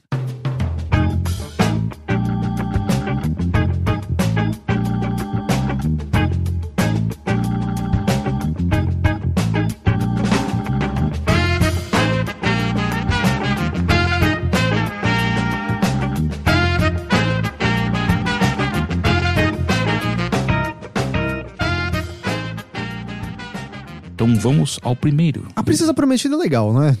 Vamos 24.50 24.78
ao 24.82 24.94
primeiro. 24.96 25.46
A 25.54 25.62
Princesa 25.62 25.92
Prometida 25.94 26.34
é 26.34 26.38
legal, 26.38 26.72
não 26.72 26.82
é? 26.82 26.96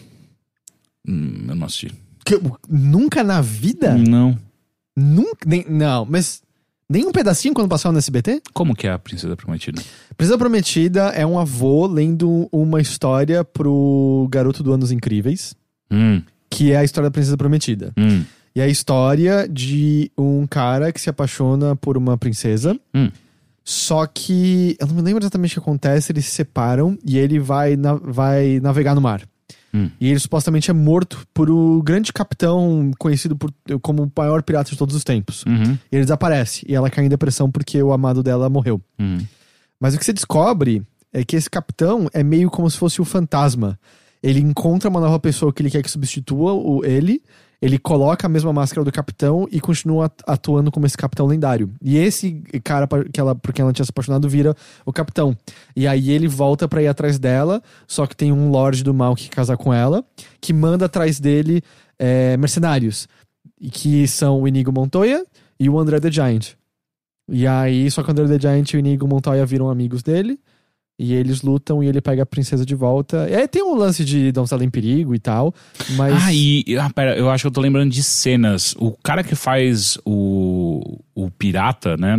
Hum, 1.08 1.44
eu 1.48 1.54
não 1.54 1.66
assisti. 1.66 1.92
Que- 2.24 2.40
nunca 2.68 3.22
na 3.22 3.40
vida? 3.40 3.94
Não. 3.96 4.36
Nunca. 4.96 5.46
nem- 5.48 5.64
não, 5.68 6.04
mas. 6.04 6.42
Nem 6.88 7.04
um 7.04 7.10
pedacinho 7.10 7.52
quando 7.52 7.68
passava 7.68 7.92
no 7.92 7.98
SBT? 7.98 8.40
Como 8.54 8.72
que 8.74 8.86
é 8.86 8.92
a 8.92 8.98
Princesa 8.98 9.34
Prometida? 9.36 9.82
Princesa 10.16 10.38
Prometida 10.38 11.06
é 11.08 11.26
um 11.26 11.36
avô 11.36 11.84
lendo 11.88 12.48
uma 12.52 12.80
história 12.80 13.42
pro 13.42 14.28
garoto 14.30 14.62
do 14.62 14.72
Anos 14.72 14.92
Incríveis, 14.92 15.52
Hum, 15.90 16.22
que 16.48 16.70
é 16.70 16.76
a 16.76 16.84
história 16.84 17.08
da 17.10 17.12
Princesa 17.12 17.36
Prometida. 17.36 17.92
hum, 17.96 18.22
E 18.54 18.60
é 18.60 18.64
a 18.64 18.68
história 18.68 19.48
de 19.48 20.12
um 20.16 20.46
cara 20.46 20.92
que 20.92 21.00
se 21.00 21.10
apaixona 21.10 21.74
por 21.74 21.96
uma 21.96 22.16
princesa. 22.16 22.78
Hum. 22.94 23.10
Só 23.68 24.06
que 24.06 24.76
eu 24.78 24.86
não 24.86 24.94
me 24.94 25.02
lembro 25.02 25.24
exatamente 25.24 25.58
o 25.58 25.60
que 25.60 25.68
acontece, 25.68 26.12
eles 26.12 26.24
se 26.26 26.30
separam 26.30 26.96
e 27.04 27.18
ele 27.18 27.40
vai, 27.40 27.74
na- 27.74 27.94
vai 27.94 28.60
navegar 28.60 28.94
no 28.94 29.00
mar. 29.00 29.22
Hum. 29.74 29.90
E 30.00 30.08
ele 30.08 30.20
supostamente 30.20 30.70
é 30.70 30.74
morto 30.74 31.26
por 31.34 31.50
o 31.50 31.82
grande 31.82 32.12
capitão 32.12 32.92
conhecido 32.96 33.36
por, 33.36 33.52
como 33.82 34.04
o 34.04 34.12
maior 34.16 34.40
pirata 34.44 34.70
de 34.70 34.76
todos 34.78 34.94
os 34.94 35.02
tempos. 35.02 35.44
uhum, 35.44 35.72
E 35.90 35.96
ele 35.96 36.04
desaparece 36.04 36.64
e 36.68 36.76
ela 36.76 36.88
cai 36.88 37.04
em 37.04 37.08
depressão 37.08 37.50
porque 37.50 37.82
o 37.82 37.92
amado 37.92 38.22
dela 38.22 38.48
morreu. 38.48 38.80
hum. 39.00 39.18
Mas 39.80 39.94
o 39.94 39.98
que 39.98 40.04
você 40.04 40.12
descobre 40.12 40.82
é 41.12 41.24
que 41.24 41.34
esse 41.36 41.50
capitão 41.50 42.08
é 42.14 42.22
meio 42.22 42.48
como 42.48 42.70
se 42.70 42.78
fosse 42.78 43.00
o 43.00 43.04
fantasma. 43.04 43.78
Ele 44.22 44.40
encontra 44.40 44.88
uma 44.88 45.00
nova 45.00 45.18
pessoa 45.18 45.52
que 45.52 45.60
ele 45.60 45.70
quer 45.70 45.82
que 45.82 45.90
substitua 45.90 46.52
o, 46.54 46.84
ele, 46.84 47.20
ele 47.60 47.78
coloca 47.78 48.26
a 48.26 48.28
mesma 48.28 48.52
máscara 48.52 48.84
do 48.84 48.92
capitão 48.92 49.48
e 49.50 49.60
continua 49.60 50.06
at- 50.06 50.22
atuando 50.26 50.70
como 50.70 50.86
esse 50.86 50.96
capitão 50.96 51.26
lendário. 51.26 51.72
E 51.82 51.96
esse 51.96 52.42
cara 52.62 52.86
que 53.12 53.18
ela, 53.20 53.34
por 53.34 53.52
quem 53.52 53.62
ela 53.62 53.72
tinha 53.72 53.84
se 53.84 53.90
apaixonado 53.90 54.28
vira 54.28 54.54
o 54.84 54.92
capitão. 54.92 55.36
E 55.74 55.86
aí 55.86 56.10
ele 56.10 56.28
volta 56.28 56.68
pra 56.68 56.82
ir 56.82 56.88
atrás 56.88 57.18
dela, 57.18 57.62
só 57.86 58.06
que 58.06 58.14
tem 58.16 58.30
um 58.32 58.50
lorde 58.50 58.84
do 58.84 58.92
mal 58.92 59.14
que 59.16 59.28
casar 59.28 59.56
com 59.56 59.72
ela, 59.72 60.04
que 60.40 60.52
manda 60.52 60.86
atrás 60.86 61.18
dele 61.18 61.62
é, 61.98 62.36
mercenários. 62.36 63.08
Que 63.72 64.06
são 64.06 64.42
o 64.42 64.48
Inigo 64.48 64.70
Montoya 64.70 65.24
e 65.58 65.70
o 65.70 65.78
André 65.78 65.98
the 65.98 66.10
Giant. 66.10 66.50
E 67.28 67.46
aí, 67.46 67.90
só 67.90 68.02
que 68.02 68.08
o 68.08 68.12
André 68.12 68.26
the 68.28 68.38
Giant 68.38 68.70
e 68.72 68.76
o 68.76 68.78
Inigo 68.78 69.08
Montoya 69.08 69.46
viram 69.46 69.70
amigos 69.70 70.02
dele. 70.02 70.38
E 70.98 71.12
eles 71.12 71.42
lutam 71.42 71.82
e 71.82 71.86
ele 71.88 72.00
pega 72.00 72.22
a 72.22 72.26
princesa 72.26 72.64
de 72.64 72.74
volta. 72.74 73.24
Aí 73.24 73.46
tem 73.46 73.62
um 73.62 73.74
lance 73.74 74.02
de 74.02 74.32
donzela 74.32 74.64
em 74.64 74.70
perigo 74.70 75.14
e 75.14 75.18
tal. 75.18 75.54
Mas. 75.90 76.14
Ah, 76.24 76.32
e. 76.32 76.64
Ah, 76.80 76.88
pera, 76.88 77.14
eu 77.18 77.28
acho 77.28 77.42
que 77.42 77.48
eu 77.48 77.50
tô 77.50 77.60
lembrando 77.60 77.90
de 77.90 78.02
cenas. 78.02 78.74
O 78.78 78.92
cara 78.92 79.22
que 79.22 79.34
faz 79.34 79.98
o. 80.06 80.98
O 81.14 81.30
pirata, 81.30 81.96
né? 81.98 82.16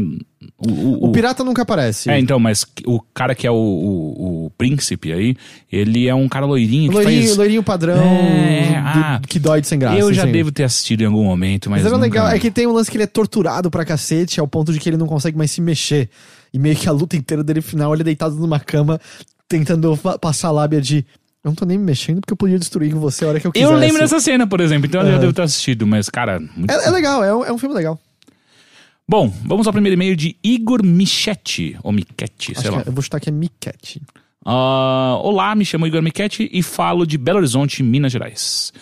O, 0.60 0.70
o- 0.72 1.06
O 1.06 1.12
pirata 1.12 1.44
nunca 1.44 1.64
aparece. 1.64 2.10
É, 2.10 2.20
então, 2.20 2.40
mas 2.40 2.66
o 2.86 3.00
cara 3.14 3.34
que 3.36 3.46
é 3.48 3.52
o, 3.52 3.56
o, 3.56 4.52
príncipe 4.58 5.12
aí, 5.12 5.36
ele 5.72 6.08
é 6.08 6.14
um 6.16 6.28
cara 6.28 6.46
loirinho 6.48 6.92
loirinho, 6.92 7.24
faz. 7.28 7.38
loirinho 7.38 7.64
padrão 7.64 7.96
É, 8.04 8.70
do- 8.72 8.76
ah. 9.00 9.22
que 9.28 9.38
dói 9.40 9.62
de 9.62 9.68
sem 9.68 9.78
graça. 9.78 9.98
eu 10.00 10.12
já 10.14 10.24
assim. 10.24 10.32
devo 10.32 10.52
ter 10.52 10.64
assistido 10.64 11.02
em 11.02 11.06
algum 11.06 11.24
momento, 11.24 11.70
mas. 11.70 11.82
Mas 11.84 11.86
era 11.92 11.96
nunca- 11.96 12.06
legal, 12.06 12.28
é 12.28 12.40
que 12.40 12.50
tem 12.52 12.66
um 12.68 12.72
lance 12.74 12.90
que 12.90 12.98
ele 12.98 13.04
é 13.04 13.08
torturado 13.08 13.70
pra 13.72 13.84
cacete, 13.86 14.40
ao 14.40 14.48
ponto 14.48 14.72
de 14.74 14.80
que 14.80 14.88
ele 14.90 14.98
não 14.98 15.08
consegue 15.08 15.38
mais 15.38 15.50
se 15.52 15.62
mexer. 15.62 16.10
E 16.54 16.60
meio 16.60 16.76
que 16.76 16.88
a 16.88 16.92
luta 16.92 17.16
inteira 17.18 17.44
dele, 17.44 17.62
final, 17.62 17.94
ele 17.94 18.02
é 18.02 18.06
deitado 18.06 18.36
numa 18.36 18.60
cama, 18.60 19.00
tentando 19.48 19.98
passar 20.20 20.50
a 20.50 20.52
lábia 20.52 20.82
de. 20.82 21.06
Eu 21.44 21.50
não 21.52 21.56
tô 21.56 21.66
nem 21.66 21.78
me 21.78 21.86
mexendo 21.86 22.20
porque 22.20 22.34
eu 22.34 22.38
podia 22.38 22.60
destruir 22.60 22.92
com 22.94 23.00
você 23.00 23.24
a 23.24 23.30
hora 23.30 23.40
que 23.40 23.48
eu 23.48 23.52
quisesse. 23.52 23.72
Eu 23.72 23.78
lembro 23.78 24.00
dessa 24.02 24.20
cena, 24.20 24.46
por 24.48 24.60
exemplo, 24.60 24.88
então 24.88 25.02
eu 25.02 25.08
já 25.08 25.14
Aham. 25.14 25.22
devo 25.22 25.34
ter 25.34 25.42
assistido, 25.44 25.86
mas, 25.88 26.10
cara. 26.10 26.40
muito- 26.40 26.72
É, 26.72 26.86
é 26.88 26.90
legal, 26.90 27.24
é 27.24 27.34
um, 27.34 27.46
é 27.46 27.52
um 27.54 27.58
filme 27.58 27.74
legal. 27.76 28.00
Bom, 29.08 29.32
vamos 29.46 29.66
ao 29.68 29.72
primeiro 29.74 29.94
e-mail 29.94 30.16
de 30.16 30.36
Igor 30.44 30.84
Michetti, 30.84 31.78
ou 31.82 31.94
Michetti, 31.94 32.54
sei 32.60 32.70
lá. 32.70 32.80
é- 32.82 32.84
eu 32.88 32.92
vou 32.92 33.02
chutar 33.02 33.20
que 33.22 33.30
é 33.30 33.32
Miquete. 33.32 34.02
Ah, 34.46 35.18
olá, 35.22 35.56
me 35.56 35.64
chamo 35.64 35.88
Igor 35.88 36.02
Michetti 36.02 36.50
e 36.52 36.62
falo 36.62 37.06
de 37.06 37.18
Belo 37.18 37.38
Horizonte, 37.38 37.82
Minas 37.84 38.12
Gerais. 38.12 38.74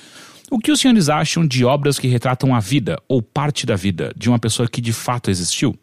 O 0.49 0.57
que 0.59 0.71
os 0.71 0.79
senhores 0.79 1.09
acham 1.09 1.45
de 1.45 1.63
obras 1.65 1.99
que 1.99 2.07
retratam 2.07 2.55
a 2.55 2.59
vida, 2.59 2.99
ou 3.07 3.21
parte 3.21 3.65
da 3.65 3.75
vida, 3.75 4.11
de 4.15 4.29
uma 4.29 4.39
pessoa 4.39 4.67
que 4.67 4.79
de 4.81 4.93
fato 4.93 5.29
existiu? 5.29 5.75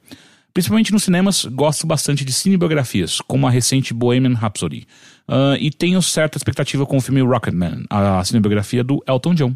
Principalmente 0.54 0.92
nos 0.92 1.04
cinemas, 1.04 1.44
gosto 1.46 1.86
bastante 1.86 2.24
de 2.24 2.32
cinebiografias, 2.32 3.20
como 3.26 3.46
a 3.46 3.50
recente 3.50 3.94
Bohemian 3.94 4.34
Rhapsody. 4.34 4.86
Ah, 5.26 5.56
e 5.58 5.70
tenho 5.70 6.00
certa 6.02 6.36
expectativa 6.36 6.84
com 6.84 6.96
o 6.96 7.00
filme 7.00 7.22
Rocketman, 7.22 7.84
a 7.88 8.22
cinebiografia 8.24 8.84
do 8.84 9.02
Elton 9.08 9.34
John. 9.34 9.54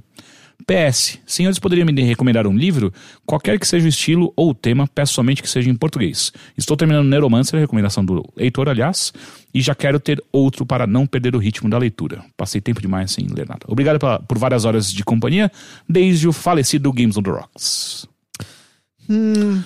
PS, 0.66 1.18
senhores 1.26 1.58
poderiam 1.58 1.84
me 1.86 2.02
recomendar 2.02 2.46
um 2.46 2.56
livro? 2.56 2.90
Qualquer 3.26 3.58
que 3.60 3.68
seja 3.68 3.84
o 3.84 3.88
estilo 3.90 4.32
ou 4.34 4.50
o 4.50 4.54
tema, 4.54 4.86
peço 4.88 5.12
somente 5.12 5.42
que 5.42 5.50
seja 5.50 5.68
em 5.68 5.74
português. 5.74 6.32
Estou 6.56 6.78
terminando 6.78 7.06
Neuromancer, 7.06 7.60
recomendação 7.60 8.02
do 8.02 8.24
Heitor, 8.38 8.66
aliás, 8.70 9.12
e 9.52 9.60
já 9.60 9.74
quero 9.74 10.00
ter 10.00 10.22
outro 10.32 10.64
para 10.64 10.86
não 10.86 11.06
perder 11.06 11.36
o 11.36 11.38
ritmo 11.38 11.68
da 11.68 11.76
leitura. 11.76 12.24
Passei 12.38 12.58
tempo 12.62 12.80
demais 12.80 13.10
sem 13.12 13.26
ler 13.26 13.46
nada. 13.46 13.60
Obrigado 13.68 13.98
pela- 13.98 14.18
por 14.18 14.38
várias 14.38 14.64
horas 14.64 14.90
de 14.90 15.04
companhia, 15.04 15.52
desde 15.86 16.26
o 16.26 16.32
falecido 16.32 16.90
Games 16.90 17.18
on 17.18 17.22
the 17.22 17.30
Rocks. 17.30 18.08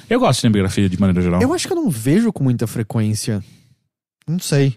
Eu 0.09 0.21
gosto 0.21 0.37
de 0.37 0.41
cinebiografia 0.43 0.89
de 0.89 0.99
maneira 1.01 1.21
geral. 1.23 1.41
Eu 1.43 1.53
acho 1.55 1.67
que 1.67 1.73
eu 1.73 1.77
não 1.77 1.89
vejo 1.91 2.33
com 2.33 2.43
muita 2.45 2.67
frequência. 2.67 3.43
Não 4.29 4.39
sei. 4.39 4.77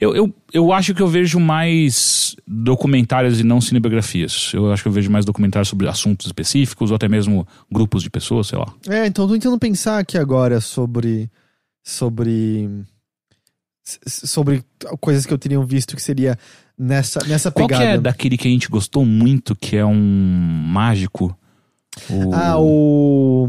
Eu, 0.00 0.16
eu, 0.16 0.34
eu 0.52 0.72
acho 0.72 0.92
que 0.94 1.00
eu 1.00 1.06
vejo 1.06 1.38
mais 1.38 2.34
documentários 2.46 3.38
e 3.38 3.44
não 3.44 3.60
cinebiografias. 3.60 4.50
Eu 4.52 4.72
acho 4.72 4.82
que 4.82 4.88
eu 4.88 4.92
vejo 4.92 5.10
mais 5.10 5.24
documentários 5.24 5.68
sobre 5.68 5.86
assuntos 5.88 6.26
específicos 6.26 6.90
ou 6.90 6.96
até 6.96 7.08
mesmo 7.08 7.46
grupos 7.70 8.02
de 8.02 8.10
pessoas, 8.10 8.48
sei 8.48 8.58
lá. 8.58 8.72
É, 8.88 9.06
então 9.06 9.24
eu 9.24 9.28
tô 9.28 9.34
tentando 9.34 9.58
pensar 9.58 9.98
aqui 9.98 10.18
agora 10.18 10.60
sobre. 10.60 11.30
Sobre. 11.84 12.68
s- 13.86 14.26
Sobre 14.26 14.64
coisas 15.00 15.24
que 15.26 15.32
eu 15.32 15.38
teria 15.38 15.62
visto 15.64 15.94
que 15.94 16.02
seria 16.02 16.36
nessa, 16.76 17.20
nessa 17.26 17.50
Qual 17.52 17.68
que 17.68 17.74
pegada. 17.74 17.94
é 17.94 17.98
daquele 17.98 18.36
que 18.36 18.48
a 18.48 18.50
gente 18.50 18.68
gostou 18.68 19.04
muito, 19.04 19.54
que 19.54 19.76
é 19.76 19.84
um 19.84 19.94
mágico? 20.68 21.36
O... 22.10 22.34
Ah, 22.34 22.58
o. 22.58 23.48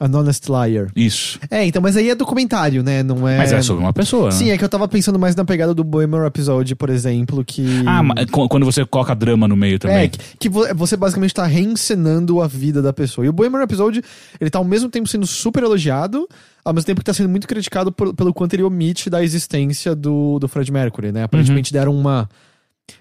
An 0.00 0.16
Honest 0.16 0.46
Liar. 0.48 0.88
Isso. 0.94 1.38
É, 1.50 1.64
então, 1.66 1.82
mas 1.82 1.96
aí 1.96 2.08
é 2.10 2.14
documentário, 2.14 2.82
né? 2.82 3.02
Não 3.02 3.26
é. 3.26 3.36
Mas 3.38 3.52
é 3.52 3.60
sobre 3.62 3.82
uma 3.82 3.92
pessoa, 3.92 4.30
Sim, 4.30 4.46
né? 4.46 4.50
é 4.52 4.58
que 4.58 4.64
eu 4.64 4.68
tava 4.68 4.86
pensando 4.86 5.18
mais 5.18 5.34
na 5.34 5.44
pegada 5.44 5.74
do 5.74 5.82
Bohemian 5.82 6.24
Episode, 6.26 6.74
por 6.76 6.88
exemplo, 6.90 7.44
que. 7.44 7.66
Ah, 7.86 8.02
quando 8.48 8.64
você 8.64 8.84
coloca 8.86 9.14
drama 9.14 9.48
no 9.48 9.56
meio 9.56 9.78
também. 9.78 9.96
É, 10.04 10.08
que, 10.08 10.18
que 10.38 10.48
vo- 10.48 10.72
você 10.74 10.96
basicamente 10.96 11.34
tá 11.34 11.44
reencenando 11.46 12.40
a 12.40 12.46
vida 12.46 12.80
da 12.80 12.92
pessoa. 12.92 13.24
E 13.24 13.28
o 13.28 13.32
Bohemian 13.32 13.62
Episode, 13.62 14.02
ele 14.40 14.50
tá 14.50 14.58
ao 14.58 14.64
mesmo 14.64 14.88
tempo 14.88 15.08
sendo 15.08 15.26
super 15.26 15.62
elogiado, 15.62 16.28
ao 16.64 16.72
mesmo 16.72 16.86
tempo 16.86 17.00
que 17.00 17.04
tá 17.04 17.12
sendo 17.12 17.28
muito 17.28 17.48
criticado 17.48 17.90
por- 17.90 18.14
pelo 18.14 18.32
quanto 18.32 18.54
ele 18.54 18.62
omite 18.62 19.10
da 19.10 19.22
existência 19.24 19.94
do, 19.94 20.38
do 20.38 20.46
Fred 20.48 20.70
Mercury, 20.70 21.10
né? 21.12 21.24
Aparentemente 21.24 21.72
Uhum. 21.74 21.78
deram 21.80 21.94
uma. 21.96 22.28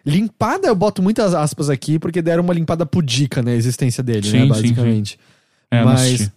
Limpada, 0.05 0.67
eu 0.67 0.75
boto 0.75 1.01
muitas 1.01 1.33
aspas 1.33 1.69
aqui, 1.69 1.97
porque 1.97 2.21
deram 2.21 2.43
uma 2.43 2.53
limpada 2.53 2.85
pudica 2.85 3.41
na 3.41 3.53
existência 3.53 4.03
dele, 4.03 4.27
Sim, 4.27 4.37
né? 4.37 4.41
sim, 4.43 4.47
Basicamente. 4.49 5.19
É, 5.71 5.81
eu 5.81 5.85
não 5.85 5.93
mas-. 5.93 6.31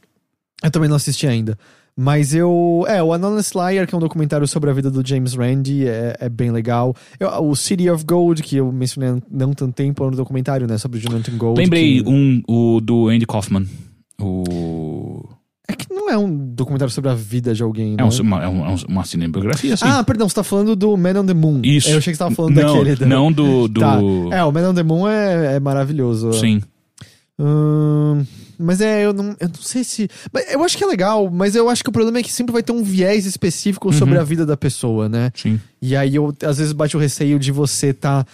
Eu 0.63 0.71
também 0.71 0.89
não 0.89 0.97
assisti 0.97 1.27
ainda. 1.27 1.57
Mas 1.97 2.33
eu. 2.35 2.85
É, 2.89 3.03
o 3.03 3.13
Anonymous 3.13 3.51
Liar, 3.53 3.87
que 3.87 3.95
é 3.95 3.99
um 3.99 4.01
documentário 4.01 4.47
sobre 4.47 4.71
a 4.71 4.73
vida 4.73 4.91
do 4.91 5.07
James 5.07 5.35
Randi, 5.35 5.87
é, 5.87 6.17
é 6.21 6.29
bem 6.29 6.51
legal. 6.51 6.95
Eu- 7.19 7.29
o 7.49 7.55
City 7.57 7.91
of 7.91 8.05
Gold, 8.05 8.43
que 8.43 8.57
eu 8.57 8.71
mencionei 8.73 9.11
há 9.11 9.17
não 9.31 9.53
tanto 9.53 9.73
tempo, 9.75 10.03
é 10.05 10.07
um 10.07 10.11
documentário, 10.13 10.67
né? 10.67 10.79
Sobre 10.79 10.99
o 10.99 11.01
Jonathan 11.01 11.37
Gold. 11.37 11.61
Lembrei 11.61 12.03
que- 12.03 12.09
um, 12.09 12.41
o 12.49 12.81
do 12.81 13.09
Andy 13.09 13.27
Kaufman. 13.27 13.67
O... 14.21 15.29
É 15.69 15.75
que 15.75 15.93
não 15.93 16.11
é 16.11 16.19
um 16.19 16.37
documentário 16.55 16.93
sobre 16.93 17.11
a 17.11 17.15
vida 17.15 17.55
de 17.55 17.63
alguém, 17.63 17.95
É, 17.95 17.97
né? 17.97 18.05
um- 18.05 18.23
uma, 18.23 18.43
é 18.45 18.49
um- 18.49 18.65
é 18.67 18.69
um- 18.71 18.77
uma 18.89 19.05
cinebiografia, 19.05 19.75
assim. 19.75 19.85
Ah, 19.87 20.03
perdão, 20.03 20.29
você 20.29 20.35
tá 20.35 20.43
falando 20.43 20.75
do 20.75 20.97
Man 20.97 21.21
on 21.21 21.27
the 21.27 21.35
Moon. 21.35 21.61
Isso. 21.65 21.89
Eu 21.91 21.99
achei 21.99 22.13
que 22.13 22.17
você 22.17 22.25
tava 22.25 22.35
falando 22.35 22.55
não, 22.57 22.77
daquele. 22.79 22.97
da- 22.97 23.07
não 23.07 23.31
do... 23.33 23.69
do... 23.69 23.81
Tá. 23.81 23.99
É, 24.33 24.45
o 24.45 24.51
Man 24.53 24.71
on 24.71 24.75
the 24.75 24.83
Moon 24.83 25.09
é, 25.09 25.57
é 25.57 25.61
maravilhoso. 25.61 26.33
Sim. 26.33 26.61
Hum, 27.43 28.23
mas 28.59 28.83
é, 28.83 29.07
eu 29.07 29.15
não, 29.15 29.35
eu 29.41 29.49
não 29.49 29.55
sei 29.63 29.83
se. 29.83 30.09
Eu 30.51 30.63
acho 30.63 30.77
que 30.77 30.85
é 30.85 30.87
legal, 30.87 31.31
mas 31.31 31.57
eu 31.57 31.71
acho 31.71 31.83
que 31.83 31.89
o 31.89 31.93
problema 31.93 32.19
é 32.19 32.23
que 32.23 32.31
sempre 32.31 32.53
vai 32.53 32.63
ter 32.63 32.73
um 32.73 32.83
viés 32.83 33.25
específico 33.25 33.91
sobre 33.95 34.17
Uhum. 34.17 34.21
a 34.21 34.25
vida 34.25 34.45
da 34.45 34.57
pessoa, 34.59 35.09
né? 35.09 35.33
Sim. 35.35 35.59
E 35.81 35.97
aí 35.97 36.17
eu 36.17 36.35
às 36.45 36.59
vezes 36.59 36.73
bate 36.75 36.97
o 36.97 37.01
receio 37.01 37.39
de 37.39 37.51
você 37.51 37.95
tá 37.95 38.27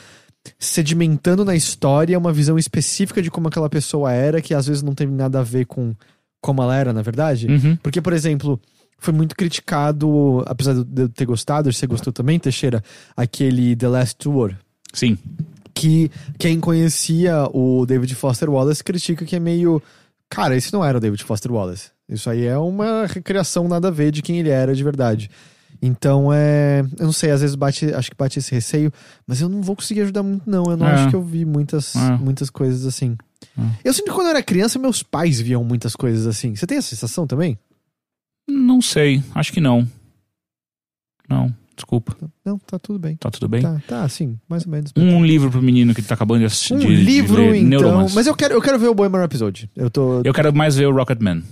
sedimentando 0.59 1.45
na 1.45 1.55
história 1.55 2.19
uma 2.19 2.33
visão 2.33 2.59
específica 2.59 3.21
de 3.23 3.31
como 3.31 3.49
aquela 3.49 3.69
pessoa 3.69 4.13
era, 4.13 4.41
que 4.43 4.55
às 4.55 4.67
vezes 4.67 4.83
não 4.83 4.95
tem 4.95 5.07
nada 5.07 5.41
a 5.41 5.43
ver 5.43 5.67
com 5.67 5.95
como 6.41 6.63
ela 6.63 6.77
era, 6.77 6.93
na 6.93 7.03
verdade. 7.03 7.47
Uhum. 7.49 7.77
Porque, 7.83 8.01
por 8.01 8.13
exemplo, 8.13 8.61
foi 8.99 9.13
muito 9.13 9.35
criticado, 9.37 10.43
apesar 10.47 10.75
de 10.75 11.03
eu 11.03 11.09
ter 11.09 11.25
gostado, 11.25 11.73
você 11.73 11.87
gostou 11.87 12.13
também, 12.13 12.39
Teixeira, 12.39 12.83
aquele 13.17 13.75
The 13.77 13.89
Last 13.89 14.17
Tour. 14.17 14.55
Sim. 14.93 15.19
Que 15.79 16.11
quem 16.39 16.59
conhecia 16.59 17.47
o 17.53 17.85
David 17.85 18.15
Foster 18.15 18.49
Wallace 18.49 18.83
critica 18.83 19.27
que 19.27 19.37
é 19.37 19.39
meio. 19.39 19.83
Cara, 20.31 20.57
esse 20.57 20.73
não 20.73 20.83
era 20.83 20.97
o 20.97 21.01
David 21.01 21.23
Foster 21.23 21.53
Wallace. 21.53 21.91
Isso 22.09 22.31
aí 22.31 22.47
é 22.47 22.57
uma 22.57 23.05
recriação 23.07 23.69
nada 23.69 23.89
a 23.89 23.91
ver 23.91 24.11
de 24.11 24.23
quem 24.23 24.39
ele 24.39 24.49
era 24.49 24.75
de 24.75 24.83
verdade. 24.83 25.31
Então 25.83 26.33
é. 26.33 26.81
Eu 26.99 27.05
não 27.05 27.13
sei, 27.13 27.31
às 27.31 27.43
vezes 27.43 27.55
bate. 27.55 27.93
Acho 27.93 28.11
que 28.11 28.17
bate 28.17 28.39
esse 28.39 28.55
receio, 28.55 28.91
mas 29.27 29.43
eu 29.43 29.51
não 29.51 29.61
vou 29.61 29.77
conseguir 29.77 30.01
ajudar 30.01 30.23
muito, 30.23 30.49
não. 30.49 30.65
Eu 30.65 30.79
não 30.79 30.89
É. 30.89 30.95
acho 30.95 31.11
que 31.11 31.15
eu 31.17 31.23
vi 31.23 31.45
muitas, 31.45 31.95
É. 31.95 32.17
muitas 32.17 32.49
coisas 32.49 32.87
assim. 32.87 33.15
Eu 33.85 33.93
sinto 33.93 34.07
que 34.07 34.13
quando 34.13 34.29
eu 34.29 34.31
era 34.31 34.43
criança, 34.43 34.79
meus 34.79 35.03
pais 35.03 35.39
viam 35.41 35.63
muitas 35.63 35.95
coisas 35.95 36.27
assim. 36.27 36.57
Você 36.57 36.67
tem 36.67 36.79
essa 36.79 36.89
sensação 36.89 37.27
também? 37.27 37.59
Não 38.49 38.81
sei. 38.81 39.23
Acho 39.35 39.53
que 39.53 39.61
não. 39.61 39.87
Não. 41.29 41.55
Desculpa. 41.77 42.17
Não, 42.45 42.59
tá 42.59 42.79
tudo 42.79 42.99
bem. 42.99 43.17
Tá 43.17 43.31
tudo 43.31 43.49
bem? 43.49 43.61
Tá, 43.61 43.81
tá, 43.87 44.09
sim, 44.09 44.39
mais 44.49 44.65
ou 44.65 44.73
menos. 44.73 44.93
Um 44.97 45.25
livro 45.25 45.51
pro 45.51 45.61
menino 45.63 45.95
que 45.95 46.01
tá 46.03 46.15
acabando 46.15 46.41
de 46.41 46.47
assistir. 46.47 46.73
Um 46.75 46.79
de- 46.79 46.87
de 46.87 46.95
livro, 47.05 47.37
ler 47.37 47.57
então. 47.57 47.69
Neuromance. 47.69 48.15
Mas 48.15 48.27
eu 48.27 48.35
quero, 48.35 48.55
eu 48.55 48.63
quero 48.63 48.79
ver 48.79 48.89
o 48.89 48.95
Bohemian 48.95 49.21
Rhapsody. 49.21 49.71
Eu 49.77 49.91
tô. 49.91 50.23
Eu 50.25 50.33
quero 50.33 50.55
mais 50.55 50.75
ver 50.77 50.87
o 50.87 50.93
Rocketman. 50.95 51.43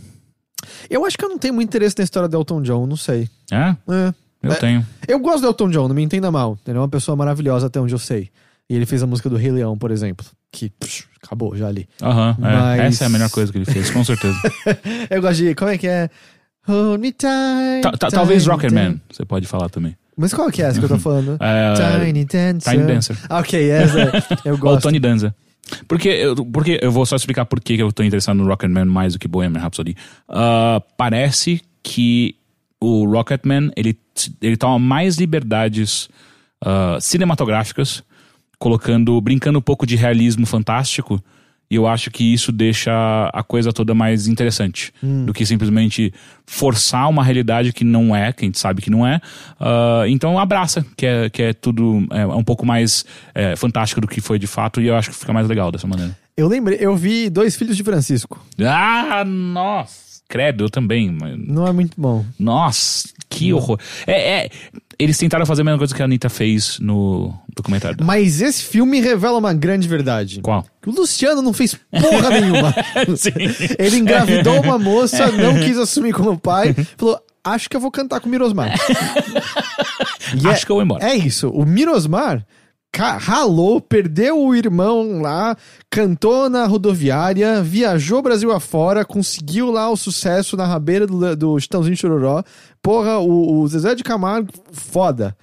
Eu 0.89 1.05
acho 1.05 1.19
que 1.19 1.25
eu 1.25 1.29
não 1.29 1.39
tenho 1.39 1.53
muito 1.55 1.69
interesse 1.69 1.95
na 1.99 2.05
história 2.05 2.29
do 2.29 2.37
Elton 2.37 2.63
John, 2.63 2.87
não 2.87 2.97
sei. 2.97 3.29
É? 3.53 3.77
É. 3.93 4.15
Eu 4.43 4.53
É. 4.53 4.55
tenho. 4.57 4.87
Eu 5.07 5.19
gosto 5.19 5.43
do 5.43 5.49
Elton 5.49 5.69
John, 5.71 5.89
não 5.89 5.95
me 5.95 6.03
entenda 6.03 6.31
mal. 6.31 6.59
Ele 6.67 6.77
é 6.77 6.81
uma 6.81 6.89
pessoa 6.89 7.15
maravilhosa 7.17 7.67
até 7.67 7.79
onde 7.81 7.95
eu 7.95 7.99
sei. 7.99 8.31
E 8.69 8.75
ele 8.75 8.87
fez 8.87 9.03
a 9.03 9.07
música 9.07 9.29
do 9.29 9.37
Rei 9.37 9.51
Leão, 9.53 9.77
por 9.77 9.91
exemplo. 9.91 10.25
Que 10.51 10.71
psh, 10.71 11.05
acabou 11.23 11.55
já 11.55 11.69
ali. 11.69 11.87
Aham. 12.03 12.37
é. 12.39 12.41
Mas- 12.41 12.81
Essa 12.95 13.05
é 13.05 13.07
a 13.07 13.11
melhor 13.11 13.29
coisa 13.31 13.53
que 13.53 13.59
ele 13.59 13.65
fez, 13.67 13.91
com 13.91 14.03
certeza. 14.03 14.39
Eu 15.11 15.21
gosto 15.21 15.37
de. 15.37 15.55
Como 15.55 15.71
é 15.71 15.77
que 15.77 15.87
é? 15.87 16.09
Hold 16.67 16.99
me 17.01 17.13
tight. 17.13 17.83
Ta- 17.83 17.93
ta- 17.93 18.09
talvez 18.11 18.47
Rocketman, 18.47 18.99
você 19.13 19.23
pode 19.27 19.47
falar 19.47 19.69
também. 19.69 19.95
Mas 20.17 20.33
qual 20.33 20.51
que 20.51 20.63
é 20.63 20.67
essa 20.67 20.79
que 20.79 20.85
eu 20.85 20.89
tô 20.89 20.99
falando? 20.99 21.37
É, 21.43 22.05
Tiny 22.05 22.25
Dancer. 22.25 22.73
Tiny 22.73 22.87
Dancer. 22.87 23.17
Ah, 23.29 23.39
ok, 23.41 23.71
essa 23.71 24.13
eu 24.45 24.53
Ou 24.55 24.59
gosto. 24.59 24.83
Tony 24.83 24.99
Danza. 24.99 25.35
Porque 25.89 26.09
eu, 26.09 26.37
porque 26.47 26.79
eu 26.83 26.93
vou 26.93 27.07
só 27.07 27.17
explicar 27.17 27.45
por 27.47 27.61
que 27.61 27.75
eu 27.75 27.93
tô 27.93 28.03
interessado 28.03 28.37
no 28.37 28.47
Rocketman 28.47 28.85
mais 28.85 29.15
do 29.15 29.19
que 29.19 29.27
Bohemian 29.27 29.61
Rhapsody. 29.61 29.97
Ah, 30.29 30.83
parece 30.97 31.61
que 31.83 32.37
o 32.81 33.07
Rocketman, 33.07 33.71
ele, 33.77 33.99
ele 34.41 34.57
toma 34.57 34.79
mais 34.79 35.17
liberdades 35.17 36.09
ah, 36.65 36.99
cinematográficas, 37.01 38.03
colocando, 38.59 39.21
brincando 39.21 39.59
um 39.59 39.63
pouco 39.63 39.87
de 39.87 39.97
realismo 39.97 40.47
fantástico, 40.47 41.23
e 41.71 41.77
eu 41.77 41.87
acho 41.87 42.11
que 42.11 42.33
isso 42.33 42.53
deixa 42.53 42.93
a 43.33 43.43
coisa 43.43 43.73
toda 43.73 43.95
mais 43.95 44.27
interessante 44.27 44.93
do 45.03 45.33
que 45.33 45.45
simplesmente 45.47 46.13
forçar 46.47 47.09
uma 47.09 47.25
realidade 47.25 47.73
que 47.73 47.85
não 47.85 48.15
é, 48.15 48.33
que 48.33 48.45
a 48.45 48.47
gente 48.47 48.59
sabe 48.59 48.83
que 48.83 48.91
não 48.91 49.07
é. 49.07 49.21
Ah, 49.59 50.05
então 50.07 50.39
abraça, 50.39 50.85
que 50.97 51.07
é, 51.07 51.31
que 51.31 51.43
é 51.43 51.53
tudo 51.53 52.07
é, 52.11 52.27
um 52.27 52.45
pouco 52.45 52.65
mais 52.67 53.05
é, 53.35 53.57
fantástico 53.57 54.01
do 54.01 54.07
que 54.07 54.21
foi 54.21 54.39
de 54.39 54.47
fato, 54.47 54.81
e 54.81 54.87
eu 54.87 54.97
acho 54.97 55.11
que 55.11 55.17
fica 55.17 55.33
mais 55.33 55.49
legal 55.49 55.73
dessa 55.73 55.87
maneira. 55.87 56.17
Eu 56.37 56.49
lembrei, 56.49 56.79
eu 56.81 56.97
vi 56.97 57.31
Dois 57.31 57.57
Filhos 57.57 57.77
de 57.77 57.85
Francisco. 57.85 58.45
Ah, 58.61 59.25
nossa! 59.25 60.05
Credo, 60.29 60.65
eu 60.65 60.71
também. 60.71 61.17
Não 61.37 61.67
é 61.67 61.73
muito 61.73 62.01
bom. 62.01 62.25
Nossa, 62.39 63.09
que 63.29 63.53
horror. 63.53 63.79
É, 64.07 64.45
é, 64.45 64.51
eles 64.99 65.17
tentaram 65.19 65.45
fazer 65.47 65.63
a 65.63 65.65
mesma 65.65 65.79
coisa 65.79 65.95
que 65.95 66.01
a 66.03 66.05
Anitta 66.05 66.29
fez 66.29 66.79
no 66.81 67.33
documentário. 67.55 67.97
dela. 67.97 68.07
Mas 68.07 68.41
esse 68.41 68.63
filme 68.63 69.01
revela 69.01 69.39
uma 69.39 69.53
grande 69.55 69.87
verdade. 69.89 70.41
Qual? 70.41 70.65
Que 70.83 70.89
o 70.89 70.93
Luciano 70.93 71.41
não 71.43 71.53
fez 71.53 71.75
porra 71.91 72.31
nenhuma. 72.31 72.75
Sim. 73.17 73.31
Ele 73.79 73.97
engravidou 73.99 74.61
uma 74.63 74.79
moça, 74.79 75.31
não 75.33 75.55
quis 75.57 75.77
assumir 75.79 76.13
como 76.13 76.39
pai, 76.39 76.75
falou: 76.97 77.19
Acho 77.43 77.69
que 77.69 77.77
eu 77.77 77.81
vou 77.81 77.91
cantar 77.91 78.21
com 78.21 78.29
o 78.29 78.31
Mirosmar. 78.31 78.73
E 80.43 80.47
é- 80.47 80.51
Acho 80.51 80.65
que 80.67 80.73
eu 80.73 80.77
vou 80.77 80.83
embora. 80.83 81.05
É 81.07 81.15
isso. 81.15 81.49
O 81.51 81.65
Mirosmar 81.65 82.45
ralou, 83.03 83.81
perdeu 83.81 84.41
o 84.41 84.55
irmão 84.55 85.21
lá, 85.21 85.57
cantou 85.91 86.49
na 86.49 86.67
rodoviária, 86.67 87.63
viajou 87.63 88.23
Brasil 88.23 88.53
afora, 88.53 89.05
conseguiu 89.05 89.71
lá 89.71 89.91
o 89.91 89.97
sucesso 89.97 90.57
na 90.57 90.67
rabeira 90.67 91.07
do, 91.07 91.37
do 91.37 91.59
Chitãozinho 91.61 91.97
Chororó. 91.97 92.43
Porra, 92.83 93.19
o, 93.19 93.61
o 93.61 93.69
Zezé 93.69 93.95
de 93.95 94.03
Camargo, 94.05 94.51
foda. 94.73 95.37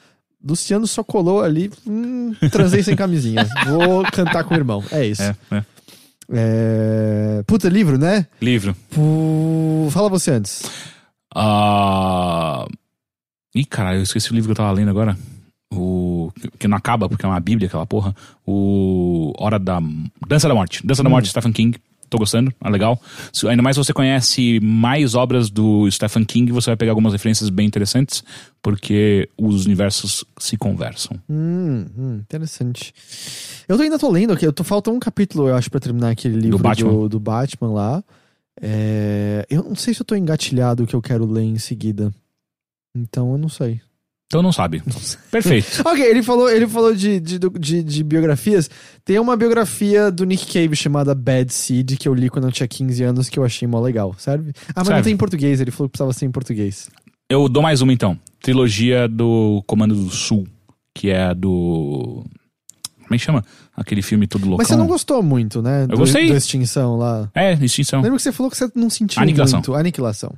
Luciano 0.44 0.88
só 0.88 1.04
colou 1.04 1.42
ali, 1.44 1.72
hum, 1.86 2.34
transei 2.52 2.82
sem 2.82 2.96
camisinha. 2.96 3.48
Vou 3.68 4.04
cantar 4.12 4.44
com 4.44 4.54
o 4.54 4.58
irmão. 4.58 4.84
É 4.92 5.06
isso. 5.06 5.22
É, 5.22 5.36
é. 5.52 5.64
É... 6.34 7.44
Puta, 7.46 7.68
livro, 7.70 7.98
né? 7.98 8.26
Livro. 8.42 8.76
Pu- 8.90 9.90
Fala 9.92 10.10
você 10.10 10.32
antes. 10.32 10.64
Ah. 11.36 12.66
Ih, 13.54 13.66
caralho, 13.66 14.00
eu 14.00 14.04
esqueci 14.04 14.32
o 14.32 14.34
livro 14.34 14.48
que 14.48 14.52
eu 14.52 14.56
tava 14.64 14.72
lendo 14.72 14.90
agora. 14.90 15.18
O. 15.72 16.32
Que 16.60 16.68
não 16.68 16.78
acaba, 16.78 17.08
porque 17.08 17.26
é 17.26 17.30
uma 17.30 17.40
bíblia 17.40 17.68
aquela 17.68 17.86
porra. 17.86 18.16
O. 18.46 19.34
Hora 19.38 19.58
da. 19.58 19.80
Dança 20.28 20.48
da 20.48 20.54
Morte. 20.54 20.86
Dança 20.86 21.02
da 21.04 21.10
Morte, 21.10 21.30
Stephen 21.30 21.52
King. 21.54 21.78
Tô 22.10 22.18
gostando, 22.18 22.54
é 22.62 22.70
legal. 22.70 23.02
Se- 23.32 23.48
Ainda 23.48 23.64
mais 23.64 23.78
se 23.78 23.82
você 23.86 23.94
conhece 23.94 24.60
mais 24.62 25.16
obras 25.16 25.50
do 25.50 25.90
Stephen 25.90 26.26
King, 26.26 26.52
você 26.52 26.70
vai 26.70 26.76
pegar 26.76 26.92
algumas 26.92 27.14
referências 27.14 27.50
bem 27.50 27.66
interessantes, 27.66 28.22
porque 28.62 29.30
os 29.38 29.66
universos 29.66 30.26
se 30.38 30.58
conversam. 30.58 31.18
Hum, 31.30 31.86
hum, 31.98 32.16
interessante. 32.18 32.94
Eu 33.66 33.80
ainda 33.80 33.98
tô 33.98 34.12
lendo 34.12 34.34
aqui, 34.34 34.46
eu 34.46 34.52
tô 34.52 34.62
falta 34.62 34.92
um 34.92 35.00
capítulo, 35.00 35.48
eu 35.48 35.56
acho, 35.56 35.72
pra 35.72 35.80
terminar 35.80 36.10
aquele 36.10 36.36
livro 36.36 36.58
do 36.58 36.62
Batman? 36.62 37.08
do, 37.08 37.18
Batman 37.20 37.72
lá. 37.72 38.04
É, 38.62 39.46
eu 39.50 39.64
não 39.64 39.76
sei 39.76 39.94
se 39.94 40.02
eu 40.02 40.06
tô 40.06 40.14
engatilhado 40.14 40.84
o 40.84 40.88
que 40.88 40.94
eu 40.96 41.02
quero 41.02 41.26
ler 41.26 41.44
em 41.44 41.58
seguida. 41.60 42.14
Então 42.94 43.32
eu 43.32 43.38
não 43.38 43.48
sei. 43.48 43.80
Então 44.32 44.42
não 44.42 44.54
sabe. 44.54 44.82
Perfeito. 45.30 45.82
Ok, 45.86 46.02
ele 46.02 46.24
falou, 46.24 46.50
ele 46.50 46.66
falou 46.66 46.96
de, 46.96 47.20
de, 47.20 47.38
de, 47.38 47.84
de 47.84 48.04
biografias. 48.04 48.70
Tem 49.04 49.20
uma 49.20 49.36
biografia 49.36 50.10
do 50.10 50.24
Nick 50.24 50.46
Cave 50.46 50.74
chamada 50.74 51.14
Bad 51.14 51.52
Seed, 51.54 51.98
que 51.98 52.08
eu 52.08 52.14
li 52.14 52.30
quando 52.30 52.46
eu 52.46 52.52
tinha 52.52 52.66
15 52.66 53.04
anos, 53.04 53.28
que 53.28 53.38
eu 53.38 53.44
achei 53.44 53.68
mó 53.68 53.82
legal, 53.82 54.16
serve? 54.18 54.54
Ah, 54.70 54.74
mas 54.78 54.88
não 54.88 54.94
Serve. 54.94 55.04
tem 55.04 55.14
em 55.14 55.18
português, 55.18 55.60
ele 55.60 55.70
falou 55.70 55.90
que 55.90 55.94
precisava 55.94 56.14
ser 56.14 56.26
em 56.26 56.32
português. 56.32 56.90
Eu 57.30 57.50
dou 57.50 57.62
mais 57.62 57.82
uma 57.82 57.92
então. 57.92 58.18
Trilogia 58.42 59.06
do 59.10 59.62
Comando 59.68 59.94
do 59.94 60.10
Sul, 60.10 60.48
que 60.96 61.10
é 61.10 61.24
a 61.24 61.34
do. 61.34 62.24
Como 63.04 63.14
é 63.14 63.18
que 63.18 63.26
chama? 63.26 63.44
Aquele 63.76 64.02
filme 64.02 64.28
todo 64.28 64.44
loucão. 64.44 64.60
Mas 64.60 64.68
você 64.70 64.78
não 64.78 64.88
gostou 64.88 65.22
muito, 65.22 65.62
né? 65.62 65.88
do, 65.88 65.98
gostei. 65.98 66.28
Do 66.30 66.38
Extinção 66.38 66.96
lá. 66.96 67.30
É, 67.36 67.52
extinção. 67.56 68.02
Lembra 68.02 68.16
que 68.16 68.24
você 68.24 68.32
falou 68.32 68.50
que 68.50 68.58
você 68.58 68.72
não 68.76 68.90
sentiu 68.90 69.22
Aniquilação. 69.22 69.60
muito. 69.60 69.76
Aniquilação. 69.76 70.34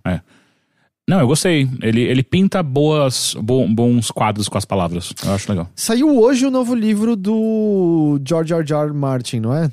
Não, 1.09 1.19
eu 1.19 1.27
gostei. 1.27 1.67
Ele, 1.81 2.01
ele 2.01 2.23
pinta 2.23 2.63
boas, 2.63 3.35
bo- 3.41 3.67
bons 3.67 4.09
quadros 4.09 4.47
com 4.47 4.57
as 4.57 4.63
palavras. 4.63 5.11
Eu 5.25 5.33
acho 5.33 5.49
legal. 5.51 5.69
Saiu 5.75 6.17
hoje 6.17 6.45
o 6.45 6.51
novo 6.51 6.73
livro 6.73 7.15
do 7.17 8.19
George 8.25 8.53
R. 8.53 8.63
R. 8.73 8.93
Martin, 8.93 9.41
não 9.41 9.53
é? 9.53 9.69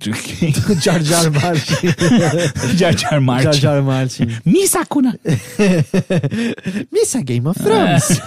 Jar 0.80 1.02
Jar 1.02 1.30
Martin. 1.30 2.76
Jar 2.76 2.96
Jar 2.96 3.20
Martin. 3.20 3.44
Jar 3.44 3.54
Jar 3.54 3.82
Martin. 3.82 4.26
Misakuna. 4.44 5.18
Missa 6.92 7.20
Game 7.22 7.46
of 7.48 7.58
Thrones. 7.62 8.20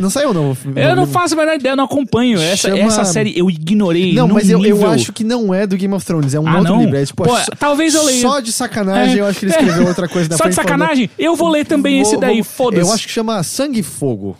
Não 0.00 0.10
saiu 0.10 0.30
o 0.30 0.34
novo 0.34 0.54
filme? 0.54 0.80
É. 0.80 0.90
Eu 0.90 0.96
não 0.96 1.06
faço 1.06 1.34
a 1.34 1.36
menor 1.36 1.54
ideia, 1.56 1.72
eu 1.72 1.76
não 1.76 1.84
acompanho. 1.84 2.40
Essa, 2.40 2.68
Chama- 2.68 2.78
essa 2.80 3.04
série 3.04 3.38
eu 3.38 3.50
ignorei. 3.50 4.12
Não, 4.14 4.28
mas 4.28 4.48
eu, 4.50 4.58
eu 4.58 4.74
nível- 4.74 4.90
acho 4.90 5.12
que 5.12 5.24
não 5.24 5.52
é 5.54 5.66
do 5.66 5.76
Game 5.76 5.94
of 5.94 6.04
Thrones, 6.04 6.34
é 6.34 6.40
um 6.40 6.48
Ah, 6.48 6.58
outro 6.58 6.72
não? 6.74 6.80
livro. 6.80 6.96
É, 6.96 7.04
tipo, 7.04 7.22
Pô, 7.24 7.36
só- 7.36 7.52
talvez 7.58 7.94
eu 7.94 8.04
leia. 8.04 8.20
Só 8.20 8.40
de 8.40 8.52
sacanagem, 8.52 9.16
É. 9.16 9.20
eu 9.20 9.26
acho 9.26 9.38
que 9.38 9.44
ele 9.46 9.52
escreveu 9.52 9.86
outra 9.86 10.08
coisa 10.08 10.28
na 10.28 10.36
Só 10.36 10.44
de 10.48 10.54
frente 10.54 10.66
falando- 10.66 10.80
sacanagem? 10.80 11.10
Eu 11.18 11.36
vou 11.36 11.48
ler 11.48 11.64
também 11.66 12.00
esse 12.00 12.12
Vou- 12.12 12.20
daí, 12.20 12.36
vou- 12.36 12.44
foda-se. 12.44 12.82
Eu 12.82 12.92
acho 12.92 13.06
que 13.06 13.12
chama 13.12 13.42
Sangue 13.42 13.80
e 13.80 13.82
Fogo. 13.82 14.36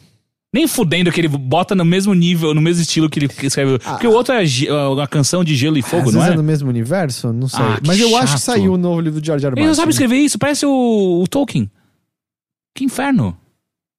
Nem 0.53 0.67
fudendo 0.67 1.13
que 1.13 1.21
ele 1.21 1.29
bota 1.29 1.77
no 1.77 1.85
mesmo 1.85 2.13
nível, 2.13 2.53
no 2.53 2.61
mesmo 2.61 2.83
estilo 2.83 3.09
que 3.09 3.21
ele 3.21 3.27
escreve. 3.43 3.79
Porque 3.79 4.07
o 4.09 4.13
outro 4.13 4.35
é 4.35 4.45
ge- 4.45 4.67
a 5.01 5.07
canção 5.07 5.45
de 5.45 5.55
gelo 5.55 5.79
e 5.79 5.83
fogo, 5.83 6.09
Às 6.09 6.15
não 6.15 6.21
vezes 6.21 6.31
é? 6.31 6.35
é 6.35 6.37
no 6.37 6.43
mesmo 6.43 6.69
universo? 6.69 7.33
Não 7.33 7.47
sei. 7.47 7.65
Ah, 7.65 7.79
Mas 7.87 8.01
eu 8.01 8.09
acho 8.17 8.27
que 8.27 8.31
chato. 8.33 8.41
saiu 8.57 8.73
o 8.73 8.77
novo 8.77 9.01
livro 9.01 9.21
do 9.21 9.25
George 9.25 9.47
R. 9.47 9.53
R. 9.55 9.61
Ele 9.61 9.69
não 9.69 9.75
sabe 9.75 9.87
Martin. 9.93 10.03
escrever 10.03 10.25
isso, 10.25 10.39
parece 10.41 10.67
o, 10.67 11.21
o 11.23 11.29
Tolkien. 11.29 11.71
Que 12.75 12.83
inferno. 12.85 13.37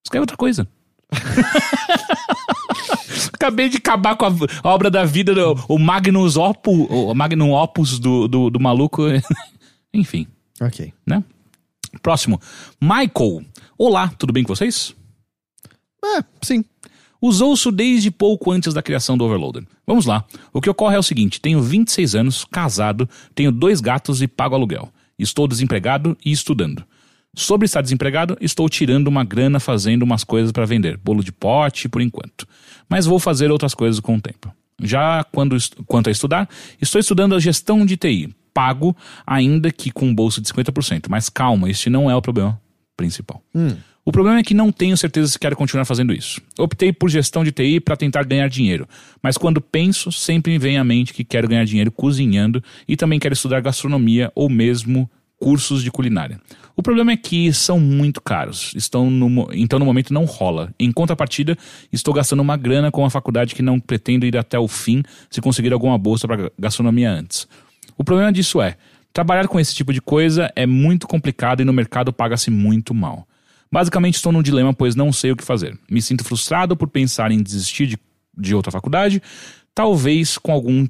Escreve 0.06 0.23
outra 0.23 0.36
coisa. 0.36 0.68
Acabei 3.34 3.69
de 3.69 3.78
acabar 3.78 4.15
com 4.15 4.26
a, 4.26 4.30
a 4.64 4.69
obra 4.69 4.90
da 4.91 5.03
vida, 5.06 5.34
do, 5.34 5.57
o 5.68 5.80
Magnus 5.80 6.38
Opus, 6.38 6.88
o 6.90 7.14
Magnum 7.14 7.52
Opus 7.53 7.99
do, 7.99 8.28
do, 8.28 8.49
do 8.49 8.60
maluco. 8.60 9.03
Enfim, 9.94 10.28
Ok. 10.61 10.94
né? 11.06 11.23
Próximo. 12.02 12.40
Michael. 12.80 13.44
Olá, 13.78 14.10
tudo 14.18 14.32
bem 14.34 14.44
com 14.44 14.56
vocês? 14.56 14.95
É, 16.03 16.23
sim. 16.41 16.64
Usou-se 17.22 17.72
desde 17.72 18.10
pouco 18.10 18.52
antes 18.52 18.73
da 18.73 18.82
criação 18.82 19.15
do 19.15 19.23
Overloader. 19.23 19.64
Vamos 19.86 20.07
lá. 20.07 20.26
O 20.52 20.60
que 20.60 20.69
ocorre 20.69 20.95
é 20.95 20.99
o 20.99 21.03
seguinte: 21.03 21.40
tenho 21.40 21.61
26 21.61 22.15
anos, 22.15 22.45
casado, 22.45 23.07
tenho 23.36 23.52
dois 23.52 23.80
gatos 23.80 24.22
e 24.22 24.28
pago 24.28 24.56
aluguel. 24.56 24.91
Estou 25.19 25.48
desempregado 25.48 26.18
e 26.26 26.32
estudando. 26.32 26.84
Sobre 27.34 27.65
estar 27.65 27.82
desempregado, 27.82 28.36
estou 28.41 28.68
tirando 28.68 29.07
uma 29.07 29.23
grana 29.23 29.60
fazendo 29.60 30.03
umas 30.03 30.23
coisas 30.23 30.52
para 30.52 30.65
vender, 30.65 30.98
bolo 30.98 31.23
de 31.23 31.32
pote 31.32 31.88
por 31.88 32.02
enquanto. 32.02 32.45
Mas 32.90 33.06
vou 33.06 33.19
fazer 33.19 33.52
outras 33.52 33.73
coisas 33.73 33.99
com 34.02 34.15
o 34.15 34.22
tempo. 34.22 34.52
Já 34.82 35.23
quando, 35.32 35.56
quanto 35.86 36.10
a 36.10 36.11
estudar, 36.11 36.49
estou 36.82 36.99
estudando 36.99 37.36
a 37.36 37.40
gestão 37.40 37.86
de 37.86 37.95
TI. 37.95 38.36
Pago, 38.53 38.98
ainda 39.26 39.72
que 39.72 39.91
com 39.91 40.14
bolsa 40.14 40.41
de 40.41 40.52
50%. 40.52 41.06
Mas 41.07 41.30
calma, 41.30 41.69
este 41.69 41.90
não 41.90 42.11
é 42.11 42.15
o 42.15 42.22
problema 42.22 42.60
principal. 42.98 43.41
O 44.03 44.11
problema 44.11 44.40
é 44.40 44.44
que 44.44 44.56
não 44.56 44.72
tenho 44.72 44.98
certeza 44.98 45.28
se 45.28 45.38
quero 45.38 45.56
continuar 45.56 45.86
fazendo 45.86 46.11
isso. 46.11 46.41
Optei 46.57 46.91
por 46.91 47.07
gestão 47.07 47.44
de 47.44 47.52
TI 47.52 47.80
para 47.80 47.95
tentar 47.95 48.23
ganhar 48.23 48.49
dinheiro, 48.49 48.88
mas 49.22 49.38
quando 49.38 49.61
penso, 49.61 50.11
sempre 50.11 50.52
me 50.52 50.57
vem 50.57 50.80
à 50.80 50.84
mente 50.84 51.14
que 51.14 51.23
quero 51.23 51.48
ganhar 51.48 51.65
dinheiro 51.65 51.91
cozinhando 51.91 52.64
e 52.88 52.98
também 52.98 53.19
quero 53.19 53.34
estudar 53.34 53.61
gastronomia 53.61 54.32
ou 54.34 54.49
mesmo 54.49 55.10
cursos 55.38 55.84
de 55.84 55.91
culinária. 55.91 56.40
O 56.76 56.82
problema 56.82 57.11
é 57.11 57.18
que 57.18 57.53
são 57.53 57.80
muito 57.80 58.22
caros, 58.22 58.73
estão 58.76 59.10
no 59.11 59.49
então 59.53 59.78
no 59.78 59.86
momento 59.86 60.14
não 60.14 60.26
rola. 60.26 60.73
Em 60.80 60.91
contrapartida, 60.91 61.56
estou 61.94 62.11
gastando 62.11 62.40
uma 62.40 62.57
grana 62.57 62.90
com 62.90 63.06
a 63.06 63.10
faculdade 63.10 63.53
que 63.53 63.61
não 63.61 63.80
pretendo 63.80 64.26
ir 64.26 64.36
até 64.36 64.57
o 64.57 64.68
fim 64.68 65.03
se 65.30 65.41
conseguir 65.41 65.73
alguma 65.73 65.98
bolsa 65.98 66.28
para 66.28 66.52
gastronomia 66.57 67.11
antes. 67.11 67.48
O 67.95 68.03
problema 68.03 68.32
disso 68.32 68.60
é, 68.61 68.78
trabalhar 69.14 69.48
com 69.48 69.60
esse 69.60 69.76
tipo 69.76 69.94
de 69.94 70.02
coisa 70.02 70.52
é 70.56 70.65
muito 70.65 71.07
complicado 71.07 71.61
e 71.61 71.65
no 71.65 71.73
mercado 71.73 72.11
paga-se 72.11 72.49
muito 72.49 72.95
mal. 72.95 73.28
Basicamente, 73.72 74.15
estou 74.15 74.31
num 74.31 74.41
dilema, 74.41 74.73
pois 74.73 74.95
não 74.95 75.14
sei 75.14 75.31
o 75.31 75.35
que 75.35 75.43
fazer. 75.43 75.77
Me 75.89 76.02
sinto 76.02 76.23
frustrado 76.23 76.76
por 76.76 76.88
pensar 76.88 77.31
em 77.31 77.41
desistir 77.41 77.88
de, 77.88 77.98
de 78.38 78.53
outra 78.53 78.72
faculdade, 78.72 79.22
talvez 79.73 80.38
com 80.38 80.52
algum 80.52 80.88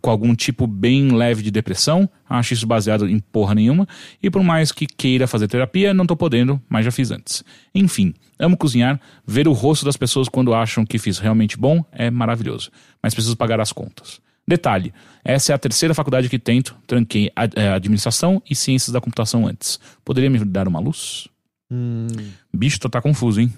com 0.00 0.10
algum 0.10 0.34
tipo 0.34 0.66
bem 0.66 1.10
leve 1.14 1.42
de 1.42 1.50
depressão, 1.50 2.08
acho 2.28 2.54
isso 2.54 2.66
baseado 2.66 3.06
em 3.08 3.18
porra 3.18 3.54
nenhuma, 3.54 3.86
e 4.22 4.30
por 4.30 4.42
mais 4.42 4.72
que 4.72 4.86
queira 4.86 5.26
fazer 5.26 5.48
terapia, 5.48 5.92
não 5.92 6.06
tô 6.06 6.16
podendo, 6.16 6.60
mas 6.68 6.84
já 6.84 6.90
fiz 6.90 7.10
antes. 7.10 7.44
Enfim, 7.74 8.14
amo 8.38 8.56
cozinhar, 8.56 8.98
ver 9.26 9.46
o 9.46 9.52
rosto 9.52 9.84
das 9.84 9.96
pessoas 9.96 10.28
quando 10.28 10.54
acham 10.54 10.86
que 10.86 10.98
fiz 10.98 11.18
realmente 11.18 11.58
bom 11.58 11.84
é 11.92 12.10
maravilhoso, 12.10 12.70
mas 13.02 13.12
preciso 13.12 13.36
pagar 13.36 13.60
as 13.60 13.72
contas. 13.72 14.20
Detalhe, 14.46 14.92
essa 15.24 15.52
é 15.52 15.54
a 15.54 15.58
terceira 15.58 15.94
faculdade 15.94 16.28
que 16.28 16.38
tento, 16.38 16.76
tranquei 16.86 17.30
eh, 17.36 17.68
administração 17.68 18.42
e 18.48 18.56
ciências 18.56 18.92
da 18.92 19.00
computação 19.00 19.46
antes. 19.46 19.78
Poderia 20.04 20.28
me 20.28 20.44
dar 20.44 20.66
uma 20.66 20.80
luz? 20.80 21.28
Hum, 21.72 22.06
Bicho, 22.54 22.78
tu 22.78 22.88
tá 22.88 23.00
confuso, 23.00 23.40
hein? 23.40 23.52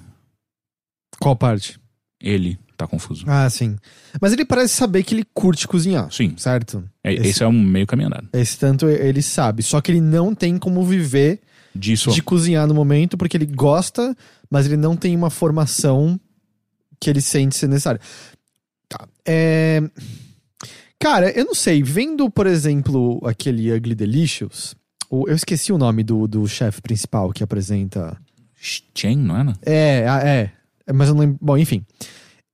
qual 1.21 1.35
parte? 1.37 1.79
Ele 2.21 2.59
tá 2.77 2.87
confuso. 2.87 3.25
Ah, 3.29 3.49
sim. 3.51 3.77
Mas 4.21 4.33
ele 4.33 4.45
parece 4.45 4.75
saber 4.75 5.03
que 5.03 5.15
ele 5.15 5.25
curte 5.35 5.67
cozinhar, 5.67 6.11
Sim, 6.13 6.35
certo? 6.37 6.83
é, 7.03 7.13
Esse- 7.15 7.29
esse 7.29 7.43
é 7.43 7.47
um 7.47 7.53
meio 7.63 7.87
caminho 7.87 8.09
andado. 8.09 8.29
Esse 8.33 8.59
tanto 8.59 8.87
ele 8.89 9.23
sabe. 9.23 9.63
Só 9.63 9.81
que 9.81 9.91
ele 9.93 10.01
não 10.01 10.35
tem 10.35 10.59
como 10.59 10.85
viver 10.85 11.41
Disso, 11.75 12.11
de 12.13 12.23
cozinhar 12.23 12.67
no 12.67 12.75
momento, 12.75 13.17
porque 13.17 13.37
ele 13.37 13.47
gosta, 13.47 14.17
mas 14.51 14.67
ele 14.67 14.77
não 14.77 14.97
tem 14.97 15.15
uma 15.17 15.31
formação 15.31 16.19
que 17.01 17.11
ele 17.11 17.21
sente 17.21 17.57
ser 17.57 17.69
necessária. 17.69 18.01
Tá. 18.89 19.07
É... 19.27 19.83
Cara, 20.99 21.31
eu 21.31 21.45
não 21.45 21.55
sei. 21.55 21.83
Vendo, 21.83 22.31
por 22.31 22.47
exemplo, 22.47 23.21
aquele 23.27 23.73
Ugly 23.73 23.95
Delicious, 23.95 24.75
o- 25.23 25.29
eu 25.29 25.35
esqueci 25.35 25.73
o 25.73 25.79
nome 25.79 26.03
do, 26.03 26.27
do 26.27 26.47
chefe 26.49 26.81
principal 26.83 27.33
que 27.33 27.43
apresenta. 27.45 28.17
Chen, 28.95 29.17
não 29.19 29.37
é? 29.39 29.45
Né? 29.45 29.53
É, 29.65 30.05
é. 30.25 30.51
É, 30.87 30.93
Mas 30.93 31.09
eu 31.09 31.15
não 31.15 31.21
lembro. 31.23 31.39
Bom, 31.41 31.57
enfim. 31.59 31.85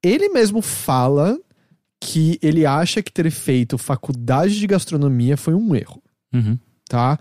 Ele 0.03 0.29
mesmo 0.31 0.61
fala 0.63 1.39
que 2.01 2.39
ele 2.43 2.65
acha 2.65 3.03
que 3.03 3.13
ter 3.13 3.31
feito 3.31 3.77
faculdade 3.77 4.59
de 4.59 4.67
gastronomia 4.67 5.37
foi 5.37 5.55
um 5.55 5.75
erro 5.75 6.03
Uhum. 6.33 6.59
tá? 6.89 7.19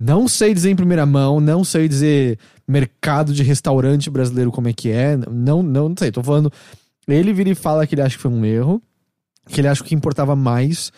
Não 0.00 0.26
sei 0.26 0.52
dizer 0.52 0.70
em 0.70 0.76
primeira 0.76 1.06
mão, 1.06 1.40
não 1.40 1.62
sei 1.64 1.86
dizer 1.88 2.38
mercado 2.66 3.32
de 3.32 3.42
restaurante 3.42 4.10
brasileiro 4.10 4.50
como 4.50 4.68
é 4.68 4.72
que 4.72 4.90
é, 4.90 5.16
não, 5.16 5.62
não, 5.62 5.88
não 5.90 5.96
sei, 5.96 6.10
tô 6.10 6.22
falando. 6.22 6.50
Ele 7.06 7.32
vira 7.32 7.50
e 7.50 7.54
fala 7.54 7.86
que 7.86 7.94
ele 7.94 8.02
acha 8.02 8.16
que 8.16 8.22
foi 8.22 8.30
um 8.30 8.44
erro, 8.44 8.82
que 9.48 9.60
ele 9.60 9.68
acha 9.68 9.80
que 9.80 9.86
o 9.86 9.88
que 9.90 9.94
importava 9.94 10.34
mais 10.34 10.90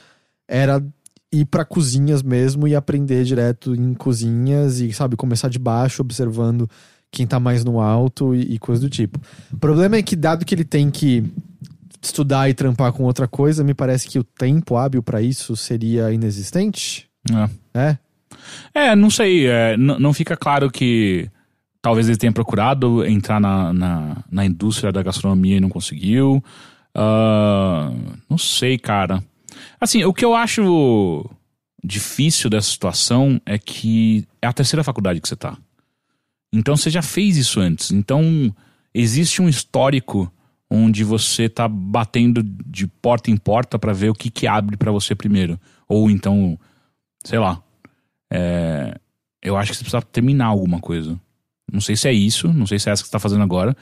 era 0.49 0.83
ir 1.33 1.45
pra 1.45 1.65
cozinhas 1.65 2.23
mesmo 2.23 2.67
e 2.67 2.75
aprender 2.75 3.25
direto 3.25 3.75
em 3.75 3.95
cozinhas 3.95 4.81
e, 4.81 4.93
sabe, 4.93 5.17
começar 5.17 5.49
de 5.49 5.59
baixo, 5.59 6.03
observando 6.03 6.69
quem 7.11 7.27
tá 7.27 7.39
mais 7.39 7.65
no 7.65 7.81
alto 7.81 8.35
e, 8.35 8.55
e 8.55 8.59
coisa 8.59 8.81
do 8.81 8.91
tipo. 8.91 9.21
O 9.53 9.57
problema 9.57 9.97
é 9.97 10.03
que, 10.03 10.17
dado 10.17 10.45
que 10.45 10.55
ele 10.55 10.65
tem 10.65 10.91
que 10.91 11.25
estudar 12.03 12.49
e 12.49 12.55
trampar 12.55 12.93
com 12.93 13.03
outra 13.05 13.27
coisa, 13.27 13.65
me 13.65 13.75
parece 13.75 14.09
que 14.09 14.19
o 14.19 14.25
tempo 14.25 14.77
hábil 14.77 15.03
pra 15.03 15.21
isso 15.21 15.57
seria 15.57 16.13
inexistente. 16.13 17.09
É. 17.75 17.79
É? 17.81 17.99
É, 18.75 18.97
não 18.97 19.11
sei. 19.11 19.47
é, 19.47 19.77
não 19.77 20.13
fica 20.13 20.37
claro 20.37 20.71
que 20.71 21.29
talvez 21.81 22.09
ele 22.09 22.19
tenha 22.19 22.33
procurado 22.33 23.05
entrar 23.05 23.41
na, 23.41 23.73
na, 23.73 24.17
na 24.31 24.45
indústria 24.45 24.93
da 24.93 25.03
gastronomia 25.03 25.57
e 25.57 25.61
não 25.61 25.69
conseguiu. 25.69 26.43
Ah, 26.95 27.93
não 28.29 28.39
sei, 28.39 28.79
cara. 28.79 29.23
Assim, 29.81 30.05
o 30.05 30.13
que 30.13 30.25
eu 30.25 30.35
acho 30.35 31.29
difícil 31.83 32.51
dessa 32.51 32.71
situação 32.71 33.41
é 33.47 33.59
que 33.59 34.27
é 34.43 34.47
a 34.47 34.53
terceira 34.53 34.85
faculdade 34.85 35.21
que 35.21 35.29
você 35.29 35.37
tá. 35.37 35.57
Então 36.53 36.77
você 36.77 36.91
já 36.91 37.03
fez 37.03 37.37
isso 37.37 37.61
antes. 37.61 37.91
Então 37.91 38.55
existe 38.95 39.41
um 39.41 39.49
histórico 39.49 40.33
onde 40.71 41.05
você 41.05 41.49
tá 41.49 41.67
batendo 41.67 42.43
de 42.43 42.87
porta 42.87 43.31
em 43.31 43.37
porta 43.37 43.79
pra 43.79 43.93
ver 43.93 44.11
o 44.11 44.15
que 44.15 44.31
que 44.31 44.47
abre 44.47 44.77
pra 44.77 44.93
você 44.93 45.15
primeiro. 45.15 45.59
Ou 45.89 46.11
então, 46.11 46.59
sei 47.25 47.39
lá, 47.39 47.63
é, 48.31 48.99
eu 49.43 49.57
acho 49.57 49.71
que 49.71 49.79
você 49.79 49.85
precisa 49.85 50.03
terminar 50.03 50.47
alguma 50.47 50.81
coisa. 50.81 51.19
Não 51.73 51.81
sei 51.81 51.97
se 51.97 52.09
é 52.09 52.13
isso, 52.13 52.49
não 52.49 52.67
sei 52.67 52.79
se 52.79 52.89
é 52.89 52.93
essa 52.93 53.03
que 53.03 53.09
você 53.09 53.13
tá 53.13 53.19
fazendo 53.19 53.43
agora, 53.43 53.77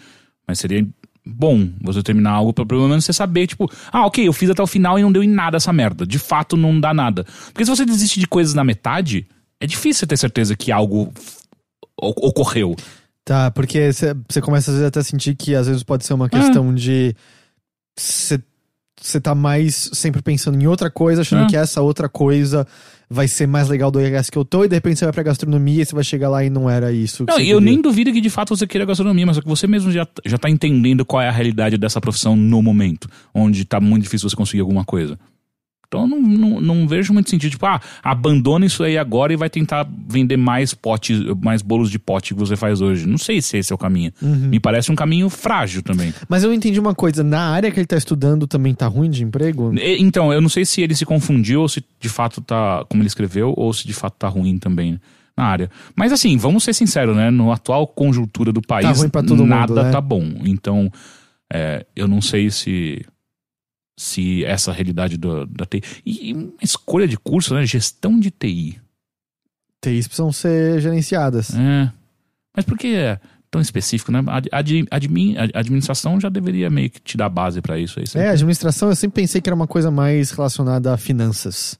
mas 0.46 0.58
seria 0.58 0.86
bom 1.26 1.68
você 1.82 2.02
terminar 2.02 2.30
algo 2.30 2.52
pra 2.52 2.64
pelo 2.64 2.88
menos 2.88 3.04
você 3.04 3.12
saber, 3.12 3.46
tipo, 3.46 3.70
ah, 3.92 4.06
ok, 4.06 4.26
eu 4.26 4.32
fiz 4.32 4.48
até 4.48 4.62
o 4.62 4.66
final 4.66 4.98
e 4.98 5.02
não 5.02 5.10
deu 5.10 5.22
em 5.22 5.28
nada 5.28 5.56
essa 5.56 5.72
merda. 5.72 6.06
De 6.06 6.18
fato, 6.18 6.56
não 6.56 6.78
dá 6.78 6.94
nada. 6.94 7.24
Porque 7.46 7.64
se 7.64 7.70
você 7.70 7.84
desiste 7.84 8.20
de 8.20 8.26
coisas 8.26 8.54
na 8.54 8.62
metade, 8.62 9.26
é 9.60 9.66
difícil 9.66 10.00
você 10.00 10.06
ter 10.06 10.16
certeza 10.16 10.56
que 10.56 10.70
algo 10.70 11.12
ocorreu. 11.96 12.76
Tá, 13.24 13.50
porque 13.50 13.90
você 13.92 14.40
começa 14.40 14.70
às 14.70 14.76
vezes 14.76 14.88
até 14.88 15.00
a 15.00 15.04
sentir 15.04 15.34
que 15.34 15.54
às 15.54 15.66
vezes 15.66 15.82
pode 15.82 16.04
ser 16.04 16.14
uma 16.14 16.28
questão 16.28 16.72
de 16.72 17.16
você 17.98 18.40
tá 19.20 19.34
mais 19.34 19.90
sempre 19.92 20.22
pensando 20.22 20.60
em 20.60 20.66
outra 20.66 20.90
coisa, 20.90 21.20
achando 21.22 21.44
É. 21.44 21.46
que 21.48 21.56
essa 21.56 21.82
outra 21.82 22.08
coisa 22.08 22.66
vai 23.08 23.28
ser 23.28 23.46
mais 23.46 23.68
legal 23.68 23.88
do 23.90 24.00
que 24.00 24.04
essa 24.06 24.32
que 24.32 24.36
eu 24.38 24.44
tô, 24.44 24.64
e 24.64 24.68
de 24.68 24.74
repente 24.74 24.98
você 24.98 25.04
vai 25.04 25.12
pra 25.12 25.22
gastronomia 25.22 25.82
e 25.82 25.86
você 25.86 25.94
vai 25.94 26.02
chegar 26.02 26.28
lá 26.28 26.42
e 26.44 26.50
não 26.50 26.68
era 26.68 26.90
isso. 26.90 27.24
Não, 27.28 27.36
você 27.36 27.42
e 27.44 27.50
eu 27.50 27.58
queria. 27.58 27.72
nem 27.72 27.80
duvido 27.80 28.12
que 28.12 28.20
de 28.20 28.30
fato 28.30 28.56
você 28.56 28.66
queira 28.66 28.84
gastronomia, 28.84 29.24
mas 29.26 29.36
só 29.36 29.42
que 29.42 29.48
você 29.48 29.66
mesmo 29.66 29.92
já, 29.92 30.06
já 30.24 30.36
tá 30.38 30.50
entendendo 30.50 31.04
qual 31.04 31.22
é 31.22 31.28
a 31.28 31.32
realidade 31.32 31.76
dessa 31.78 32.00
profissão 32.00 32.34
no 32.34 32.60
momento, 32.62 33.08
onde 33.32 33.64
tá 33.64 33.78
muito 33.80 34.02
difícil 34.02 34.28
você 34.28 34.34
conseguir 34.34 34.60
alguma 34.62 34.84
coisa. 34.84 35.16
Então 35.88 36.00
eu 36.02 36.06
não, 36.08 36.20
não, 36.20 36.60
não 36.60 36.88
vejo 36.88 37.12
muito 37.12 37.30
sentido, 37.30 37.50
tipo, 37.52 37.64
ah, 37.66 37.80
abandona 38.02 38.66
isso 38.66 38.82
aí 38.82 38.98
agora 38.98 39.32
e 39.32 39.36
vai 39.36 39.48
tentar 39.48 39.88
vender 40.08 40.36
mais 40.36 40.74
potes, 40.74 41.20
mais 41.42 41.62
bolos 41.62 41.90
de 41.90 41.98
pote 41.98 42.34
que 42.34 42.40
você 42.40 42.56
faz 42.56 42.80
hoje. 42.80 43.06
Não 43.06 43.18
sei 43.18 43.40
se 43.40 43.56
esse 43.58 43.72
é 43.72 43.74
o 43.74 43.78
caminho. 43.78 44.12
Uhum. 44.20 44.48
Me 44.48 44.58
parece 44.60 44.90
um 44.90 44.96
caminho 44.96 45.28
frágil 45.30 45.82
também. 45.82 46.12
Mas 46.28 46.42
eu 46.42 46.52
entendi 46.52 46.80
uma 46.80 46.94
coisa, 46.94 47.22
na 47.22 47.50
área 47.50 47.70
que 47.70 47.78
ele 47.78 47.86
tá 47.86 47.96
estudando 47.96 48.46
também 48.46 48.74
tá 48.74 48.86
ruim 48.86 49.08
de 49.10 49.22
emprego? 49.22 49.72
E- 49.78 50.02
Então, 50.02 50.32
eu 50.32 50.40
não 50.40 50.48
sei 50.48 50.64
se 50.64 50.80
ele 50.82 50.94
se 50.94 51.06
confundiu 51.06 51.60
ou 51.62 51.68
se 51.68 51.84
de 52.00 52.08
fato 52.08 52.40
tá, 52.40 52.84
como 52.88 53.02
ele 53.02 53.08
escreveu, 53.08 53.54
ou 53.56 53.72
se 53.72 53.86
de 53.86 53.92
fato 53.94 54.14
tá 54.18 54.28
ruim 54.28 54.58
também 54.58 55.00
na 55.36 55.44
área. 55.44 55.70
Mas 55.94 56.12
assim, 56.12 56.36
vamos 56.36 56.64
ser 56.64 56.72
sinceros, 56.74 57.14
né? 57.14 57.30
No 57.30 57.52
atual 57.52 57.86
conjuntura 57.86 58.52
do 58.52 58.60
país, 58.62 58.86
Tá 58.86 58.92
ruim 58.92 59.08
pra 59.08 59.22
todo 59.22 59.38
mundo, 59.38 59.48
nada 59.48 59.82
né? 59.84 59.90
tá 59.90 60.00
bom. 60.00 60.24
Então, 60.44 60.90
é, 61.52 61.86
eu 61.94 62.08
não 62.08 62.20
sei 62.20 62.50
se 62.50 63.04
se 63.98 64.44
essa 64.44 64.72
realidade 64.72 65.16
do, 65.16 65.46
da 65.46 65.64
TI. 65.66 65.82
E 66.04 66.32
uma 66.34 66.52
escolha 66.62 67.06
de 67.08 67.16
curso, 67.16 67.54
né? 67.54 67.64
Gestão 67.64 68.18
de 68.18 68.30
TI. 68.30 68.80
TIs 69.82 70.06
precisam 70.06 70.32
ser 70.32 70.80
gerenciadas. 70.80 71.54
É. 71.54 71.92
Mas 72.54 72.64
por 72.64 72.76
que 72.78 72.94
é 72.94 73.20
tão 73.50 73.60
específico, 73.60 74.10
né? 74.10 74.22
Ad, 74.26 74.48
ad- 74.52 74.86
admin- 74.90 75.36
ad- 75.38 75.52
administração 75.54 76.20
já 76.20 76.28
deveria 76.28 76.68
meio 76.68 76.90
que 76.90 77.00
te 77.00 77.16
dar 77.16 77.28
base 77.28 77.60
pra 77.62 77.78
isso 77.78 77.98
aí. 77.98 78.04
É, 78.14 78.28
administração 78.30 78.88
eu 78.88 78.96
sempre 78.96 79.22
pensei 79.22 79.40
que 79.40 79.48
era 79.48 79.54
uma 79.54 79.66
coisa 79.66 79.90
mais 79.90 80.30
relacionada 80.30 80.92
a 80.92 80.96
finanças. 80.96 81.78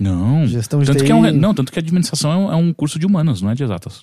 Não. 0.00 0.46
Gestão 0.46 0.80
de 0.80 0.86
Tanto 0.86 0.98
TI 1.00 1.04
que 1.06 1.12
é 1.12 1.14
um, 1.14 1.30
não, 1.32 1.54
tanto 1.54 1.70
que 1.70 1.78
a 1.78 1.82
administração 1.82 2.32
é 2.32 2.36
um, 2.36 2.52
é 2.52 2.56
um 2.56 2.72
curso 2.72 2.98
de 2.98 3.06
humanas, 3.06 3.40
não 3.42 3.50
é 3.50 3.54
de 3.54 3.62
exatas. 3.62 4.02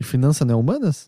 e 0.00 0.04
finança 0.04 0.44
não 0.44 0.54
é 0.54 0.56
humanas? 0.58 1.06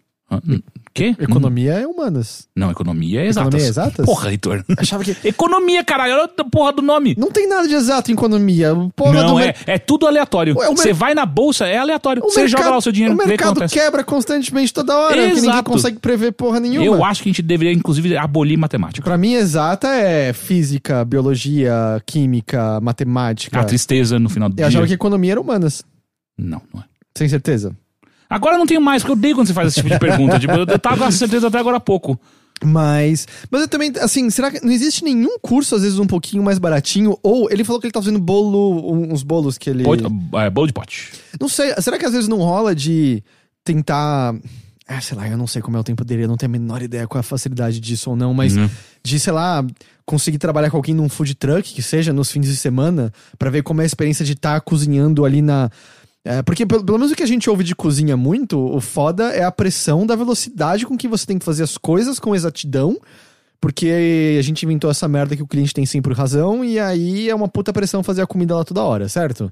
Quê? 0.92 1.14
Economia 1.18 1.72
é 1.74 1.86
humanas. 1.86 2.48
Não, 2.56 2.70
economia 2.70 3.22
é 3.22 3.26
exatas. 3.28 3.46
Economia 3.48 3.66
é 3.66 3.68
exatas? 3.70 4.04
Porra, 4.06 4.30
Heitor. 4.30 4.64
Achava 4.76 5.04
que. 5.04 5.16
economia, 5.24 5.84
caralho, 5.84 6.14
olha 6.14 6.30
a 6.36 6.44
porra 6.44 6.72
do 6.72 6.82
nome. 6.82 7.14
Não 7.16 7.30
tem 7.30 7.48
nada 7.48 7.66
de 7.68 7.74
exato 7.74 8.10
em 8.10 8.14
economia. 8.14 8.74
Porra 8.96 9.22
não, 9.22 9.34
do 9.34 9.40
é, 9.40 9.54
é 9.66 9.78
tudo 9.78 10.06
aleatório. 10.06 10.54
O 10.54 10.58
mer- 10.58 10.68
Você 10.76 10.92
vai 10.92 11.14
na 11.14 11.24
bolsa, 11.24 11.66
é 11.66 11.78
aleatório. 11.78 12.20
Você 12.22 12.40
mercado- 12.42 12.58
joga 12.60 12.70
lá 12.72 12.76
o 12.78 12.80
seu 12.82 12.92
dinheiro, 12.92 13.14
O 13.14 13.16
mercado 13.16 13.60
quebra 13.68 14.02
constantemente 14.04 14.72
toda 14.74 14.96
hora, 14.96 15.14
que 15.14 15.34
ninguém 15.34 15.50
Exato. 15.50 15.70
consegue 15.70 15.98
prever 15.98 16.32
porra 16.32 16.58
nenhuma. 16.60 16.84
Eu 16.84 17.04
acho 17.04 17.22
que 17.22 17.28
a 17.28 17.32
gente 17.32 17.42
deveria, 17.42 17.72
inclusive, 17.72 18.16
abolir 18.16 18.58
matemática. 18.58 19.04
Pra 19.04 19.16
mim, 19.16 19.34
exata 19.34 19.88
é 19.88 20.32
física, 20.32 21.04
biologia, 21.04 22.02
química, 22.04 22.80
matemática. 22.80 23.58
A 23.60 23.64
tristeza 23.64 24.18
no 24.18 24.28
final 24.28 24.48
do 24.48 24.60
Eu 24.60 24.66
achava 24.66 24.82
que 24.84 24.88
dia. 24.88 24.94
economia 24.96 25.32
era 25.32 25.40
humanas. 25.40 25.82
Não, 26.36 26.60
não 26.74 26.80
é. 26.82 26.84
Sem 27.16 27.28
certeza. 27.28 27.74
Agora 28.30 28.54
eu 28.56 28.58
não 28.58 28.66
tenho 28.66 28.80
mais, 28.80 29.02
porque 29.02 29.12
eu 29.12 29.16
odeio 29.16 29.34
quando 29.34 29.46
você 29.46 29.54
faz 29.54 29.68
esse 29.68 29.76
tipo 29.76 29.88
de 29.88 29.98
pergunta. 29.98 30.38
tipo, 30.38 30.52
eu 30.52 30.78
tava 30.78 30.98
com 30.98 31.04
essa 31.04 31.16
certeza 31.18 31.48
até 31.48 31.58
agora 31.58 31.76
há 31.78 31.80
pouco. 31.80 32.18
Mas. 32.62 33.26
Mas 33.50 33.60
eu 33.62 33.68
também, 33.68 33.92
assim, 34.00 34.28
será 34.30 34.50
que 34.50 34.64
não 34.64 34.72
existe 34.72 35.04
nenhum 35.04 35.38
curso, 35.40 35.74
às 35.76 35.82
vezes, 35.82 35.98
um 35.98 36.06
pouquinho 36.06 36.42
mais 36.42 36.58
baratinho? 36.58 37.16
Ou 37.22 37.48
ele 37.50 37.62
falou 37.64 37.80
que 37.80 37.86
ele 37.86 37.92
tá 37.92 38.00
fazendo 38.00 38.18
bolo, 38.18 38.92
uns 38.92 39.22
bolos 39.22 39.56
que 39.56 39.70
ele. 39.70 39.84
Pode- 39.84 40.04
é, 40.34 40.50
bolo 40.50 40.66
de 40.66 40.72
pote. 40.72 41.12
Não 41.40 41.48
sei, 41.48 41.72
será 41.80 41.96
que 41.98 42.04
às 42.04 42.12
vezes 42.12 42.28
não 42.28 42.38
rola 42.38 42.74
de 42.74 43.22
tentar. 43.64 44.34
Ah, 44.90 45.00
sei 45.02 45.16
lá, 45.16 45.28
eu 45.28 45.36
não 45.36 45.46
sei 45.46 45.60
como 45.60 45.76
é 45.76 45.80
o 45.80 45.84
tempo 45.84 46.02
dele, 46.04 46.24
eu 46.24 46.28
não 46.28 46.36
tenho 46.38 46.50
a 46.50 46.58
menor 46.58 46.80
ideia 46.82 47.06
qual 47.06 47.18
é 47.18 47.20
a 47.20 47.22
facilidade 47.22 47.78
disso 47.78 48.08
ou 48.10 48.16
não, 48.16 48.32
mas 48.32 48.56
Uhum. 48.56 48.70
de, 49.04 49.20
sei 49.20 49.32
lá, 49.34 49.62
conseguir 50.06 50.38
trabalhar 50.38 50.70
com 50.70 50.78
alguém 50.78 50.94
num 50.94 51.10
food 51.10 51.34
truck, 51.34 51.74
que 51.74 51.82
seja 51.82 52.10
nos 52.10 52.30
fins 52.32 52.46
de 52.46 52.56
semana, 52.56 53.12
pra 53.38 53.50
ver 53.50 53.62
como 53.62 53.82
é 53.82 53.84
a 53.84 53.86
experiência 53.86 54.24
de 54.24 54.32
estar 54.32 54.58
cozinhando 54.62 55.24
ali 55.26 55.42
na. 55.42 55.70
É, 56.28 56.42
porque 56.42 56.66
pelo, 56.66 56.84
pelo 56.84 56.98
menos 56.98 57.10
o 57.10 57.16
que 57.16 57.22
a 57.22 57.26
gente 57.26 57.48
ouve 57.48 57.64
de 57.64 57.74
cozinha 57.74 58.14
muito, 58.14 58.58
o 58.58 58.82
foda 58.82 59.30
é 59.30 59.44
a 59.44 59.50
pressão 59.50 60.06
da 60.06 60.14
velocidade 60.14 60.84
com 60.84 60.94
que 60.94 61.08
você 61.08 61.24
tem 61.24 61.38
que 61.38 61.44
fazer 61.44 61.62
as 61.62 61.78
coisas 61.78 62.18
com 62.18 62.36
exatidão. 62.36 63.00
Porque 63.58 64.36
a 64.38 64.42
gente 64.42 64.62
inventou 64.62 64.90
essa 64.90 65.08
merda 65.08 65.34
que 65.34 65.42
o 65.42 65.46
cliente 65.46 65.72
tem 65.72 65.86
sempre 65.86 66.12
razão, 66.12 66.62
e 66.62 66.78
aí 66.78 67.30
é 67.30 67.34
uma 67.34 67.48
puta 67.48 67.72
pressão 67.72 68.02
fazer 68.02 68.20
a 68.20 68.26
comida 68.26 68.54
lá 68.54 68.62
toda 68.62 68.82
hora, 68.82 69.08
certo? 69.08 69.50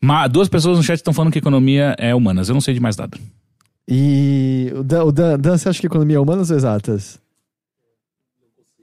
Mas 0.00 0.30
duas 0.30 0.48
pessoas 0.48 0.78
no 0.78 0.84
chat 0.84 0.98
estão 0.98 1.12
falando 1.12 1.32
que 1.32 1.40
economia 1.40 1.96
é 1.98 2.14
humanas. 2.14 2.48
Eu 2.48 2.54
não 2.54 2.60
sei 2.60 2.72
de 2.72 2.80
mais 2.80 2.96
nada. 2.96 3.18
E 3.88 4.72
o 4.76 4.84
Dan, 4.84 5.02
o 5.02 5.10
Dan, 5.10 5.38
Dan, 5.40 5.58
você 5.58 5.68
acha 5.68 5.80
que 5.80 5.88
economia 5.88 6.18
é 6.18 6.20
humanas 6.20 6.52
ou 6.52 6.56
exatas? 6.56 7.18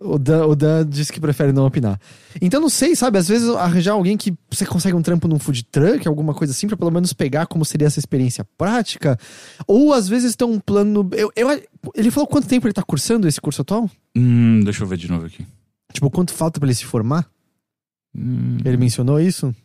O 0.03 0.17
Dan, 0.17 0.45
o 0.47 0.55
Dan 0.55 0.87
disse 0.89 1.13
que 1.13 1.19
prefere 1.19 1.51
não 1.53 1.65
opinar. 1.65 1.99
Então 2.41 2.59
não 2.59 2.69
sei, 2.69 2.95
sabe? 2.95 3.19
Às 3.19 3.27
vezes 3.27 3.47
arranjar 3.49 3.93
alguém 3.93 4.17
que 4.17 4.33
você 4.49 4.65
consegue 4.65 4.95
um 4.95 5.01
trampo 5.01 5.27
num 5.27 5.37
food 5.37 5.63
truck, 5.65 6.07
alguma 6.07 6.33
coisa 6.33 6.51
assim, 6.51 6.67
pra 6.67 6.75
pelo 6.75 6.89
menos 6.89 7.13
pegar 7.13 7.45
como 7.45 7.63
seria 7.63 7.85
essa 7.87 7.99
experiência 7.99 8.43
prática. 8.57 9.17
Ou 9.67 9.93
às 9.93 10.07
vezes 10.09 10.35
tem 10.35 10.47
um 10.47 10.59
plano. 10.59 11.07
Eu, 11.13 11.31
eu, 11.35 11.49
ele 11.95 12.09
falou 12.09 12.27
quanto 12.27 12.47
tempo 12.47 12.65
ele 12.67 12.73
tá 12.73 12.81
cursando 12.81 13.27
esse 13.27 13.39
curso 13.39 13.61
atual? 13.61 13.89
Hum, 14.15 14.61
deixa 14.63 14.83
eu 14.83 14.87
ver 14.87 14.97
de 14.97 15.07
novo 15.09 15.27
aqui. 15.27 15.45
Tipo, 15.93 16.09
quanto 16.09 16.33
falta 16.33 16.59
pra 16.59 16.67
ele 16.67 16.75
se 16.75 16.85
formar? 16.85 17.27
Hum, 18.15 18.57
Ele 18.65 18.77
mencionou 18.77 19.19
isso? 19.19 19.55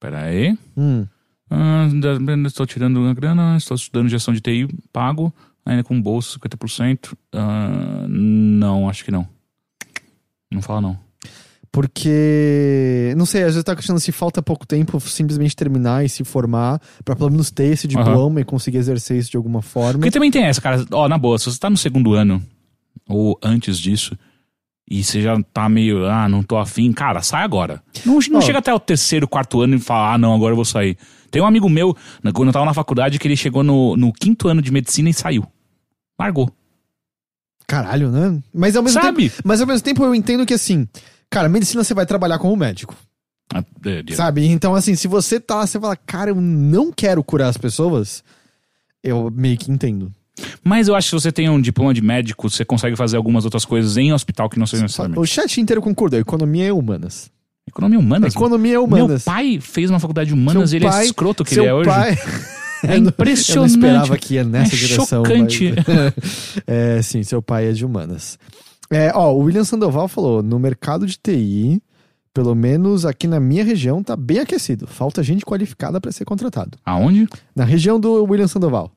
pera 0.00 0.24
aí. 0.24 0.56
Hum. 0.76 1.06
Ah, 1.50 1.88
estou 2.46 2.66
tirando 2.66 2.98
uma 2.98 3.14
grana, 3.14 3.56
estou 3.56 3.74
estudando 3.74 4.08
gestão 4.08 4.34
de 4.34 4.40
TI, 4.40 4.68
pago, 4.92 5.32
ainda 5.64 5.82
com 5.82 6.00
bolsa 6.00 6.38
50%. 6.38 7.14
Ah, 7.32 8.06
não, 8.08 8.88
acho 8.88 9.04
que 9.04 9.10
não. 9.10 9.26
Não 10.52 10.62
fala 10.62 10.80
não. 10.80 10.98
Porque, 11.74 13.12
não 13.16 13.26
sei, 13.26 13.42
às 13.42 13.48
vezes 13.48 13.64
tá 13.64 13.74
questionando 13.74 14.00
se 14.00 14.12
falta 14.12 14.40
pouco 14.40 14.64
tempo 14.64 15.00
simplesmente 15.00 15.56
terminar 15.56 16.04
e 16.04 16.08
se 16.08 16.22
formar, 16.22 16.80
pra 17.04 17.16
pelo 17.16 17.32
menos 17.32 17.50
ter 17.50 17.64
esse 17.64 17.88
diploma 17.88 18.40
e 18.40 18.44
conseguir 18.44 18.78
exercer 18.78 19.18
isso 19.18 19.32
de 19.32 19.36
alguma 19.36 19.60
forma. 19.60 19.94
Porque 19.94 20.12
também 20.12 20.30
tem 20.30 20.44
essa, 20.44 20.60
cara. 20.60 20.84
Ó, 20.92 21.08
na 21.08 21.18
boa, 21.18 21.36
se 21.36 21.46
você 21.46 21.58
tá 21.58 21.68
no 21.68 21.76
segundo 21.76 22.14
ano, 22.14 22.40
ou 23.08 23.36
antes 23.42 23.76
disso, 23.76 24.16
e 24.88 25.02
você 25.02 25.20
já 25.20 25.36
tá 25.52 25.68
meio, 25.68 26.06
ah, 26.06 26.28
não 26.28 26.44
tô 26.44 26.56
afim, 26.58 26.92
cara, 26.92 27.22
sai 27.22 27.42
agora. 27.42 27.82
Não, 28.06 28.20
não 28.30 28.38
Ó. 28.38 28.40
chega 28.40 28.58
até 28.58 28.72
o 28.72 28.78
terceiro, 28.78 29.26
quarto 29.26 29.60
ano 29.60 29.74
e 29.74 29.80
fala, 29.80 30.14
ah, 30.14 30.18
não, 30.18 30.32
agora 30.32 30.52
eu 30.52 30.56
vou 30.56 30.64
sair. 30.64 30.96
Tem 31.28 31.42
um 31.42 31.46
amigo 31.46 31.68
meu, 31.68 31.96
quando 32.34 32.48
eu 32.48 32.52
tava 32.52 32.66
na 32.66 32.72
faculdade, 32.74 33.18
que 33.18 33.26
ele 33.26 33.36
chegou 33.36 33.64
no, 33.64 33.96
no 33.96 34.12
quinto 34.12 34.46
ano 34.46 34.62
de 34.62 34.70
medicina 34.70 35.10
e 35.10 35.12
saiu. 35.12 35.44
Largou. 36.20 36.48
Caralho, 37.66 38.10
né? 38.10 38.38
Mas 38.52 38.76
ao 38.76 38.82
mesmo 38.82 39.00
Sabe? 39.00 39.30
tempo, 39.30 39.42
mas 39.44 39.60
ao 39.60 39.66
mesmo 39.66 39.82
tempo 39.84 40.04
eu 40.04 40.14
entendo 40.14 40.44
que 40.44 40.54
assim, 40.54 40.86
cara, 41.30 41.48
medicina 41.48 41.82
você 41.82 41.94
vai 41.94 42.04
trabalhar 42.06 42.38
como 42.38 42.54
médico, 42.56 42.94
Ah, 43.52 43.64
é, 43.86 44.02
de- 44.02 44.14
sabe? 44.16 44.46
Então 44.46 44.74
assim, 44.74 44.94
se 44.94 45.08
você 45.08 45.40
tá 45.40 45.56
lá, 45.56 45.66
você 45.66 45.80
fala, 45.80 45.96
cara, 45.96 46.30
eu 46.30 46.34
não 46.40 46.92
quero 46.92 47.22
curar 47.24 47.48
as 47.48 47.56
pessoas, 47.56 48.22
eu 49.02 49.30
meio 49.34 49.56
que 49.56 49.70
entendo. 49.70 50.12
Mas 50.64 50.88
eu 50.88 50.94
acho 50.96 51.06
que 51.06 51.10
se 51.16 51.22
você 51.22 51.32
tem 51.32 51.48
um 51.48 51.60
diploma 51.60 51.94
de 51.94 52.02
médico, 52.02 52.50
você 52.50 52.64
consegue 52.64 52.96
fazer 52.96 53.16
algumas 53.16 53.44
outras 53.44 53.64
coisas 53.64 53.96
em 53.96 54.12
hospital 54.12 54.50
que 54.50 54.58
não 54.58 54.66
sejam 54.66 54.82
necessariamente. 54.84 55.20
O 55.20 55.24
chat 55.26 55.60
inteiro 55.60 55.80
concordou, 55.80 56.18
economia 56.18 56.66
é 56.66 56.72
humanas. 56.72 57.30
Economia 57.66 57.98
humanas. 57.98 58.34
Economia 58.34 58.72
é 58.72 58.74
Meu 58.74 58.84
humanas. 58.84 59.24
pai 59.24 59.58
fez 59.60 59.88
uma 59.90 60.00
faculdade 60.00 60.28
de 60.28 60.34
humanas 60.34 60.70
Seu 60.70 60.76
e 60.76 60.82
ele 60.82 60.90
pai- 60.90 61.02
é 61.02 61.06
escroto 61.06 61.44
que 61.44 61.54
ele 61.54 61.66
é 61.66 61.72
hoje. 61.72 61.88
pai... 61.88 62.18
É 62.86 62.96
Eu 62.96 63.00
não- 63.00 63.08
impressionante. 63.08 63.74
Eu 63.74 63.80
não 63.80 63.88
esperava 63.88 64.18
que 64.18 64.34
ia 64.34 64.44
nessa 64.44 64.74
É 64.74 64.78
direção. 64.78 65.24
chocante. 65.24 65.74
mas- 65.86 66.62
é, 66.66 67.02
sim, 67.02 67.22
seu 67.22 67.40
pai 67.42 67.68
é 67.68 67.72
de 67.72 67.84
humanas. 67.84 68.38
É, 68.90 69.10
ó, 69.14 69.32
o 69.32 69.38
William 69.38 69.64
Sandoval 69.64 70.06
falou: 70.08 70.42
no 70.42 70.58
mercado 70.58 71.06
de 71.06 71.16
TI, 71.16 71.82
pelo 72.32 72.54
menos 72.54 73.06
aqui 73.06 73.26
na 73.26 73.40
minha 73.40 73.64
região, 73.64 74.02
tá 74.02 74.16
bem 74.16 74.38
aquecido. 74.40 74.86
Falta 74.86 75.22
gente 75.22 75.44
qualificada 75.44 76.00
para 76.00 76.12
ser 76.12 76.24
contratado. 76.24 76.76
Aonde? 76.84 77.26
Na 77.54 77.64
região 77.64 77.98
do 77.98 78.24
William 78.24 78.48
Sandoval. 78.48 78.90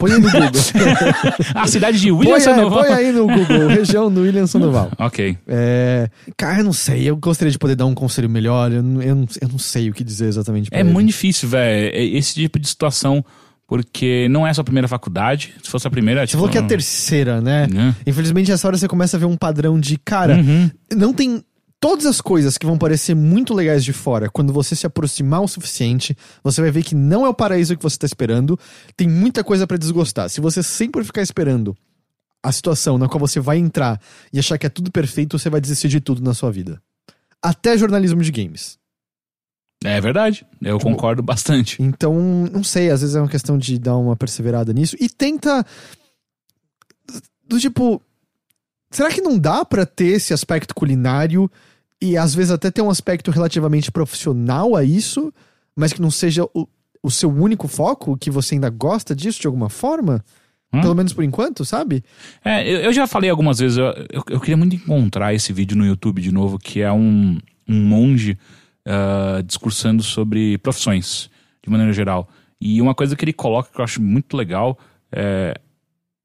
Põe 0.00 0.12
aí 0.12 0.18
no 0.18 0.30
Google. 0.30 0.50
A 1.54 1.66
cidade 1.68 2.00
de 2.00 2.08
põe, 2.08 2.18
William 2.18 2.34
aí, 2.34 2.40
Sandoval. 2.40 2.78
põe 2.84 2.92
aí 2.94 3.12
no 3.12 3.26
Google, 3.26 3.68
região 3.68 4.10
do 4.12 4.22
William 4.22 4.46
Sandoval. 4.46 4.90
Ok. 4.98 5.36
É, 5.46 6.08
cara, 6.36 6.58
eu 6.58 6.64
não 6.64 6.72
sei. 6.72 7.08
Eu 7.08 7.16
gostaria 7.16 7.52
de 7.52 7.58
poder 7.58 7.76
dar 7.76 7.86
um 7.86 7.94
conselho 7.94 8.28
melhor. 8.28 8.72
Eu, 8.72 8.82
não- 8.82 9.02
eu, 9.02 9.14
não, 9.14 9.26
eu 9.40 9.48
não 9.48 9.58
sei 9.58 9.90
o 9.90 9.92
que 9.92 10.02
dizer 10.02 10.26
exatamente. 10.26 10.68
É 10.72 10.80
ele. 10.80 10.90
muito 10.90 11.08
difícil, 11.08 11.48
velho. 11.48 11.94
é 11.94 12.02
Esse 12.04 12.34
tipo 12.34 12.58
de 12.58 12.66
situação, 12.66 13.24
porque 13.68 14.26
não 14.30 14.46
é 14.46 14.52
sua 14.52 14.64
primeira 14.64 14.88
faculdade. 14.88 15.54
Se 15.62 15.70
fosse 15.70 15.86
a 15.86 15.90
primeira, 15.90 16.22
Você 16.22 16.28
tipo, 16.28 16.38
falou 16.38 16.50
que 16.50 16.58
é 16.58 16.60
a 16.60 16.64
terceira, 16.64 17.40
né? 17.40 17.66
né? 17.70 17.94
Infelizmente, 18.06 18.50
essa 18.50 18.66
hora 18.66 18.76
você 18.76 18.88
começa 18.88 19.16
a 19.16 19.20
ver 19.20 19.26
um 19.26 19.36
padrão 19.36 19.78
de, 19.78 19.96
cara, 20.04 20.36
Uhum. 20.36 20.70
não 20.96 21.12
tem. 21.12 21.42
Todas 21.80 22.04
as 22.04 22.20
coisas 22.20 22.58
que 22.58 22.66
vão 22.66 22.76
parecer 22.76 23.14
muito 23.14 23.54
legais 23.54 23.82
de 23.82 23.94
fora, 23.94 24.28
quando 24.28 24.52
você 24.52 24.76
se 24.76 24.86
aproximar 24.86 25.40
o 25.40 25.48
suficiente, 25.48 26.14
você 26.44 26.60
vai 26.60 26.70
ver 26.70 26.82
que 26.84 26.94
não 26.94 27.24
é 27.24 27.28
o 27.30 27.34
paraíso 27.34 27.74
que 27.74 27.82
você 27.82 27.96
tá 27.96 28.04
esperando. 28.04 28.58
Tem 28.94 29.08
muita 29.08 29.42
coisa 29.42 29.66
pra 29.66 29.78
desgostar. 29.78 30.28
Se 30.28 30.42
você 30.42 30.62
sempre 30.62 31.02
ficar 31.02 31.22
esperando 31.22 31.74
a 32.42 32.52
situação 32.52 32.98
na 32.98 33.08
qual 33.08 33.18
você 33.18 33.40
vai 33.40 33.56
entrar 33.56 33.98
e 34.30 34.38
achar 34.38 34.58
que 34.58 34.66
é 34.66 34.70
tudo 34.70 34.92
perfeito, 34.92 35.38
você 35.38 35.48
vai 35.48 35.58
desistir 35.58 35.88
de 35.88 36.00
tudo 36.00 36.22
na 36.22 36.34
sua 36.34 36.52
vida. 36.52 36.82
Até 37.42 37.78
jornalismo 37.78 38.22
de 38.22 38.30
games. 38.30 38.78
É 39.82 39.98
verdade. 40.02 40.46
Eu 40.60 40.76
Tipo, 40.76 40.90
concordo 40.90 41.22
bastante. 41.22 41.82
Então, 41.82 42.14
não 42.52 42.62
sei, 42.62 42.90
às 42.90 43.00
vezes 43.00 43.16
é 43.16 43.20
uma 43.20 43.28
questão 43.28 43.56
de 43.56 43.78
dar 43.78 43.96
uma 43.96 44.14
perseverada 44.14 44.70
nisso. 44.74 44.96
E 45.00 45.08
tenta. 45.08 45.64
Do 47.46 47.58
tipo. 47.58 48.02
Será 48.90 49.10
que 49.10 49.22
não 49.22 49.38
dá 49.38 49.64
pra 49.64 49.86
ter 49.86 50.08
esse 50.08 50.34
aspecto 50.34 50.74
culinário 50.74 51.50
e 52.00 52.16
às 52.16 52.34
vezes 52.34 52.50
até 52.50 52.70
ter 52.70 52.82
um 52.82 52.90
aspecto 52.90 53.30
relativamente 53.30 53.90
profissional 53.90 54.74
a 54.76 54.84
isso, 54.84 55.32
mas 55.76 55.92
que 55.92 56.00
não 56.00 56.10
seja 56.10 56.44
o, 56.54 56.66
o 57.02 57.10
seu 57.10 57.30
único 57.30 57.68
foco? 57.68 58.16
Que 58.16 58.30
você 58.30 58.54
ainda 58.54 58.70
gosta 58.70 59.14
disso 59.14 59.40
de 59.40 59.46
alguma 59.46 59.68
forma? 59.68 60.24
Hum? 60.72 60.80
Pelo 60.80 60.94
menos 60.94 61.12
por 61.12 61.24
enquanto, 61.24 61.64
sabe? 61.64 62.04
É, 62.44 62.68
eu, 62.68 62.80
eu 62.80 62.92
já 62.92 63.06
falei 63.06 63.28
algumas 63.28 63.58
vezes, 63.58 63.76
eu, 63.76 63.86
eu, 64.10 64.24
eu 64.30 64.40
queria 64.40 64.56
muito 64.56 64.76
encontrar 64.76 65.34
esse 65.34 65.52
vídeo 65.52 65.76
no 65.76 65.84
YouTube 65.84 66.22
de 66.22 66.32
novo, 66.32 66.58
que 66.58 66.80
é 66.80 66.92
um, 66.92 67.38
um 67.68 67.84
monge 67.84 68.38
ah, 68.86 69.42
discursando 69.44 70.02
sobre 70.02 70.58
profissões, 70.58 71.30
de 71.62 71.70
maneira 71.70 71.92
geral. 71.92 72.28
E 72.60 72.80
uma 72.80 72.94
coisa 72.94 73.14
que 73.14 73.24
ele 73.24 73.32
coloca 73.32 73.70
que 73.72 73.80
eu 73.80 73.84
acho 73.84 74.02
muito 74.02 74.36
legal 74.36 74.78
é. 75.12 75.54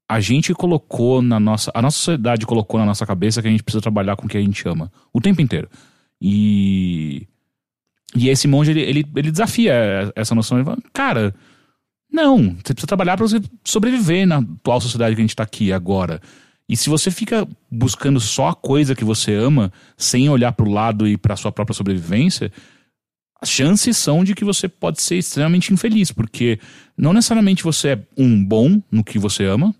A 0.08 0.20
gente 0.20 0.54
colocou 0.54 1.20
na 1.20 1.40
nossa. 1.40 1.70
A 1.74 1.82
nossa 1.82 1.96
sociedade 1.96 2.46
colocou 2.46 2.78
na 2.78 2.86
nossa 2.86 3.04
cabeça 3.04 3.42
que 3.42 3.48
a 3.48 3.50
gente 3.50 3.62
precisa 3.62 3.82
trabalhar 3.82 4.16
com 4.16 4.26
o 4.26 4.28
que 4.28 4.38
a 4.38 4.40
gente 4.40 4.66
ama. 4.68 4.90
O 5.12 5.20
tempo 5.20 5.40
inteiro. 5.40 5.68
E. 6.20 7.26
E 8.14 8.28
esse 8.28 8.48
monge, 8.48 8.70
ele, 8.70 8.80
ele, 8.80 9.06
ele 9.16 9.30
desafia 9.30 10.12
essa 10.14 10.34
noção. 10.34 10.56
Ele 10.56 10.64
fala, 10.64 10.78
cara, 10.92 11.34
não, 12.10 12.56
você 12.64 12.72
precisa 12.72 12.86
trabalhar 12.86 13.16
para 13.16 13.26
você 13.26 13.40
sobreviver 13.64 14.26
na 14.26 14.38
atual 14.38 14.80
sociedade 14.80 15.14
que 15.14 15.20
a 15.20 15.24
gente 15.24 15.36
tá 15.36 15.42
aqui 15.42 15.72
agora. 15.72 16.20
E 16.68 16.76
se 16.76 16.88
você 16.88 17.10
fica 17.10 17.46
buscando 17.70 18.18
só 18.18 18.48
a 18.48 18.54
coisa 18.54 18.94
que 18.94 19.04
você 19.04 19.34
ama, 19.34 19.72
sem 19.96 20.28
olhar 20.28 20.52
pro 20.52 20.70
lado 20.70 21.06
e 21.06 21.16
pra 21.16 21.36
sua 21.36 21.52
própria 21.52 21.74
sobrevivência, 21.74 22.50
as 23.40 23.50
chances 23.50 23.96
são 23.96 24.24
de 24.24 24.34
que 24.34 24.44
você 24.44 24.68
pode 24.68 25.00
ser 25.00 25.16
extremamente 25.16 25.72
infeliz, 25.72 26.10
porque 26.10 26.58
não 26.96 27.12
necessariamente 27.12 27.62
você 27.62 27.90
é 27.90 28.02
um 28.16 28.42
bom 28.42 28.82
no 28.90 29.04
que 29.04 29.18
você 29.18 29.44
ama. 29.44 29.74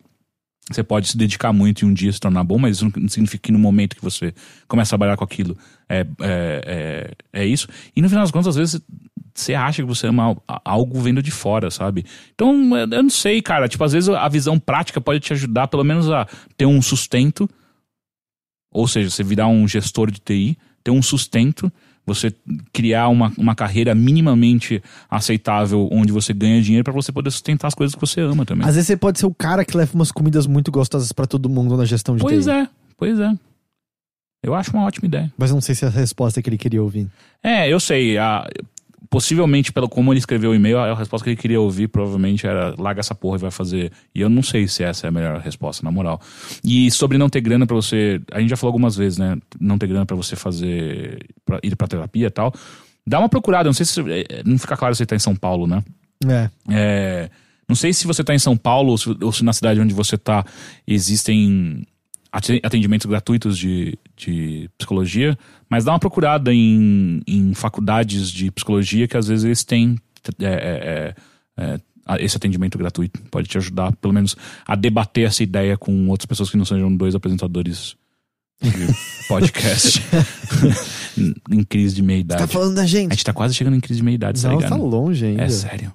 Você 0.71 0.83
pode 0.83 1.07
se 1.07 1.17
dedicar 1.17 1.53
muito 1.53 1.83
e 1.83 1.85
um 1.89 1.95
dia 1.95 2.13
se 2.13 2.19
tornar 2.19 2.43
bom, 2.43 2.59
mas 2.59 2.77
isso 2.77 2.91
não 2.97 3.09
significa 3.09 3.43
que 3.45 3.53
no 3.53 3.59
momento 3.59 3.95
que 3.95 4.03
você 4.03 4.35
começa 4.67 4.89
a 4.89 4.99
trabalhar 4.99 5.17
com 5.17 5.23
aquilo 5.23 5.57
é, 5.89 6.01
é, 6.01 6.05
é, 7.33 7.41
é 7.43 7.47
isso. 7.47 7.69
E 7.95 8.03
no 8.03 8.09
final 8.09 8.25
das 8.25 8.33
contas, 8.33 8.49
às 8.49 8.57
vezes, 8.57 8.81
você 9.33 9.55
acha 9.55 9.83
que 9.83 9.89
você 9.89 10.09
ama 10.09 10.25
al- 10.25 10.63
algo 10.65 11.01
vendo 11.01 11.23
de 11.23 11.31
fora, 11.31 11.71
sabe? 11.71 12.05
Então, 12.35 12.77
eu 12.77 12.89
eu 12.91 13.03
não 13.05 13.11
sei, 13.11 13.41
cara. 13.41 13.69
Tipo, 13.69 13.85
às 13.85 13.93
vezes 13.93 14.09
a 14.09 14.27
visão 14.29 14.59
prática 14.59 15.01
pode 15.01 15.21
te 15.21 15.33
ajudar, 15.33 15.69
pelo 15.69 15.85
menos, 15.85 16.11
a 16.11 16.27
ter 16.57 16.67
um 16.67 16.83
sustento. 16.83 17.49
Ou 18.73 18.89
seja, 18.89 19.09
você 19.09 19.23
virar 19.23 19.47
um 19.47 19.69
gestor 19.69 20.11
de 20.11 20.19
TI, 20.21 20.59
ter 20.83 20.91
um 20.91 21.03
sustento, 21.03 21.73
você 22.07 22.33
criar 22.73 23.09
uma, 23.09 23.33
uma 23.37 23.55
carreira 23.55 23.95
minimamente 23.95 24.81
aceitável 25.11 25.89
onde 25.91 26.13
você 26.13 26.33
ganha 26.33 26.63
dinheiro 26.63 26.85
pra 26.85 26.93
você 26.93 27.11
poder 27.11 27.31
sustentar 27.33 27.67
as 27.69 27.75
coisas 27.75 27.95
que 27.95 28.01
você 28.01 28.21
ama 28.21 28.45
também. 28.47 28.67
Às 28.67 28.77
vezes 28.77 28.87
você 28.87 28.97
pode 28.97 29.19
ser 29.19 29.27
o 29.27 29.35
cara 29.35 29.65
que 29.65 29.77
leva 29.77 29.93
umas 29.95 30.13
comidas 30.13 30.47
muito 30.47 30.71
gostosas 30.71 31.11
pra 31.13 31.27
todo 31.27 31.49
mundo 31.49 31.77
na 31.77 31.85
gestão 31.85 32.15
de 32.17 32.23
Pois 32.23 32.45
TI. 32.45 32.51
é, 32.51 32.69
pois 32.97 33.19
é. 33.19 33.33
Eu 34.43 34.55
acho 34.55 34.71
uma 34.73 34.85
ótima 34.85 35.07
ideia. 35.07 35.33
Mas 35.37 35.51
não 35.51 35.61
sei 35.61 35.75
se 35.75 35.85
é 35.85 35.89
a 35.89 35.91
resposta 35.91 36.41
que 36.41 36.49
ele 36.49 36.59
queria 36.59 36.81
ouvir. 36.81 37.09
É, 37.43 37.69
eu 37.69 37.81
sei. 37.81 38.17
a- 38.17 38.49
possivelmente, 39.11 39.73
pelo 39.73 39.89
como 39.89 40.13
ele 40.13 40.19
escreveu 40.19 40.51
o 40.51 40.55
e-mail, 40.55 40.79
a 40.79 40.95
resposta 40.95 41.25
que 41.25 41.31
ele 41.31 41.37
queria 41.37 41.61
ouvir 41.61 41.89
provavelmente 41.89 42.47
era 42.47 42.75
larga 42.79 43.01
essa 43.01 43.15
porra 43.15 43.37
e 43.37 43.41
vai 43.41 43.51
fazer. 43.51 43.93
E 44.15 44.21
eu 44.21 44.29
não 44.29 44.43
sei 44.43 44.67
se 44.69 44.83
essa 44.83 45.07
é 45.07 45.09
a 45.09 45.13
melhor 45.13 45.39
resposta, 45.41 45.85
na 45.85 45.91
moral. 45.91 46.21
E 46.65 46.91
sobre 46.91 47.19
não 47.19 47.29
ter 47.29 47.41
grana 47.41 47.67
pra 47.67 47.77
você. 47.77 48.21
A 48.33 48.41
gente 48.41 48.51
já 48.51 48.57
falou 48.57 48.71
algumas 48.71 48.97
vezes, 48.97 49.19
né? 49.19 49.37
Não 49.61 49.79
ter 49.79 49.87
grana 49.87 50.07
pra 50.07 50.17
você 50.17 50.37
fazer. 50.37 51.27
Pra 51.45 51.59
ir 51.63 51.75
pra 51.77 51.87
terapia 51.89 52.27
e 52.27 52.31
tal. 52.31 52.53
Dá 53.07 53.19
uma 53.19 53.29
procurada, 53.29 53.69
não 53.69 53.73
sei 53.75 53.87
se. 53.87 54.01
é, 54.01 54.43
Não 54.45 54.59
fica 54.59 54.77
claro 54.77 54.95
se 54.95 54.99
você 54.99 55.07
tá 55.07 55.15
em 55.17 55.21
São 55.21 55.37
Paulo, 55.37 55.67
né? 55.67 55.83
É. 56.27 56.51
É, 56.71 57.31
não 57.69 57.77
sei 57.77 57.93
se 57.93 58.07
você 58.07 58.23
está 58.23 58.35
em 58.35 58.39
São 58.39 58.57
Paulo 58.57 58.91
ou 58.91 58.99
se, 58.99 59.17
ou 59.21 59.33
se 59.33 59.45
na 59.45 59.53
cidade 59.53 59.81
onde 59.81 59.95
você 59.95 60.15
está 60.17 60.45
existem 60.87 61.87
atendimentos 62.63 63.07
gratuitos 63.07 63.57
de, 63.59 63.99
de 64.17 64.71
psicologia, 64.77 65.39
mas 65.69 65.85
dá 65.85 65.93
uma 65.93 65.99
procurada 65.99 66.53
em, 66.53 67.23
em 67.27 67.55
faculdades 67.55 68.31
de 68.31 68.51
psicologia 68.51 69.09
que 69.09 69.17
às 69.17 69.29
vezes 69.29 69.45
eles 69.45 69.65
têm 69.65 69.97
é, 70.41 70.45
é, 70.45 71.15
é, 71.57 71.81
é, 72.09 72.25
esse 72.25 72.37
atendimento 72.37 72.77
gratuito. 72.79 73.21
Pode 73.31 73.49
te 73.49 73.59
ajudar, 73.59 73.95
pelo 73.97 74.13
menos, 74.15 74.37
a 74.67 74.75
debater 74.75 75.27
essa 75.27 75.43
ideia 75.43 75.77
com 75.77 76.09
outras 76.09 76.27
pessoas 76.27 76.51
que 76.51 76.57
não 76.57 76.65
sejam 76.65 76.95
dois 76.95 77.15
apresentadores 77.15 77.97
de 78.61 78.71
podcast 79.29 80.03
em 81.51 81.63
crise 81.65 81.95
de 81.95 82.03
meia 82.03 82.21
idade. 82.21 82.43
Tá 82.43 82.49
falando 82.49 82.75
da 82.75 82.83
A 82.83 82.87
gente. 82.87 83.13
gente 83.13 83.25
tá 83.25 83.33
quase 83.33 83.55
chegando 83.55 83.77
em 83.77 83.81
crise 83.81 84.01
de 84.01 84.05
meia 84.05 84.15
idade, 84.15 84.41
tá 84.41 84.49
Não, 84.49 84.57
ligado? 84.57 84.71
tá 84.71 84.77
longe 84.77 85.27
ainda. 85.27 85.43
É 85.43 85.49
sério. 85.49 85.93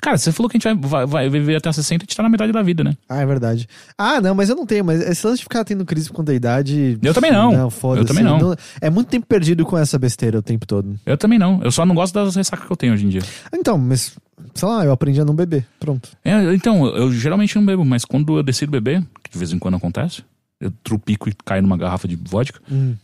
Cara, 0.00 0.16
você 0.16 0.32
falou 0.32 0.48
que 0.48 0.56
a 0.56 0.58
gente 0.58 0.80
vai, 0.80 1.06
vai, 1.06 1.06
vai 1.06 1.28
viver 1.28 1.56
até 1.56 1.70
60 1.70 1.92
e 1.92 1.96
a 1.96 2.04
gente 2.04 2.16
tá 2.16 2.22
na 2.22 2.28
metade 2.28 2.50
da 2.50 2.62
vida, 2.62 2.82
né? 2.82 2.96
Ah, 3.08 3.20
é 3.20 3.26
verdade. 3.26 3.68
Ah, 3.96 4.20
não, 4.20 4.34
mas 4.34 4.48
eu 4.48 4.56
não 4.56 4.64
tenho. 4.64 4.84
Mas 4.84 5.00
esse 5.02 5.26
lance 5.26 5.38
de 5.38 5.44
ficar 5.44 5.64
tendo 5.64 5.84
crise 5.84 6.08
por 6.08 6.16
conta 6.16 6.32
da 6.32 6.34
idade. 6.34 6.98
Eu 7.02 7.12
também 7.12 7.30
não. 7.30 7.52
Não, 7.52 7.70
foda-se. 7.70 8.02
Eu 8.02 8.06
também 8.06 8.24
não. 8.24 8.56
É 8.80 8.88
muito 8.88 9.08
tempo 9.08 9.26
perdido 9.26 9.64
com 9.66 9.76
essa 9.76 9.98
besteira 9.98 10.38
o 10.38 10.42
tempo 10.42 10.66
todo. 10.66 10.98
Eu 11.04 11.16
também 11.18 11.38
não. 11.38 11.62
Eu 11.62 11.70
só 11.70 11.84
não 11.84 11.94
gosto 11.94 12.14
das 12.14 12.34
ressacas 12.34 12.66
que 12.66 12.72
eu 12.72 12.76
tenho 12.76 12.94
hoje 12.94 13.04
em 13.06 13.10
dia. 13.10 13.22
Então, 13.54 13.76
mas. 13.76 14.16
Sei 14.54 14.68
lá, 14.68 14.84
eu 14.84 14.92
aprendi 14.92 15.20
a 15.20 15.24
não 15.24 15.34
beber. 15.34 15.66
Pronto. 15.78 16.10
É, 16.24 16.54
então, 16.54 16.86
eu 16.86 17.12
geralmente 17.12 17.54
não 17.56 17.64
bebo, 17.64 17.84
mas 17.84 18.04
quando 18.04 18.38
eu 18.38 18.42
decido 18.42 18.72
beber, 18.72 19.02
que 19.22 19.30
de 19.30 19.38
vez 19.38 19.52
em 19.52 19.58
quando 19.58 19.76
acontece, 19.76 20.22
eu 20.60 20.72
trupico 20.82 21.28
e 21.28 21.34
caio 21.44 21.62
numa 21.62 21.76
garrafa 21.76 22.08
de 22.08 22.16
vodka. 22.16 22.60
Hum. 22.70 22.94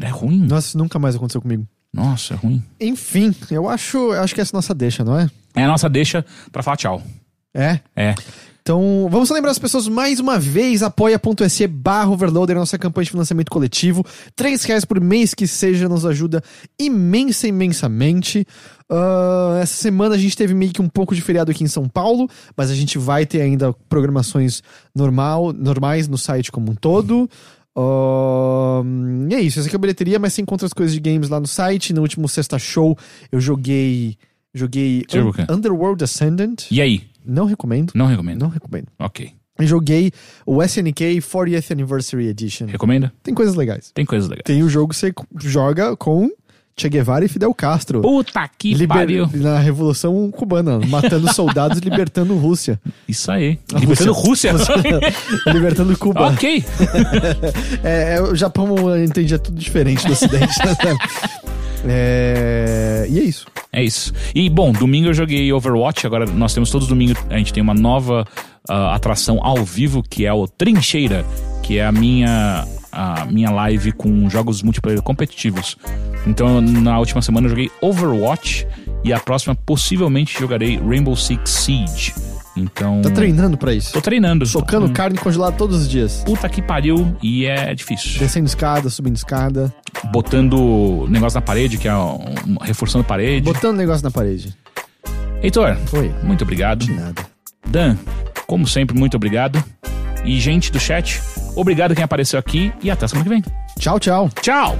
É 0.00 0.08
ruim. 0.08 0.38
Nossa, 0.46 0.68
isso 0.68 0.78
nunca 0.78 0.98
mais 0.98 1.16
aconteceu 1.16 1.40
comigo. 1.40 1.66
Nossa, 1.92 2.34
é 2.34 2.36
ruim. 2.36 2.62
Enfim, 2.78 3.34
eu 3.50 3.68
acho, 3.68 3.96
eu 3.96 4.22
acho 4.22 4.34
que 4.34 4.40
essa 4.40 4.54
é 4.54 4.56
nossa 4.56 4.74
deixa, 4.74 5.02
não 5.02 5.18
é? 5.18 5.30
É 5.56 5.64
a 5.64 5.68
nossa 5.68 5.88
deixa 5.88 6.24
pra 6.52 6.62
falar 6.62 6.76
tchau. 6.76 7.02
É. 7.54 7.80
É. 7.96 8.14
Então, 8.66 9.06
vamos 9.08 9.30
lembrar 9.30 9.52
as 9.52 9.60
pessoas 9.60 9.86
mais 9.86 10.18
uma 10.18 10.40
vez, 10.40 10.82
apoia.se 10.82 11.68
barra 11.68 12.10
overloader, 12.10 12.56
nossa 12.56 12.76
campanha 12.76 13.04
de 13.04 13.12
financiamento 13.12 13.48
coletivo. 13.48 14.04
Três 14.34 14.64
reais 14.64 14.84
por 14.84 15.00
mês 15.00 15.34
que 15.34 15.46
seja 15.46 15.88
nos 15.88 16.04
ajuda 16.04 16.42
imensa, 16.76 17.46
imensamente. 17.46 18.44
Uh, 18.90 19.56
essa 19.62 19.74
semana 19.74 20.16
a 20.16 20.18
gente 20.18 20.36
teve 20.36 20.52
meio 20.52 20.72
que 20.72 20.82
um 20.82 20.88
pouco 20.88 21.14
de 21.14 21.22
feriado 21.22 21.52
aqui 21.52 21.62
em 21.62 21.68
São 21.68 21.88
Paulo, 21.88 22.28
mas 22.56 22.68
a 22.68 22.74
gente 22.74 22.98
vai 22.98 23.24
ter 23.24 23.40
ainda 23.40 23.72
programações 23.88 24.64
normal, 24.92 25.52
normais 25.52 26.08
no 26.08 26.18
site 26.18 26.50
como 26.50 26.72
um 26.72 26.74
todo. 26.74 27.30
Uh, 27.78 28.84
e 29.30 29.34
é 29.36 29.40
isso, 29.40 29.60
essa 29.60 29.68
aqui 29.68 29.76
é 29.76 29.78
a 29.78 29.80
bilheteria, 29.80 30.18
mas 30.18 30.32
você 30.32 30.42
encontra 30.42 30.66
as 30.66 30.72
coisas 30.72 30.92
de 30.92 31.00
games 31.00 31.28
lá 31.28 31.38
no 31.38 31.46
site. 31.46 31.92
No 31.92 32.02
último 32.02 32.28
sexta 32.28 32.58
show 32.58 32.98
eu 33.30 33.40
joguei. 33.40 34.18
Joguei 34.56 35.04
quê? 35.06 35.18
Underworld 35.50 36.02
Ascendant. 36.02 36.70
E 36.70 36.80
aí? 36.80 37.02
Não 37.24 37.44
recomendo. 37.44 37.92
Não 37.94 38.06
recomendo. 38.06 38.40
Não 38.40 38.48
recomendo. 38.48 38.86
Ok. 38.98 39.32
Eu 39.58 39.66
joguei 39.66 40.12
o 40.44 40.62
SNK 40.62 41.20
40th 41.20 41.70
Anniversary 41.70 42.26
Edition. 42.28 42.66
Recomenda? 42.66 43.12
Tem 43.22 43.34
coisas 43.34 43.54
legais. 43.54 43.90
Tem 43.92 44.04
coisas 44.04 44.28
legais. 44.28 44.44
Tem 44.44 44.62
o 44.62 44.68
jogo 44.68 44.90
que 44.90 44.96
você 44.96 45.12
joga 45.38 45.96
com 45.96 46.30
Che 46.78 46.90
Guevara 46.90 47.24
e 47.24 47.28
Fidel 47.28 47.54
Castro. 47.54 48.02
Puta 48.02 48.46
que 48.58 48.74
Liber- 48.74 48.88
pariu. 48.98 49.30
Na 49.32 49.58
Revolução 49.58 50.30
Cubana, 50.30 50.78
matando 50.86 51.32
soldados 51.32 51.78
e 51.78 51.80
libertando 51.88 52.36
Rússia. 52.36 52.78
Isso 53.08 53.30
aí. 53.32 53.58
A 53.72 53.78
Libertando 53.78 54.12
Rússia. 54.12 54.52
libertando 55.52 55.96
Cuba. 55.96 56.28
ok. 56.28 56.62
É, 57.82 58.16
é, 58.16 58.20
o 58.22 58.34
Japão 58.34 58.74
entendia 59.02 59.38
tudo 59.38 59.56
diferente 59.58 60.04
do 60.06 60.12
Ocidente. 60.12 60.52
né? 60.64 60.96
é, 61.88 63.06
e 63.08 63.20
é 63.20 63.22
isso. 63.22 63.46
É 63.72 63.82
isso. 63.82 64.12
E, 64.34 64.48
bom, 64.50 64.72
domingo 64.72 65.08
eu 65.08 65.14
joguei 65.14 65.50
Overwatch. 65.52 66.06
Agora 66.06 66.26
nós 66.26 66.52
temos 66.52 66.70
todos 66.70 66.84
os 66.86 66.88
domingos. 66.90 67.16
A 67.30 67.38
gente 67.38 67.52
tem 67.52 67.62
uma 67.62 67.74
nova 67.74 68.26
ah, 68.68 68.94
atração 68.94 69.38
ao 69.42 69.64
vivo, 69.64 70.02
que 70.02 70.26
é 70.26 70.32
o 70.32 70.46
Trincheira, 70.46 71.24
que 71.62 71.78
é 71.78 71.86
a 71.86 71.92
minha, 71.92 72.66
a 72.96 73.26
minha 73.26 73.50
live 73.50 73.92
com 73.92 74.28
jogos 74.30 74.62
multiplayer 74.62 75.02
competitivos. 75.02 75.76
Então, 76.26 76.62
na 76.62 76.98
última 76.98 77.20
semana 77.20 77.46
eu 77.46 77.50
joguei 77.50 77.70
Overwatch. 77.80 78.66
E 79.04 79.12
a 79.12 79.20
próxima, 79.20 79.54
possivelmente, 79.54 80.36
jogarei 80.38 80.78
Rainbow 80.78 81.14
Six 81.14 81.50
Siege. 81.50 82.14
Então. 82.56 83.02
Tá 83.02 83.10
treinando 83.10 83.58
pra 83.58 83.74
isso. 83.74 83.92
Tô 83.92 84.00
treinando. 84.00 84.46
Socando 84.46 84.88
carne 84.90 85.18
congelada 85.18 85.54
todos 85.54 85.82
os 85.82 85.88
dias. 85.88 86.22
Puta 86.24 86.48
que 86.48 86.62
pariu. 86.62 87.14
E 87.22 87.44
é 87.44 87.74
difícil. 87.74 88.18
Descendo 88.18 88.46
escada, 88.46 88.88
subindo 88.88 89.14
escada. 89.14 89.72
Botando 90.10 91.06
negócio 91.08 91.36
na 91.38 91.42
parede, 91.42 91.76
que 91.76 91.86
é 91.86 91.94
um, 91.94 92.56
reforçando 92.62 93.04
a 93.04 93.06
parede. 93.06 93.44
Botando 93.44 93.76
negócio 93.76 94.02
na 94.02 94.10
parede. 94.10 94.56
Heitor, 95.42 95.76
Oi. 95.92 96.12
muito 96.22 96.42
obrigado. 96.42 96.86
Nada. 96.88 97.26
Dan, 97.68 97.96
como 98.46 98.66
sempre, 98.66 98.98
muito 98.98 99.16
obrigado. 99.16 99.62
E 100.26 100.40
gente 100.40 100.72
do 100.72 100.80
chat, 100.80 101.22
obrigado 101.54 101.94
quem 101.94 102.04
apareceu 102.04 102.38
aqui 102.38 102.72
e 102.82 102.90
até 102.90 103.06
semana 103.06 103.24
que 103.24 103.30
vem. 103.30 103.42
Tchau, 103.78 104.00
tchau. 104.00 104.28
Tchau! 104.42 104.76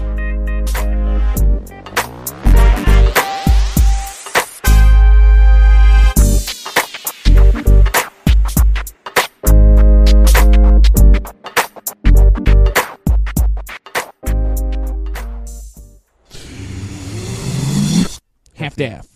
half-daff. 18.76 19.15